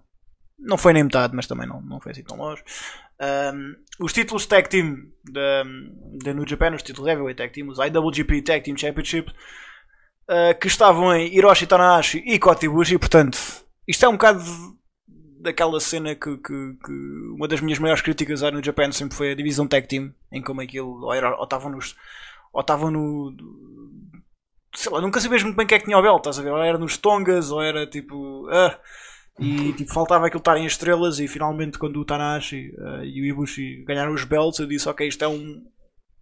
não 0.59 0.77
foi 0.77 0.93
nem 0.93 1.05
metade, 1.05 1.35
mas 1.35 1.47
também 1.47 1.67
não, 1.67 1.81
não 1.81 2.01
foi 2.01 2.13
assim 2.13 2.23
tão 2.23 2.37
longe. 2.37 2.63
Um, 3.21 3.75
os 4.01 4.13
títulos 4.13 4.47
Tag 4.47 4.69
Team 4.69 5.11
da, 5.25 5.65
da 6.25 6.33
New 6.33 6.47
Japan, 6.47 6.75
os 6.75 6.83
títulos 6.83 7.09
Heavyweight 7.09 7.39
Tag 7.39 7.53
Team, 7.53 7.69
os 7.69 7.79
IWGP 7.79 8.43
Tag 8.43 8.65
Team 8.65 8.77
Championship, 8.77 9.33
uh, 10.29 10.59
que 10.59 10.66
estavam 10.66 11.14
em 11.14 11.35
Hiroshi 11.35 11.66
Tanahashi 11.66 12.18
e 12.26 12.39
Kota 12.39 12.64
Ibushi, 12.64 12.99
portanto, 12.99 13.39
isto 13.87 14.05
é 14.05 14.09
um 14.09 14.12
bocado 14.12 14.43
daquela 15.41 15.79
cena 15.81 16.14
que, 16.14 16.37
que- 16.39 16.76
que 16.85 16.93
uma 17.37 17.47
das 17.47 17.61
minhas 17.61 17.79
maiores 17.79 18.03
críticas 18.03 18.43
à 18.43 18.51
New 18.51 18.62
Japan 18.64 18.91
sempre 18.93 19.16
foi 19.16 19.33
a 19.33 19.35
divisão 19.37 19.66
Tag 19.68 19.87
Team, 19.87 20.12
em 20.33 20.43
como 20.43 20.61
aquilo 20.61 21.03
ou 21.05 21.12
ou 21.12 21.45
estavam 21.45 21.70
nos 21.70 21.95
ou 22.53 22.61
estavam 22.61 22.91
no 22.91 23.35
sei 24.74 24.93
lá, 24.93 25.01
nunca 25.01 25.20
sabias 25.20 25.43
muito 25.43 25.57
bem 25.57 25.66
quem 25.66 25.76
é 25.76 25.79
que 25.79 25.85
tinha 25.87 25.99
o 25.99 26.03
belt, 26.03 26.18
estás 26.18 26.39
a 26.39 26.43
ver? 26.43 26.51
Ou 26.51 26.62
era 26.62 26.79
nos 26.79 26.97
Tongas, 26.97 27.51
ou 27.51 27.62
era 27.62 27.87
tipo. 27.87 28.47
ah, 28.51 28.79
e 29.41 29.72
tipo, 29.74 29.93
faltava 29.93 30.26
aquilo 30.26 30.41
estar 30.41 30.57
em 30.57 30.66
estrelas. 30.66 31.18
E 31.20 31.29
finalmente, 31.29 31.79
quando 31.79 31.99
o 32.01 32.05
Tanahashi 32.05 32.74
ah, 32.79 33.05
e 33.05 33.20
o 33.22 33.24
Ibushi 33.26 33.85
ganharam 33.85 34.12
os 34.12 34.24
belts, 34.24 34.59
eu 34.59 34.66
disse: 34.66 34.89
Ok, 34.89 35.07
isto 35.07 35.24
é 35.24 35.29
um, 35.29 35.64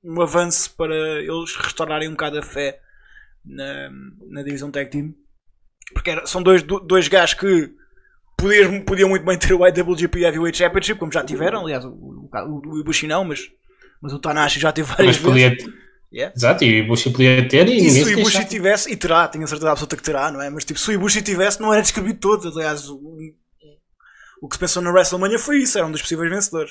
um 0.04 0.20
avanço 0.20 0.74
para 0.76 0.94
eles 1.22 1.54
restaurarem 1.56 2.08
um 2.08 2.12
bocado 2.12 2.38
a 2.38 2.42
fé 2.42 2.80
na, 3.46 3.90
na 4.28 4.42
divisão 4.42 4.70
Tag 4.70 4.90
Team. 4.90 5.14
Porque 5.92 6.10
era- 6.10 6.26
são 6.26 6.42
dois, 6.42 6.62
do- 6.62 6.80
dois 6.80 7.08
gajos 7.08 7.34
que 7.38 7.70
podiam, 8.36 8.80
podiam 8.84 9.08
muito 9.08 9.24
bem 9.24 9.38
ter 9.38 9.52
o 9.54 9.66
IWGP 9.66 10.20
Heavyweight 10.20 10.58
Championship, 10.58 10.98
como 10.98 11.12
já 11.12 11.22
tiveram. 11.24 11.62
Aliás, 11.62 11.84
o, 11.84 11.90
o, 11.90 12.28
o 12.66 12.80
Ibushi 12.80 13.06
não, 13.06 13.24
mas, 13.24 13.40
mas 14.00 14.12
o 14.12 14.18
Tanahashi 14.18 14.58
já 14.60 14.72
teve 14.72 14.88
várias 14.88 15.18
Mas 15.20 15.32
vezes. 15.34 15.62
podia. 15.62 15.86
Yeah. 16.12 16.32
Exato, 16.34 16.64
e 16.64 16.82
o 16.82 16.86
Bushi 16.86 17.10
podia 17.10 17.46
ter 17.48 17.68
e 17.68 17.78
E 17.78 17.90
se 17.90 17.98
o 18.04 18.08
Ibushi 18.08 18.14
queixava. 18.24 18.44
tivesse, 18.46 18.90
e 18.92 18.96
terá, 18.96 19.26
tenho 19.28 19.44
a 19.44 19.46
certeza 19.46 19.70
absoluta 19.72 19.96
que 19.96 20.02
terá, 20.02 20.30
não 20.30 20.40
é? 20.40 20.48
Mas 20.48 20.64
tipo, 20.64 20.78
se 20.78 20.88
o 20.88 20.92
Ibushi 20.92 21.20
tivesse, 21.20 21.60
não 21.60 21.72
era 21.72 21.82
descabido 21.82 22.18
todo. 22.20 22.48
Aliás, 22.48 22.88
o, 22.88 22.96
o 24.40 24.48
que 24.48 24.54
se 24.54 24.60
pensou 24.60 24.82
na 24.82 24.90
WrestleMania 24.92 25.38
foi 25.38 25.58
isso, 25.58 25.76
era 25.76 25.86
um 25.86 25.90
dos 25.90 26.00
possíveis 26.00 26.30
vencedores. 26.30 26.70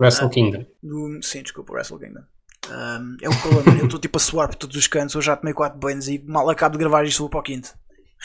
Wrestle 0.00 0.30
Kingdom. 0.30 0.64
Do, 0.82 1.20
sim, 1.22 1.42
desculpa, 1.42 1.74
Wrestle 1.74 1.98
Kingdom. 2.00 2.22
Um, 2.68 3.16
é 3.22 3.28
o 3.28 3.42
calor. 3.42 3.64
Eu 3.78 3.84
estou 3.86 3.98
tipo 4.00 4.18
a 4.18 4.20
suar 4.20 4.48
por 4.48 4.54
todos 4.56 4.76
os 4.76 4.86
cantos. 4.86 5.14
Eu 5.14 5.22
já 5.22 5.36
tomei 5.36 5.54
4 5.54 5.78
banhos 5.78 6.08
e 6.08 6.18
mal 6.18 6.48
acabo 6.50 6.72
de 6.76 6.78
gravar 6.78 7.04
isto 7.04 7.20
vou 7.20 7.30
para 7.30 7.40
o 7.40 7.42
quinto. 7.42 7.74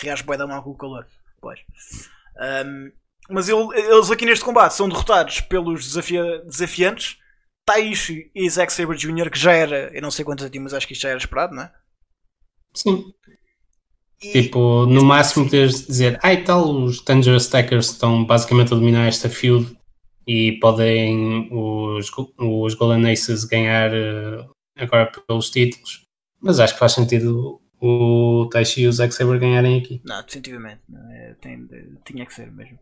Reage 0.02 0.24
bem 0.24 0.38
da 0.38 0.46
mal 0.48 0.62
com 0.64 0.72
o 0.72 0.78
calor. 0.78 1.06
Pois. 1.42 1.60
Um, 2.66 2.92
mas 3.30 3.48
ele- 3.50 3.76
eles 3.80 4.12
aqui 4.12 4.26
neste 4.26 4.44
combate 4.44 4.74
são 4.74 4.90
derrotados 4.90 5.40
pelos 5.42 5.86
desafia- 5.86 6.40
desafiantes 6.46 7.18
Taishi 7.66 8.30
e 8.36 8.48
Zack 8.50 8.72
Sabre 8.72 8.98
Jr., 8.98 9.32
que 9.32 9.40
já 9.40 9.52
era, 9.54 9.90
eu 9.96 10.02
não 10.02 10.12
sei 10.12 10.24
quantos 10.24 10.46
aqui, 10.46 10.60
mas 10.60 10.74
acho 10.74 10.86
que 10.86 10.94
isto 10.94 11.02
já 11.02 11.10
era 11.10 11.18
esperado, 11.18 11.56
não 11.56 11.64
é? 11.64 11.72
Sim. 12.76 13.06
E- 14.22 14.32
Tipo, 14.32 14.86
no 14.86 15.04
máximo 15.04 15.50
teres 15.50 15.82
de 15.82 15.88
dizer, 15.88 16.20
ah, 16.22 16.32
e 16.34 16.44
tal, 16.44 16.70
os 16.70 17.02
Dangerous 17.04 17.44
Stackers 17.46 17.88
estão 17.92 18.24
basicamente 18.24 18.74
a 18.74 18.76
dominar 18.76 19.08
esta 19.08 19.30
feud 19.30 19.76
e 20.28 20.54
podem 20.60 21.48
os, 21.52 22.10
os 22.40 22.74
Golden 22.74 23.12
Aces 23.12 23.44
ganhar 23.46 23.94
eh, 23.94 24.46
agora 24.78 25.12
pelos 25.28 25.50
títulos. 25.50 26.04
Mas 26.42 26.60
acho 26.60 26.74
que 26.74 26.80
faz 26.80 26.94
sentido 26.94 27.62
o 27.82 28.48
Taishi 28.52 28.82
e 28.82 28.88
o 28.88 28.92
Zack 28.92 29.14
Sabre 29.14 29.38
ganharem 29.40 29.80
aqui. 29.80 30.02
Não, 30.04 30.24
definitivamente. 30.24 30.82
Não, 30.90 31.12
é, 31.12 31.36
tem- 31.42 31.68
tinha 32.06 32.26
que 32.26 32.34
ser 32.34 32.52
mesmo. 32.52 32.80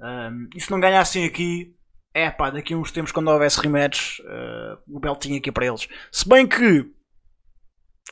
Um, 0.00 0.48
e 0.54 0.60
se 0.60 0.70
não 0.70 0.80
ganhassem 0.80 1.24
aqui, 1.24 1.74
é 2.14 2.30
pá, 2.30 2.50
daqui 2.50 2.74
a 2.74 2.76
uns 2.76 2.90
tempos, 2.90 3.12
quando 3.12 3.28
houvesse 3.28 3.60
rematch, 3.60 4.18
uh, 4.20 4.78
o 4.88 4.98
belt 5.00 5.20
tinha 5.20 5.38
aqui 5.38 5.50
para 5.52 5.66
eles. 5.66 5.88
Se 6.10 6.28
bem 6.28 6.46
que, 6.46 6.90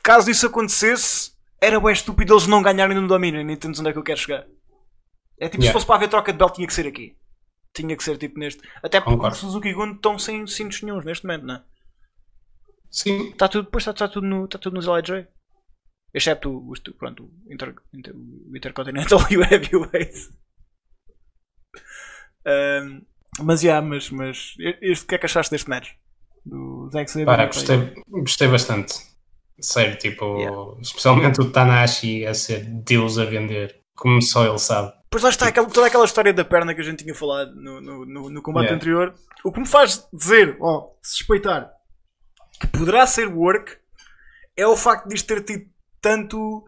caso 0.03 0.29
isso 0.31 0.45
acontecesse, 0.47 1.31
era 1.59 1.79
bem 1.79 1.93
estúpido 1.93 2.33
eles 2.33 2.47
não 2.47 2.61
ganharem 2.61 2.95
no 2.99 3.07
domínio. 3.07 3.43
Nem 3.43 3.55
entendes 3.55 3.79
onde 3.79 3.89
é 3.89 3.93
que 3.93 3.99
eu 3.99 4.03
quero 4.03 4.19
chegar. 4.19 4.45
É 5.39 5.45
tipo, 5.49 5.61
se 5.61 5.67
Yeah. 5.67 5.73
fosse 5.73 5.85
para 5.85 5.95
haver 5.95 6.09
troca 6.09 6.31
de 6.31 6.37
belt, 6.37 6.53
tinha 6.53 6.67
que 6.67 6.73
ser 6.73 6.87
aqui. 6.87 7.15
Tinha 7.73 7.95
que 7.95 8.03
ser 8.03 8.17
tipo 8.17 8.37
neste. 8.39 8.61
Até 8.83 8.99
porque 8.99 9.13
Concordo. 9.15 9.33
os 9.35 9.39
Suzuki 9.39 9.69
e 9.69 9.73
Gun 9.73 9.93
estão 9.93 10.19
sem 10.19 10.45
cintos 10.47 10.81
nenhums 10.81 11.05
neste 11.05 11.25
momento, 11.25 11.45
não 11.45 11.55
é? 11.55 11.63
Sim, 12.89 13.29
Está 13.29 13.47
tudo, 13.47 13.63
depois 13.65 13.81
está, 13.83 13.91
está 13.91 14.07
tudo, 14.09 14.27
no, 14.27 14.45
está 14.45 14.57
tudo 14.59 14.73
nos 14.75 14.85
LIJ. 14.87 15.25
Excepto 16.13 16.49
o, 16.49 16.73
o- 16.73 16.93
pronto, 16.95 17.23
o, 17.23 17.53
Inter, 17.53 17.73
o 18.49 18.57
Intercontinental 18.57 19.19
e 19.31 19.37
o 19.37 19.41
Heavyweight. 19.43 20.29
Um, 22.45 23.01
mas, 23.39 23.63
yeah, 23.63 23.85
mas, 23.85 24.09
mas 24.09 24.55
este, 24.81 25.05
o 25.05 25.07
que 25.07 25.15
é 25.15 25.17
que 25.17 25.25
achaste 25.25 25.51
deste 25.51 25.69
match? 25.69 25.91
Do 26.45 26.89
Zack 26.91 27.09
Sabre? 27.09 27.25
pá, 27.25 27.45
gostei, 27.45 27.93
gostei 28.07 28.47
bastante. 28.47 28.93
Sério, 29.59 29.97
tipo, 29.97 30.37
Yeah. 30.39 30.81
especialmente 30.81 31.39
o 31.39 31.51
Tanahashi 31.51 32.25
a 32.25 32.33
ser 32.33 32.65
Deus 32.65 33.17
a 33.19 33.25
vender, 33.25 33.80
como 34.01 34.19
só 34.19 34.43
ele 34.47 34.57
sabe. 34.57 34.91
Pois 35.11 35.21
lá 35.23 35.29
está 35.29 35.47
aquela- 35.47 35.69
toda 35.69 35.85
aquela 35.85 36.05
história 36.05 36.33
da 36.33 36.43
perna 36.43 36.73
que 36.73 36.81
a 36.81 36.83
gente 36.83 37.03
tinha 37.03 37.13
falado 37.13 37.53
no, 37.55 37.79
no, 37.79 38.05
no, 38.05 38.29
no 38.31 38.41
combate 38.41 38.63
Yeah. 38.63 38.75
anterior. 38.77 39.13
O 39.43 39.51
que 39.51 39.59
me 39.59 39.67
faz 39.67 40.07
dizer, 40.11 40.57
ó, 40.59 40.89
suspeitar 41.03 41.69
que 42.59 42.65
poderá 42.67 43.05
ser 43.05 43.27
work 43.27 43.77
é 44.57 44.65
o 44.65 44.75
facto 44.75 45.07
de 45.07 45.15
isto 45.15 45.27
ter 45.27 45.43
tido 45.43 45.65
tanto 46.01 46.63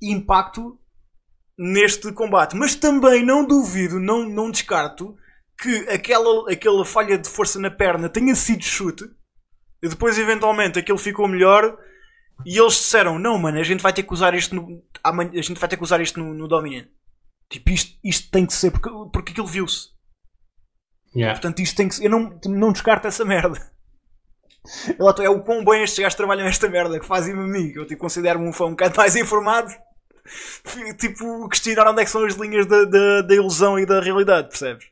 impacto 0.00 0.78
neste 1.58 2.10
combate. 2.12 2.56
Mas 2.56 2.74
também 2.74 3.24
não 3.24 3.44
duvido, 3.46 4.00
não, 4.00 4.26
não 4.28 4.50
descarto 4.50 5.14
que 5.60 5.86
aquela, 5.90 6.50
aquela 6.50 6.84
falha 6.84 7.18
de 7.18 7.28
força 7.28 7.58
na 7.60 7.70
perna 7.70 8.08
tenha 8.08 8.34
sido 8.34 8.62
chute 8.64 9.04
e 9.82 9.88
depois 9.88 10.18
eventualmente 10.18 10.78
aquilo 10.78 10.98
ficou 10.98 11.28
melhor 11.28 11.76
e 12.44 12.58
eles 12.58 12.74
disseram: 12.74 13.18
Não, 13.18 13.38
mano, 13.38 13.58
a 13.58 13.62
gente 13.62 13.82
vai 13.82 13.92
ter 13.92 14.02
que 14.02 14.12
usar 14.12 14.34
isto 14.34 14.54
no, 14.54 14.82
amanhã, 15.02 15.30
a 15.34 15.42
gente 15.42 15.58
vai 15.58 15.68
ter 15.68 15.76
que 15.76 15.82
usar 15.82 16.00
isto 16.00 16.18
no, 16.18 16.34
no 16.34 16.48
Dominion. 16.48 16.84
Tipo, 17.48 17.70
isto, 17.70 17.98
isto 18.02 18.30
tem 18.30 18.46
que 18.46 18.52
ser 18.52 18.70
porque, 18.70 18.90
porque 19.12 19.32
aquilo 19.32 19.46
viu-se. 19.46 19.90
Yeah. 21.14 21.38
Portanto, 21.38 21.60
isto 21.60 21.76
tem 21.76 21.88
que 21.88 21.94
ser. 21.94 22.06
Eu 22.06 22.10
não, 22.10 22.40
não 22.46 22.72
descarto 22.72 23.06
essa 23.06 23.24
merda. 23.24 23.72
Eu 24.98 25.04
lá 25.04 25.14
é 25.22 25.28
o 25.28 25.42
quão 25.42 25.64
bem 25.64 25.82
estes 25.82 25.98
gajos 25.98 26.16
trabalham 26.16 26.46
esta 26.46 26.68
merda 26.68 26.98
que 26.98 27.06
fazem-me 27.06 27.42
a 27.42 27.46
mim. 27.46 27.72
Eu 27.74 27.86
tipo, 27.86 28.00
considero-me 28.00 28.48
um 28.48 28.52
fã 28.52 28.64
um 28.64 28.70
bocado 28.70 28.96
mais 28.96 29.14
informado. 29.14 29.70
Tipo, 30.98 31.46
questionar 31.50 31.90
onde 31.90 32.00
é 32.00 32.04
que 32.06 32.10
são 32.10 32.24
as 32.24 32.34
linhas 32.34 32.64
da, 32.64 32.86
da, 32.86 33.20
da 33.20 33.34
ilusão 33.34 33.78
e 33.78 33.84
da 33.84 34.00
realidade, 34.00 34.48
percebes? 34.48 34.86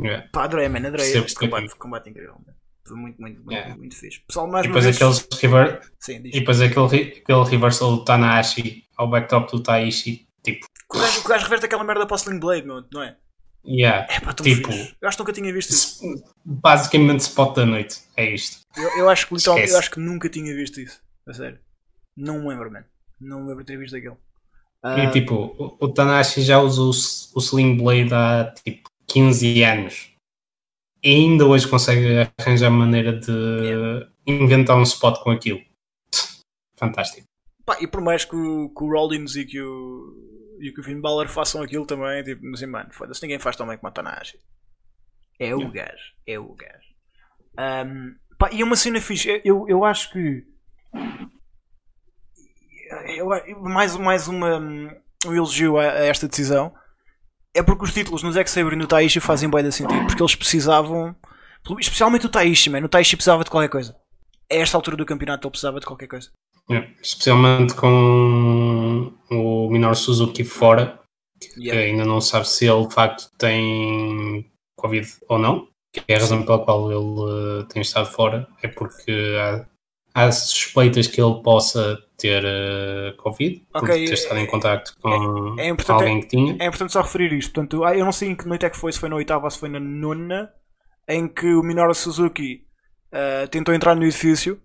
Yeah. 0.00 0.26
Pá, 0.32 0.44
adorei, 0.44 0.66
man, 0.66 0.78
adorei 0.78 1.04
Percebo 1.04 1.26
este 1.26 1.38
combate, 1.38 1.76
combate 1.76 2.08
incrível. 2.08 2.34
man. 2.34 2.54
Foi 2.86 2.96
muito, 2.96 3.20
muito, 3.20 3.36
muito, 3.42 3.52
Yeah. 3.52 3.76
muito 3.76 3.96
fixe. 3.96 4.20
Pessoal, 4.26 4.46
mais 4.46 4.64
E 4.64 4.68
depois, 4.68 4.84
vez. 4.84 4.96
aqueles 4.96 5.26
rever... 5.40 5.80
Sim, 5.98 6.16
e 6.24 6.30
depois 6.40 6.60
aquele, 6.60 6.84
aquele 7.18 7.44
reversal 7.44 7.96
do 7.96 8.04
Tanahashi 8.04 8.84
ao 8.96 9.08
backdrop 9.08 9.50
do 9.50 9.62
Taishi, 9.62 10.26
tipo, 10.42 10.66
o 10.92 10.98
gajo, 10.98 11.20
o 11.20 11.28
gajo 11.28 11.44
reverte 11.44 11.66
aquela 11.66 11.82
merda 11.84 12.06
para 12.06 12.14
o 12.14 12.18
Sling 12.18 12.38
Blade, 12.38 12.66
meu, 12.66 12.84
não 12.92 13.02
é? 13.02 13.16
Yeah. 13.66 14.06
É 14.12 14.20
pá, 14.20 14.34
Tipo, 14.34 14.70
fixe. 14.70 14.94
Eu 15.00 15.08
acho 15.08 15.16
que 15.16 15.22
nunca 15.22 15.32
tinha 15.32 15.52
visto 15.52 15.70
isso. 15.70 16.00
Basicamente 16.44 17.20
spot 17.20 17.56
da 17.56 17.64
noite. 17.66 18.00
É 18.16 18.30
isto. 18.34 18.58
Eu, 18.76 18.98
eu 18.98 19.08
acho 19.08 19.26
que 19.26 19.34
literalmente, 19.34 19.70
eu 19.72 19.78
acho 19.78 19.90
que 19.90 20.00
nunca 20.00 20.28
tinha 20.28 20.54
visto 20.54 20.80
isso. 20.80 21.00
A 21.26 21.32
sério. 21.32 21.58
Não 22.14 22.40
me 22.42 22.48
lembro, 22.48 22.70
man. 22.70 22.84
Não 23.18 23.40
me 23.40 23.48
lembro 23.48 23.64
de 23.64 23.72
ter 23.72 23.78
visto 23.78 23.96
aquilo. 23.96 24.18
Ah, 24.82 25.04
E 25.04 25.10
tipo, 25.10 25.34
o, 25.58 25.76
o 25.80 25.88
Tanahashi 25.88 26.42
já 26.42 26.58
usa 26.60 26.82
o, 26.82 26.90
o 26.90 27.40
Sling 27.40 27.78
Blade 27.78 28.12
há 28.12 28.52
tipo 28.62 28.90
15 29.08 29.62
anos. 29.64 30.13
E 31.04 31.10
ainda 31.10 31.44
hoje 31.44 31.68
consegue 31.68 32.06
arranjar 32.38 32.70
maneira 32.70 33.12
de 33.12 34.08
inventar 34.26 34.76
um 34.78 34.82
spot 34.82 35.22
com 35.22 35.30
aquilo. 35.30 35.60
Fantástico. 36.78 37.26
pá, 37.66 37.76
e 37.80 37.86
por 37.86 38.00
mais 38.00 38.24
que 38.24 38.34
o, 38.34 38.70
que 38.70 38.84
o 38.84 38.90
Rollins 38.90 39.36
e 39.36 39.44
que 39.44 39.60
o, 39.60 40.56
e 40.60 40.72
que 40.72 40.80
o 40.80 40.82
Finn 40.82 41.00
Balor 41.02 41.28
façam 41.28 41.62
aquilo 41.62 41.86
também, 41.86 42.22
tipo, 42.24 42.46
assim, 42.54 42.66
mano, 42.66 42.88
foda-se, 42.92 43.20
ninguém 43.22 43.38
faz 43.38 43.54
tão 43.54 43.66
bem 43.66 43.76
como 43.76 43.88
a 43.88 43.92
Tanahashi. 43.92 44.38
É 45.38 45.54
o 45.54 45.60
Yeah. 45.60 45.72
gajo. 45.74 46.04
É 46.26 46.38
o 46.38 46.54
gajo. 46.54 46.94
Pá, 48.38 48.50
e 48.50 48.62
é 48.62 48.64
uma 48.64 48.76
cena 48.76 49.00
fixe. 49.00 49.28
Eu, 49.28 49.40
eu, 49.44 49.66
eu 49.68 49.84
acho 49.84 50.10
que. 50.10 50.44
Eu, 53.16 53.28
mais, 53.60 53.96
mais 53.96 54.26
uma, 54.28 54.58
um 54.58 55.34
elogio 55.34 55.76
a, 55.78 55.82
a 55.84 56.04
esta 56.06 56.28
decisão 56.28 56.74
é 57.54 57.62
porque 57.62 57.84
os 57.84 57.92
títulos 57.92 58.22
no 58.22 58.32
Zack 58.32 58.50
Sabre 58.50 58.74
e 58.74 58.78
no 58.78 58.86
Taishi 58.86 59.20
fazem 59.20 59.48
bem 59.48 59.62
de 59.62 59.72
sentido. 59.72 60.06
Porque 60.06 60.22
eles 60.22 60.34
precisavam. 60.34 61.14
Especialmente 61.78 62.26
o 62.26 62.28
Taishi, 62.28 62.68
man. 62.68 62.84
O 62.84 62.88
Taishi 62.88 63.16
precisava 63.16 63.44
de 63.44 63.50
qualquer 63.50 63.68
coisa. 63.68 63.96
A 64.50 64.54
esta 64.56 64.76
altura 64.76 64.96
do 64.96 65.06
campeonato 65.06 65.46
ele 65.46 65.50
precisava 65.52 65.80
de 65.80 65.86
qualquer 65.86 66.08
coisa. 66.08 66.30
Yeah. 66.68 66.90
Especialmente 67.00 67.74
com 67.74 69.12
o 69.30 69.68
Minoru 69.70 69.94
Suzuki 69.94 70.44
fora, 70.44 70.98
que 71.40 71.60
Yeah. 71.60 71.82
ainda 71.82 72.04
não 72.04 72.20
sabe 72.20 72.48
se 72.48 72.66
ele 72.66 72.86
de 72.86 72.94
facto 72.94 73.30
tem 73.38 74.50
Covid 74.76 75.06
ou 75.28 75.38
não, 75.38 75.68
que 75.92 76.02
é 76.08 76.16
a 76.16 76.18
razão 76.18 76.42
pela 76.42 76.58
qual 76.64 76.90
ele 76.90 77.60
eh, 77.60 77.66
tem 77.68 77.82
estado 77.82 78.06
fora, 78.06 78.46
é 78.62 78.68
porque 78.68 79.36
há, 79.38 79.66
há 80.14 80.32
suspeitas 80.32 81.06
que 81.06 81.20
ele 81.20 81.42
possa 81.42 81.98
ter 82.16 82.42
eh, 82.44 83.12
Covid, 83.18 83.66
por 83.72 83.82
Ok, 83.84 84.06
ter 84.06 84.12
estado 84.14 84.38
em 84.38 84.46
contacto 84.46 84.96
com 85.00 85.56
é 85.58 85.68
importante- 85.68 86.02
alguém 86.02 86.20
que 86.20 86.28
tinha. 86.28 86.56
É 86.60 86.66
importante 86.66 86.92
só 86.92 87.02
referir 87.02 87.32
isto. 87.32 87.52
Portanto, 87.52 87.84
ah, 87.84 87.96
eu 87.96 88.04
não 88.04 88.12
sei 88.12 88.30
em 88.30 88.34
que 88.36 88.46
noite 88.46 88.64
é 88.64 88.70
que 88.70 88.76
foi, 88.76 88.92
se 88.92 88.98
foi 89.00 89.08
na 89.08 89.16
oitava 89.16 89.44
ou 89.44 89.50
se 89.50 89.58
foi 89.58 89.68
na 89.68 89.80
nona, 89.80 90.50
em 91.08 91.26
que 91.28 91.52
o 91.54 91.62
Minoru 91.62 91.94
Suzuki 91.94 92.64
ah, 93.12 93.46
tentou 93.50 93.74
entrar 93.74 93.94
no 93.94 94.04
edifício, 94.04 94.60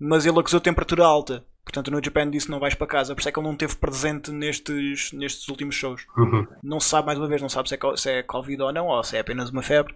mas 0.00 0.24
ele 0.26 0.38
acusou 0.38 0.60
temperatura 0.60 1.04
alta. 1.04 1.44
Portanto, 1.64 1.90
no 1.90 2.02
Japan 2.04 2.30
disse 2.30 2.50
não 2.50 2.60
vais 2.60 2.74
para 2.74 2.86
casa, 2.86 3.14
por 3.14 3.20
isso 3.20 3.28
é 3.28 3.32
que 3.32 3.38
ele 3.38 3.46
não 3.46 3.54
esteve 3.54 3.74
presente 3.76 4.30
nestes, 4.30 5.12
nestes 5.12 5.48
últimos 5.48 5.74
shows. 5.74 6.06
Uhum. 6.16 6.46
Não 6.62 6.78
se 6.78 6.88
sabe, 6.90 7.06
mais 7.06 7.18
uma 7.18 7.26
vez, 7.28 7.40
não 7.40 7.48
sabe 7.48 7.68
se 7.70 7.74
é, 7.74 7.78
se 7.96 8.10
é 8.10 8.22
Covid 8.22 8.60
ou 8.62 8.72
não, 8.72 8.86
ou 8.88 9.02
se 9.02 9.16
é 9.16 9.20
apenas 9.20 9.48
uma 9.50 9.62
febre. 9.62 9.94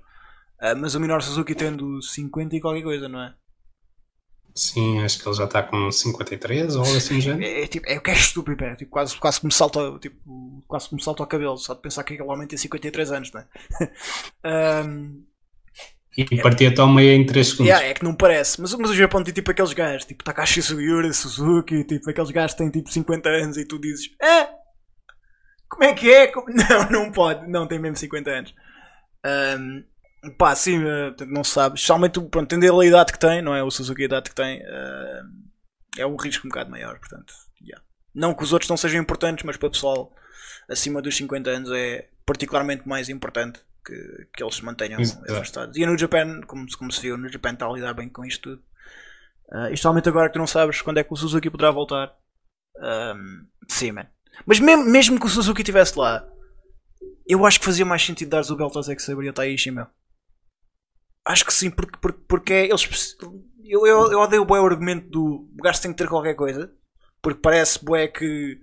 Ah, 0.60 0.74
mas 0.74 0.94
o 0.94 1.00
Minoru 1.00 1.22
Suzuki 1.22 1.54
tendo 1.54 2.00
50 2.02 2.56
e 2.56 2.60
qualquer 2.60 2.82
coisa, 2.82 3.08
não 3.08 3.20
é? 3.22 3.34
Sim, 4.58 5.00
acho 5.04 5.20
que 5.22 5.28
ele 5.28 5.36
já 5.36 5.44
está 5.44 5.62
com 5.62 5.90
53 5.90 6.74
ou 6.74 6.82
algo 6.84 6.96
assim 6.96 7.20
género. 7.20 7.44
É, 7.44 7.62
é, 7.62 7.66
tipo, 7.68 7.86
é 7.88 7.96
o 7.96 8.00
que 8.02 8.10
é 8.10 8.14
estúpido, 8.14 8.64
é, 8.64 8.74
tipo, 8.74 8.90
quase, 8.90 9.16
quase, 9.16 9.38
que 9.40 9.46
me 9.46 9.52
salta, 9.52 9.98
tipo, 10.00 10.64
quase 10.66 10.92
me 10.92 11.00
salta 11.02 11.22
ao 11.22 11.28
cabelo, 11.28 11.56
só 11.56 11.74
de 11.74 11.80
pensar 11.80 12.02
que 12.02 12.14
aquele 12.14 12.28
homem 12.28 12.48
tem 12.48 12.58
53 12.58 13.12
anos, 13.12 13.30
não 13.32 13.40
é? 13.40 13.46
Ahm, 14.44 15.22
E 16.16 16.42
partia-te 16.42 16.80
ao 16.80 16.88
meio 16.88 17.12
em 17.12 17.24
3 17.24 17.46
segundos. 17.46 17.68
Yeah, 17.68 17.86
é 17.86 17.94
que 17.94 18.02
não 18.02 18.14
parece, 18.14 18.60
mas, 18.60 18.74
mas 18.74 18.90
o 18.90 18.94
Japão 18.94 19.22
tem 19.22 19.32
tipo 19.32 19.50
aqueles 19.52 19.72
gajos, 19.72 20.04
tipo 20.04 20.24
Takashi 20.24 20.60
Sugiura, 20.62 21.12
Suzuki, 21.12 21.84
tipo 21.84 22.10
aqueles 22.10 22.30
gajos 22.32 22.52
que 22.54 22.58
têm 22.58 22.70
tipo 22.70 22.90
50 22.90 23.28
anos 23.28 23.56
e 23.56 23.64
tu 23.64 23.78
dizes, 23.78 24.10
é? 24.20 24.48
Como 25.68 25.84
é 25.84 25.94
que 25.94 26.10
é? 26.12 26.26
Como-" 26.26 26.48
Não, 26.52 26.90
não 26.90 27.12
pode, 27.12 27.46
não, 27.48 27.68
tem 27.68 27.78
mesmo 27.78 27.96
50 27.96 28.30
anos. 28.30 28.54
Ahm, 29.24 29.84
pá, 30.36 30.54
sim, 30.54 30.82
eh, 30.82 31.14
não 31.26 31.44
se 31.44 31.52
sabe, 31.52 31.76
especialmente, 31.76 32.20
pronto, 32.20 32.48
tendo 32.48 32.64
ele 32.64 32.86
a 32.86 32.88
idade 32.88 33.12
que 33.12 33.18
tem, 33.18 33.42
não 33.42 33.54
é? 33.54 33.62
O 33.62 33.70
Suzuki 33.70 34.02
a 34.02 34.06
idade 34.06 34.30
que 34.30 34.34
tem, 34.34 34.62
ahm, 34.64 35.48
é 35.98 36.06
um 36.06 36.16
risco 36.16 36.46
um 36.46 36.50
bocado 36.50 36.70
maior, 36.70 36.98
portanto, 36.98 37.32
yeah. 37.60 37.82
Não 38.14 38.34
que 38.34 38.42
os 38.42 38.52
outros 38.52 38.68
não 38.68 38.76
sejam 38.76 39.00
importantes, 39.00 39.44
mas 39.44 39.56
para 39.56 39.68
o 39.68 39.70
pessoal 39.70 40.12
acima 40.68 41.00
dos 41.00 41.16
50 41.16 41.50
anos 41.50 41.70
é 41.72 42.08
particularmente 42.26 42.86
mais 42.86 43.08
importante 43.08 43.60
que, 43.84 44.28
que 44.34 44.42
eles 44.42 44.56
se 44.56 44.64
mantenham 44.64 45.00
afastados. 45.28 45.76
E 45.76 45.86
no 45.86 45.96
Japan, 45.96 46.42
como, 46.46 46.66
como 46.76 46.92
se 46.92 47.00
viu, 47.00 47.16
no 47.16 47.28
Japan 47.28 47.52
está 47.52 47.66
a 47.66 47.72
lidar 47.72 47.94
bem 47.94 48.08
com 48.08 48.24
isto 48.24 48.42
tudo. 48.42 48.62
Uh, 49.50 49.66
especialmente 49.66 50.08
agora 50.08 50.28
que 50.28 50.34
tu 50.34 50.38
não 50.38 50.46
sabes 50.46 50.82
quando 50.82 50.98
é 50.98 51.04
que 51.04 51.12
o 51.12 51.16
Suzuki 51.16 51.48
poderá 51.48 51.70
voltar. 51.70 52.14
Um, 52.76 53.46
sim, 53.66 53.92
man. 53.92 54.06
Mas 54.44 54.60
mesmo, 54.60 54.84
mesmo 54.84 55.18
que 55.18 55.26
o 55.26 55.28
Suzuki 55.28 55.62
estivesse 55.62 55.98
lá, 55.98 56.28
eu 57.26 57.46
acho 57.46 57.58
que 57.58 57.64
fazia 57.64 57.84
mais 57.84 58.04
sentido 58.04 58.28
dares 58.28 58.50
o 58.50 58.56
belt 58.56 58.76
ao 58.76 58.82
Zack 58.82 59.02
Sabre 59.02 59.24
e 59.24 59.28
ao 59.28 59.34
Taishi, 59.34 59.70
meu. 59.70 59.86
Acho 61.28 61.44
que 61.44 61.52
sim, 61.52 61.70
porque, 61.70 61.98
porque, 62.00 62.20
porque 62.28 62.52
é- 62.52 62.66
eles. 62.66 63.16
Eu, 63.64 63.86
eu, 63.86 64.12
eu 64.12 64.20
odeio 64.20 64.42
o 64.42 64.46
bom 64.46 64.54
argumento 64.64 65.08
do 65.10 65.48
o 65.58 65.62
gajo 65.62 65.82
tem 65.82 65.92
que 65.92 65.98
ter 65.98 66.08
qualquer 66.08 66.34
coisa, 66.34 66.72
porque 67.22 67.40
parece 67.40 67.84
bué 67.84 68.08
que. 68.08 68.58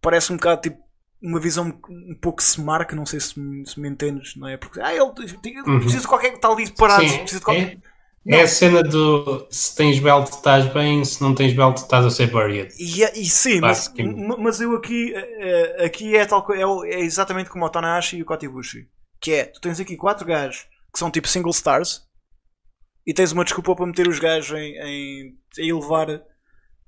Parece 0.00 0.32
um 0.32 0.36
bocado 0.36 0.62
tipo 0.62 0.82
uma 1.22 1.38
visão 1.38 1.66
um 1.90 2.14
pouco 2.14 2.40
smart, 2.40 2.94
não 2.94 3.04
sei 3.04 3.20
se 3.20 3.38
me, 3.38 3.66
se 3.68 3.78
me 3.78 3.88
entendes, 3.88 4.34
não 4.36 4.48
é? 4.48 4.56
Porque 4.56 4.80
ah, 4.80 4.92
ele 4.94 5.02
ele 5.44 5.64
Uhum. 5.66 5.80
precisa 5.80 6.00
de 6.02 6.08
qualquer 6.08 6.38
tal 6.38 6.52
ali 6.54 6.70
parado, 6.70 7.08
Sim, 7.08 7.20
precisa 7.20 7.40
de 7.40 7.44
qualquer. 7.44 7.76
é, 8.28 8.36
é 8.38 8.42
a 8.42 8.46
cena 8.46 8.82
do 8.82 9.46
se 9.50 9.74
tens 9.76 9.98
belt 10.00 10.28
estás 10.30 10.66
bem, 10.72 11.04
se 11.04 11.20
não 11.22 11.34
tens 11.34 11.52
belt 11.54 11.76
estás 11.78 12.04
a 12.06 12.10
ser 12.10 12.30
buried. 12.30 12.74
E, 12.78 13.02
e 13.20 13.26
sim, 13.28 13.60
mas, 13.60 13.92
mas 14.38 14.60
eu 14.60 14.74
aqui, 14.76 15.12
eh, 15.14 15.76
eh, 15.82 15.84
aqui 15.84 16.16
é, 16.16 16.24
tal, 16.24 16.46
é, 16.52 16.94
é 16.94 17.00
exatamente 17.00 17.50
como 17.50 17.64
o 17.64 17.68
Tanahashi 17.68 18.16
e 18.16 18.22
o 18.22 18.24
Kotibushi. 18.24 18.88
Que 19.20 19.32
é, 19.32 19.44
tu 19.44 19.60
tens 19.60 19.78
aqui 19.80 19.96
quatro 19.96 20.26
gajos 20.26 20.66
que 20.92 20.98
são 20.98 21.10
tipo 21.10 21.28
single 21.28 21.50
stars 21.50 22.02
e 23.06 23.14
tens 23.14 23.32
uma 23.32 23.44
desculpa 23.44 23.74
para 23.74 23.86
meter 23.86 24.06
os 24.08 24.18
gajos 24.18 24.58
em, 24.58 24.74
em, 24.76 25.34
a 25.58 25.62
elevar 25.62 26.20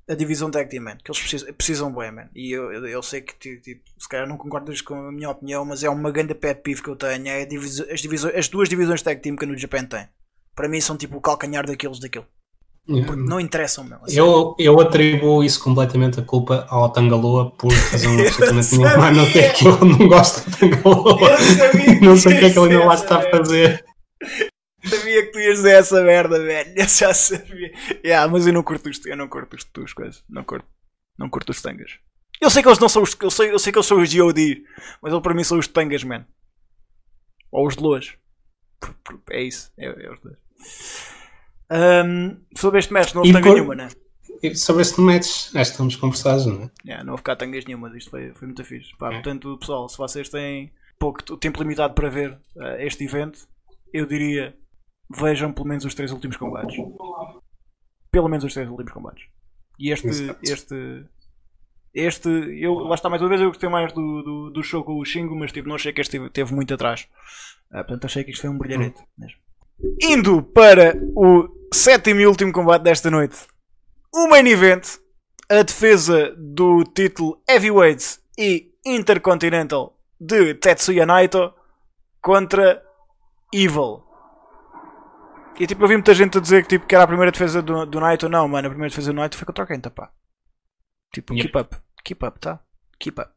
a 0.08 0.14
divisão 0.14 0.50
tag 0.50 0.68
team, 0.68 0.82
man. 0.84 0.96
Que 1.02 1.10
eles 1.10 1.20
precisam, 1.20 1.52
precisam 1.54 1.94
bem, 1.94 2.10
man. 2.12 2.28
E 2.34 2.52
eu, 2.54 2.72
eu, 2.72 2.86
eu 2.86 3.02
sei 3.02 3.20
que 3.22 3.34
ti- 3.38 3.60
tipo, 3.60 3.82
se 3.98 4.08
calhar 4.08 4.28
não 4.28 4.36
concordas 4.36 4.80
com 4.80 4.94
a 4.94 5.12
minha 5.12 5.30
opinião, 5.30 5.64
mas 5.64 5.82
é 5.84 5.88
uma 5.88 6.10
grande 6.10 6.34
pet 6.34 6.60
peeve 6.62 6.82
que 6.82 6.88
eu 6.90 6.96
tenho. 6.96 7.28
É 7.28 7.42
a 7.42 7.46
diviso- 7.46 7.86
as, 7.90 8.00
divisões, 8.00 8.34
as 8.34 8.48
duas 8.48 8.68
divisões 8.68 9.00
tag 9.02 9.20
team 9.22 9.36
que 9.36 9.46
no 9.46 9.56
Japan 9.56 9.84
tem. 9.84 10.06
Para 10.54 10.68
mim 10.68 10.80
são 10.80 10.96
tipo 10.96 11.16
o 11.16 11.20
calcanhar 11.20 11.64
daqueles 11.66 11.98
daquilo. 11.98 12.26
Porque 12.84 13.14
não 13.14 13.38
interessam, 13.38 13.84
meu. 13.84 13.98
Assim. 14.02 14.18
Eu, 14.18 14.56
eu 14.58 14.78
atribuo 14.80 15.44
isso 15.44 15.62
completamente 15.62 16.18
a 16.18 16.24
culpa 16.24 16.66
ao 16.68 16.90
Tangaloa 16.90 17.52
por 17.52 17.72
razão 17.72 18.12
absolutamente 18.18 18.76
nenhuma. 18.76 19.06
A 19.06 19.10
não 19.12 19.24
ser 19.24 19.52
que 19.52 19.66
eu 19.66 19.84
não 19.84 20.08
gosto 20.08 20.50
de 20.50 20.58
Tangaloa. 20.58 21.18
Não 22.02 22.16
sei 22.16 22.34
o 22.36 22.38
que 22.40 22.44
é 22.46 22.50
que 22.50 22.58
ele 22.58 22.72
ainda 22.74 22.84
lá 22.84 22.94
está 22.94 23.18
a 23.18 23.30
fazer. 23.30 23.84
Sabia 24.84 25.22
que 25.26 25.32
tu 25.32 25.38
ias 25.38 25.56
dizer 25.58 25.76
essa 25.76 26.02
merda, 26.02 26.40
velho. 26.42 26.72
Eu 26.76 26.88
já 26.88 27.14
sabia. 27.14 27.72
Yeah, 28.04 28.30
mas 28.30 28.46
eu 28.46 28.52
não 28.52 28.62
curto 28.62 28.88
os, 28.90 29.04
eu 29.06 29.16
não 29.16 29.28
curto 29.28 29.56
tuas 29.72 29.92
coisas. 29.92 30.24
Não 30.28 30.42
curto. 30.44 30.66
Não 31.18 31.28
curto 31.30 31.50
os 31.50 31.62
tangas. 31.62 31.98
Eu 32.40 32.50
sei 32.50 32.62
que 32.62 32.68
eles 32.68 32.78
não 32.80 32.88
são 32.88 33.02
os. 33.02 33.16
Eu 33.20 33.30
sei, 33.30 33.52
eu 33.52 33.58
sei 33.58 33.72
que 33.72 33.78
eles 33.78 33.86
são 33.86 34.00
os 34.02 34.12
GOD. 34.12 34.64
Mas 35.00 35.12
eles 35.12 35.22
para 35.22 35.34
mim 35.34 35.44
são 35.44 35.58
os 35.58 35.68
tangas, 35.68 36.02
man. 36.02 36.26
Ou 37.52 37.66
os 37.68 37.76
de 37.76 37.82
Loas. 37.82 38.14
É 39.30 39.42
isso. 39.42 39.70
É, 39.78 39.86
é 39.86 40.10
os 40.12 40.18
dois. 40.20 40.36
Ahm, 41.70 42.36
sobre 42.56 42.80
este 42.80 42.92
match, 42.92 43.14
não 43.14 43.22
houve 43.22 43.32
tanga 43.32 43.46
por- 43.46 43.54
nenhuma, 43.54 43.74
né? 43.74 43.88
E 44.42 44.54
sobre 44.56 44.82
este 44.82 45.00
match, 45.00 45.26
acho 45.28 45.52
que 45.52 45.60
estamos 45.60 45.94
conversados, 45.96 46.46
não 46.46 46.64
é? 46.64 46.70
Yeah, 46.84 47.04
não 47.04 47.12
houve 47.12 47.22
cá 47.22 47.36
tangas 47.36 47.64
nenhumas. 47.64 47.94
Isto 47.94 48.10
foi, 48.10 48.32
foi 48.34 48.46
muito 48.48 48.64
fixe. 48.64 48.90
Pá, 48.98 49.08
É. 49.10 49.12
Portanto, 49.14 49.56
pessoal, 49.58 49.88
se 49.88 49.96
vocês 49.96 50.28
têm 50.28 50.72
pouco 50.98 51.22
tempo 51.36 51.62
limitado 51.62 51.94
para 51.94 52.08
ver 52.10 52.36
eh, 52.58 52.86
este 52.86 53.04
evento, 53.04 53.38
eu 53.92 54.06
diria 54.06 54.56
vejam 55.10 55.52
pelo 55.52 55.68
menos 55.68 55.84
os 55.84 55.94
três 55.94 56.10
últimos 56.10 56.36
combates. 56.36 56.76
Pelo 58.10 58.28
menos 58.28 58.44
os 58.44 58.54
três 58.54 58.68
últimos 58.68 58.92
combates. 58.92 59.24
E 59.78 59.90
este. 59.90 60.08
Exato. 60.08 60.40
Este. 60.42 61.04
Este. 61.94 62.28
Eu, 62.60 62.74
lá 62.74 62.94
está 62.94 63.08
mais 63.08 63.20
uma 63.20 63.28
vez, 63.28 63.40
eu 63.40 63.48
gostei 63.48 63.68
mais 63.68 63.92
do, 63.92 64.22
do, 64.22 64.50
do 64.50 64.62
show 64.62 64.82
com 64.82 64.98
o 64.98 65.04
Shingo, 65.04 65.36
mas 65.36 65.52
tipo, 65.52 65.68
não 65.68 65.76
achei 65.76 65.92
que 65.92 66.00
este 66.00 66.12
teve, 66.12 66.30
teve 66.30 66.54
muito 66.54 66.72
atrás. 66.72 67.08
Ah, 67.70 67.84
portanto, 67.84 68.04
achei 68.06 68.24
que 68.24 68.30
isto 68.30 68.42
foi 68.42 68.50
um 68.50 68.58
brilharete 68.58 69.02
mesmo. 69.16 69.38
Indo 70.00 70.42
para 70.42 70.94
o 71.16 71.48
sétimo 71.72 72.20
e 72.20 72.26
último 72.26 72.52
combate 72.52 72.82
desta 72.82 73.10
noite. 73.10 73.46
O 74.14 74.28
main 74.28 74.46
event 74.46 74.98
a 75.48 75.62
defesa 75.62 76.34
do 76.36 76.84
título 76.84 77.42
Heavyweight 77.48 78.18
e 78.38 78.72
Intercontinental 78.84 79.98
de 80.20 80.54
Tetsuya 80.54 81.04
Naito 81.04 81.52
contra 82.20 82.82
Evil. 83.52 84.02
E 85.60 85.66
tipo, 85.66 85.84
eu 85.84 85.88
vi 85.88 85.94
muita 85.94 86.14
gente 86.14 86.38
a 86.38 86.40
dizer 86.40 86.62
que, 86.62 86.68
tipo, 86.70 86.86
que 86.86 86.94
era 86.94 87.04
a 87.04 87.06
primeira 87.06 87.30
defesa 87.30 87.62
do, 87.62 87.84
do 87.86 88.00
Naito. 88.00 88.28
Não, 88.28 88.48
mano, 88.48 88.66
a 88.66 88.70
primeira 88.70 88.90
defesa 88.90 89.12
do 89.12 89.16
Naito 89.16 89.36
foi 89.36 89.46
contra 89.46 89.64
o 89.64 89.66
Kenta, 89.66 89.90
pá. 89.90 90.10
Tipo, 91.12 91.34
Yep. 91.34 91.42
keep 91.52 91.58
up. 91.58 91.76
Keep 92.04 92.24
up, 92.26 92.40
tá? 92.40 92.60
Keep 92.98 93.20
up. 93.20 93.30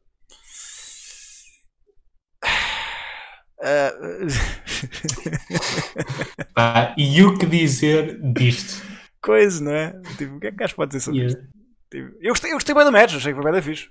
Ah, 3.61 3.91
Pá, 6.53 6.93
e 6.97 7.23
o 7.23 7.37
que 7.37 7.45
dizer 7.45 8.19
disto? 8.33 8.83
coisa, 9.21 9.63
não 9.63 9.71
é? 9.71 9.99
Tipo, 10.17 10.35
o 10.35 10.39
que 10.39 10.47
é 10.47 10.51
que 10.51 10.57
gajo 10.57 10.75
pode 10.75 10.89
dizer 10.89 10.99
sobre 11.05 11.21
Yeah. 11.21 11.39
isto? 11.39 11.51
Tipo, 11.89 12.17
eu 12.21 12.29
gostei, 12.29 12.51
eu 12.51 12.55
gostei 12.55 12.75
bem 12.75 12.83
do 12.85 12.91
match, 12.91 13.15
achei 13.15 13.33
que 13.33 13.41
foi 13.41 13.51
bem 13.51 13.59
da 13.59 13.65
fixe. 13.65 13.89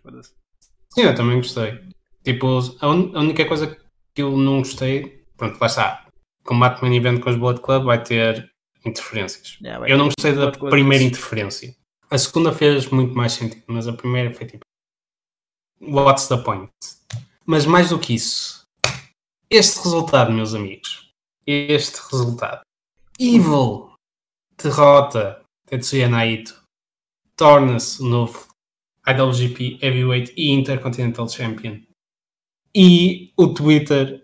Sim, 0.93 1.03
eu 1.03 1.15
também 1.15 1.37
gostei. 1.39 1.81
Tipo, 2.23 2.47
a, 2.81 2.89
un- 2.89 3.17
a 3.17 3.21
única 3.21 3.45
coisa 3.47 3.77
que 4.15 4.23
eu 4.23 4.37
não 4.37 4.59
gostei, 4.59 5.25
pronto, 5.37 5.59
lá 5.61 5.67
está. 5.67 6.04
Combate 6.45 6.83
Main 6.83 6.97
Event 6.97 7.21
com 7.21 7.31
os 7.31 7.37
Blood 7.37 7.61
Club 7.61 7.85
vai 7.85 8.03
ter 8.03 8.53
interferências. 8.85 9.59
Yeah, 9.61 9.81
vai 9.81 9.91
eu 9.91 9.99
não 9.99 10.07
gostei 10.07 10.33
da 10.33 10.53
primeira 10.53 11.03
interferência. 11.05 11.75
A 12.11 12.19
segunda 12.19 12.53
fez 12.53 12.89
muito 12.89 13.15
mais 13.15 13.33
sentido, 13.33 13.65
mas 13.67 13.89
a 13.89 13.93
primeira 13.93 14.33
foi 14.33 14.47
tipo. 14.47 14.65
What's 15.81 16.29
the 16.29 16.37
point? 16.37 16.71
Mas 17.47 17.67
mais 17.67 17.91
do 17.91 17.99
que 17.99 18.15
isso, 18.15 18.67
este 19.51 19.83
resultado, 19.83 20.33
meus 20.33 20.55
amigos, 20.55 21.11
este 21.47 21.99
resultado. 22.11 22.63
Evil 23.19 23.93
derrota 24.63 25.43
Tetsuya 25.67 26.09
Naito, 26.09 26.63
torna-se 27.37 28.03
o 28.03 28.07
novo 28.07 28.49
IWGP 29.07 29.79
Heavyweight 29.83 30.33
e 30.37 30.51
Intercontinental 30.51 31.29
Champion. 31.29 31.81
E 32.75 33.33
o 33.37 33.53
Twitter, 33.53 34.24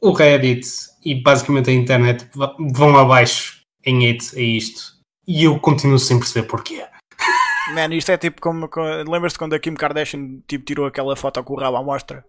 o 0.00 0.12
Reddit 0.12 0.66
e 1.04 1.14
basicamente 1.22 1.70
a 1.70 1.72
internet 1.72 2.28
vão 2.74 2.96
abaixo 2.98 3.60
em 3.84 4.08
hate 4.10 4.36
a 4.36 4.40
isto. 4.40 4.92
E 5.26 5.44
eu 5.44 5.58
continuo 5.60 5.98
sem 5.98 6.18
perceber 6.18 6.46
porquê. 6.48 6.86
Man, 7.74 7.94
isto 7.94 8.10
é 8.12 8.16
tipo 8.16 8.40
como. 8.40 8.68
co- 8.68 8.80
Lembras-te 8.82 9.38
quando 9.38 9.54
a 9.54 9.58
Kim 9.58 9.74
Kardashian 9.74 10.40
tipo, 10.46 10.64
tirou 10.64 10.86
aquela 10.86 11.14
foto 11.16 11.42
com 11.44 11.54
o 11.54 11.58
rabo 11.58 11.76
à 11.76 11.82
mostra? 11.82 12.24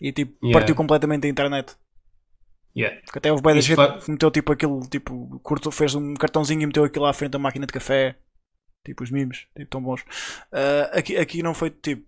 E 0.00 0.12
tipo, 0.12 0.34
Yeah. 0.42 0.58
partiu 0.58 0.74
completamente 0.74 1.26
a 1.26 1.30
internet. 1.30 1.74
Yeah. 2.76 3.00
Que 3.10 3.18
até 3.18 3.30
houve 3.30 3.42
bem 3.42 3.54
da 3.54 3.60
gente 3.60 3.76
vai- 3.76 3.98
que 3.98 4.10
meteu 4.10 4.30
tipo 4.30 4.52
aquilo, 4.52 4.80
tipo, 4.90 5.40
curto, 5.42 5.70
fez 5.70 5.94
um 5.94 6.14
cartãozinho 6.14 6.62
e 6.62 6.66
meteu 6.66 6.84
aquilo 6.84 7.06
à 7.06 7.12
frente 7.14 7.30
da 7.32 7.38
máquina 7.38 7.66
de 7.66 7.72
café. 7.72 8.16
Tipo 8.84 9.02
os 9.02 9.10
memes, 9.10 9.46
tipo, 9.56 9.70
tão 9.70 9.82
bons. 9.82 10.04
Ah, 10.52 10.90
aqui, 10.98 11.16
aqui 11.16 11.42
não 11.42 11.54
foi 11.54 11.70
tipo. 11.70 12.04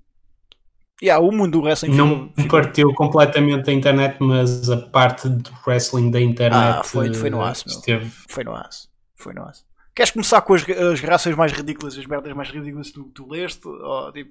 Yeah, 1.01 1.25
o 1.25 1.31
mundo 1.31 1.53
do 1.53 1.63
wrestling 1.63 1.95
Não 1.95 2.29
ficou- 2.37 2.61
partiu 2.61 2.93
completamente 2.95 3.71
a 3.71 3.73
internet, 3.73 4.17
mas 4.21 4.69
a 4.69 4.77
parte 4.79 5.29
do 5.29 5.51
wrestling 5.67 6.11
da 6.11 6.21
internet 6.21 6.79
Ah, 6.81 6.83
foi- 6.83 7.15
foi 7.15 7.31
no 7.31 7.41
aço, 7.43 7.69
esteve. 7.69 8.11
Foi 8.29 8.43
no 8.43 8.55
aço. 8.55 8.89
Foi 9.15 9.33
no 9.33 9.45
aço. 9.45 9.65
Queres 9.95 10.11
começar 10.11 10.41
com 10.43 10.55
as, 10.55 10.69
as 10.69 11.01
reações 11.01 11.37
mais 11.37 11.53
ridículas, 11.53 11.97
as 11.97 12.07
merdas 12.07 12.33
mais 12.35 12.51
ridículas 12.51 12.91
que 12.91 13.01
tu, 13.15 13.29
leste? 13.29 13.67
Ou 13.67 14.13
tipo, 14.13 14.31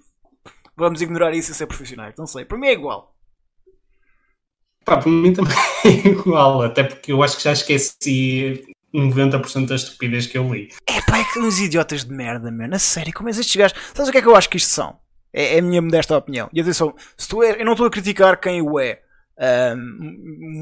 vamos 0.76 1.02
ignorar 1.02 1.34
isso 1.34 1.52
e 1.52 1.56
ser 1.56 1.68
profissionais? 1.68 2.14
Não 2.18 2.28
sei. 2.28 2.44
Para 2.46 2.58
mim 2.58 2.68
é 2.68 2.74
igual. 2.74 3.14
Pá, 4.86 4.98
para 4.98 5.12
mim 5.12 5.34
também 5.34 5.54
é 5.86 6.08
igual, 6.10 6.62
até 6.64 6.84
porque 6.84 7.12
eu 7.12 7.22
acho 7.24 7.38
que 7.38 7.44
já 7.44 7.52
esqueci 7.54 8.66
90% 8.94 9.68
da 9.68 9.76
estupidez 9.76 10.28
que 10.28 10.38
eu 10.38 10.54
li. 10.54 10.70
É 10.86 11.02
pá, 11.02 11.18
é 11.20 11.24
que 11.26 11.40
uns 11.40 11.60
idiotas 11.60 12.04
de 12.06 12.14
merda, 12.14 12.50
mano. 12.52 12.76
A 12.76 12.80
sério, 12.80 13.14
como 13.14 13.30
é 13.30 13.34
que 13.34 13.40
estes 13.40 13.56
gajos. 13.56 13.78
Sabes 13.94 14.10
o 14.10 14.12
que 14.12 14.18
é 14.18 14.22
que 14.22 14.28
eu 14.28 14.36
acho 14.36 14.50
que 14.50 14.58
isto 14.58 14.70
são? 14.70 14.98
É, 15.38 15.58
é 15.58 15.60
a 15.60 15.62
minha 15.62 15.82
modesta 15.84 16.18
opinião. 16.18 16.50
E 16.52 16.60
atenção, 16.60 16.96
se 17.16 17.28
tu 17.28 17.44
é, 17.44 17.62
eu 17.62 17.66
não 17.66 17.74
estou 17.74 17.86
a 17.86 17.92
criticar 17.92 18.40
quem 18.40 18.60
o 18.60 18.80
é. 18.80 19.02
Ahm, 19.40 20.18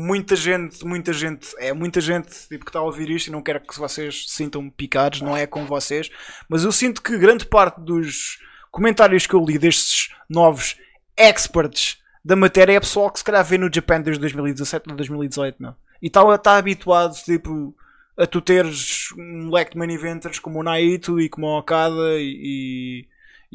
muita 0.05 0.35
gente, 0.35 0.85
muita 0.85 1.13
gente, 1.13 1.47
é 1.59 1.71
muita 1.71 2.01
gente 2.01 2.27
tipo, 2.49 2.65
que 2.65 2.69
está 2.69 2.79
a 2.79 2.83
ouvir 2.83 3.09
isto 3.09 3.27
e 3.27 3.31
não 3.31 3.41
quero 3.41 3.61
que 3.61 3.79
vocês 3.79 4.27
se 4.27 4.35
sintam 4.35 4.69
picados, 4.69 5.21
não 5.21 5.37
é 5.37 5.47
com 5.47 5.65
vocês, 5.65 6.11
mas 6.49 6.65
eu 6.65 6.73
sinto 6.73 7.01
que 7.01 7.17
grande 7.17 7.45
parte 7.45 7.79
dos 7.79 8.37
comentários 8.69 9.25
que 9.25 9.33
eu 9.33 9.45
li 9.45 9.57
destes 9.57 10.13
novos 10.29 10.75
experts 11.15 11.97
da 12.23 12.35
matéria 12.35 12.73
é 12.73 12.79
pessoal 12.81 13.09
que 13.09 13.19
se 13.19 13.23
calhar 13.23 13.45
vê 13.45 13.57
no 13.57 13.73
Japan 13.73 14.01
desde 14.01 14.19
2017 14.19 14.89
ou 14.89 14.97
2018, 14.97 15.55
não? 15.61 15.73
E 16.01 16.07
está 16.07 16.37
tá 16.37 16.57
habituado, 16.57 17.15
tipo, 17.23 17.73
a 18.17 18.27
tu 18.27 18.41
teres 18.41 19.09
um 19.17 19.49
leque 19.53 19.71
de 19.71 19.77
main 19.77 19.93
eventers 19.93 20.37
como 20.37 20.59
o 20.59 20.63
Naito 20.63 21.17
e 21.21 21.29
como 21.29 21.47
o 21.47 21.57
Okada 21.59 22.17
e, 22.17 23.07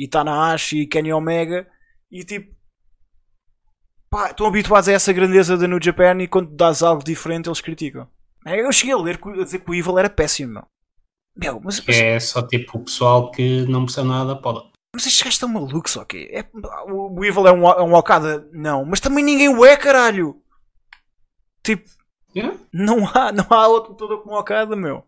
e, 0.05 0.09
Tanahashi 0.09 0.81
e 0.83 0.87
Kenny 0.87 1.13
Omega 1.13 1.67
e 2.11 2.25
tipo 2.25 2.55
pá, 4.11 4.31
estão 4.31 4.47
habituados 4.47 4.89
a 4.89 4.93
essa 4.93 5.13
grandeza 5.13 5.57
da 5.57 5.67
New 5.67 5.79
Japan 5.83 6.21
e 6.23 6.29
quando 6.29 6.55
dás 6.55 6.83
algo 6.83 7.03
diferente 7.05 7.49
eles 7.49 7.61
criticam. 7.61 8.09
É, 8.47 8.61
Eu 8.61 8.73
cheguei 8.73 8.95
a 8.95 8.99
ler 8.99 9.19
a 9.23 9.45
dizer 9.45 9.61
que 9.61 9.71
o 9.71 9.75
Evil 9.75 9.99
era 9.99 10.09
péssimo, 10.11 10.55
meu. 10.55 10.65
Meu, 11.37 11.61
mas, 11.63 11.81
mas, 11.87 11.97
é 11.97 12.19
só 12.19 12.43
tipo 12.47 12.79
o 12.79 12.85
pessoal 12.85 13.31
que 13.31 13.63
não 13.67 13.85
percebe 13.85 14.09
nada 14.09 14.35
da 14.35 14.41
poda. 14.41 14.65
mas 14.95 15.07
estes 15.07 15.23
gajos 15.23 15.35
estão 15.35 15.49
malucos, 15.49 15.97
ok? 15.97 16.29
É, 16.33 16.45
o, 16.91 17.25
Evil 17.25 17.47
é 17.47 17.53
um, 17.53 17.69
é 17.69 17.83
um 17.83 17.95
Okada? 17.95 18.49
Não, 18.53 18.85
mas 18.85 18.99
também 19.01 19.25
ninguém 19.25 19.49
o 19.49 19.65
é, 19.65 19.77
caralho! 19.77 20.43
Tipo, 21.63 21.89
Yeah. 22.35 22.57
não 22.73 23.09
há, 23.09 23.33
não 23.33 23.45
há 23.51 23.67
outro 23.67 23.95
todo 23.95 24.23
como 24.23 24.39
Okada, 24.39 24.77
meu. 24.77 25.05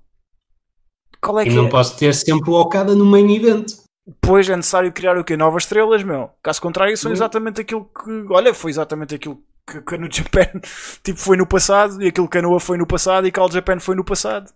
Qual 1.20 1.38
é 1.38 1.44
E 1.44 1.48
que 1.50 1.54
não 1.54 1.66
é? 1.66 1.70
posso 1.70 1.96
ter 1.96 2.12
sempre 2.14 2.50
o 2.50 2.54
Okada 2.54 2.94
no 2.96 3.04
main 3.04 3.32
event. 3.34 3.72
Pois 4.20 4.48
é 4.48 4.56
necessário 4.56 4.92
criar 4.92 5.16
o 5.16 5.24
quê? 5.24 5.36
Novas 5.36 5.62
estrelas, 5.62 6.02
meu. 6.02 6.30
Caso 6.42 6.60
contrário, 6.60 6.96
são 6.96 7.10
Hum. 7.10 7.14
exatamente 7.14 7.60
aquilo 7.60 7.84
que. 7.84 8.26
Olha, 8.30 8.52
foi 8.52 8.70
exatamente 8.70 9.14
aquilo 9.14 9.40
que, 9.66 9.80
que 9.80 9.96
New 9.98 10.10
Japan 10.12 10.60
tipo, 11.04 11.18
foi 11.18 11.36
no 11.36 11.46
passado, 11.46 12.02
e 12.02 12.08
aquilo 12.08 12.28
que 12.28 12.38
a 12.38 12.42
Noah 12.42 12.60
foi 12.60 12.76
no 12.76 12.86
passado, 12.86 13.26
e 13.26 13.32
que 13.32 13.38
a 13.40 13.46
Japan 13.48 13.78
foi 13.78 13.94
no 13.94 14.04
passado. 14.04 14.50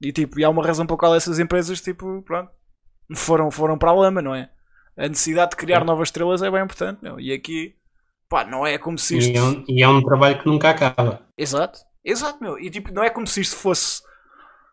E 0.00 0.12
tipo, 0.12 0.38
e 0.38 0.44
há 0.44 0.48
uma 0.48 0.64
razão 0.64 0.86
pela 0.86 0.98
qual 0.98 1.14
essas 1.14 1.40
empresas, 1.40 1.80
tipo, 1.80 2.22
pronto, 2.22 2.50
foram, 3.16 3.50
foram 3.50 3.76
para 3.76 3.90
a 3.90 3.94
lama, 3.94 4.22
não 4.22 4.32
é? 4.34 4.48
A 4.96 5.08
necessidade 5.08 5.50
de 5.52 5.56
criar 5.56 5.80
Sim. 5.80 5.86
novas 5.86 6.08
estrelas 6.08 6.40
é 6.42 6.50
bem 6.50 6.62
importante, 6.62 7.02
meu. 7.02 7.18
E 7.18 7.32
aqui, 7.32 7.74
pá, 8.28 8.44
não 8.44 8.64
é 8.64 8.78
como 8.78 8.96
se 8.96 9.18
isto. 9.18 9.32
E 9.32 9.36
é, 9.36 9.42
um, 9.42 9.64
e 9.68 9.82
é 9.82 9.88
um 9.88 10.00
trabalho 10.02 10.38
que 10.40 10.46
nunca 10.46 10.70
acaba. 10.70 11.20
Exato, 11.36 11.80
exato, 12.04 12.38
meu. 12.40 12.56
E 12.58 12.70
tipo, 12.70 12.92
não 12.92 13.02
é 13.02 13.10
como 13.10 13.26
se 13.26 13.40
isto 13.40 13.56
fosse 13.56 14.02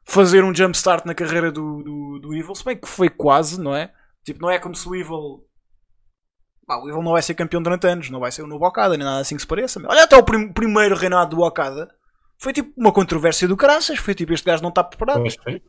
fazer 0.07 0.43
um 0.43 0.53
jumpstart 0.53 1.05
na 1.05 1.15
carreira 1.15 1.51
do, 1.51 1.81
do, 1.83 2.19
do 2.21 2.33
Evil, 2.33 2.55
se 2.55 2.63
bem 2.63 2.77
que 2.77 2.87
foi 2.87 3.09
quase, 3.09 3.59
não 3.59 3.75
é? 3.75 3.91
Tipo, 4.23 4.41
não 4.41 4.49
é 4.49 4.59
como 4.59 4.75
se 4.75 4.87
o 4.87 4.95
Evil. 4.95 5.43
Pá, 6.67 6.77
o 6.77 6.89
Evil 6.89 7.01
não 7.03 7.11
vai 7.11 7.21
ser 7.21 7.35
campeão 7.35 7.61
durante 7.61 7.85
anos, 7.87 8.09
não 8.09 8.19
vai 8.19 8.31
ser 8.31 8.41
o 8.41 8.47
novo 8.47 8.65
Okada, 8.65 8.97
nem 8.97 9.05
nada 9.05 9.19
assim 9.21 9.35
que 9.35 9.41
se 9.41 9.47
pareça. 9.47 9.79
Olha, 9.87 10.03
até 10.03 10.15
o 10.17 10.23
prim- 10.23 10.51
primeiro 10.51 10.95
reinado 10.95 11.35
do 11.35 11.41
Okada 11.43 11.87
foi 12.39 12.51
tipo 12.53 12.71
uma 12.77 12.91
controvérsia 12.91 13.47
do 13.47 13.55
caraças. 13.57 13.99
Foi 13.99 14.15
tipo, 14.15 14.33
este 14.33 14.45
gajo 14.45 14.63
não 14.63 14.69
está 14.69 14.83
preparado. 14.83 15.21
Pois 15.21 15.35
foi. 15.35 15.61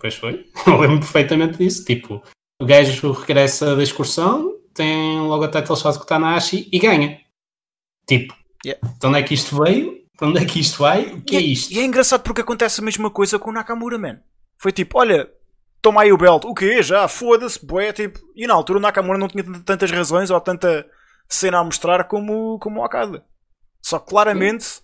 Pois 0.00 0.14
foi. 0.16 0.44
Eu 0.66 0.76
lembro 0.78 0.98
perfeitamente 1.00 1.58
disso. 1.58 1.84
Tipo, 1.84 2.20
o 2.60 2.66
gajo 2.66 3.12
regressa 3.12 3.76
da 3.76 3.82
excursão, 3.82 4.52
tem 4.74 5.20
logo 5.20 5.44
a 5.44 5.48
title 5.48 5.76
shot 5.76 5.96
com 5.98 6.04
o 6.04 6.06
Tanahashi 6.06 6.68
e 6.72 6.78
ganha. 6.78 7.20
Tipo, 8.08 8.34
Yeah. 8.64 8.80
de 9.00 9.06
onde 9.08 9.18
é 9.18 9.22
que 9.24 9.34
isto 9.34 9.60
veio? 9.60 10.01
Para 10.16 10.28
onde 10.28 10.42
é 10.42 10.44
que 10.44 10.60
isto 10.60 10.78
vai? 10.78 11.06
O 11.06 11.22
que 11.22 11.34
e, 11.34 11.38
é 11.38 11.40
isto? 11.40 11.72
e 11.72 11.78
é 11.78 11.84
engraçado 11.84 12.22
porque 12.22 12.40
acontece 12.40 12.80
a 12.80 12.84
mesma 12.84 13.10
coisa 13.10 13.38
com 13.38 13.50
o 13.50 13.52
Nakamura, 13.52 13.98
man. 13.98 14.20
Foi 14.58 14.70
tipo, 14.70 14.98
olha, 14.98 15.30
toma 15.80 16.02
aí 16.02 16.12
o 16.12 16.18
belt. 16.18 16.44
O 16.44 16.54
quê? 16.54 16.82
Já? 16.82 17.08
Foda-se, 17.08 17.64
boé, 17.64 17.92
tipo. 17.92 18.20
E 18.36 18.46
na 18.46 18.54
altura 18.54 18.78
o 18.78 18.82
Nakamura 18.82 19.18
não 19.18 19.28
tinha 19.28 19.44
tantas 19.64 19.90
razões 19.90 20.30
ou 20.30 20.40
tanta 20.40 20.86
cena 21.28 21.58
a 21.58 21.64
mostrar 21.64 22.04
como, 22.04 22.58
como 22.58 22.80
o 22.80 22.84
Okada. 22.84 23.24
Só 23.82 23.98
que 23.98 24.08
claramente, 24.08 24.80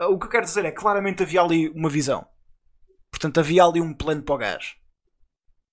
o 0.00 0.18
que 0.18 0.26
eu 0.26 0.30
quero 0.30 0.44
dizer 0.44 0.64
é 0.64 0.70
que 0.70 0.80
claramente 0.80 1.22
havia 1.22 1.40
ali 1.40 1.68
uma 1.68 1.88
visão. 1.88 2.26
Portanto, 3.10 3.38
havia 3.38 3.64
ali 3.64 3.80
um 3.80 3.94
plano 3.94 4.22
para 4.22 4.34
o 4.34 4.38
gajo. 4.38 4.74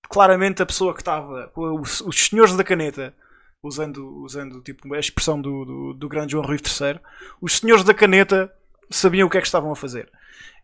Claramente 0.07 0.61
a 0.61 0.65
pessoa 0.65 0.93
que 0.93 1.01
estava, 1.01 1.51
os, 1.55 2.01
os 2.01 2.27
senhores 2.27 2.55
da 2.55 2.63
caneta, 2.63 3.15
usando, 3.63 4.22
usando 4.23 4.61
tipo, 4.61 4.93
a 4.93 4.99
expressão 4.99 5.41
do, 5.41 5.65
do, 5.65 5.93
do 5.93 6.09
grande 6.09 6.34
João 6.34 6.45
Rui 6.45 6.57
III, 6.57 6.99
os 7.41 7.57
senhores 7.57 7.84
da 7.84 7.93
caneta 7.93 8.53
sabiam 8.91 9.27
o 9.27 9.30
que 9.30 9.38
é 9.38 9.41
que 9.41 9.47
estavam 9.47 9.72
a 9.72 9.76
fazer. 9.76 10.11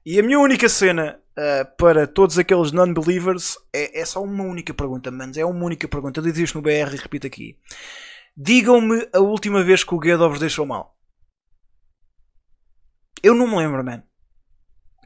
E 0.06 0.20
a 0.20 0.24
minha 0.24 0.40
única 0.40 0.70
cena 0.70 1.20
ah, 1.38 1.66
para 1.78 2.08
todos 2.08 2.40
aqueles 2.40 2.72
non-believers 2.72 3.60
é, 3.72 4.02
é 4.02 4.06
só 4.06 4.24
uma 4.24 4.44
única 4.44 4.74
pergunta, 4.74 5.12
manos. 5.12 5.38
É 5.38 5.46
uma 5.46 5.64
única 5.64 5.88
pergunta. 5.88 6.20
Eu 6.20 6.24
disse 6.24 6.44
isto 6.44 6.56
no 6.56 6.64
BR 6.64 6.94
e 6.94 6.98
repito 6.98 7.28
aqui. 7.28 7.60
Digam-me 8.36 9.08
a 9.14 9.20
última 9.20 9.64
vez 9.64 9.84
que 9.84 9.94
o 9.94 10.00
Guedo 10.00 10.28
vos 10.28 10.40
deixou 10.40 10.66
mal. 10.66 10.98
Eu 13.22 13.36
não 13.36 13.48
me 13.48 13.56
lembro, 13.58 13.84
man. 13.84 14.04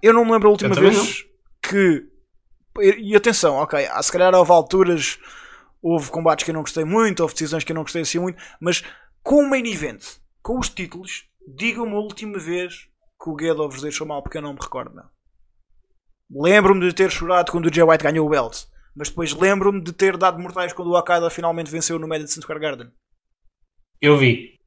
Eu 0.02 0.14
não 0.14 0.24
me 0.24 0.32
lembro 0.32 0.48
a 0.48 0.52
última 0.52 0.74
vez 0.74 1.26
que. 1.62 2.08
E 2.80 3.12
e 3.12 3.16
atenção, 3.16 3.56
ok, 3.56 3.86
há, 3.86 4.02
se 4.02 4.12
calhar 4.12 4.34
houve 4.34 4.52
alturas, 4.52 5.20
houve 5.82 6.10
combates 6.10 6.46
que 6.46 6.52
eu 6.52 6.56
não 6.56 6.62
gostei 6.62 6.86
muito, 6.86 7.20
houve 7.20 7.34
decisões 7.34 7.66
que 7.66 7.74
eu 7.74 7.76
não 7.76 7.84
gostei 7.84 8.04
assim 8.04 8.20
muito, 8.20 8.42
mas 8.62 8.82
com 9.22 9.44
o 9.44 9.50
main 9.50 9.66
event, 9.68 10.02
com 10.42 10.58
os 10.58 10.70
títulos, 10.70 11.26
digam-me 11.46 11.92
a 11.92 12.00
última 12.00 12.40
vez 12.40 12.88
que 13.22 13.30
o 13.30 13.36
Guedo 13.36 13.70
vos 13.70 13.82
deixou 13.82 14.08
mal, 14.08 14.22
porque 14.24 14.38
eu 14.38 14.42
não 14.42 14.54
me 14.54 14.60
recordo, 14.62 14.96
não. 14.96 15.10
Lembro-me 16.32 16.88
de 16.88 16.94
ter 16.96 17.12
chorado 17.12 17.52
quando 17.52 17.66
o 17.68 17.74
Jay 17.74 17.84
White 17.84 18.04
ganhou 18.04 18.26
o 18.26 18.30
belt, 18.30 18.66
mas 18.96 19.10
depois 19.10 19.34
lembro-me 19.34 19.82
de 19.84 19.92
ter 19.92 20.18
dado 20.18 20.40
mortais 20.40 20.74
quando 20.74 20.88
o 20.90 20.98
Okada 20.98 21.30
finalmente 21.30 21.70
venceu 21.70 22.00
no 22.00 22.08
Madison 22.08 22.42
Square 22.42 22.60
Garden. 22.62 22.92
Eu 24.02 24.18
vi. 24.18 24.60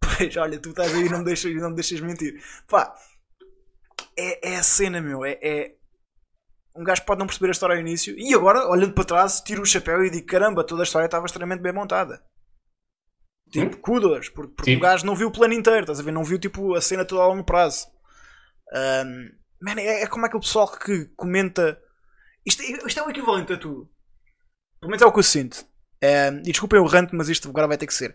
Pois, 0.00 0.36
olha, 0.36 0.58
tu 0.60 0.70
estás 0.70 0.92
aí 0.94 1.06
e 1.06 1.08
não 1.08 1.18
me 1.20 1.24
deixas, 1.24 1.54
não 1.54 1.70
me 1.70 1.76
deixas 1.76 2.00
mentir. 2.00 2.42
Pá, 2.68 2.94
é, 4.16 4.52
é 4.52 4.56
a 4.56 4.62
cena, 4.62 5.00
meu. 5.00 5.24
É, 5.24 5.38
é- 5.42 5.76
Um 6.76 6.84
gajo 6.84 7.04
pode 7.04 7.20
não 7.20 7.26
perceber 7.26 7.48
a 7.48 7.52
história 7.52 7.76
ao 7.76 7.80
início 7.80 8.14
e 8.18 8.34
agora, 8.34 8.68
olhando 8.68 8.92
para 8.92 9.04
trás, 9.04 9.40
tiro 9.40 9.62
o 9.62 9.66
chapéu 9.66 10.04
e 10.04 10.10
digo: 10.10 10.26
caramba, 10.26 10.64
toda 10.64 10.82
a 10.82 10.84
história 10.84 11.06
estava 11.06 11.26
extremamente 11.26 11.62
bem 11.62 11.72
montada. 11.72 12.22
Tipo, 13.50 13.76
kudos, 13.78 14.28
porque, 14.30 14.54
porque 14.54 14.76
o 14.76 14.80
gajo 14.80 15.06
não 15.06 15.14
viu 15.14 15.28
o 15.28 15.32
plano 15.32 15.54
inteiro, 15.54 15.82
estás 15.82 16.00
a 16.00 16.02
ver? 16.02 16.10
Não 16.12 16.24
viu 16.24 16.38
tipo 16.38 16.74
a 16.74 16.80
cena 16.80 17.04
toda 17.04 17.22
a 17.22 17.26
longo 17.28 17.44
prazo. 17.44 17.86
Ahm, 18.74 19.30
man, 19.60 19.80
é, 19.80 20.02
é 20.02 20.06
como 20.06 20.26
aquele 20.26 20.42
pessoal 20.42 20.70
que 20.70 21.06
comenta. 21.16 21.78
Isto, 22.44 22.62
isto 22.62 23.00
é 23.00 23.02
o 23.02 23.10
equivalente 23.10 23.52
a 23.52 23.58
tudo. 23.58 23.88
Pelo 24.80 24.90
menos 24.90 25.02
é 25.02 25.06
o 25.06 25.12
que 25.12 25.18
eu 25.18 25.22
sinto. 25.22 25.64
Ahm, 26.02 26.40
e 26.40 26.50
desculpem 26.50 26.80
o 26.80 26.86
rant, 26.86 27.10
mas 27.12 27.28
isto 27.28 27.48
agora 27.48 27.68
vai 27.68 27.78
ter 27.78 27.86
que 27.86 27.94
ser 27.94 28.14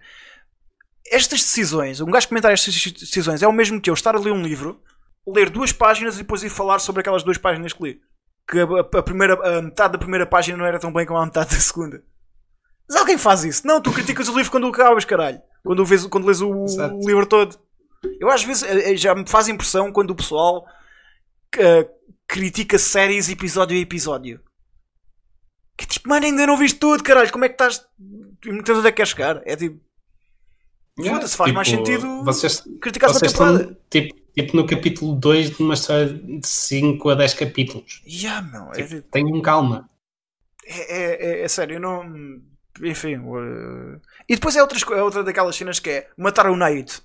estas 1.12 1.42
decisões, 1.42 2.02
um 2.02 2.12
gajo 2.12 2.28
comentar 2.28 2.52
estas 2.52 2.74
decisões 2.94 3.42
é 3.42 3.48
o 3.48 3.54
mesmo 3.54 3.82
que 3.82 3.90
eu 3.90 3.94
estar 3.94 4.16
a 4.16 4.20
ler 4.20 4.32
um 4.32 4.42
livro, 4.42 4.82
ler 5.28 5.50
duas 5.50 5.72
páginas 5.72 6.16
e 6.16 6.20
depois 6.20 6.44
ir 6.44 6.50
falar 6.50 6.80
sobre 6.80 7.02
aquelas 7.02 7.24
duas 7.24 7.38
páginas 7.38 7.74
que 7.74 7.84
li. 7.84 8.02
Que 8.48 8.60
a, 8.60 9.00
a 9.00 9.04
primeira, 9.04 9.34
a 9.34 9.62
metade 9.62 9.94
da 9.94 10.00
primeira 10.00 10.26
página 10.26 10.58
não 10.58 10.66
era 10.66 10.80
tão 10.80 10.92
bem 10.92 11.06
como 11.06 11.20
a 11.20 11.26
metade 11.26 11.56
da 11.56 11.62
segunda. 11.62 12.04
Mas 12.88 12.98
alguém 12.98 13.18
faz 13.18 13.44
isso. 13.44 13.66
Não, 13.68 13.82
tu 13.82 13.92
criticas 13.92 14.28
o 14.28 14.36
livro 14.36 14.52
quando 14.52 14.66
o 14.66 14.70
acabas, 14.70 15.06
caralho. 15.06 15.42
Quando, 15.64 15.86
vês, 15.86 16.06
quando 16.08 16.26
lês 16.26 16.42
o, 16.42 16.50
o 16.50 17.08
livro 17.08 17.26
todo. 17.28 17.60
Eu 18.20 18.30
às 18.30 18.44
vezes 18.44 18.64
eh, 18.64 18.94
eh, 18.94 18.98
já 18.98 19.14
me 19.14 19.28
faz 19.28 19.48
impressão 19.48 19.92
quando 19.92 20.12
o 20.12 20.16
pessoal 20.16 20.66
uh, 21.58 21.90
critica 22.28 22.78
séries 22.78 23.30
episódio 23.30 23.78
a 23.78 23.82
episódio. 23.82 24.40
Que 25.78 25.88
tipo, 25.88 26.10
mano, 26.10 26.26
ainda 26.26 26.46
não 26.46 26.58
viste 26.58 26.80
tudo, 26.80 27.04
caralho. 27.04 27.32
Como 27.32 27.46
é 27.46 27.50
que 27.50 27.56
estás? 27.56 27.86
Então 28.46 28.78
onde 28.78 28.88
é 28.88 28.92
que 28.92 28.98
queres 28.98 29.12
chegar? 29.12 29.42
É 29.46 29.56
tipo. 29.56 29.80
Yeah, 31.00 31.26
se 31.26 31.38
faz 31.38 31.48
tipo, 31.48 31.56
mais 31.56 31.68
sentido 31.70 32.24
vocês, 32.26 32.62
criticar 32.82 33.10
vocês 33.10 33.34
a 33.34 33.38
temporada. 33.38 33.62
Estão, 33.64 33.78
tipo, 33.90 34.16
tipo 34.34 34.58
no 34.58 34.68
capítulo 34.68 35.16
2 35.16 35.52
de 35.52 35.64
uma 35.64 35.74
história 35.74 36.08
de 36.08 36.46
5 36.46 37.10
a 37.10 37.16
10 37.16 37.34
capítulos. 37.36 38.02
Yeah, 38.06 38.42
meu, 38.42 38.72
tipo, 38.74 38.96
é, 38.96 39.02
tenham 39.10 39.42
calma. 39.42 39.90
É, 40.66 40.98
é, 40.98 41.26
é, 41.26 41.42
é 41.44 41.48
sério, 41.48 41.76
eu 41.76 41.80
não. 41.80 42.42
Enfim. 42.82 43.18
Uh... 43.18 44.02
E 44.28 44.36
depois 44.36 44.56
é, 44.56 44.62
outras, 44.62 44.84
é 44.84 45.02
outra 45.02 45.24
daquelas 45.24 45.56
cenas 45.56 45.80
que 45.80 45.90
é 45.90 46.10
matar 46.18 46.50
o 46.50 46.58
Night. 46.58 47.02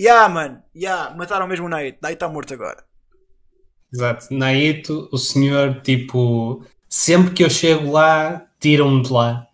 Yeah, 0.00 0.28
mano, 0.28 0.62
yeah, 0.74 1.14
mataram 1.16 1.46
mesmo 1.46 1.66
o 1.66 1.68
Night. 1.68 1.98
Night 2.00 2.14
está 2.14 2.28
morto 2.28 2.54
agora. 2.54 2.84
Exato. 3.92 4.26
Naito, 4.30 5.08
o 5.10 5.18
senhor, 5.18 5.80
tipo, 5.82 6.64
sempre 6.88 7.32
que 7.32 7.42
eu 7.42 7.50
chego 7.50 7.90
lá, 7.90 8.46
tiram-me 8.60 9.02
de 9.02 9.12
lá. 9.12 9.46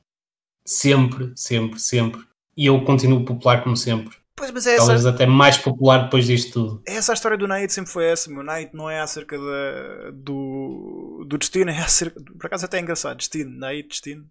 Sempre, 0.67 1.33
sempre, 1.37 1.79
sempre. 1.79 2.21
E 2.57 2.67
eu 2.67 2.85
continuo 2.85 3.25
popular 3.25 3.63
como 3.63 3.77
sempre. 3.77 4.17
Pois, 4.37 4.51
mas 4.51 4.67
é 4.67 4.77
Talvez 4.77 5.01
essa... 5.01 5.11
até 5.11 5.27
mais 5.27 5.57
popular 5.57 6.05
depois 6.05 6.27
disto 6.27 6.53
tudo. 6.53 6.83
Essa 6.87 7.13
a 7.13 7.15
história 7.15 7.39
do 7.39 7.47
Night 7.47 7.73
sempre 7.73 7.93
foi 7.93 8.07
essa, 8.07 8.29
meu. 8.29 8.43
Night 8.43 8.75
não 8.75 8.91
é 8.91 9.01
acerca 9.01 9.39
da, 9.39 10.11
do, 10.13 11.25
do 11.29 11.39
destino, 11.39 11.71
é 11.71 11.79
acerca. 11.79 12.21
Por 12.21 12.47
acaso 12.47 12.65
até 12.65 12.79
é 12.79 12.81
engraçado, 12.81 13.19
destino, 13.19 13.57
Night, 13.57 13.89
destino. 13.89 14.29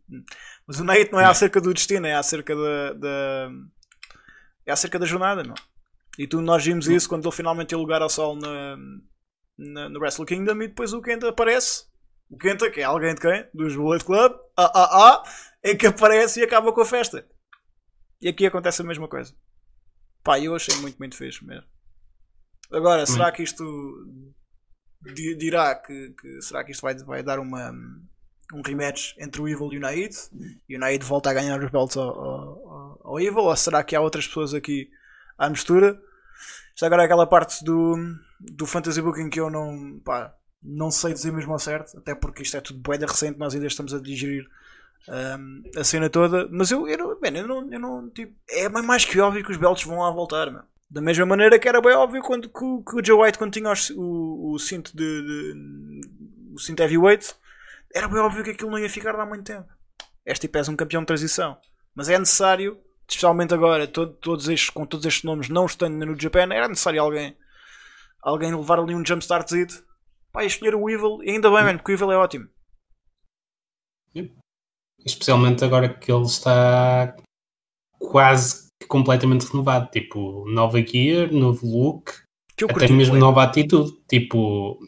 Mas 0.68 0.80
o 0.80 0.84
Night 0.84 1.12
não 1.12 1.20
é 1.20 1.26
acerca 1.26 1.62
do 1.62 1.74
destino, 1.74 2.06
é 2.06 2.14
acerca 2.14 2.54
da. 2.54 2.94
da 2.94 3.50
é 4.66 4.72
acerca 4.72 5.00
da 5.00 5.06
jornada, 5.06 5.44
não. 5.44 5.56
E 6.18 6.28
tu, 6.28 6.42
nós 6.42 6.64
vimos 6.64 6.88
isso 6.88 7.10
quando 7.10 7.28
ele 7.28 7.36
finalmente 7.36 7.70
tem 7.70 7.78
lugar 7.78 8.02
ao 8.02 8.10
sol 8.10 8.36
na, 8.36 8.78
na, 9.58 9.90
no 9.90 10.00
Wrestle 10.00 10.26
Kingdom 10.26 10.62
e 10.62 10.68
depois 10.68 10.94
o 10.94 11.02
Kenta 11.02 11.30
aparece. 11.30 11.86
O 12.30 12.38
Kenta, 12.38 12.70
que 12.70 12.82
é 12.82 12.84
alguém 12.84 13.16
de 13.16 13.22
quem? 13.22 13.48
Dos 13.54 13.76
Bullet 13.76 14.04
Club, 14.04 14.34
ah 14.58 14.72
ah 14.74 15.08
ah, 15.08 15.24
é 15.62 15.76
que 15.76 15.88
aparece 15.88 16.40
e 16.40 16.44
acaba 16.44 16.72
com 16.72 16.82
a 16.82 16.86
festa. 16.86 17.28
E 18.22 18.28
aqui 18.28 18.46
acontece 18.46 18.82
a 18.82 18.86
mesma 18.86 19.08
coisa. 19.08 19.36
Pá, 20.24 20.40
eu 20.40 20.56
achei 20.56 20.76
muito, 20.78 20.98
muito 20.98 21.18
fixe 21.18 21.44
mesmo. 21.46 21.68
Agora, 22.72 23.06
será 23.06 23.32
que 23.32 23.44
isto 23.44 23.64
dirá 25.38 25.76
que, 25.76 26.14
que, 26.20 26.42
será 26.42 26.64
que 26.64 26.72
isto 26.72 26.82
vai, 26.82 26.96
vai 26.96 27.22
dar 27.22 27.40
uma 27.40 27.72
um 28.54 28.62
rematch 28.62 29.16
entre 29.18 29.42
o 29.42 29.48
Evil 29.48 29.74
e 29.74 29.78
o 29.78 29.80
Naid 29.80 30.16
e 30.70 30.76
o 30.76 30.80
Naid 30.80 31.04
volta 31.04 31.30
a 31.30 31.34
ganhar 31.34 31.62
os 31.62 31.72
belts 31.72 31.98
ao, 31.98 32.10
ao, 32.10 33.02
ao 33.04 33.20
Evil 33.20 33.44
ou 33.44 33.56
será 33.56 33.84
que 33.84 33.96
há 33.96 34.02
outras 34.02 34.28
pessoas 34.28 34.54
aqui 34.54 34.90
à 35.38 35.50
mistura? 35.50 36.00
Isto 36.74 36.86
agora 36.86 37.04
é 37.04 37.06
aquela 37.06 37.28
parte 37.28 37.64
do, 37.64 37.96
do 38.40 38.66
Fantasy 38.66 39.02
Booking 39.02 39.30
que 39.30 39.40
eu 39.40 39.50
não, 39.50 40.00
pá, 40.04 40.34
não 40.62 40.90
sei 40.90 41.14
dizer 41.14 41.32
mesmo 41.32 41.54
ao 41.54 41.60
certo, 41.60 41.98
até 41.98 42.16
porque 42.16 42.44
isto 42.44 42.58
é 42.58 42.62
tudo 42.62 42.80
boeda 42.80 43.06
recente, 43.06 43.38
nós 43.38 43.54
ainda 43.54 43.68
estamos 43.68 43.94
a 43.94 44.00
digerir 44.00 44.48
um, 45.08 45.64
a 45.80 45.84
cena 45.84 46.10
toda, 46.10 46.48
mas 46.50 46.72
eu, 46.72 46.88
eu, 46.88 47.20
man, 47.22 47.38
eu 47.38 47.48
não, 47.48 47.72
eu 47.72 47.80
não 47.80 48.10
tipo, 48.10 48.34
é 48.50 48.70
mais 48.70 49.06
que 49.06 49.20
óbvio 49.20 49.44
que 49.44 49.52
os 49.52 49.58
belts 49.58 49.84
vão 49.84 50.00
lá 50.00 50.10
voltar, 50.12 50.50
man. 50.52 50.66
Da 50.90 51.02
mesma 51.02 51.26
maneira 51.26 51.58
que 51.58 51.68
era 51.68 51.82
bem 51.82 51.94
óbvio 51.94 52.22
quando 52.22 52.48
que, 52.48 52.60
que 52.90 52.96
o 52.96 53.04
Joe 53.04 53.24
White 53.24 53.38
quando 53.38 53.52
tinha 53.52 53.72
o, 53.96 54.54
o 54.54 54.60
cinto 54.60 54.96
de, 54.96 55.22
de, 55.22 56.02
o 56.54 56.60
cinto 56.60 56.82
heavyweight, 56.82 57.36
era 57.94 58.08
bem 58.08 58.20
óbvio 58.20 58.44
que 58.44 58.52
aquilo 58.52 58.72
não 58.72 58.80
ia 58.80 58.90
ficar 58.90 59.14
lá 59.14 59.26
muito 59.26 59.44
tempo. 59.44 59.68
Este 60.26 60.48
tipo 60.48 60.58
é 60.58 60.62
um 60.62 60.76
campeão 60.76 61.02
de 61.02 61.08
transição, 61.08 61.58
mas 61.94 62.10
é 62.10 62.18
necessário, 62.18 62.80
especialmente 63.08 63.54
agora, 63.54 63.88
todo, 63.88 64.14
todos 64.14 64.48
estes, 64.48 64.70
com 64.70 64.86
todos 64.86 65.06
estes 65.06 65.24
nomes 65.24 65.50
não 65.50 65.66
estando 65.66 66.06
no 66.06 66.20
Japan, 66.20 66.54
era 66.54 66.68
necessário 66.68 67.02
alguém 67.02 67.36
alguém 68.24 68.56
levar 68.56 68.80
ali 68.80 68.96
um 68.96 69.06
jumpstart 69.06 69.50
pá, 70.32 70.44
escolher 70.44 70.76
o 70.76 70.90
Evil, 70.90 71.22
e 71.24 71.32
ainda 71.32 71.52
bem, 71.52 71.64
man, 71.64 71.78
porque 71.78 71.92
o 71.92 71.96
Evil 71.96 72.12
é 72.12 72.18
ótimo. 72.18 72.50
Especialmente 75.06 75.64
agora 75.66 75.94
que 75.94 76.12
ele 76.12 76.24
está 76.24 77.16
quase 78.00 78.68
completamente 78.88 79.46
renovado. 79.46 79.90
Tipo, 79.92 80.50
nova 80.50 80.82
gear, 80.82 81.32
novo 81.32 81.68
look, 81.68 82.14
até 82.70 82.88
mesmo 82.88 83.18
nova 83.18 83.44
atitude. 83.44 83.92
Tipo, 84.08 84.80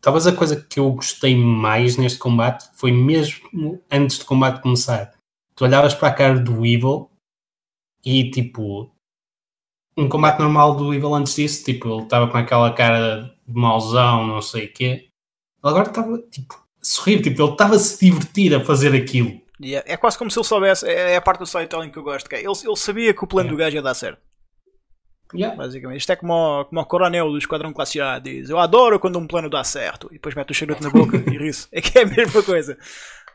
talvez 0.00 0.26
a 0.26 0.36
coisa 0.36 0.60
que 0.60 0.78
eu 0.78 0.92
gostei 0.92 1.36
mais 1.36 1.96
neste 1.96 2.18
combate 2.18 2.68
foi 2.76 2.92
mesmo 2.92 3.82
antes 3.90 4.18
do 4.18 4.24
combate 4.24 4.62
começar. 4.62 5.12
Tu 5.56 5.64
olhavas 5.64 5.94
para 5.94 6.08
a 6.08 6.14
cara 6.14 6.38
do 6.38 6.64
Evil 6.64 7.09
e 8.04 8.30
tipo, 8.30 8.92
um 9.96 10.08
combate 10.08 10.38
normal 10.38 10.76
do 10.76 10.94
Evil 10.94 11.14
antes 11.14 11.34
disso, 11.34 11.64
tipo, 11.64 11.88
ele 11.88 12.02
estava 12.02 12.28
com 12.28 12.38
aquela 12.38 12.72
cara 12.72 13.34
de 13.46 13.54
mauzão, 13.54 14.26
não 14.26 14.40
sei 14.40 14.66
o 14.66 14.72
quê. 14.72 15.08
Agora 15.62 15.88
estava, 15.88 16.18
tipo, 16.30 16.54
a 16.54 16.84
sorrir, 16.84 17.20
tipo, 17.20 17.42
ele 17.42 17.52
estava 17.52 17.76
a 17.76 17.78
se 17.78 18.04
divertir 18.04 18.54
a 18.54 18.64
fazer 18.64 18.94
aquilo. 18.94 19.40
Yeah. 19.62 19.86
É 19.92 19.96
quase 19.96 20.16
como 20.16 20.30
se 20.30 20.38
ele 20.38 20.46
soubesse, 20.46 20.86
é, 20.86 21.12
é 21.12 21.16
a 21.16 21.20
parte 21.20 21.40
do 21.40 21.44
storytelling 21.44 21.90
que 21.90 21.98
eu 21.98 22.02
gosto, 22.02 22.28
que 22.28 22.36
é, 22.36 22.38
ele, 22.38 22.48
ele 22.48 22.76
sabia 22.76 23.12
que 23.12 23.22
o 23.22 23.26
plano 23.26 23.48
yeah. 23.48 23.56
do 23.56 23.64
gajo 23.64 23.76
ia 23.76 23.82
dar 23.82 23.94
certo. 23.94 24.22
Yeah. 25.34 25.56
Basicamente. 25.56 26.00
Isto 26.00 26.12
é 26.12 26.16
como, 26.16 26.64
como 26.64 26.80
o 26.80 26.86
coronel 26.86 27.30
do 27.30 27.38
Esquadrão 27.38 27.72
Classe 27.72 28.00
A 28.00 28.18
diz: 28.18 28.50
Eu 28.50 28.58
adoro 28.58 28.98
quando 28.98 29.18
um 29.18 29.28
plano 29.28 29.48
dá 29.48 29.62
certo. 29.62 30.08
E 30.10 30.14
depois 30.14 30.34
mete 30.34 30.50
o 30.50 30.54
charuto 30.54 30.82
na 30.82 30.90
boca 30.90 31.16
e 31.30 31.38
ri-se. 31.38 31.68
É 31.70 31.80
que 31.80 31.98
é 31.98 32.02
a 32.02 32.06
mesma 32.06 32.42
coisa. 32.42 32.76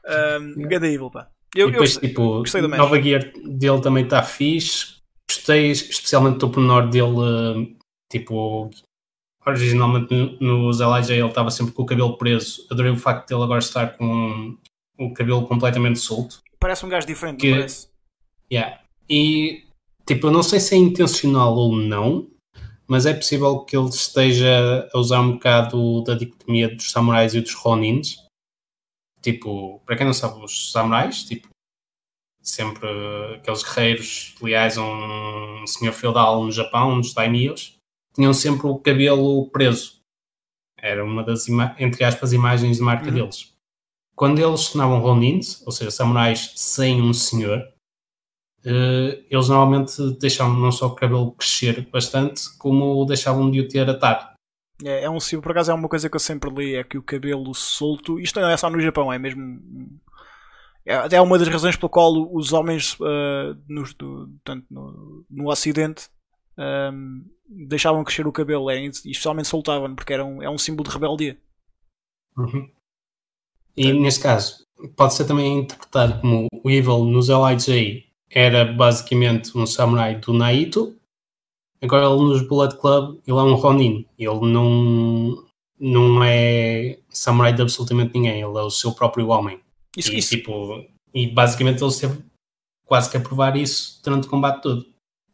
Um, 0.05 0.61
yeah. 0.61 0.87
Evil, 0.87 1.09
pá. 1.09 1.29
Eu, 1.53 1.69
e 1.69 1.71
depois, 1.71 1.95
eu, 1.95 2.01
tipo, 2.01 2.43
do 2.43 2.67
nova 2.67 3.01
gear 3.01 3.31
dele 3.43 3.81
também 3.81 4.03
está 4.03 4.23
fixe. 4.23 4.95
Gostei 5.29 5.71
especialmente 5.71 6.37
do 6.39 6.49
pormenor 6.49 6.89
dele, 6.89 7.75
tipo, 8.11 8.69
originalmente 9.45 10.37
nos 10.41 10.79
LIJ 10.79 11.11
ele 11.11 11.27
estava 11.27 11.51
sempre 11.51 11.73
com 11.73 11.83
o 11.83 11.85
cabelo 11.85 12.17
preso. 12.17 12.65
Adorei 12.71 12.91
o 12.91 12.97
facto 12.97 13.27
de 13.27 13.35
ele 13.35 13.43
agora 13.43 13.59
estar 13.59 13.97
com 13.97 14.57
o 14.97 15.13
cabelo 15.13 15.47
completamente 15.47 15.99
solto. 15.99 16.41
Parece 16.59 16.85
um 16.85 16.89
gajo 16.89 17.05
diferente, 17.05 17.39
que, 17.39 17.51
parece? 17.51 17.87
Yeah. 18.51 18.79
E, 19.09 19.63
tipo, 20.05 20.27
eu 20.27 20.31
não 20.31 20.43
sei 20.43 20.59
se 20.59 20.73
é 20.73 20.77
intencional 20.77 21.55
ou 21.55 21.75
não, 21.75 22.27
mas 22.87 23.05
é 23.05 23.13
possível 23.13 23.59
que 23.59 23.75
ele 23.75 23.89
esteja 23.89 24.87
a 24.93 24.99
usar 24.99 25.19
um 25.19 25.33
bocado 25.33 26.03
da 26.03 26.15
dicotomia 26.15 26.73
dos 26.73 26.91
samurais 26.91 27.35
e 27.35 27.41
dos 27.41 27.53
ronins. 27.53 28.17
Tipo, 29.25 29.81
para 29.83 29.95
quem 29.95 30.05
não 30.05 30.13
sabe, 30.13 30.45
os 30.45 30.71
samurais, 30.71 31.23
tipo, 31.23 31.47
sempre 32.43 32.87
aqueles 33.33 33.63
guerreiros 33.63 34.35
leais 34.39 34.77
a 34.77 34.83
um 34.83 35.65
senhor 35.65 35.93
feudal 35.93 36.43
no 36.43 36.51
Japão, 36.51 36.91
um 36.91 37.01
dos 37.01 37.11
daimios, 37.11 37.75
tinham 38.13 38.31
sempre 38.35 38.67
o 38.67 38.77
cabelo 38.77 39.49
preso. 39.49 39.99
Era 40.77 41.03
uma 41.03 41.23
das, 41.23 41.47
entre 41.79 42.03
aspas, 42.03 42.33
imagens 42.33 42.77
de 42.77 42.83
marca 42.83 43.07
uhum. 43.07 43.15
deles. 43.15 43.51
Quando 44.15 44.37
eles 44.37 44.59
se 44.59 44.73
tornavam 44.73 44.99
ronins, 44.99 45.65
ou 45.65 45.71
seja, 45.71 45.89
samurais 45.89 46.53
sem 46.55 47.01
um 47.01 47.11
senhor, 47.11 47.67
uh, 48.63 49.25
eles 49.27 49.49
normalmente 49.49 50.19
deixavam 50.19 50.55
não 50.55 50.71
só 50.71 50.85
o 50.85 50.93
cabelo 50.93 51.31
crescer 51.31 51.89
bastante, 51.89 52.55
como 52.59 53.03
deixavam 53.05 53.49
de 53.49 53.61
o 53.61 53.67
ter 53.67 53.89
atado. 53.89 54.34
É, 54.83 55.03
é 55.05 55.09
um 55.09 55.19
símbolo, 55.19 55.43
por 55.43 55.51
acaso 55.51 55.71
é 55.71 55.73
uma 55.73 55.87
coisa 55.87 56.09
que 56.09 56.15
eu 56.15 56.19
sempre 56.19 56.49
li, 56.49 56.75
é 56.75 56.83
que 56.83 56.97
o 56.97 57.03
cabelo 57.03 57.53
solto, 57.53 58.19
isto 58.19 58.39
não 58.39 58.49
é 58.49 58.57
só 58.57 58.69
no 58.69 58.79
Japão, 58.81 59.11
é 59.11 59.17
mesmo 59.17 59.61
é 60.85 60.93
até 60.93 61.19
uma 61.19 61.39
das 61.39 61.47
razões 61.47 61.75
pela 61.75 61.89
qual 61.89 62.13
os 62.31 62.53
homens 62.53 62.93
uh, 62.99 63.57
no, 63.67 63.83
do, 63.97 64.29
tanto 64.43 64.65
no, 64.69 65.25
no 65.29 65.49
Ocidente 65.49 66.09
um, 66.57 67.25
deixavam 67.47 68.03
crescer 68.03 68.27
o 68.27 68.31
cabelo 68.31 68.69
é, 68.69 68.79
e 68.79 68.87
especialmente 68.87 69.47
soltavam 69.47 69.95
porque 69.95 70.13
era 70.13 70.23
um, 70.23 70.43
é 70.43 70.49
um 70.49 70.57
símbolo 70.57 70.87
de 70.87 70.93
rebeldia. 70.93 71.37
Uhum. 72.37 72.69
E 73.75 73.91
neste 73.93 74.21
caso, 74.21 74.65
pode 74.95 75.15
ser 75.15 75.25
também 75.25 75.59
interpretado 75.59 76.21
como 76.21 76.47
o 76.63 76.69
Evil 76.69 77.03
nos 77.05 77.29
LIJ 77.29 78.05
era 78.29 78.65
basicamente 78.65 79.57
um 79.57 79.65
samurai 79.65 80.15
do 80.15 80.33
Naito, 80.33 80.95
agora 81.81 82.05
ele 82.05 82.23
nos 82.23 82.47
Bullet 82.47 82.75
Club 82.77 83.19
ele 83.27 83.37
é 83.37 83.41
um 83.41 83.55
Ronin, 83.55 84.05
ele 84.17 84.39
não, 84.51 85.43
não 85.79 86.23
é 86.23 86.97
samurai 87.09 87.53
de 87.53 87.61
absolutamente 87.61 88.13
ninguém, 88.13 88.41
ele 88.41 88.57
é 88.57 88.61
o 88.61 88.69
seu 88.69 88.91
próprio 88.91 89.27
homem. 89.27 89.59
Isso, 89.95 90.11
e, 90.11 90.17
isso. 90.17 90.29
Tipo, 90.29 90.85
e 91.13 91.27
basicamente 91.27 91.81
ele 91.81 91.91
esteve 91.91 92.19
quase 92.85 93.09
que 93.09 93.17
a 93.17 93.19
provar 93.19 93.55
isso 93.55 94.01
durante 94.03 94.27
o 94.27 94.29
combate 94.29 94.61
todo. 94.61 94.85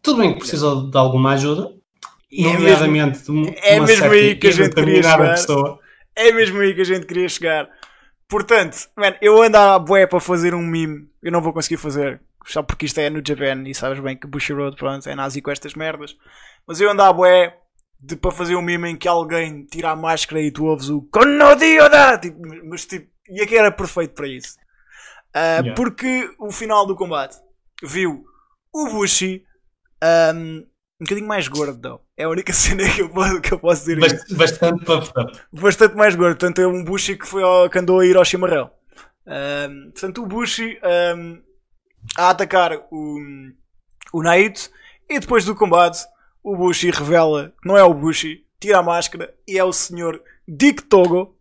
Tudo 0.01 0.19
bem 0.19 0.34
que 0.34 0.39
precisou 0.39 0.89
de 0.89 0.97
alguma 0.97 1.34
ajuda, 1.34 1.73
e 2.31 2.43
nomeadamente 2.43 3.19
é 3.19 3.31
mesmo, 3.31 3.51
de 3.51 3.57
é 3.59 3.80
mesmo 3.80 4.11
aí 4.11 4.35
que 4.35 4.47
a 4.47 4.51
gente 4.51 4.73
queria 4.73 5.03
chegar. 5.03 5.31
Pessoa. 5.31 5.80
É 6.15 6.31
mesmo 6.31 6.59
aí 6.59 6.73
que 6.73 6.81
a 6.81 6.85
gente 6.85 7.05
queria 7.05 7.30
chegar. 7.30 7.69
Portanto, 8.27 8.89
man, 8.95 9.15
eu 9.22 9.41
ando 9.41 9.57
à 9.57 9.77
bué 9.77 10.07
para 10.07 10.19
fazer 10.19 10.55
um 10.55 10.61
meme, 10.61 11.09
eu 11.22 11.31
não 11.31 11.41
vou 11.41 11.51
conseguir 11.51 11.77
fazer. 11.77 12.22
Só 12.45 12.63
porque 12.63 12.85
isto 12.85 12.99
é 12.99 13.09
no 13.09 13.22
Japan 13.26 13.63
e 13.68 13.73
sabes 13.73 13.99
bem 13.99 14.18
que 14.18 14.27
Bushiroad 14.27 14.76
pronto, 14.76 15.07
é 15.09 15.15
nazi 15.15 15.41
com 15.41 15.51
estas 15.51 15.73
merdas. 15.73 16.15
Mas 16.68 16.80
eu 16.80 16.89
andava 16.89 17.13
bué 17.13 17.57
de, 17.99 18.15
para 18.15 18.31
fazer 18.31 18.55
um 18.55 18.61
meme 18.61 18.89
em 18.89 18.95
que 18.95 19.07
alguém 19.07 19.65
tira 19.65 19.91
a 19.91 19.95
máscara 19.95 20.41
e 20.41 20.51
tu 20.51 20.65
ouves 20.65 20.89
o 20.89 21.01
Konodioda! 21.03 22.18
Tipo, 22.18 22.39
mas 22.65 22.85
tipo, 22.85 23.09
e 23.30 23.41
aqui 23.41 23.55
era 23.55 23.72
perfeito 23.72 24.13
para 24.13 24.27
isso. 24.27 24.57
Uh, 25.35 25.63
yeah. 25.63 25.73
Porque 25.76 26.30
o 26.39 26.51
final 26.51 26.85
do 26.85 26.95
combate 26.95 27.38
viu 27.84 28.26
o 28.73 28.89
Bushi 28.89 29.43
um, 30.34 30.65
um 31.01 31.03
bocadinho 31.03 31.27
mais 31.27 31.47
gordo, 31.47 32.01
É 32.15 32.23
a 32.23 32.30
única 32.30 32.53
cena 32.53 32.89
que 32.89 33.01
eu 33.01 33.09
posso, 33.09 33.41
que 33.41 33.53
eu 33.53 33.59
posso 33.59 33.81
dizer. 33.81 33.99
Bastante, 33.99 34.35
bastante 34.35 34.85
puffed 34.85 35.19
up. 35.19 35.39
Bastante 35.51 35.95
mais 35.95 36.15
gordo. 36.15 36.38
Portanto, 36.38 36.61
é 36.61 36.68
um 36.68 36.84
Bushi 36.84 37.18
que, 37.18 37.27
foi 37.27 37.43
ao, 37.43 37.69
que 37.69 37.80
andou 37.80 37.99
a 37.99 38.05
ir 38.05 38.18
ao 38.18 38.26
chimarrão. 38.26 38.69
Um, 39.26 39.91
portanto, 39.91 40.23
o 40.23 40.27
Bushi 40.27 40.80
um, 41.15 41.41
a 42.18 42.30
atacar 42.30 42.78
o, 42.91 43.18
o 44.14 44.23
Naito 44.23 44.69
e 45.10 45.19
depois 45.19 45.45
do 45.45 45.56
combate 45.56 46.06
o 46.44 46.56
Bushi 46.56 46.90
revela 46.90 47.53
que 47.61 47.68
não 47.68 47.78
é 47.78 47.84
o 47.84 47.94
Bushi, 47.94 48.45
tira 48.60 48.80
a 48.80 48.84
máscara 48.84 49.34
e 49.48 49.57
é 49.57 49.64
o 49.64 49.73
senhor 49.73 50.22
Dick 50.48 50.84
Togo, 50.84 51.38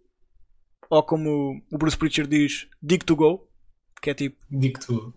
ou 0.88 1.02
como 1.02 1.62
o 1.70 1.78
Bruce 1.78 1.96
Preacher 1.96 2.26
diz, 2.26 2.68
Dick 2.82 3.04
to 3.04 3.16
Go, 3.16 3.48
que 4.00 4.10
é 4.10 4.14
tipo. 4.14 4.36
Dick 4.50 4.80
to 4.80 5.14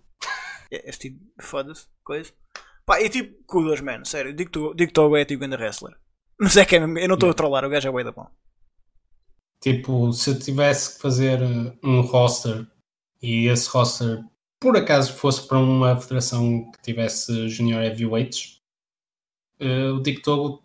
É, 0.72 0.90
é 0.90 0.92
tipo, 0.92 1.20
foda-se, 1.42 1.88
coisa. 2.04 2.32
Pá, 2.86 3.02
e 3.02 3.10
tipo, 3.10 3.44
kudos, 3.46 3.82
man, 3.82 4.04
sério, 4.04 4.34
Dick, 4.34 4.52
to, 4.52 4.74
Dick 4.74 4.94
Togo 4.94 5.16
é 5.16 5.26
tipo 5.26 5.40
grande 5.40 5.56
wrestler. 5.56 5.96
Mas 6.40 6.58
é 6.58 6.66
que 6.66 6.76
é, 6.76 6.80
eu 6.80 7.08
não 7.08 7.16
estou 7.16 7.30
a 7.30 7.34
trollar, 7.34 7.64
o 7.66 7.70
gajo 7.70 7.88
é 7.88 7.92
bem 7.92 8.04
da 8.04 8.12
bom. 8.12 8.28
Tipo, 9.62 10.12
se 10.12 10.32
eu 10.32 10.40
tivesse 10.40 10.96
que 10.96 11.02
fazer 11.02 11.42
uh, 11.42 11.78
um 11.84 12.02
roster 12.02 12.68
e 13.22 13.48
esse 13.48 13.70
roster 13.70 14.22
por 14.64 14.78
acaso 14.78 15.14
fosse 15.14 15.46
para 15.46 15.60
uma 15.60 16.00
federação 16.00 16.72
que 16.72 16.82
tivesse 16.82 17.50
junior 17.50 17.84
heavyweights, 17.84 18.62
uh, 19.62 19.96
o 19.96 20.02
Dick 20.02 20.22
Togo 20.22 20.64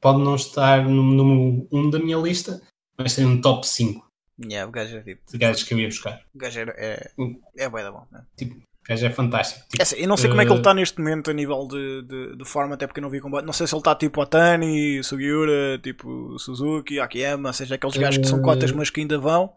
pode 0.00 0.18
não 0.18 0.34
estar 0.34 0.84
no 0.84 1.02
número 1.02 1.68
1 1.70 1.78
um 1.78 1.88
da 1.88 2.00
minha 2.00 2.18
lista, 2.18 2.60
mas 2.98 3.14
tem 3.14 3.24
um 3.24 3.40
top 3.40 3.64
5 3.64 4.04
yeah, 4.44 4.68
o 4.68 4.72
gajo 4.72 4.96
é 4.96 5.02
tipo, 5.02 5.22
de 5.30 5.38
gajos 5.38 5.62
que 5.62 5.72
eu 5.72 5.78
ia 5.78 5.86
buscar. 5.86 6.20
O 6.34 6.38
gajo 6.38 6.60
é, 6.60 6.74
é, 6.76 7.10
é 7.56 7.68
bem 7.68 7.84
da 7.84 7.92
bom. 7.92 8.06
Né? 8.10 8.22
Tipo, 8.36 8.56
o 8.56 8.88
gajo 8.88 9.06
é 9.06 9.10
fantástico. 9.10 9.60
Tipo, 9.68 9.80
é 9.80 9.82
assim, 9.82 9.96
eu 9.96 10.08
não 10.08 10.16
sei 10.16 10.28
como 10.28 10.40
é 10.40 10.44
que 10.44 10.50
ele 10.50 10.58
está 10.58 10.74
neste 10.74 10.98
momento 10.98 11.30
a 11.30 11.34
nível 11.34 11.66
de, 11.66 12.02
de, 12.02 12.36
de, 12.36 12.44
forma, 12.44 12.74
até 12.74 12.86
porque 12.86 13.00
eu 13.00 13.02
não 13.02 13.10
vi 13.10 13.20
combate. 13.20 13.46
Não 13.46 13.52
sei 13.52 13.66
se 13.66 13.74
ele 13.74 13.80
está 13.80 13.94
tipo 13.94 14.20
Otani, 14.20 15.02
Sugiura, 15.02 15.78
tipo 15.78 16.38
Suzuki, 16.38 17.00
Akiyama, 17.00 17.52
seja 17.52 17.76
aqueles 17.76 17.96
gajos 17.96 18.18
que 18.18 18.28
são 18.28 18.42
cotas, 18.42 18.72
mas 18.72 18.90
que 18.90 19.00
ainda 19.00 19.16
vão. 19.16 19.52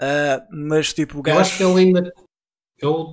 Uh, 0.00 0.68
mas 0.68 0.92
tipo, 0.92 1.18
o 1.18 1.22
gajo. 1.22 1.36
Eu 1.36 1.40
acho 1.40 1.56
que 1.56 1.62
ele 1.62 1.80
ainda. 1.80 2.12
Eu, 2.80 3.12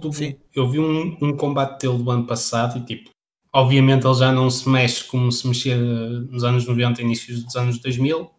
eu 0.53 0.69
vi 0.69 0.79
um, 0.79 1.17
um 1.21 1.35
combate 1.35 1.81
dele 1.81 2.03
do 2.03 2.11
ano 2.11 2.25
passado 2.25 2.77
e 2.77 2.85
tipo, 2.85 3.09
obviamente 3.53 4.05
ele 4.05 4.13
já 4.13 4.31
não 4.31 4.49
se 4.49 4.69
mexe 4.69 5.03
como 5.05 5.31
se 5.31 5.47
mexia 5.47 5.75
nos 5.75 6.43
anos 6.43 6.67
90 6.67 7.01
e 7.01 7.05
inícios 7.05 7.43
dos 7.43 7.55
anos 7.55 7.79
2000, 7.79 8.29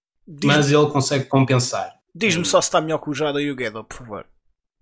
mas 0.44 0.70
ele 0.70 0.86
consegue 0.86 1.24
compensar. 1.24 1.96
Diz-me 2.14 2.44
só 2.44 2.60
se 2.60 2.68
está 2.68 2.80
melhor 2.80 2.98
que 2.98 3.10
o 3.10 3.14
Jada 3.14 3.42
e 3.42 3.50
o 3.50 3.58
Gedo, 3.58 3.84
por 3.84 3.96
favor. 3.98 4.26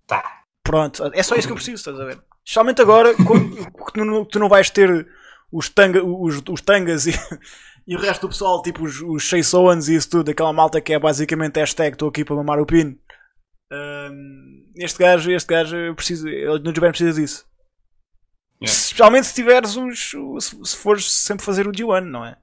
Tá. 0.06 0.42
Pronto, 0.62 1.10
é 1.12 1.22
só 1.22 1.34
isso 1.34 1.48
que 1.48 1.52
eu 1.52 1.56
preciso, 1.56 1.76
estás 1.76 1.98
a 1.98 2.04
ver? 2.04 2.18
Especialmente 2.44 2.80
agora, 2.80 3.14
que 3.16 3.92
tu, 3.92 4.04
não, 4.04 4.24
tu 4.24 4.38
não 4.38 4.48
vais 4.48 4.70
ter 4.70 5.06
os, 5.50 5.68
tanga, 5.68 6.04
os, 6.04 6.42
os 6.48 6.60
tangas 6.60 7.06
e, 7.06 7.12
e 7.86 7.96
o 7.96 8.00
resto 8.00 8.22
do 8.22 8.28
pessoal, 8.28 8.62
tipo 8.62 8.84
os, 8.84 9.00
os 9.00 9.22
Chase 9.22 9.54
Owens 9.54 9.88
e 9.88 9.94
isso 9.94 10.10
tudo, 10.10 10.30
aquela 10.30 10.52
malta 10.52 10.80
que 10.80 10.92
é 10.92 10.98
basicamente 10.98 11.58
hashtag 11.58 11.94
estou 11.94 12.08
aqui 12.08 12.24
para 12.24 12.36
mamar 12.36 12.60
o 12.60 12.66
pino. 12.66 12.96
Um, 13.72 14.63
este 14.74 14.98
gajo, 14.98 15.30
este 15.30 15.52
gajo 15.52 15.94
precisa, 15.94 16.28
no 16.28 16.74
Japan 16.74 16.90
precisa 16.90 17.20
disso. 17.20 17.46
Yeah. 18.60 18.72
Especialmente 18.72 19.26
se 19.26 19.34
tiveres 19.34 19.76
os. 19.76 20.12
Se 20.40 20.76
fores 20.76 21.10
sempre 21.10 21.44
fazer 21.44 21.66
o 21.66 21.72
G1, 21.72 22.04
não 22.04 22.24
é? 22.24 22.36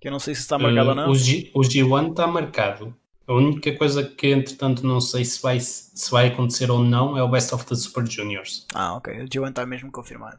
Que 0.00 0.08
eu 0.08 0.12
não 0.12 0.18
sei 0.18 0.34
se 0.34 0.42
está 0.42 0.58
marcado 0.58 0.86
uh, 0.86 0.90
ou 0.90 0.94
não. 0.94 1.10
O, 1.10 1.14
G, 1.14 1.50
o 1.54 1.60
G1 1.60 2.10
está 2.10 2.26
marcado. 2.26 2.94
A 3.26 3.32
única 3.32 3.74
coisa 3.76 4.04
que, 4.04 4.28
entretanto, 4.28 4.86
não 4.86 5.00
sei 5.00 5.24
se 5.24 5.40
vai, 5.40 5.58
se 5.58 6.10
vai 6.10 6.26
acontecer 6.26 6.70
ou 6.70 6.78
não 6.78 7.16
é 7.16 7.22
o 7.22 7.28
Best 7.28 7.54
of 7.54 7.64
the 7.64 7.74
Super 7.74 8.06
Juniors. 8.06 8.66
Ah, 8.74 8.94
ok. 8.96 9.22
O 9.22 9.24
G1 9.26 9.48
está 9.48 9.64
mesmo 9.64 9.90
confirmado. 9.90 10.38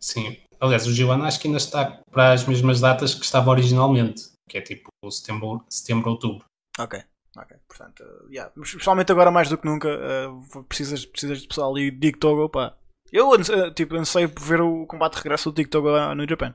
Sim. 0.00 0.36
Aliás, 0.58 0.86
o 0.86 0.90
G1 0.90 1.22
acho 1.22 1.40
que 1.40 1.46
ainda 1.46 1.58
está 1.58 2.00
para 2.10 2.32
as 2.32 2.44
mesmas 2.44 2.80
datas 2.80 3.14
que 3.14 3.24
estava 3.24 3.50
originalmente, 3.50 4.24
que 4.48 4.58
é 4.58 4.60
tipo 4.60 4.88
setembro, 5.08 5.64
setembro 5.68 6.10
outubro. 6.10 6.44
Ok. 6.78 7.00
Ok, 7.36 7.56
portanto, 7.68 8.02
uh, 8.02 8.30
yeah. 8.30 8.50
especialmente 8.62 9.12
agora 9.12 9.30
mais 9.30 9.48
do 9.48 9.58
que 9.58 9.66
nunca, 9.66 9.88
uh, 9.88 10.64
precisas, 10.64 11.04
precisas 11.04 11.42
de 11.42 11.48
pessoal 11.48 11.70
ali, 11.70 11.90
Dick 11.90 12.18
Togo, 12.18 12.48
pá. 12.48 12.74
Eu 13.12 13.30
uh, 13.30 13.70
tipo, 13.74 13.94
anseio 13.94 14.28
por 14.28 14.42
ver 14.42 14.60
o 14.60 14.86
combate 14.86 15.12
de 15.12 15.18
regresso 15.18 15.50
do 15.50 15.54
Dick 15.54 15.70
Togo 15.70 15.90
no 16.14 16.28
Japan. 16.28 16.54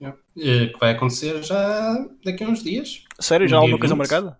Yeah. 0.00 0.18
Que 0.34 0.78
vai 0.78 0.92
acontecer 0.92 1.42
já 1.42 1.94
daqui 2.24 2.44
a 2.44 2.48
uns 2.48 2.62
dias. 2.62 3.04
Sério? 3.18 3.48
Já 3.48 3.56
há 3.56 3.60
alguma 3.60 3.78
coisa 3.78 3.94
marcada? 3.94 4.38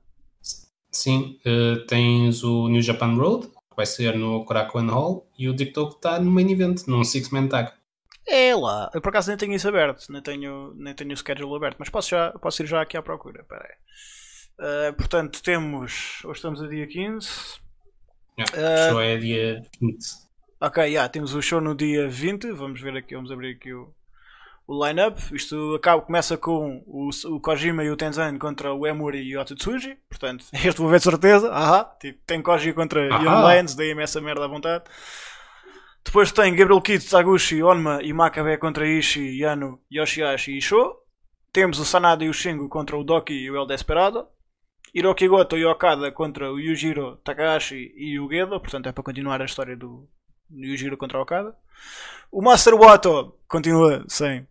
Sim, 0.91 1.39
uh, 1.47 1.87
tens 1.87 2.43
o 2.43 2.69
New 2.69 2.83
Japan 2.83 3.15
Road, 3.15 3.49
que 3.49 3.77
vai 3.77 3.87
ser 3.87 4.17
no 4.17 4.45
Korakuen 4.45 4.89
Hall, 4.89 5.31
e 5.39 5.49
o 5.49 5.55
Dick 5.55 5.73
Togo 5.73 5.93
está 5.93 6.19
no 6.19 6.31
main 6.31 6.51
event, 6.51 6.87
num 6.87 7.05
Six-Man 7.05 7.49
Tag. 7.49 7.73
É 8.27 8.55
lá, 8.55 8.91
eu 8.95 9.01
por 9.01 9.09
acaso 9.09 9.29
nem 9.29 9.37
tenho 9.37 9.55
isso 9.55 9.69
aberto, 9.69 10.07
nem 10.11 10.23
tenho, 10.23 10.75
nem 10.77 10.95
tenho 10.95 11.13
o 11.13 11.17
schedule 11.17 11.57
aberto, 11.57 11.77
mas 11.79 11.89
posso, 11.89 12.11
já, 12.11 12.31
posso 12.33 12.63
ir 12.63 12.67
já 12.67 12.83
aqui 12.83 12.97
à 12.97 13.03
procura. 13.03 13.43
Espera 13.43 13.65
aí. 13.65 13.75
Uh, 14.61 14.93
portanto, 14.93 15.43
temos. 15.43 16.23
Hoje 16.23 16.37
estamos 16.37 16.63
a 16.63 16.69
dia 16.69 16.87
15. 16.87 17.61
Yeah, 18.39 18.53
uh, 18.53 18.91
show 18.91 19.01
é 19.01 19.17
dia 19.17 19.63
20. 19.81 19.99
Ok, 20.61 20.85
yeah, 20.85 21.09
temos 21.09 21.33
o 21.33 21.41
show 21.41 21.63
no 21.63 21.75
dia 21.75 22.07
20. 22.07 22.53
Vamos 22.53 22.79
ver 22.79 22.95
aqui, 22.95 23.15
vamos 23.15 23.33
abrir 23.33 23.57
aqui 23.57 23.73
o, 23.73 23.91
o 24.67 24.87
line-up. 24.87 25.19
Isto 25.35 25.77
acaba, 25.77 26.03
começa 26.03 26.37
com 26.37 26.85
o, 26.87 27.09
o 27.09 27.41
Kojima 27.41 27.83
e 27.85 27.91
o 27.91 27.97
Tenzan 27.97 28.37
contra 28.37 28.75
o 28.75 28.87
Emuri 28.87 29.23
e 29.23 29.35
o 29.35 29.41
Otsutsuji. 29.41 29.97
Portanto, 30.11 30.45
este 30.53 30.79
vou 30.79 30.91
ver 30.91 30.99
de 30.99 31.05
certeza. 31.05 31.51
Ahá, 31.51 31.85
tipo, 31.99 32.21
tem 32.27 32.43
Koji 32.43 32.75
contra 32.75 33.09
Ahá. 33.09 33.23
Young 33.23 33.55
Lions, 33.55 33.75
daí-me 33.75 34.03
essa 34.03 34.21
merda 34.21 34.45
à 34.45 34.49
vontade. 34.49 34.85
Depois 36.05 36.33
tem 36.33 36.55
Gabriel 36.55 36.83
Kidd, 36.83 37.09
Taguchi, 37.09 37.63
Onma 37.63 38.03
e 38.03 38.13
Makabe 38.13 38.59
contra 38.59 38.87
Ishii, 38.87 39.41
Yano, 39.41 39.81
Yoshihashi 39.91 40.59
e 40.59 40.61
Sho. 40.61 40.99
Temos 41.51 41.79
o 41.79 41.85
Sanada 41.87 42.23
e 42.23 42.29
o 42.29 42.35
Shingo 42.35 42.69
contra 42.69 42.95
o 42.95 43.03
Doki 43.03 43.33
e 43.33 43.51
o 43.51 43.57
El 43.57 43.67
Desperado. 43.67 44.29
Hiroki 44.95 45.29
Goto 45.29 45.57
e 45.57 45.65
Okada 45.65 46.11
contra 46.11 46.53
o 46.53 46.59
Yujiro 46.59 47.17
Takahashi 47.19 47.93
e 47.97 48.19
o 48.19 48.29
Gedo, 48.29 48.61
portanto 48.61 48.89
é 48.89 48.93
para 48.93 49.05
continuar 49.05 49.41
a 49.41 49.45
história 49.45 49.77
do 49.77 50.09
Yujiro 50.51 50.97
contra 50.97 51.19
o 51.19 51.23
Okada. 51.23 51.57
O 52.31 52.43
Master 52.43 52.75
Wato 52.75 53.39
continua 53.49 54.05
sem 54.09 54.47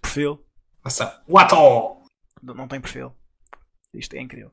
perfil. 0.00 0.44
Master 0.84 1.20
Wato! 1.28 2.02
Não 2.42 2.68
tem 2.68 2.80
perfil. 2.80 3.12
Isto 3.94 4.14
é 4.14 4.20
incrível. 4.20 4.52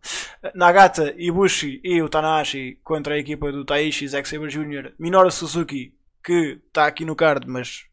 Nagata, 0.54 1.14
Ibushi 1.18 1.82
e 1.84 2.02
o 2.02 2.10
Tanahashi 2.10 2.80
contra 2.84 3.16
a 3.16 3.18
equipa 3.18 3.52
do 3.52 3.66
Taishi, 3.66 4.08
Zack 4.08 4.28
Saber 4.28 4.48
Jr., 4.48 4.94
Minoru 4.98 5.30
Suzuki, 5.30 5.94
que 6.24 6.62
está 6.68 6.88
aqui 6.88 7.04
no 7.06 7.16
card, 7.16 7.48
mas 7.48 7.86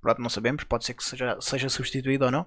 pronto, 0.00 0.20
não 0.20 0.28
sabemos, 0.28 0.64
pode 0.64 0.84
ser 0.84 0.94
que 0.94 1.02
seja, 1.02 1.38
seja 1.40 1.68
substituído 1.68 2.26
ou 2.26 2.30
não. 2.30 2.46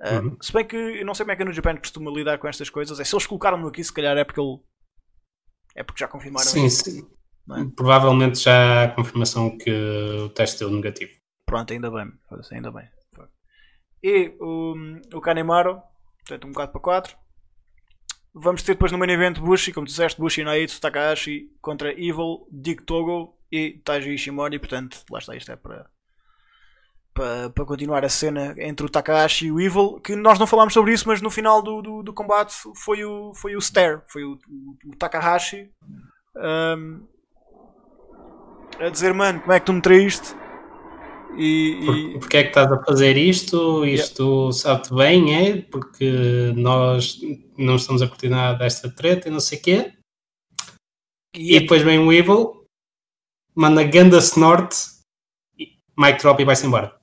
Uh, 0.00 0.24
uhum. 0.24 0.36
Se 0.40 0.52
bem 0.52 0.66
que 0.66 0.76
eu 0.76 1.04
não 1.04 1.14
sei 1.14 1.24
como 1.24 1.32
é 1.32 1.36
que 1.36 1.44
no 1.44 1.52
Japan 1.52 1.76
costuma 1.76 2.10
lidar 2.10 2.38
com 2.38 2.48
estas 2.48 2.70
coisas. 2.70 2.98
É, 2.98 3.04
se 3.04 3.14
eles 3.14 3.26
colocaram-no 3.26 3.68
aqui, 3.68 3.84
se 3.84 3.92
calhar 3.92 4.16
é 4.16 4.24
porque 4.24 4.40
ele. 4.40 4.58
É 5.76 5.82
porque 5.82 6.00
já 6.00 6.08
confirmaram 6.08 6.46
Sim, 6.46 6.64
isso. 6.66 6.84
sim. 6.84 7.06
É? 7.52 7.64
Provavelmente 7.76 8.40
já 8.40 8.84
há 8.84 8.88
confirmação 8.88 9.56
que 9.58 9.70
o 9.70 10.28
teste 10.30 10.60
deu 10.60 10.70
negativo. 10.70 11.12
Pronto, 11.44 11.72
ainda 11.72 11.90
bem. 11.90 12.12
Ainda 12.52 12.70
bem. 12.70 12.88
E 14.02 14.34
o, 14.40 14.74
o 15.12 15.20
Kanemaru, 15.20 15.82
portanto, 16.20 16.46
um 16.46 16.52
bocado 16.52 16.72
para 16.72 16.80
4. 16.80 17.16
Vamos 18.32 18.62
ter 18.62 18.72
depois 18.72 18.92
no 18.92 18.98
main 18.98 19.10
event 19.10 19.38
Bushi, 19.38 19.72
como 19.72 19.86
disseste, 19.86 20.18
Bushi 20.18 20.44
Naito 20.44 20.80
Takahashi 20.80 21.50
contra 21.60 21.92
Evil, 21.92 22.46
Dick 22.50 22.84
Togo 22.84 23.36
e 23.50 23.80
Taiji 23.84 24.14
Ishimori. 24.14 24.58
Portanto, 24.58 25.04
lá 25.10 25.18
está, 25.18 25.36
isto 25.36 25.50
é 25.50 25.56
para 25.56 25.90
para, 27.20 27.50
para 27.50 27.66
continuar 27.66 28.02
a 28.02 28.08
cena 28.08 28.54
entre 28.56 28.86
o 28.86 28.88
Takahashi 28.88 29.48
e 29.48 29.52
o 29.52 29.60
Evil, 29.60 30.00
que 30.02 30.16
nós 30.16 30.38
não 30.38 30.46
falámos 30.46 30.72
sobre 30.72 30.94
isso, 30.94 31.06
mas 31.06 31.20
no 31.20 31.28
final 31.28 31.60
do, 31.60 31.82
do, 31.82 32.02
do 32.02 32.14
combate 32.14 32.54
foi 32.74 33.04
o, 33.04 33.34
foi 33.34 33.54
o 33.54 33.60
Stare, 33.60 34.00
foi 34.08 34.24
o, 34.24 34.38
o, 34.48 34.90
o 34.90 34.96
Takahashi 34.96 35.70
um, 36.34 37.06
a 38.78 38.88
dizer, 38.88 39.12
mano, 39.12 39.38
como 39.40 39.52
é 39.52 39.60
que 39.60 39.66
tu 39.66 39.72
me 39.74 39.82
traíste? 39.82 40.34
E, 41.36 41.78
e... 41.82 41.84
Por, 41.84 42.20
porque 42.20 42.38
é 42.38 42.42
que 42.44 42.48
estás 42.48 42.72
a 42.72 42.82
fazer 42.82 43.18
isto? 43.18 43.84
Isto 43.84 44.44
yeah. 44.44 44.52
sabe-te 44.52 44.94
bem, 44.94 45.34
é? 45.36 45.60
Porque 45.60 46.54
nós 46.56 47.20
não 47.58 47.76
estamos 47.76 48.00
a 48.00 48.08
curtir 48.08 48.30
nada 48.30 48.56
desta 48.56 48.90
treta 48.90 49.28
e 49.28 49.30
não 49.30 49.40
sei 49.40 49.58
o 49.58 49.62
quê. 49.62 49.92
E, 51.36 51.56
e 51.56 51.60
depois 51.60 51.82
vem 51.82 51.98
o 51.98 52.10
Evil, 52.10 52.64
manda 53.54 53.84
Ganda 53.84 54.16
Snort, 54.16 54.74
Mike 55.98 56.22
Drop 56.22 56.40
e 56.40 56.46
vai-se 56.46 56.66
embora 56.66 56.98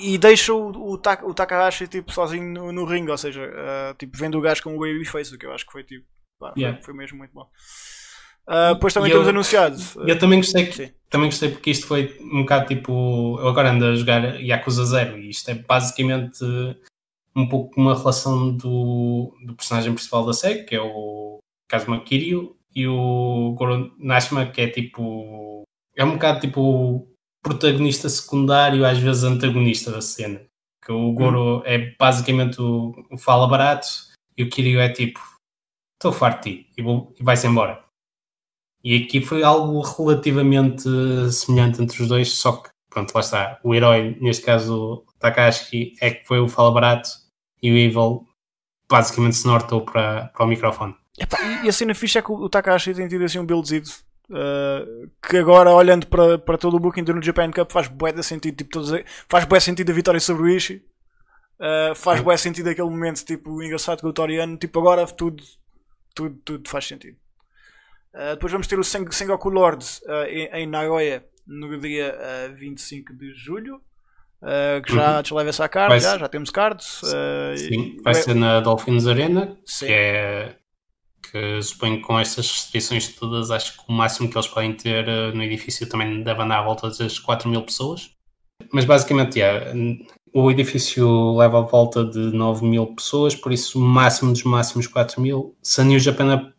e 0.00 0.18
deixa 0.18 0.52
o, 0.52 0.70
o, 0.70 0.94
o 0.94 1.34
Takahashi 1.34 1.86
tipo, 1.86 2.12
sozinho 2.12 2.44
no, 2.44 2.72
no 2.72 2.84
ringue, 2.84 3.10
ou 3.10 3.18
seja, 3.18 3.42
uh, 3.44 3.94
tipo, 3.98 4.16
vendo 4.16 4.38
o 4.38 4.40
gajo 4.40 4.62
com 4.62 4.74
o 4.74 4.80
babyface, 4.80 5.34
o 5.34 5.38
que 5.38 5.46
eu 5.46 5.52
acho 5.52 5.66
que 5.66 5.72
foi 5.72 5.84
tipo, 5.84 6.06
pá, 6.38 6.52
yeah. 6.56 6.76
foi, 6.78 6.86
foi, 6.86 6.94
mesmo 6.94 7.18
muito 7.18 7.32
bom. 7.32 7.48
Uh, 8.46 8.74
depois 8.74 8.92
também 8.92 9.10
temos 9.10 9.28
anunciado. 9.28 9.76
Eu 10.06 10.18
também 10.18 10.38
gostei 10.38 10.66
que, 10.66 10.94
também 11.08 11.28
gostei 11.28 11.48
porque 11.50 11.70
isto 11.70 11.86
foi 11.86 12.16
um 12.20 12.42
bocado 12.42 12.66
tipo. 12.66 13.38
Eu 13.40 13.48
agora 13.48 13.70
ando 13.70 13.86
a 13.86 13.94
jogar 13.94 14.40
Yakuza 14.40 14.84
Zero 14.84 15.18
e 15.18 15.30
isto 15.30 15.50
é 15.50 15.54
basicamente 15.54 16.44
um 17.34 17.48
pouco 17.48 17.80
uma 17.80 17.96
relação 17.96 18.54
do, 18.54 19.34
do 19.44 19.54
personagem 19.54 19.92
principal 19.94 20.26
da 20.26 20.32
série, 20.32 20.64
que 20.64 20.74
é 20.74 20.80
o 20.80 21.38
Kazuma 21.66 22.00
Kiryu, 22.00 22.54
e 22.74 22.86
o 22.86 23.54
Goro 23.56 23.94
Nashima, 23.98 24.46
que 24.46 24.60
é 24.60 24.68
tipo. 24.68 25.62
É 25.96 26.04
um 26.04 26.12
bocado 26.12 26.40
tipo 26.40 27.08
protagonista 27.44 28.08
secundário, 28.08 28.84
às 28.84 28.98
vezes 28.98 29.22
antagonista 29.22 29.92
da 29.92 30.00
cena. 30.00 30.40
Que 30.84 30.90
o 30.90 31.12
Goro 31.12 31.58
hum. 31.58 31.62
é 31.64 31.94
basicamente 31.96 32.60
o, 32.60 32.92
o 33.10 33.16
fala 33.16 33.46
barato 33.46 33.86
e 34.36 34.42
o 34.42 34.48
Kiryu 34.48 34.80
é 34.80 34.88
tipo 34.88 35.20
estou 35.94 36.12
farto 36.12 36.48
de 36.48 36.56
ti 36.56 36.70
e, 36.76 36.82
e 36.82 37.22
vai-se 37.22 37.46
embora. 37.46 37.82
E 38.82 38.96
aqui 38.96 39.20
foi 39.20 39.42
algo 39.42 39.80
relativamente 39.80 40.88
semelhante 41.32 41.80
entre 41.80 42.02
os 42.02 42.08
dois, 42.08 42.32
só 42.32 42.52
que, 42.52 42.68
pronto, 42.90 43.14
lá 43.14 43.20
está. 43.20 43.58
O 43.64 43.74
herói, 43.74 44.18
neste 44.20 44.44
caso 44.44 45.06
Takashi, 45.18 45.94
é 46.00 46.10
que 46.10 46.26
foi 46.26 46.38
o 46.38 46.48
fala 46.48 46.70
barato 46.70 47.08
e 47.62 47.72
o 47.72 47.76
Evil 47.76 48.26
basicamente 48.90 49.36
se 49.36 49.46
nortou 49.46 49.80
para, 49.80 50.26
para 50.26 50.44
o 50.44 50.48
microfone. 50.48 50.94
e 51.64 51.68
a 51.68 51.72
cena 51.72 51.94
ficha 51.94 52.18
é 52.18 52.22
que 52.22 52.30
o 52.30 52.48
Takashi 52.48 52.92
tem 52.92 53.08
tido 53.08 53.24
assim 53.24 53.38
um 53.38 53.46
buildzido 53.46 53.88
uh, 54.30 55.10
que 55.26 55.36
agora, 55.36 55.72
olhando 55.72 56.06
para, 56.06 56.38
para 56.38 56.58
todo 56.58 56.76
o 56.76 56.80
booking 56.80 57.04
do 57.04 57.22
Japan 57.22 57.50
Cup, 57.50 57.70
faz 57.70 57.88
bué 57.88 58.12
de 58.12 58.22
sentido. 58.22 58.56
Tipo, 58.56 58.70
todos, 58.70 58.92
faz 59.28 59.44
bué 59.44 59.60
sentido 59.60 59.90
a 59.90 59.94
vitória 59.94 60.20
sobre 60.20 60.44
o 60.44 60.48
Ishii. 60.48 60.84
Uh, 61.58 61.94
faz 61.94 62.20
bué 62.20 62.36
sentido 62.36 62.68
aquele 62.68 62.88
momento 62.88 63.24
tipo, 63.24 63.62
engraçado 63.62 64.00
com 64.00 64.08
o 64.08 64.12
Toriano. 64.12 64.56
Tipo, 64.56 64.80
agora 64.80 65.06
tudo, 65.06 65.42
tudo, 66.14 66.38
tudo 66.44 66.68
faz 66.68 66.86
sentido. 66.86 67.16
Uh, 68.14 68.34
depois 68.34 68.52
vamos 68.52 68.66
ter 68.66 68.78
o 68.78 68.84
Sengoku 68.84 69.48
Lord 69.48 69.84
uh, 70.06 70.24
em, 70.28 70.46
em, 70.62 70.66
Nagoya 70.66 71.24
no 71.46 71.78
dia 71.80 72.16
uh, 72.50 72.54
25 72.54 73.14
de 73.14 73.32
julho. 73.34 73.80
Que 74.84 74.92
já 74.94 75.22
uhum. 75.30 75.36
leva 75.38 75.48
essa 75.48 75.66
card, 75.66 75.98
já, 76.00 76.18
já 76.18 76.28
temos 76.28 76.50
cards. 76.50 77.00
sim, 77.56 77.96
vai 78.04 78.12
ser 78.12 78.34
na 78.34 78.60
Dolphins 78.60 79.06
Arena, 79.06 79.56
sim. 79.64 79.86
que 79.86 79.92
é 79.92 80.58
que 81.30 81.62
suponho 81.62 81.96
que 81.96 82.02
com 82.02 82.18
estas 82.18 82.50
restrições 82.50 83.08
todas, 83.08 83.50
acho 83.50 83.76
que 83.76 83.84
o 83.88 83.92
máximo 83.92 84.28
que 84.28 84.36
eles 84.36 84.48
podem 84.48 84.72
ter 84.74 85.06
no 85.34 85.42
edifício 85.42 85.88
também 85.88 86.22
deve 86.22 86.42
andar 86.42 86.60
à 86.60 86.62
volta 86.62 86.88
das 86.90 87.18
4 87.18 87.48
mil 87.48 87.62
pessoas. 87.62 88.10
Mas 88.72 88.84
basicamente, 88.84 89.38
yeah, 89.38 89.72
o 90.32 90.50
edifício 90.50 91.36
leva 91.36 91.58
à 91.58 91.62
volta 91.62 92.04
de 92.04 92.18
9 92.18 92.66
mil 92.66 92.86
pessoas, 92.88 93.34
por 93.34 93.52
isso 93.52 93.78
o 93.78 93.82
máximo 93.82 94.32
dos 94.32 94.44
máximos 94.44 94.86
4 94.86 95.20
mil. 95.20 95.56
Se 95.62 95.80
a 95.80 95.84
New 95.84 95.98
Japan 95.98 96.52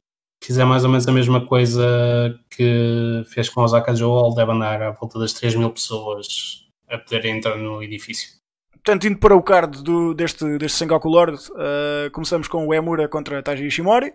fizer 0.44 0.66
mais 0.66 0.84
ou 0.84 0.90
menos 0.90 1.08
a 1.08 1.12
mesma 1.12 1.46
coisa 1.46 2.40
que 2.50 3.24
fez 3.28 3.50
com 3.50 3.62
a 3.62 3.64
Osaka 3.66 3.96
Joel, 3.96 4.34
deve 4.34 4.52
andar 4.52 4.82
à 4.82 4.92
volta 4.92 5.20
das 5.20 5.34
3 5.34 5.56
mil 5.56 5.72
pessoas 5.72 6.66
a 6.90 6.98
poderem 6.98 7.38
entrar 7.38 7.58
no 7.58 7.82
edifício. 7.82 8.30
Portanto, 8.72 9.08
indo 9.08 9.18
para 9.18 9.36
o 9.36 9.42
card 9.42 9.82
do, 9.84 10.14
deste, 10.14 10.60
deste 10.60 10.78
Sengoku 10.78 11.10
Lord, 11.10 11.38
uh, 11.52 12.12
começamos 12.12 12.48
com 12.48 12.68
o 12.68 12.74
Emura 12.74 13.10
contra 13.10 13.42
Taji 13.42 13.66
Ishimori. 13.66 14.14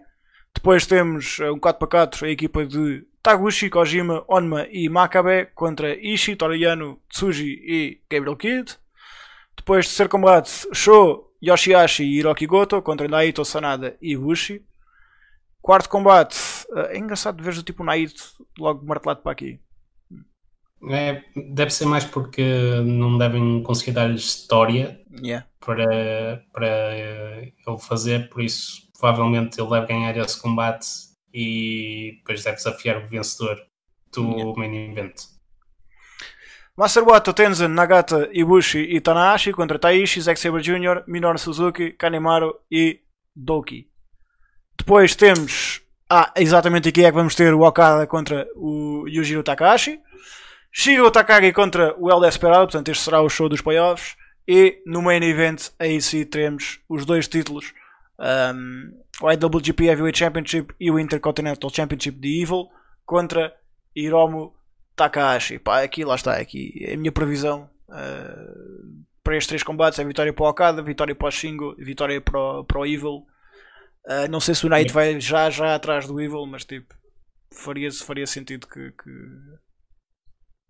Depois 0.55 0.87
temos 0.87 1.39
uh, 1.39 1.53
um 1.53 1.59
4x4, 1.59 2.25
a 2.25 2.31
equipa 2.31 2.67
de 2.67 3.05
Taguchi, 3.23 3.71
Kojima, 3.71 4.25
Onma 4.29 4.67
e 4.71 4.89
Makabe 4.89 5.47
contra 5.55 5.95
Ishii, 5.95 6.37
Toriyano, 6.37 6.99
Tsuji 7.09 7.61
e 7.65 8.01
Gabriel 8.11 8.37
Kidd. 8.37 8.77
Depois 9.57 9.87
de 9.87 9.93
ser 9.93 10.09
combate, 10.09 10.67
Sho, 10.73 11.31
Yoshihashi 11.43 12.05
e 12.05 12.19
Hiroki 12.19 12.47
Goto 12.47 12.81
contra 12.83 13.09
Naito, 13.09 13.45
Sanada 13.45 13.97
e 14.01 14.17
Bushi. 14.17 14.63
Quarto 15.61 15.89
combate, 15.89 16.37
eh, 16.75 16.97
é 16.97 16.99
engraçado 16.99 17.43
ver 17.43 17.53
o 17.53 17.63
tipo 17.63 17.85
Naito 17.85 18.23
logo 18.59 18.85
martelado 18.87 19.21
para 19.21 19.33
aqui. 19.33 19.61
É, 20.89 21.23
deve 21.53 21.71
ser 21.71 21.85
mais 21.85 22.07
porque 22.07 22.43
não 22.83 23.19
devem 23.19 23.63
conseguir 23.63 23.93
dar 23.93 24.11
história 24.11 24.99
yeah. 25.23 25.47
para, 25.61 26.43
para 26.55 26.97
ele 27.43 27.79
fazer, 27.79 28.31
por 28.31 28.43
isso 28.43 28.90
provavelmente 29.01 29.61
ele 29.61 29.71
deve 29.71 29.87
ganhar 29.87 30.17
esse 30.17 30.41
combate 30.41 30.87
e 31.33 32.17
depois 32.19 32.45
deve 32.45 32.57
desafiar 32.57 33.03
o 33.03 33.07
vencedor 33.07 33.57
do 34.13 34.23
yeah. 34.23 34.59
main 34.59 34.91
event. 34.91 35.15
Masaruato, 36.77 37.33
Tenzan, 37.33 37.69
Nagata, 37.69 38.29
Ibushi 38.33 38.79
e 38.79 39.01
Tanahashi 39.01 39.53
contra 39.53 39.79
Taishi, 39.79 40.21
Zack 40.21 40.41
Sabre 40.41 40.63
Jr., 40.63 41.05
Minoru 41.07 41.39
Suzuki, 41.39 41.93
Kanemaru 41.93 42.55
e 42.71 43.01
Doki. 43.35 43.89
Depois 44.79 45.15
temos. 45.15 45.83
Ah, 46.09 46.33
exatamente 46.37 46.89
aqui 46.89 47.05
é 47.05 47.11
que 47.11 47.17
vamos 47.17 47.35
ter 47.35 47.55
o 47.55 47.61
Okada 47.61 48.07
contra 48.07 48.49
o 48.57 49.05
Yujiro 49.07 49.43
Takahashi. 49.43 50.01
Shiro 50.73 51.11
Takagi 51.11 51.53
contra 51.53 51.95
o 51.99 52.11
El 52.11 52.21
Desperado, 52.21 52.67
portanto 52.67 52.89
este 52.91 53.05
será 53.05 53.21
o 53.21 53.29
show 53.29 53.49
dos 53.49 53.61
playoffs. 53.61 54.17
E 54.49 54.83
no 54.87 55.03
main 55.03 55.23
event 55.23 55.69
aí 55.79 56.01
sim 56.01 56.25
teremos 56.25 56.81
os 56.89 57.05
dois 57.05 57.29
títulos. 57.29 57.73
Um, 58.21 59.01
o 59.23 59.31
IWGP 59.33 59.87
Heavyweight 59.87 60.19
Championship 60.19 60.75
e 60.79 60.91
o 60.91 60.99
Intercontinental 60.99 61.71
Championship 61.71 62.19
de 62.19 62.43
Evil 62.43 62.69
contra 63.07 63.55
Hiromu 63.97 64.55
Takahashi. 64.95 65.59
Pá, 65.59 65.83
aqui 65.83 66.05
lá 66.05 66.15
está, 66.15 66.37
aqui 66.37 66.85
é 66.87 66.95
a 66.95 66.97
minha 66.97 67.11
previsão 67.11 67.69
uh, 67.89 69.05
para 69.23 69.37
estes 69.37 69.49
três 69.49 69.63
combates 69.63 69.99
é 69.99 70.05
vitória 70.05 70.33
para 70.33 70.45
o 70.45 70.49
Okada, 70.49 70.83
vitória 70.83 71.15
para 71.15 71.29
o 71.29 71.31
Shingo 71.31 71.75
e 71.79 71.85
vitória 71.85 72.21
para 72.21 72.39
o, 72.39 72.65
para 72.65 72.81
o 72.81 72.87
Evil. 72.87 73.27
Uh, 74.07 74.29
não 74.31 74.41
sei 74.41 74.55
se 74.55 74.67
o 74.67 74.69
Knight 74.69 74.93
vai 74.93 75.21
já, 75.21 75.51
já 75.51 75.75
atrás 75.75 76.07
do 76.07 76.21
Evil, 76.21 76.47
mas 76.47 76.65
tipo, 76.65 76.95
faria, 77.53 77.91
faria 77.93 78.27
sentido 78.27 78.67
que, 78.67 78.91
que, 78.93 79.11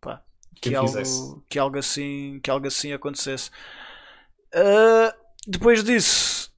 pá, 0.00 0.22
que, 0.60 0.74
algo, 0.74 1.44
que, 1.48 1.58
algo 1.58 1.78
assim, 1.78 2.40
que 2.42 2.50
algo 2.50 2.66
assim 2.66 2.92
acontecesse. 2.92 3.50
Uh, 4.54 5.14
depois 5.46 5.84
disso, 5.84 6.49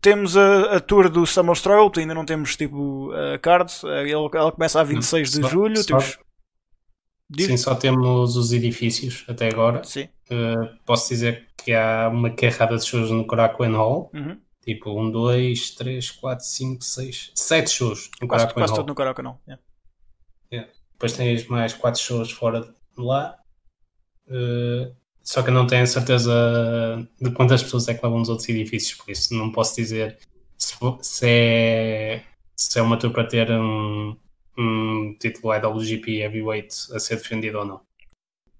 temos 0.00 0.36
a, 0.36 0.76
a 0.76 0.80
tour 0.80 1.08
do 1.08 1.26
Summer 1.26 1.54
Struggle, 1.54 1.90
ainda 2.00 2.14
não 2.14 2.24
temos 2.24 2.56
tipo 2.56 3.12
a 3.12 3.38
card. 3.38 3.72
Ela 4.10 4.52
começa 4.52 4.80
a 4.80 4.84
26 4.84 5.30
de 5.32 5.48
julho. 5.48 5.76
Só, 5.76 5.84
temos... 5.84 6.18
Sim, 7.38 7.56
só 7.56 7.74
temos 7.74 8.36
os 8.36 8.52
edifícios 8.52 9.24
até 9.28 9.48
agora. 9.48 9.82
Uh, 10.30 10.76
posso 10.84 11.08
dizer 11.08 11.48
que 11.56 11.72
há 11.72 12.08
uma 12.08 12.30
carrada 12.30 12.76
de 12.76 12.84
shows 12.84 13.10
no 13.10 13.26
Korakuen 13.26 13.72
Hall. 13.72 14.10
Uhum. 14.14 14.40
Tipo, 14.62 15.00
um, 15.00 15.10
dois, 15.10 15.70
três, 15.70 16.10
quatro, 16.10 16.44
cinco, 16.44 16.84
seis, 16.84 17.30
sete 17.34 17.70
shows 17.70 18.10
no 18.20 18.28
quase, 18.28 18.52
quase 18.52 18.74
todo 18.74 18.86
no 18.86 18.94
Korakuen 18.94 19.26
Hall. 19.26 19.40
Yeah. 19.46 19.62
Yeah. 20.52 20.72
Depois 20.92 21.12
tens 21.12 21.46
mais 21.46 21.72
quatro 21.74 22.00
shows 22.00 22.30
fora 22.30 22.60
de 22.62 23.02
lá. 23.02 23.36
Uh, 24.26 24.94
só 25.28 25.42
que 25.42 25.50
eu 25.50 25.54
não 25.54 25.66
tenho 25.66 25.86
certeza 25.86 27.06
de 27.20 27.30
quantas 27.32 27.62
pessoas 27.62 27.86
é 27.86 27.92
que 27.92 28.02
levam 28.02 28.20
nos 28.20 28.30
outros 28.30 28.48
edifícios, 28.48 28.98
por 28.98 29.10
isso 29.10 29.34
não 29.34 29.52
posso 29.52 29.76
dizer 29.76 30.16
se, 30.56 30.74
se 31.02 31.26
é, 31.28 32.24
se 32.56 32.78
é 32.78 32.82
uma 32.82 32.98
tour 32.98 33.12
para 33.12 33.26
ter 33.26 33.50
um, 33.50 34.16
um 34.56 35.14
título 35.20 35.54
IWGP 35.54 36.22
Heavyweight 36.22 36.74
a 36.94 36.98
ser 36.98 37.16
defendido 37.16 37.58
ou 37.58 37.66
não. 37.66 37.80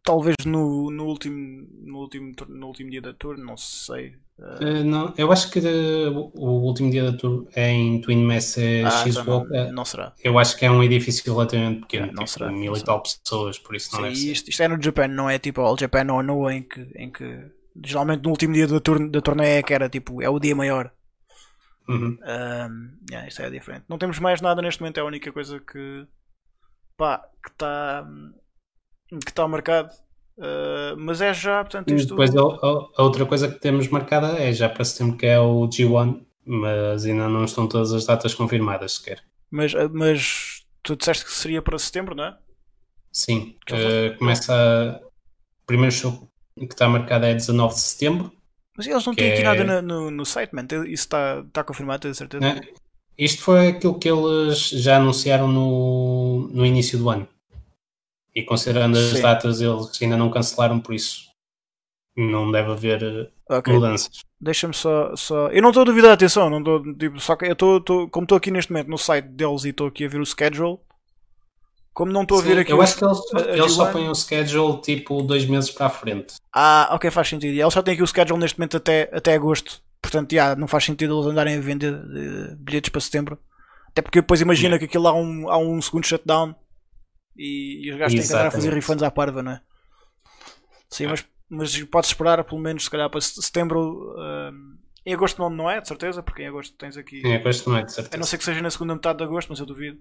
Talvez 0.02 0.36
no, 0.44 0.90
no, 0.90 1.06
último, 1.06 1.66
no, 1.80 2.00
último, 2.00 2.34
no 2.46 2.66
último 2.66 2.90
dia 2.90 3.00
da 3.00 3.14
tour, 3.14 3.38
não 3.38 3.56
sei. 3.56 4.16
Uh, 4.38 4.84
não, 4.84 5.12
eu 5.18 5.32
acho 5.32 5.50
que 5.50 5.58
o, 5.58 6.30
o, 6.32 6.62
último 6.62 6.90
dia 6.92 7.10
da 7.10 7.16
tour 7.16 7.48
é 7.56 7.70
em 7.70 8.00
Twin 8.00 8.24
Messe 8.24 8.84
ah, 8.84 8.90
X-Walk. 9.04 9.50
Não, 9.50 9.72
não, 9.72 9.84
será. 9.84 10.12
Eu 10.22 10.38
acho 10.38 10.56
que 10.56 10.64
é 10.64 10.70
um 10.70 10.82
edifício 10.82 11.32
relativamente 11.32 11.80
pequeno, 11.80 12.06
não, 12.06 12.12
não 12.12 12.24
tipo, 12.24 12.38
será, 12.38 12.52
mil 12.52 12.76
e 12.76 12.84
tal 12.84 13.02
pessoas, 13.02 13.58
por 13.58 13.74
isso 13.74 13.90
não 13.92 14.04
Sim, 14.04 14.08
deve 14.10 14.32
isto, 14.32 14.48
isto, 14.48 14.62
é 14.62 14.68
no 14.68 14.80
Japan, 14.80 15.08
não 15.08 15.28
é 15.28 15.40
tipo 15.40 15.60
All 15.60 15.76
Japan 15.76 16.06
ou 16.12 16.22
no 16.22 16.48
em 16.48 16.62
que, 16.62 16.80
em 16.94 17.10
que 17.10 17.50
geralmente 17.84 18.22
no 18.22 18.30
último 18.30 18.54
dia 18.54 18.68
da, 18.68 18.78
tour, 18.78 19.10
da 19.10 19.20
torneio 19.20 19.58
é 19.58 19.62
que 19.62 19.74
era 19.74 19.88
tipo, 19.88 20.22
é 20.22 20.28
o 20.28 20.38
dia 20.38 20.54
maior. 20.54 20.92
Uhum. 21.88 22.16
Um, 22.22 22.98
yeah, 23.10 23.26
isto 23.26 23.42
é 23.42 23.50
diferente. 23.50 23.86
Não 23.88 23.98
temos 23.98 24.20
mais 24.20 24.40
nada 24.40 24.62
neste 24.62 24.80
momento, 24.80 24.98
é 24.98 25.00
a 25.00 25.06
única 25.06 25.32
coisa 25.32 25.58
que 25.58 26.06
pá, 26.96 27.24
que 27.42 27.50
está 27.50 28.06
que 29.08 29.30
está 29.30 29.48
marcado. 29.48 29.90
Uh, 30.38 30.96
mas 30.96 31.20
é 31.20 31.34
já, 31.34 31.64
portanto, 31.64 31.92
isto... 31.92 32.10
Depois 32.10 32.34
a, 32.34 32.40
a, 32.40 33.02
outra 33.02 33.26
coisa 33.26 33.48
que 33.48 33.58
temos 33.58 33.88
marcada 33.88 34.38
é 34.38 34.52
já 34.52 34.68
para 34.68 34.84
setembro 34.84 35.16
que 35.16 35.26
é 35.26 35.38
o 35.38 35.68
G1, 35.68 36.22
mas 36.46 37.04
ainda 37.04 37.28
não 37.28 37.44
estão 37.44 37.66
todas 37.66 37.92
as 37.92 38.06
datas 38.06 38.34
confirmadas 38.34 38.94
sequer. 38.94 39.20
Mas, 39.50 39.74
ah, 39.74 39.88
mas 39.92 40.64
tu 40.82 40.94
disseste 40.94 41.24
que 41.24 41.32
seria 41.32 41.60
para 41.60 41.78
setembro, 41.78 42.14
não 42.14 42.24
é? 42.24 42.36
Sim, 43.12 43.56
uh, 43.70 44.16
começa 44.16 45.00
o 45.62 45.66
primeiro 45.66 45.92
show 45.92 46.28
que 46.56 46.64
está 46.66 46.88
marcado 46.88 47.26
é 47.26 47.34
19 47.34 47.74
de 47.74 47.80
setembro 47.80 48.32
mas 48.78 48.86
eles 48.86 49.04
não 49.04 49.12
têm 49.12 49.32
aqui 49.32 49.40
é... 49.40 49.44
nada 49.44 49.82
no, 49.82 50.08
no, 50.08 50.24
site, 50.24 50.54
man. 50.54 50.64
Isso 50.86 51.02
está, 51.02 51.42
está 51.44 51.64
confirmado, 51.64 52.02
tenho 52.02 52.14
certeza. 52.14 52.54
Não, 52.54 52.60
isto 53.18 53.42
foi 53.42 53.70
aquilo 53.70 53.98
que 53.98 54.08
eles 54.08 54.68
já 54.68 54.98
anunciaram 54.98 55.48
no, 55.48 56.48
no 56.52 56.64
início 56.64 56.96
do 56.96 57.10
ano. 57.10 57.26
E 58.38 58.44
considerando 58.44 58.96
as 58.96 59.06
Sim. 59.06 59.20
datas, 59.20 59.60
eles 59.60 59.90
ainda 60.00 60.16
não 60.16 60.30
cancelaram, 60.30 60.78
por 60.78 60.94
isso 60.94 61.26
não 62.16 62.52
deve 62.52 62.70
haver 62.70 63.32
okay. 63.50 63.74
mudanças. 63.74 64.20
Deixa-me 64.40 64.72
só, 64.72 65.16
só. 65.16 65.48
Eu 65.48 65.60
não 65.60 65.70
estou 65.70 65.82
a 65.82 65.86
duvidar, 65.86 66.12
atenção, 66.12 66.48
não 66.48 66.60
estou. 66.60 66.94
Tipo, 66.94 67.18
só 67.18 67.34
que 67.34 67.46
eu 67.46 67.52
estou, 67.52 68.08
como 68.08 68.24
estou 68.24 68.38
aqui 68.38 68.52
neste 68.52 68.70
momento 68.70 68.90
no 68.90 68.96
site 68.96 69.26
deles 69.26 69.64
e 69.64 69.70
estou 69.70 69.88
aqui 69.88 70.04
a 70.04 70.08
ver 70.08 70.20
o 70.20 70.24
schedule. 70.24 70.78
Como 71.92 72.12
não 72.12 72.22
estou 72.22 72.38
a 72.38 72.42
ver 72.42 72.60
aqui. 72.60 72.70
eu 72.70 72.80
acho 72.80 72.96
que 72.96 73.04
eles, 73.04 73.18
eles 73.48 73.72
só 73.72 73.88
G1. 73.88 73.92
põem 73.92 74.08
o 74.08 74.14
schedule 74.14 74.80
tipo 74.82 75.20
dois 75.20 75.44
meses 75.44 75.72
para 75.72 75.86
a 75.86 75.90
frente. 75.90 76.34
Ah, 76.54 76.90
ok, 76.92 77.10
faz 77.10 77.26
sentido. 77.26 77.54
E 77.54 77.60
eles 77.60 77.74
só 77.74 77.82
têm 77.82 77.94
aqui 77.94 78.04
o 78.04 78.06
schedule 78.06 78.38
neste 78.38 78.56
momento 78.56 78.76
até, 78.76 79.10
até 79.12 79.34
agosto. 79.34 79.82
Portanto, 80.00 80.32
já, 80.32 80.54
não 80.54 80.68
faz 80.68 80.84
sentido 80.84 81.18
eles 81.18 81.26
andarem 81.26 81.56
a 81.56 81.60
vender 81.60 81.92
eh, 81.92 82.54
bilhetes 82.56 82.90
para 82.90 83.00
setembro. 83.00 83.36
Até 83.88 84.00
porque 84.00 84.20
depois 84.20 84.40
imagina 84.40 84.78
que 84.78 84.84
aquilo 84.84 85.08
há 85.08 85.12
um, 85.12 85.50
há 85.50 85.58
um 85.58 85.82
segundo 85.82 86.06
shutdown 86.06 86.54
e, 87.38 87.86
e 87.86 87.90
os 87.92 87.96
gajos 87.98 88.18
têm 88.18 88.26
que 88.26 88.32
andar 88.34 88.46
a 88.46 88.50
fazer 88.50 88.72
refunds 88.74 89.02
à 89.02 89.10
parva, 89.10 89.42
não 89.42 89.52
é? 89.52 89.62
Sim, 90.90 91.06
mas, 91.06 91.26
mas 91.48 91.82
pode-se 91.84 92.12
esperar 92.12 92.42
pelo 92.44 92.60
menos 92.60 92.84
se 92.84 92.90
calhar 92.90 93.08
para 93.08 93.20
setembro. 93.20 94.14
eh, 94.18 94.50
em 95.06 95.14
agosto 95.14 95.38
não, 95.38 95.48
não 95.48 95.70
é, 95.70 95.80
de 95.80 95.88
certeza, 95.88 96.22
porque 96.22 96.42
em 96.42 96.48
agosto 96.48 96.76
tens 96.76 96.96
aqui. 96.96 97.26
É 97.26 97.38
com 97.38 97.48
este 97.48 97.66
não 97.68 97.76
é 97.76 97.80
de 97.82 97.86
A 97.86 97.88
certeza. 97.94 98.16
não 98.18 98.26
ser 98.26 98.38
que 98.38 98.44
seja 98.44 98.60
na 98.60 98.70
segunda 98.70 98.94
metade 98.94 99.18
de 99.18 99.24
agosto, 99.24 99.48
mas 99.48 99.60
eu 99.60 99.66
duvido. 99.66 99.98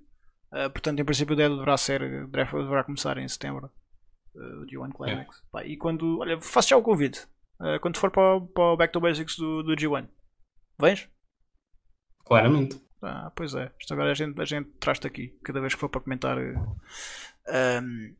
Uh, 0.51 0.69
portanto, 0.71 0.99
em 0.99 1.05
princípio, 1.05 1.35
deve 1.35 1.53
deverá 1.55 1.77
ser, 1.77 1.99
deverá, 2.27 2.45
deverá 2.45 2.83
começar 2.83 3.17
em 3.17 3.27
setembro 3.27 3.69
uh, 4.35 4.61
o 4.63 4.65
G1 4.65 4.93
Climax. 4.95 5.43
Pá, 5.51 5.63
e 5.65 5.77
quando, 5.77 6.19
olha, 6.19 6.39
faço 6.41 6.69
já 6.69 6.77
o 6.77 6.81
convite. 6.81 7.25
Uh, 7.59 7.79
quando 7.81 7.97
for 7.97 8.09
para, 8.11 8.35
o- 8.37 8.47
para 8.47 8.63
o 8.63 8.77
Back 8.77 8.93
to 8.93 8.99
Basics 9.01 9.35
do, 9.37 9.61
do 9.63 9.75
G1, 9.75 10.07
vens? 10.79 11.09
Claramente. 12.25 12.81
Ah, 13.01 13.31
pois 13.35 13.53
é. 13.55 13.71
Isto 13.79 13.93
agora 13.93 14.11
a 14.11 14.13
gente, 14.13 14.39
a 14.41 14.45
gente 14.45 14.69
traz-te 14.79 15.05
aqui, 15.07 15.37
cada 15.43 15.59
vez 15.61 15.73
que 15.73 15.79
for 15.79 15.89
para 15.89 16.01
comentar. 16.01 16.37
Um, 17.49 18.15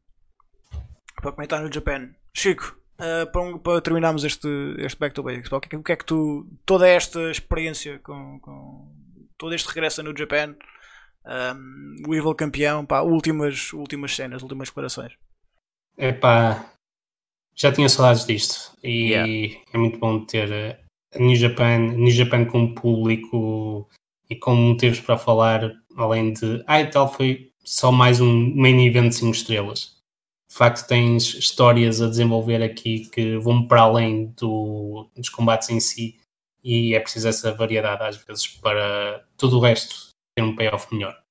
para 1.21 1.31
comentar 1.31 1.61
no 1.61 1.71
Japan. 1.73 2.09
Chico, 2.35 2.77
uh, 2.99 3.31
para, 3.31 3.59
para 3.59 3.81
terminarmos 3.81 4.23
este, 4.23 4.47
este 4.79 4.99
Back 4.99 5.15
to 5.15 5.23
Basics, 5.23 5.49
pá, 5.49 5.57
o 5.57 5.61
que, 5.61 5.67
é 5.67 5.69
que- 5.69 5.75
o 5.77 5.83
que 5.83 5.91
é 5.91 5.95
que 5.95 6.05
tu. 6.05 6.47
Toda 6.65 6.87
esta 6.87 7.31
experiência 7.31 7.99
com. 7.99 8.39
com 8.39 8.91
todo 9.37 9.53
este 9.53 9.67
regresso 9.69 10.01
no 10.03 10.17
Japan. 10.17 10.55
um, 11.25 11.95
o 12.07 12.15
Evil 12.15 12.33
campeão, 12.35 12.85
pá, 12.85 13.01
últimas, 13.01 13.73
últimas 13.73 14.15
cenas, 14.15 14.41
últimas 14.41 14.69
declarações. 14.69 15.13
Epá, 15.97 16.71
já 17.55 17.71
tinha 17.71 17.89
saudades 17.89 18.25
disto 18.25 18.77
e 18.83 19.09
Yeah. 19.11 19.61
é 19.73 19.77
muito 19.77 19.97
bom 19.99 20.23
ter 20.25 20.51
eh, 20.51 20.79
a 21.15 21.19
New 21.19 21.35
Japan, 21.35 21.79
New 21.79 22.11
Japan 22.11 22.45
com 22.45 22.73
público 22.73 23.89
e 24.29 24.35
com 24.37 24.55
motivos 24.55 24.99
para 25.01 25.17
falar, 25.17 25.71
além 25.97 26.31
de 26.33 26.63
ah, 26.67 26.79
e 26.81 26.89
tal, 26.89 27.11
foi 27.11 27.51
só 27.68 27.91
mais 27.91 28.22
um 28.22 28.56
main 28.56 28.85
event 28.88 29.10
de 29.10 29.15
5 29.15 29.31
estrelas. 29.35 29.98
De 30.49 30.56
facto, 30.56 30.88
tens 30.88 31.34
histórias 31.34 32.02
a 32.02 32.07
desenvolver 32.07 32.64
aqui 32.64 33.10
que 33.10 33.38
vão 33.38 33.68
para 33.68 33.81
além 33.81 34.27
do, 34.27 35.10
dos 35.14 35.27
combates 35.27 35.69
em 35.69 35.80
si 35.81 36.18
e 36.64 36.95
é 36.95 36.99
preciso 37.02 37.27
essa 37.27 37.53
variedade 37.53 38.02
às 38.03 38.15
vezes 38.15 38.48
para 38.48 39.27
todo 39.38 39.57
o 39.57 39.60
resto 39.61 40.10
ter 40.35 40.44
um 40.44 40.56
payoff 40.56 40.94
melhor. 40.94 41.22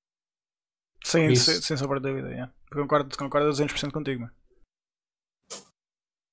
Sim, 1.03 1.29
Isso. 1.29 1.51
sem, 1.51 1.63
sem 1.63 1.77
sombra 1.79 1.99
de 1.99 2.09
dúvida. 2.11 2.29
yeah. 2.29 2.53
Concordo, 2.71 3.17
concordo 3.17 3.49
a 3.49 3.53
200% 3.53 3.91
contigo. 3.91 4.23
mano. 4.23 4.35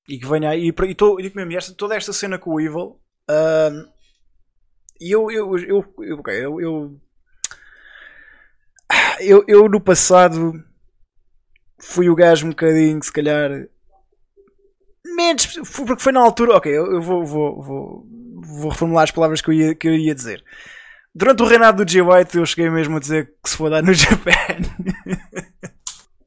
E 0.09 0.19
que 0.19 0.27
venha 0.27 0.49
aí. 0.49 0.67
E, 0.67 0.67
e 0.89 0.95
tô- 0.95 1.19
e 1.19 1.23
digo 1.23 1.35
mesmo, 1.37 1.55
esta, 1.57 1.73
toda 1.73 1.95
esta 1.95 2.11
cena 2.11 2.37
com 2.37 2.51
o 2.55 2.59
Evil. 2.59 2.99
E 4.99 5.11
eu. 5.11 5.31
Eu, 5.31 5.57
eu, 5.57 5.93
eu, 5.99 6.19
ok, 6.19 6.33
eu, 6.45 6.59
eu, 6.59 7.01
eu. 9.19 9.43
eu 9.47 9.67
no 9.69 9.79
passado. 9.81 10.53
Fui 11.79 12.09
o 12.09 12.15
gajo 12.15 12.45
um 12.45 12.49
bocadinho, 12.51 13.03
se 13.03 13.11
calhar. 13.11 13.49
Menos. 15.05 15.45
Porque 15.85 16.01
foi 16.01 16.11
na 16.13 16.21
altura. 16.21 16.55
Ok, 16.57 16.71
eu, 16.71 16.93
eu 16.93 17.01
vou, 17.01 17.25
vou, 17.25 17.61
vou, 17.61 18.07
vou 18.41 18.69
reformular 18.69 19.03
as 19.03 19.11
palavras 19.11 19.41
que 19.41 19.49
eu 19.49 19.53
ia, 19.53 19.75
que 19.75 19.87
eu 19.87 19.93
ia 19.95 20.15
dizer. 20.15 20.43
Durante 21.15 21.43
o 21.43 21.45
reinado 21.45 21.83
do 21.85 21.91
Jay 21.91 22.01
White, 22.01 22.37
eu 22.37 22.45
cheguei 22.45 22.69
mesmo 22.69 22.97
a 22.97 22.99
dizer 22.99 23.33
que 23.43 23.49
se 23.49 23.57
for 23.57 23.69
dar 23.69 23.83
no 23.83 23.93
Japan. 23.93 24.31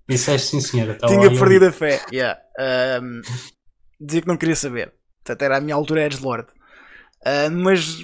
Disseste 0.08 0.48
sim, 0.50 0.60
senhora. 0.60 0.94
tá 0.94 1.08
Tinha 1.08 1.18
lá, 1.20 1.26
eu- 1.26 1.38
perdido 1.38 1.66
a 1.66 1.72
fé. 1.72 2.00
Yeah. 2.12 2.40
Um, 3.02 3.20
dizia 4.00 4.22
que 4.22 4.28
não 4.28 4.36
queria 4.36 4.54
saber. 4.54 4.92
Portanto, 5.24 5.42
era 5.42 5.56
a 5.56 5.60
minha 5.60 5.74
altura 5.74 6.04
Edge 6.06 6.22
Lord. 6.22 6.46
Uh, 7.26 7.50
mas, 7.50 7.98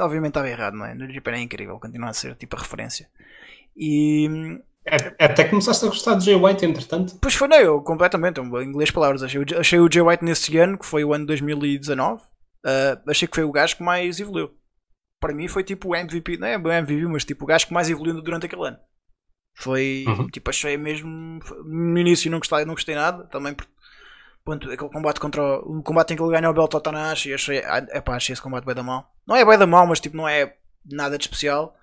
obviamente, 0.00 0.30
estava 0.30 0.48
errado, 0.48 0.74
não 0.74 0.86
é? 0.86 0.94
No 0.94 1.10
Japan 1.12 1.32
é 1.32 1.40
incrível, 1.40 1.80
continua 1.80 2.10
a 2.10 2.12
ser 2.12 2.36
tipo 2.36 2.54
a 2.54 2.60
referência. 2.60 3.08
E 3.76 4.28
A- 4.86 5.24
Até 5.26 5.44
começaste 5.44 5.84
a 5.84 5.88
gostar 5.88 6.14
do 6.14 6.22
Jay 6.24 6.34
White, 6.34 6.64
entretanto. 6.64 7.16
Pois 7.20 7.34
foi, 7.34 7.48
não, 7.48 7.58
eu 7.58 7.80
completamente, 7.82 8.40
em 8.40 8.44
inglês 8.64 8.90
palavras. 8.90 9.22
Achei, 9.22 9.40
o- 9.40 9.58
achei 9.60 9.78
o 9.78 9.90
Jay 9.92 10.02
White 10.02 10.24
nesse 10.24 10.56
ano, 10.58 10.78
que 10.78 10.86
foi 10.86 11.04
o 11.04 11.12
ano 11.12 11.26
2019, 11.26 12.22
uh, 12.22 13.00
achei 13.10 13.28
que 13.28 13.34
foi 13.34 13.44
o 13.44 13.52
gajo 13.52 13.76
que 13.76 13.82
mais 13.82 14.18
evoluiu. 14.18 14.50
Para 15.20 15.34
mim 15.34 15.48
foi 15.48 15.62
tipo 15.62 15.90
o 15.90 15.94
MVP, 15.94 16.38
não 16.38 16.46
é 16.48 16.56
o 16.56 16.72
MVP, 16.72 17.06
mas 17.06 17.24
tipo 17.24 17.44
o 17.44 17.46
gajo 17.46 17.66
que 17.66 17.74
mais 17.74 17.90
evoluiu 17.90 18.22
durante 18.22 18.46
aquele 18.46 18.66
ano. 18.68 18.78
Foi, 19.54 20.04
Uhum. 20.08 20.28
tipo, 20.28 20.48
achei 20.48 20.76
mesmo. 20.78 21.38
No 21.66 21.98
início 21.98 22.30
não 22.30 22.38
gostei, 22.38 22.64
não 22.64 22.74
gostei 22.74 22.94
nada, 22.94 23.24
também 23.24 23.52
por. 23.52 23.66
Ponto, 24.42 24.70
aquele 24.70 24.88
combate 24.90 25.20
contra 25.20 25.42
o, 25.42 25.78
o 25.78 25.82
combate 25.82 26.14
em 26.14 26.16
que 26.16 26.22
ele 26.22 26.30
ganha 26.32 26.48
o 26.48 26.54
belt 26.54 26.72
ao 26.74 26.80
Tanahashi, 26.80 27.34
achei, 27.34 27.58
ah, 27.58 27.86
epá, 27.92 28.16
achei 28.16 28.32
esse 28.32 28.40
combate 28.40 28.64
bem 28.64 28.74
da 28.74 28.82
mal. 28.82 29.12
Não 29.26 29.36
é 29.36 29.44
bem 29.44 29.58
da 29.58 29.66
mal, 29.66 29.86
mas 29.86 30.00
tipo, 30.00 30.16
não 30.16 30.26
é 30.26 30.56
nada 30.90 31.18
de 31.18 31.24
especial. 31.24 31.76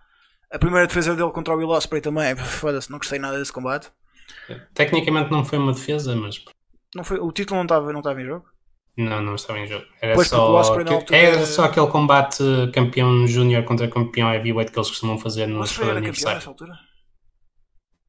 A 0.52 0.60
primeira 0.60 0.88
defesa 0.88 1.16
dele 1.16 1.32
contra 1.32 1.54
o 1.54 1.58
Will 1.58 1.70
Ospreay 1.70 2.02
também, 2.02 2.36
foda-se, 2.38 2.90
não 2.90 2.98
gostei 3.00 3.20
nada 3.20 3.38
desse 3.38 3.52
combate. 3.52 3.92
Tecnicamente 4.74 5.32
não 5.32 5.44
foi 5.44 5.58
uma 5.58 5.74
defesa, 5.74 6.16
mas 6.16 6.44
Não 6.96 7.04
foi, 7.04 7.20
o 7.20 7.32
título 7.32 7.58
não 7.58 7.66
estava 7.66 7.92
não 7.92 8.00
estava 8.00 8.22
em 8.22 8.26
jogo? 8.26 8.46
não, 8.98 9.22
não 9.22 9.36
estava 9.36 9.60
em 9.60 9.68
jogo. 9.68 9.86
Era, 10.02 10.16
Pois, 10.16 10.28
só, 10.28 10.38
que- 10.84 10.94
altura- 10.94 11.18
era 11.18 11.46
só 11.46 11.66
aquele 11.66 11.88
combate 11.88 12.44
campeão 12.74 13.28
júnior 13.28 13.64
contra 13.64 13.88
campeão 13.90 14.34
heavyweight 14.34 14.72
que 14.72 14.80
eles 14.80 14.90
costumam 14.90 15.18
fazer 15.20 15.46
no 15.48 15.66
seu 15.68 15.84
era 15.84 15.94
campeão 15.96 15.98
aniversário. 15.98 16.38
nessa 16.38 16.50
altura? 16.50 16.74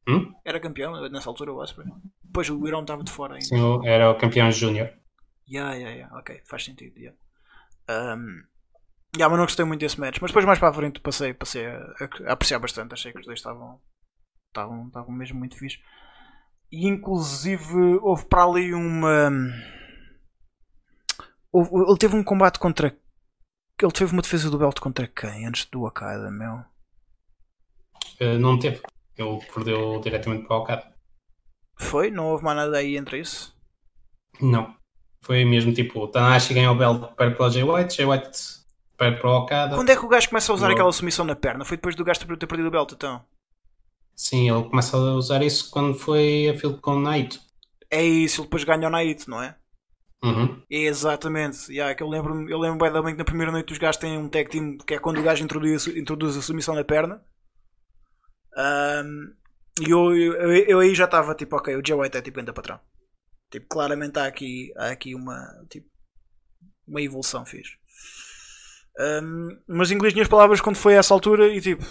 Hum? 0.07 0.33
Era 0.43 0.59
campeão 0.59 1.09
nessa 1.09 1.29
altura 1.29 1.53
o 1.53 1.57
Osprey? 1.61 1.87
Depois 2.23 2.49
o 2.49 2.67
Irão 2.67 2.81
estava 2.81 3.03
de 3.03 3.11
fora 3.11 3.33
ainda. 3.35 3.45
Sim, 3.45 3.85
era 3.87 4.09
o 4.09 4.15
campeão 4.17 4.49
júnior. 4.51 4.89
Yeah, 5.47 5.73
yeah, 5.75 5.95
yeah. 5.95 6.17
Ok, 6.17 6.41
faz 6.49 6.63
sentido. 6.63 6.97
Yeah. 6.97 7.17
Um, 7.89 8.43
yeah, 9.15 9.29
mas 9.29 9.37
não 9.37 9.45
gostei 9.45 9.65
muito 9.65 9.79
desse 9.81 9.99
match. 9.99 10.17
Mas 10.21 10.31
depois 10.31 10.45
mais 10.45 10.59
para 10.59 10.69
a 10.69 10.73
frente 10.73 10.99
passei, 10.99 11.33
passei 11.33 11.65
a, 11.65 11.79
a 12.27 12.33
apreciar 12.33 12.59
bastante. 12.59 12.93
Achei 12.93 13.11
que 13.11 13.19
os 13.19 13.25
dois 13.25 13.39
estavam, 13.39 13.79
estavam, 14.47 14.87
estavam 14.87 15.11
mesmo 15.13 15.39
muito 15.39 15.57
fixe. 15.57 15.79
E 16.71 16.87
inclusive 16.87 17.97
houve 18.01 18.25
para 18.25 18.43
ali 18.43 18.73
uma. 18.73 19.29
houve- 21.51 21.71
ele 21.89 21.97
teve 21.97 22.15
um 22.15 22.23
combate 22.23 22.59
contra. 22.59 22.95
Ele 23.81 23.91
teve 23.91 24.11
uma 24.11 24.21
defesa 24.21 24.49
do 24.49 24.57
belt 24.57 24.79
contra 24.79 25.07
quem? 25.07 25.45
Antes 25.47 25.65
do 25.65 25.83
Okada, 25.83 26.29
meu. 26.29 26.63
Uh, 28.19 28.37
não 28.37 28.59
teve. 28.59 28.81
Ele 29.17 29.39
perdeu 29.53 29.99
diretamente 30.01 30.45
para 30.45 30.57
o 30.57 30.59
Okada. 30.61 30.93
Foi? 31.77 32.11
Não 32.11 32.27
houve 32.27 32.43
mais 32.43 32.57
nada 32.57 32.77
aí 32.77 32.97
entre 32.97 33.19
isso? 33.19 33.57
Não. 34.41 34.75
Foi 35.23 35.43
mesmo 35.45 35.73
tipo, 35.73 35.99
o 35.99 36.07
Tanahashi 36.07 36.53
ganhou 36.53 36.75
o 36.75 36.77
belt 36.77 37.13
para 37.15 37.31
para 37.31 37.45
o 37.45 37.49
Jay 37.49 37.63
White, 37.63 37.95
Jay 37.95 38.05
White 38.05 38.58
para 38.99 39.17
para 39.17 39.29
o 39.29 39.37
Okada. 39.37 39.75
Quando 39.75 39.89
é 39.89 39.95
que 39.95 40.05
o 40.05 40.09
gajo 40.09 40.27
começa 40.27 40.51
a 40.51 40.55
usar 40.55 40.67
Não. 40.67 40.73
aquela 40.73 40.91
submissão 40.91 41.23
na 41.23 41.35
perna? 41.35 41.63
Foi 41.63 41.77
depois 41.77 41.95
do 41.95 42.03
gajo 42.03 42.19
ter 42.19 42.47
perdido 42.47 42.67
o 42.67 42.71
belt, 42.71 42.91
então? 42.91 43.23
Sim, 44.13 44.51
ele 44.51 44.67
começa 44.67 44.97
a 44.97 45.13
usar 45.13 45.41
isso 45.41 45.71
quando 45.71 45.97
foi 45.97 46.49
a 46.49 46.57
field 46.57 46.81
com 46.81 46.97
o 46.97 46.99
Naito. 46.99 47.39
É 47.89 48.03
isso, 48.03 48.41
ele 48.41 48.47
depois 48.47 48.65
ganha 48.65 48.87
o 48.87 48.91
Naito, 48.91 49.29
não 49.29 49.41
é? 49.41 49.55
Uhum. 50.21 50.61
É 50.69 50.79
exatamente. 50.79 51.71
Yeah, 51.71 51.95
que 51.95 52.03
eu 52.03 52.09
lembro, 52.09 52.49
eu 52.49 52.59
lembro 52.59 52.77
bem 52.77 53.01
bem 53.01 53.13
que 53.13 53.19
na 53.19 53.23
primeira 53.23 53.53
noite 53.53 53.71
os 53.71 53.79
gajos 53.79 54.01
têm 54.01 54.17
um 54.17 54.27
tag 54.27 54.49
team 54.49 54.77
que 54.77 54.93
é 54.93 54.99
quando 54.99 55.19
o 55.19 55.23
gajo 55.23 55.41
introduz, 55.41 55.87
introduz 55.87 56.35
a 56.35 56.41
submissão 56.41 56.75
na 56.75 56.83
perna. 56.83 57.23
Ahm, 58.57 59.33
e 59.79 59.89
eu, 59.89 60.13
eu, 60.13 60.51
eu 60.67 60.79
aí 60.79 60.93
já 60.93 61.05
estava 61.05 61.33
tipo, 61.33 61.55
ok, 61.55 61.73
o 61.77 61.81
Jay 61.85 61.95
White 61.95 62.17
é 62.17 62.21
tipo 62.21 62.39
ainda 62.39 62.51
patrão. 62.51 62.81
Tipo, 63.49 63.65
claramente 63.69 64.19
há 64.19 64.25
aqui, 64.25 64.73
há 64.75 64.89
aqui 64.89 65.15
uma, 65.15 65.65
tipo, 65.69 65.87
uma 66.85 67.01
evolução 67.01 67.45
fixe. 67.45 67.78
Ahm, 68.97 69.59
mas 69.67 69.91
inglês 69.91 70.13
minhas 70.13 70.27
palavras 70.27 70.61
quando 70.61 70.75
foi 70.75 70.95
a 70.95 70.99
essa 70.99 71.13
altura 71.13 71.47
e 71.47 71.61
tipo, 71.61 71.85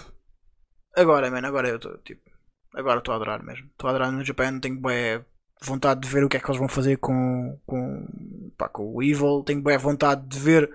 agora, 0.95 1.29
man, 1.31 1.47
agora 1.47 1.69
eu 1.69 1.77
estou 1.77 1.97
tipo, 1.99 2.29
agora 2.73 2.99
estou 2.99 3.13
a 3.13 3.15
adorar 3.15 3.43
mesmo. 3.43 3.67
Estou 3.67 3.87
a 3.87 3.91
adorar 3.91 4.11
no 4.11 4.23
Japan, 4.23 4.59
tenho 4.59 4.79
bem 4.79 5.23
vontade 5.61 6.01
de 6.01 6.07
ver 6.07 6.23
o 6.23 6.29
que 6.29 6.37
é 6.37 6.39
que 6.39 6.45
eles 6.45 6.59
vão 6.59 6.69
fazer 6.69 6.97
com, 6.97 7.59
com, 7.65 8.51
pá, 8.57 8.69
com 8.69 8.93
o 8.93 9.03
Evil. 9.03 9.43
Tenho 9.45 9.61
bem 9.61 9.77
vontade 9.77 10.25
de 10.27 10.39
ver. 10.39 10.71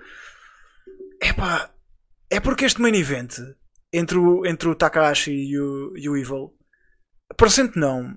Epá, 1.22 1.70
é 2.30 2.40
porque 2.40 2.64
este 2.64 2.80
main 2.80 2.94
event 2.94 3.38
entre 3.92 4.18
o, 4.18 4.44
entre 4.44 4.68
o 4.68 4.74
Takahashi 4.74 5.32
e 5.32 5.58
o, 5.58 5.96
e 5.96 6.08
o 6.08 6.16
Evil, 6.16 6.52
parecendo 7.36 7.72
não, 7.76 8.14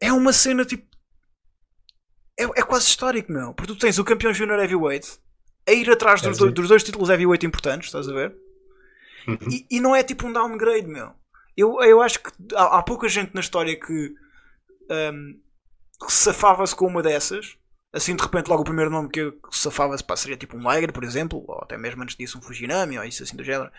é 0.00 0.12
uma 0.12 0.32
cena 0.32 0.64
tipo. 0.64 0.86
É, 2.38 2.44
é 2.44 2.62
quase 2.62 2.86
histórico, 2.86 3.32
meu. 3.32 3.54
Porque 3.54 3.72
tu 3.72 3.78
tens 3.78 3.98
o 3.98 4.04
campeão 4.04 4.32
Junior 4.32 4.58
Heavyweight 4.58 5.18
a 5.68 5.72
ir 5.72 5.90
atrás 5.90 6.20
dos, 6.22 6.36
É, 6.36 6.40
dois- 6.40 6.52
dos 6.54 6.68
dois 6.68 6.84
títulos 6.84 7.08
Heavyweight 7.10 7.44
importantes, 7.46 7.88
estás 7.88 8.08
a 8.08 8.12
ver? 8.12 8.36
Uhum. 9.26 9.38
E, 9.50 9.66
e 9.70 9.80
não 9.80 9.94
é 9.94 10.02
tipo 10.02 10.26
um 10.26 10.32
downgrade, 10.32 10.86
meu. 10.86 11.12
Eu, 11.56 11.82
eu 11.82 12.00
acho 12.02 12.20
que 12.20 12.30
há, 12.54 12.78
há 12.78 12.82
pouca 12.82 13.08
gente 13.08 13.34
na 13.34 13.40
história 13.40 13.74
que, 13.78 14.14
que 16.04 16.12
safava-se 16.12 16.74
com 16.74 16.86
uma 16.86 17.02
dessas. 17.02 17.56
Assim, 17.92 18.14
de 18.14 18.22
repente, 18.22 18.48
logo 18.48 18.60
o 18.62 18.64
primeiro 18.64 18.90
nome 18.90 19.08
que, 19.08 19.32
que 19.32 19.56
safava-se 19.56 20.04
seria 20.16 20.36
tipo 20.36 20.56
um 20.56 20.70
Liger, 20.70 20.92
por 20.92 21.02
exemplo, 21.02 21.42
ou 21.46 21.60
até 21.62 21.78
mesmo 21.78 22.02
antes 22.02 22.16
disso 22.16 22.38
um 22.38 22.42
Fujinami, 22.42 22.98
ou 22.98 23.04
isso 23.04 23.22
assim 23.22 23.36
do 23.36 23.44
género. 23.44 23.70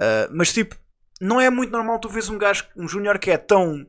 Ah, 0.00 0.28
mas 0.32 0.52
tipo, 0.52 0.76
não 1.20 1.40
é 1.40 1.50
muito 1.50 1.72
normal 1.72 1.98
tu 1.98 2.08
vês 2.08 2.28
um 2.28 2.38
gajo, 2.38 2.66
um 2.76 2.86
júnior 2.86 3.18
que 3.18 3.30
é 3.30 3.36
tão 3.36 3.84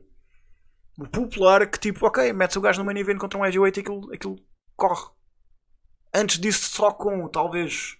popular 1.12 1.66
que 1.70 1.78
tipo, 1.78 2.04
ok, 2.06 2.32
metes 2.32 2.56
o 2.56 2.60
gajo 2.60 2.80
no 2.80 2.84
main 2.84 2.98
event 2.98 3.18
contra 3.18 3.38
um 3.38 3.44
heavyweight 3.44 3.78
e 3.78 3.82
aquilo, 3.82 4.12
aquilo 4.12 4.36
corre. 4.76 5.08
Antes 6.12 6.38
disso, 6.38 6.70
só 6.70 6.90
com 6.90 7.28
talvez 7.28 7.96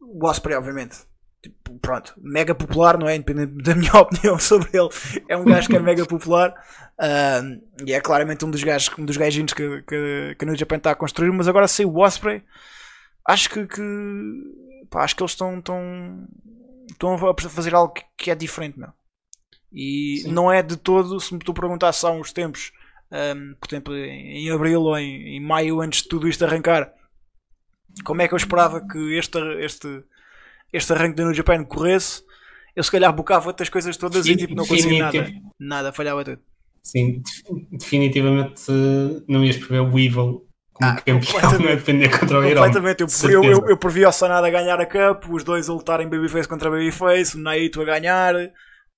o 0.00 0.26
Osprey, 0.26 0.56
obviamente. 0.56 0.98
Tipo, 1.42 1.76
pronto, 1.80 2.14
mega 2.18 2.54
popular, 2.54 2.96
não 2.96 3.08
é? 3.08 3.16
Independente 3.16 3.62
da 3.62 3.74
minha 3.74 3.94
opinião 3.98 4.38
sobre 4.38 4.70
ele, 4.72 4.88
é 5.28 5.36
um 5.36 5.44
gajo 5.44 5.68
que 5.68 5.76
é 5.76 5.80
mega 5.80 6.06
popular 6.06 6.50
uh, 6.98 7.84
e 7.84 7.92
é 7.92 8.00
claramente 8.00 8.44
um 8.44 8.50
dos 8.50 8.62
gajos, 8.62 8.90
um 8.96 9.04
dos 9.04 9.16
gajinhos 9.16 9.52
que, 9.52 9.82
que, 9.82 10.36
que 10.38 10.44
no 10.44 10.56
Japan 10.56 10.76
está 10.76 10.92
a 10.92 10.96
construir. 10.96 11.32
Mas 11.32 11.48
agora, 11.48 11.66
sem 11.66 11.84
o 11.84 11.98
Osprey, 11.98 12.44
acho 13.26 13.50
que, 13.50 13.66
que 13.66 13.82
pá, 14.88 15.02
acho 15.02 15.16
que 15.16 15.22
eles 15.22 15.32
estão, 15.32 15.58
estão, 15.58 16.28
estão 16.90 17.14
a 17.14 17.34
fazer 17.48 17.74
algo 17.74 17.92
que, 17.92 18.04
que 18.16 18.30
é 18.30 18.34
diferente, 18.34 18.78
não? 18.78 18.92
E 19.72 20.20
Sim. 20.22 20.32
não 20.32 20.52
é 20.52 20.62
de 20.62 20.76
todo, 20.76 21.18
se 21.18 21.32
me 21.32 21.40
tu 21.40 21.54
perguntasse 21.54 22.04
há 22.04 22.10
uns 22.10 22.32
tempos, 22.32 22.72
um, 23.12 23.54
por 23.60 23.68
exemplo, 23.68 23.94
em 23.94 24.50
abril 24.50 24.80
ou 24.82 24.98
em, 24.98 25.36
em, 25.36 25.40
maio, 25.40 25.80
antes 25.82 26.02
de 26.02 26.08
tudo 26.08 26.26
isto 26.26 26.44
arrancar, 26.44 26.92
como 28.04 28.22
é 28.22 28.28
que 28.28 28.32
eu 28.32 28.38
esperava 28.38 28.80
que 28.80 29.18
este, 29.18 29.38
este, 29.60 30.02
este 30.72 30.92
arranque 30.92 31.16
da 31.16 31.24
New 31.24 31.34
Japan 31.34 31.62
corresse, 31.64 32.22
eu 32.74 32.82
se 32.82 32.90
calhar 32.90 33.12
bocava 33.12 33.48
outras 33.48 33.68
coisas 33.68 33.96
todas 33.98 34.24
Sim, 34.24 34.32
e 34.32 34.36
tipo, 34.36 34.54
não 34.54 34.66
conseguia 34.66 35.04
nada. 35.04 35.32
Nada, 35.60 35.92
falhava 35.92 36.24
tudo. 36.24 36.40
Sim, 36.82 37.22
definitivamente 37.70 38.62
não 39.28 39.44
ias 39.44 39.56
prever 39.56 39.80
o 39.80 39.98
Evil 39.98 40.48
como 40.72 40.90
ah, 40.90 40.94
campeão, 40.94 41.20
não 41.60 41.68
é 41.68 41.76
defender 41.76 42.18
contra 42.18 42.40
o. 42.40 42.42
Completamente, 42.42 43.02
eu, 43.02 43.30
eu, 43.30 43.44
eu, 43.44 43.68
eu 43.68 43.76
previ 43.76 44.06
o 44.06 44.10
Sanada 44.10 44.46
a 44.46 44.50
ganhar 44.50 44.80
a 44.80 44.86
Cup, 44.86 45.30
os 45.30 45.44
dois 45.44 45.68
a 45.68 45.72
lutarem 45.72 46.08
Babyface 46.08 46.48
contra 46.48 46.70
Babyface, 46.70 47.36
o 47.36 47.40
Naito 47.40 47.82
a 47.82 47.84
ganhar, 47.84 48.34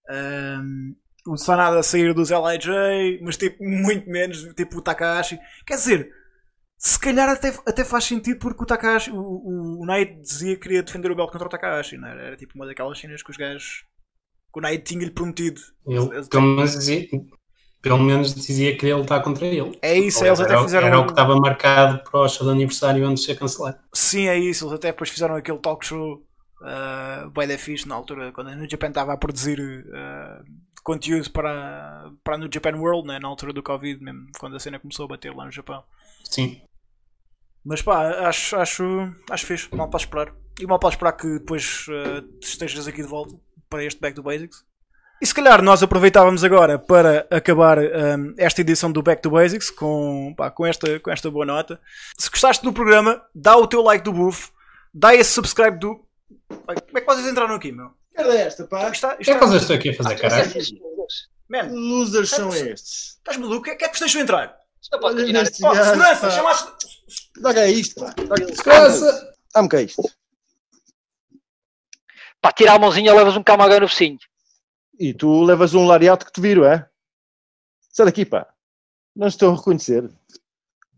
um, 0.09 0.95
o 1.27 1.37
Sanada 1.37 1.79
a 1.79 1.83
sair 1.83 2.13
dos 2.13 2.31
LIJ, 2.31 3.21
mas 3.23 3.37
tipo, 3.37 3.65
muito 3.65 4.09
menos, 4.09 4.43
tipo 4.55 4.79
o 4.79 4.83
Takahashi. 4.83 5.39
Quer 5.67 5.77
dizer, 5.77 6.11
se 6.79 6.99
calhar 6.99 7.29
até, 7.29 7.49
até 7.67 7.85
faz 7.85 8.05
sentido 8.05 8.39
porque 8.39 8.63
o 8.63 8.67
Takahashi, 8.67 9.11
o, 9.11 9.17
o, 9.17 9.83
o 9.83 9.87
Naito 9.87 10.21
dizia 10.21 10.55
que 10.55 10.63
queria 10.63 10.83
defender 10.83 11.11
o 11.11 11.17
belt 11.17 11.31
contra 11.31 11.47
o 11.47 11.51
Takahashi, 11.51 11.97
não 11.97 12.09
era? 12.09 12.23
Era 12.23 12.37
tipo 12.37 12.53
uma 12.55 12.67
daquelas 12.67 12.99
cenas 12.99 13.23
que 13.23 13.31
os 13.31 13.37
gajos. 13.37 13.85
que 14.53 14.59
o 14.59 14.63
Naito 14.63 14.85
tinha-lhe 14.85 15.11
prometido. 15.11 15.61
Ele, 15.87 16.27
pelo, 16.29 16.43
menos 16.43 16.73
dizia, 16.73 17.09
pelo 17.81 17.99
menos 17.99 18.35
dizia 18.35 18.73
que 18.73 18.79
queria 18.79 18.97
lutar 18.99 19.23
contra 19.23 19.47
ele. 19.47 19.79
É 19.81 19.97
isso, 19.97 20.23
eles 20.25 20.41
era, 20.41 20.53
até 20.53 20.63
fizeram. 20.63 20.87
Era 20.89 20.99
o 20.99 21.07
que 21.07 21.13
estava 21.13 21.37
marcado 21.37 22.03
para 22.05 22.21
o 22.21 22.29
show 22.29 22.47
de 22.47 22.53
aniversário 22.53 23.07
antes 23.07 23.23
de 23.23 23.33
ser 23.33 23.39
cancelado. 23.39 23.79
Sim, 23.95 24.29
é 24.29 24.39
isso, 24.39 24.67
eles 24.67 24.75
até 24.75 24.89
depois 24.89 25.09
fizeram 25.09 25.37
aquele 25.37 25.59
talk 25.59 25.87
show 25.87 26.23
uh, 26.61 27.31
bem 27.31 27.49
da 27.49 27.57
fixe 27.57 27.89
na 27.89 27.95
altura, 27.95 28.31
quando 28.33 28.49
a 28.49 28.55
New 28.55 28.69
Japan 28.69 28.89
estava 28.89 29.15
a 29.15 29.17
produzir 29.17 29.59
uh, 29.59 30.45
conteúdo 30.85 31.31
para, 31.31 32.13
para 32.23 32.39
New 32.39 32.51
Japan 32.53 32.77
World, 32.77 33.09
né, 33.09 33.19
na 33.19 33.27
altura 33.27 33.53
do 33.53 33.63
Covid, 33.63 34.01
mesmo 34.03 34.27
quando 34.39 34.55
a 34.55 34.61
cena 34.61 34.79
começou 34.79 35.07
a 35.07 35.09
bater 35.09 35.35
lá 35.35 35.47
no 35.47 35.51
Japão. 35.51 35.83
Sim. 36.23 36.61
Mas 37.65 37.81
pá, 37.81 38.29
acho, 38.29 38.55
acho, 38.57 39.13
acho 39.31 39.47
fixe, 39.47 39.75
mal 39.75 39.89
para 39.89 39.99
esperar. 39.99 40.35
E 40.61 40.67
mal 40.67 40.79
para 40.79 40.91
esperar 40.91 41.13
que 41.13 41.27
depois 41.39 41.87
uh, 41.89 42.39
estejas 42.41 42.87
aqui 42.87 43.03
de 43.03 43.09
volta 43.09 43.35
para 43.69 43.83
este 43.83 44.01
Back 44.01 44.15
to 44.15 44.23
Basics. 44.23 44.65
E 45.21 45.27
se 45.27 45.35
calhar 45.35 45.63
nós 45.63 45.83
aproveitávamos 45.83 46.45
agora 46.45 46.79
para 46.79 47.27
acabar 47.31 47.79
um, 47.79 48.35
esta 48.37 48.61
edição 48.61 48.93
do 48.93 49.03
Back 49.03 49.23
to 49.23 49.31
Basics 49.31 49.71
com, 49.71 50.35
pá, 50.37 50.51
com, 50.51 50.67
esta, 50.67 51.01
com 51.01 51.11
esta 51.11 51.31
boa 51.31 51.47
nota. 51.47 51.81
Se 52.19 52.29
gostaste 52.31 52.63
do 52.63 52.73
programa, 52.73 53.25
dá 53.35 53.57
o 53.57 53.67
teu 53.67 53.81
like 53.81 54.05
do 54.05 54.13
buff, 54.13 54.51
dá 54.93 55.15
esse 55.15 55.31
subscribe 55.31 55.79
do, 55.79 56.05
como 56.49 56.99
é 56.99 57.01
que 57.01 57.07
vocês 57.07 57.27
entraram 57.27 57.55
aqui, 57.55 57.73
meu? 57.73 57.93
Era 58.15 58.35
esta, 58.35 58.67
pá. 58.67 58.91
Está, 58.91 59.09
está... 59.09 59.15
O 59.15 59.19
que 59.19 59.31
é 59.31 59.35
que 59.35 59.47
vocês 59.47 59.63
estão 59.63 59.77
aqui 59.77 59.91
a 59.91 59.95
fazer, 59.95 60.15
ah, 60.15 60.19
caralho? 60.19 60.53
Man, 61.49 61.69
losers 61.73 62.31
são 62.31 62.49
estes. 62.55 63.17
Estás 63.17 63.37
maluco? 63.37 63.61
O 63.61 63.63
que 63.63 63.71
é 63.71 63.77
que 63.77 63.85
vocês 63.85 64.01
deixam 64.01 64.23
entrar? 64.23 64.57
Isto 64.81 64.99
pode 65.01 65.17
continuar. 65.17 65.43
Oh, 65.45 65.85
segurança, 65.85 66.31
chama-se. 66.31 66.67
Dá 67.41 67.55
cá 67.55 67.67
isto, 67.67 68.01
pá. 68.01 68.15
Segurança. 68.55 69.35
Dá-me 69.55 69.69
cá 69.69 69.83
isto. 69.83 70.03
Pá, 72.41 72.53
tira 72.53 72.73
a 72.73 72.79
mãozinha, 72.79 73.15
levas 73.15 73.37
um 73.37 73.43
camagão 73.43 73.81
no 73.81 73.89
focinho. 73.89 74.19
E 74.99 75.13
tu 75.13 75.43
levas 75.43 75.75
um 75.75 75.87
lariato 75.87 76.27
que 76.27 76.33
te 76.33 76.41
viro, 76.41 76.65
é? 76.65 76.89
Sai 77.91 78.07
daqui, 78.07 78.25
pá. 78.25 78.47
Não 79.15 79.29
estou 79.29 79.53
a 79.53 79.57
reconhecer. 79.57 80.05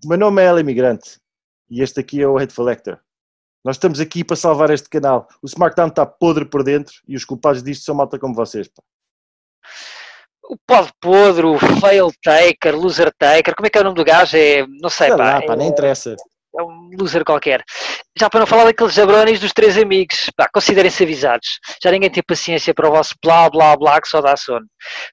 O 0.05 0.09
meu 0.09 0.19
nome 0.19 0.43
é 0.43 0.47
Ela 0.47 0.61
Imigrante. 0.61 1.21
E 1.71 1.83
este 1.83 2.01
aqui 2.01 2.21
é 2.21 2.29
o 2.29 2.39
Hateful 2.39 2.65
Lecter. 2.65 3.01
Nós 3.67 3.75
estamos 3.75 3.99
aqui 3.99 4.23
para 4.23 4.37
salvar 4.37 4.71
este 4.71 4.89
canal. 4.89 5.27
O 5.43 5.47
SmackDown 5.47 5.89
está 5.89 6.07
podre 6.07 6.45
por 6.45 6.63
dentro 6.63 6.95
e 7.09 7.17
os 7.17 7.25
culpados 7.25 7.65
disto 7.65 7.85
são 7.85 7.97
malta 7.97 8.17
como 8.17 8.33
vocês. 8.33 8.69
Pá. 8.69 8.81
O 10.49 10.57
pod 10.65 10.89
podre, 11.01 11.47
o 11.47 11.59
fail 11.81 12.13
taker, 12.23 12.77
loser 12.77 13.13
taker, 13.19 13.57
como 13.57 13.67
é 13.67 13.71
que 13.71 13.77
é 13.77 13.81
o 13.81 13.85
nome 13.85 13.97
do 13.97 14.05
gajo? 14.05 14.37
É, 14.37 14.65
não 14.81 14.89
sei, 14.89 15.09
sei 15.09 15.17
pá. 15.17 15.25
Lá, 15.25 15.43
pá 15.43 15.55
é, 15.55 15.57
nem 15.57 15.67
interessa. 15.67 16.15
É 16.57 16.63
um 16.63 16.91
loser 16.97 17.25
qualquer. 17.25 17.65
Já 18.17 18.31
para 18.31 18.39
não 18.39 18.47
falar 18.47 18.67
daqueles 18.67 18.95
jabrones 18.95 19.41
dos 19.41 19.53
três 19.53 19.77
amigos, 19.77 20.31
pá, 20.37 20.49
considerem-se 20.49 21.03
avisados. 21.03 21.59
Já 21.83 21.91
ninguém 21.91 22.09
tem 22.09 22.23
paciência 22.25 22.73
para 22.73 22.89
o 22.89 22.93
vosso 22.93 23.17
blá 23.21 23.51
blá 23.51 23.77
blá 23.77 24.01
que 24.01 24.07
só 24.07 24.21
dá 24.21 24.37
sono. 24.37 24.65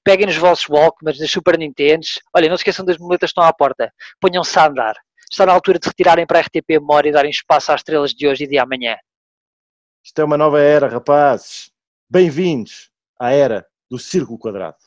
Peguem 0.04 0.28
nos 0.28 0.38
vossos 0.38 0.70
Walkmans, 0.70 1.20
nas 1.20 1.32
Super 1.32 1.58
Nintendos. 1.58 2.20
Olha, 2.32 2.48
não 2.50 2.56
se 2.56 2.62
esqueçam 2.62 2.86
das 2.86 3.00
moletas 3.00 3.32
que 3.32 3.32
estão 3.32 3.44
à 3.44 3.52
porta. 3.52 3.92
Ponham-se 4.22 4.60
a 4.60 4.68
andar 4.68 4.96
está 5.34 5.48
na 5.48 5.54
altura 5.54 5.80
de 5.80 5.88
retirarem 5.88 6.28
para 6.28 6.40
a 6.40 6.42
RTP 6.44 6.70
Memória 6.80 7.10
e 7.10 7.12
darem 7.12 7.32
espaço 7.32 7.72
às 7.72 7.80
estrelas 7.80 8.12
de 8.12 8.28
hoje 8.28 8.44
e 8.44 8.48
de 8.48 8.60
amanhã. 8.60 8.96
Isto 10.06 10.22
é 10.22 10.24
uma 10.24 10.38
nova 10.38 10.62
era, 10.62 10.88
rapazes. 10.88 11.72
Bem-vindos 12.08 12.92
à 13.20 13.32
era 13.32 13.66
do 13.90 13.98
Círculo 13.98 14.38
Quadrado. 14.38 14.78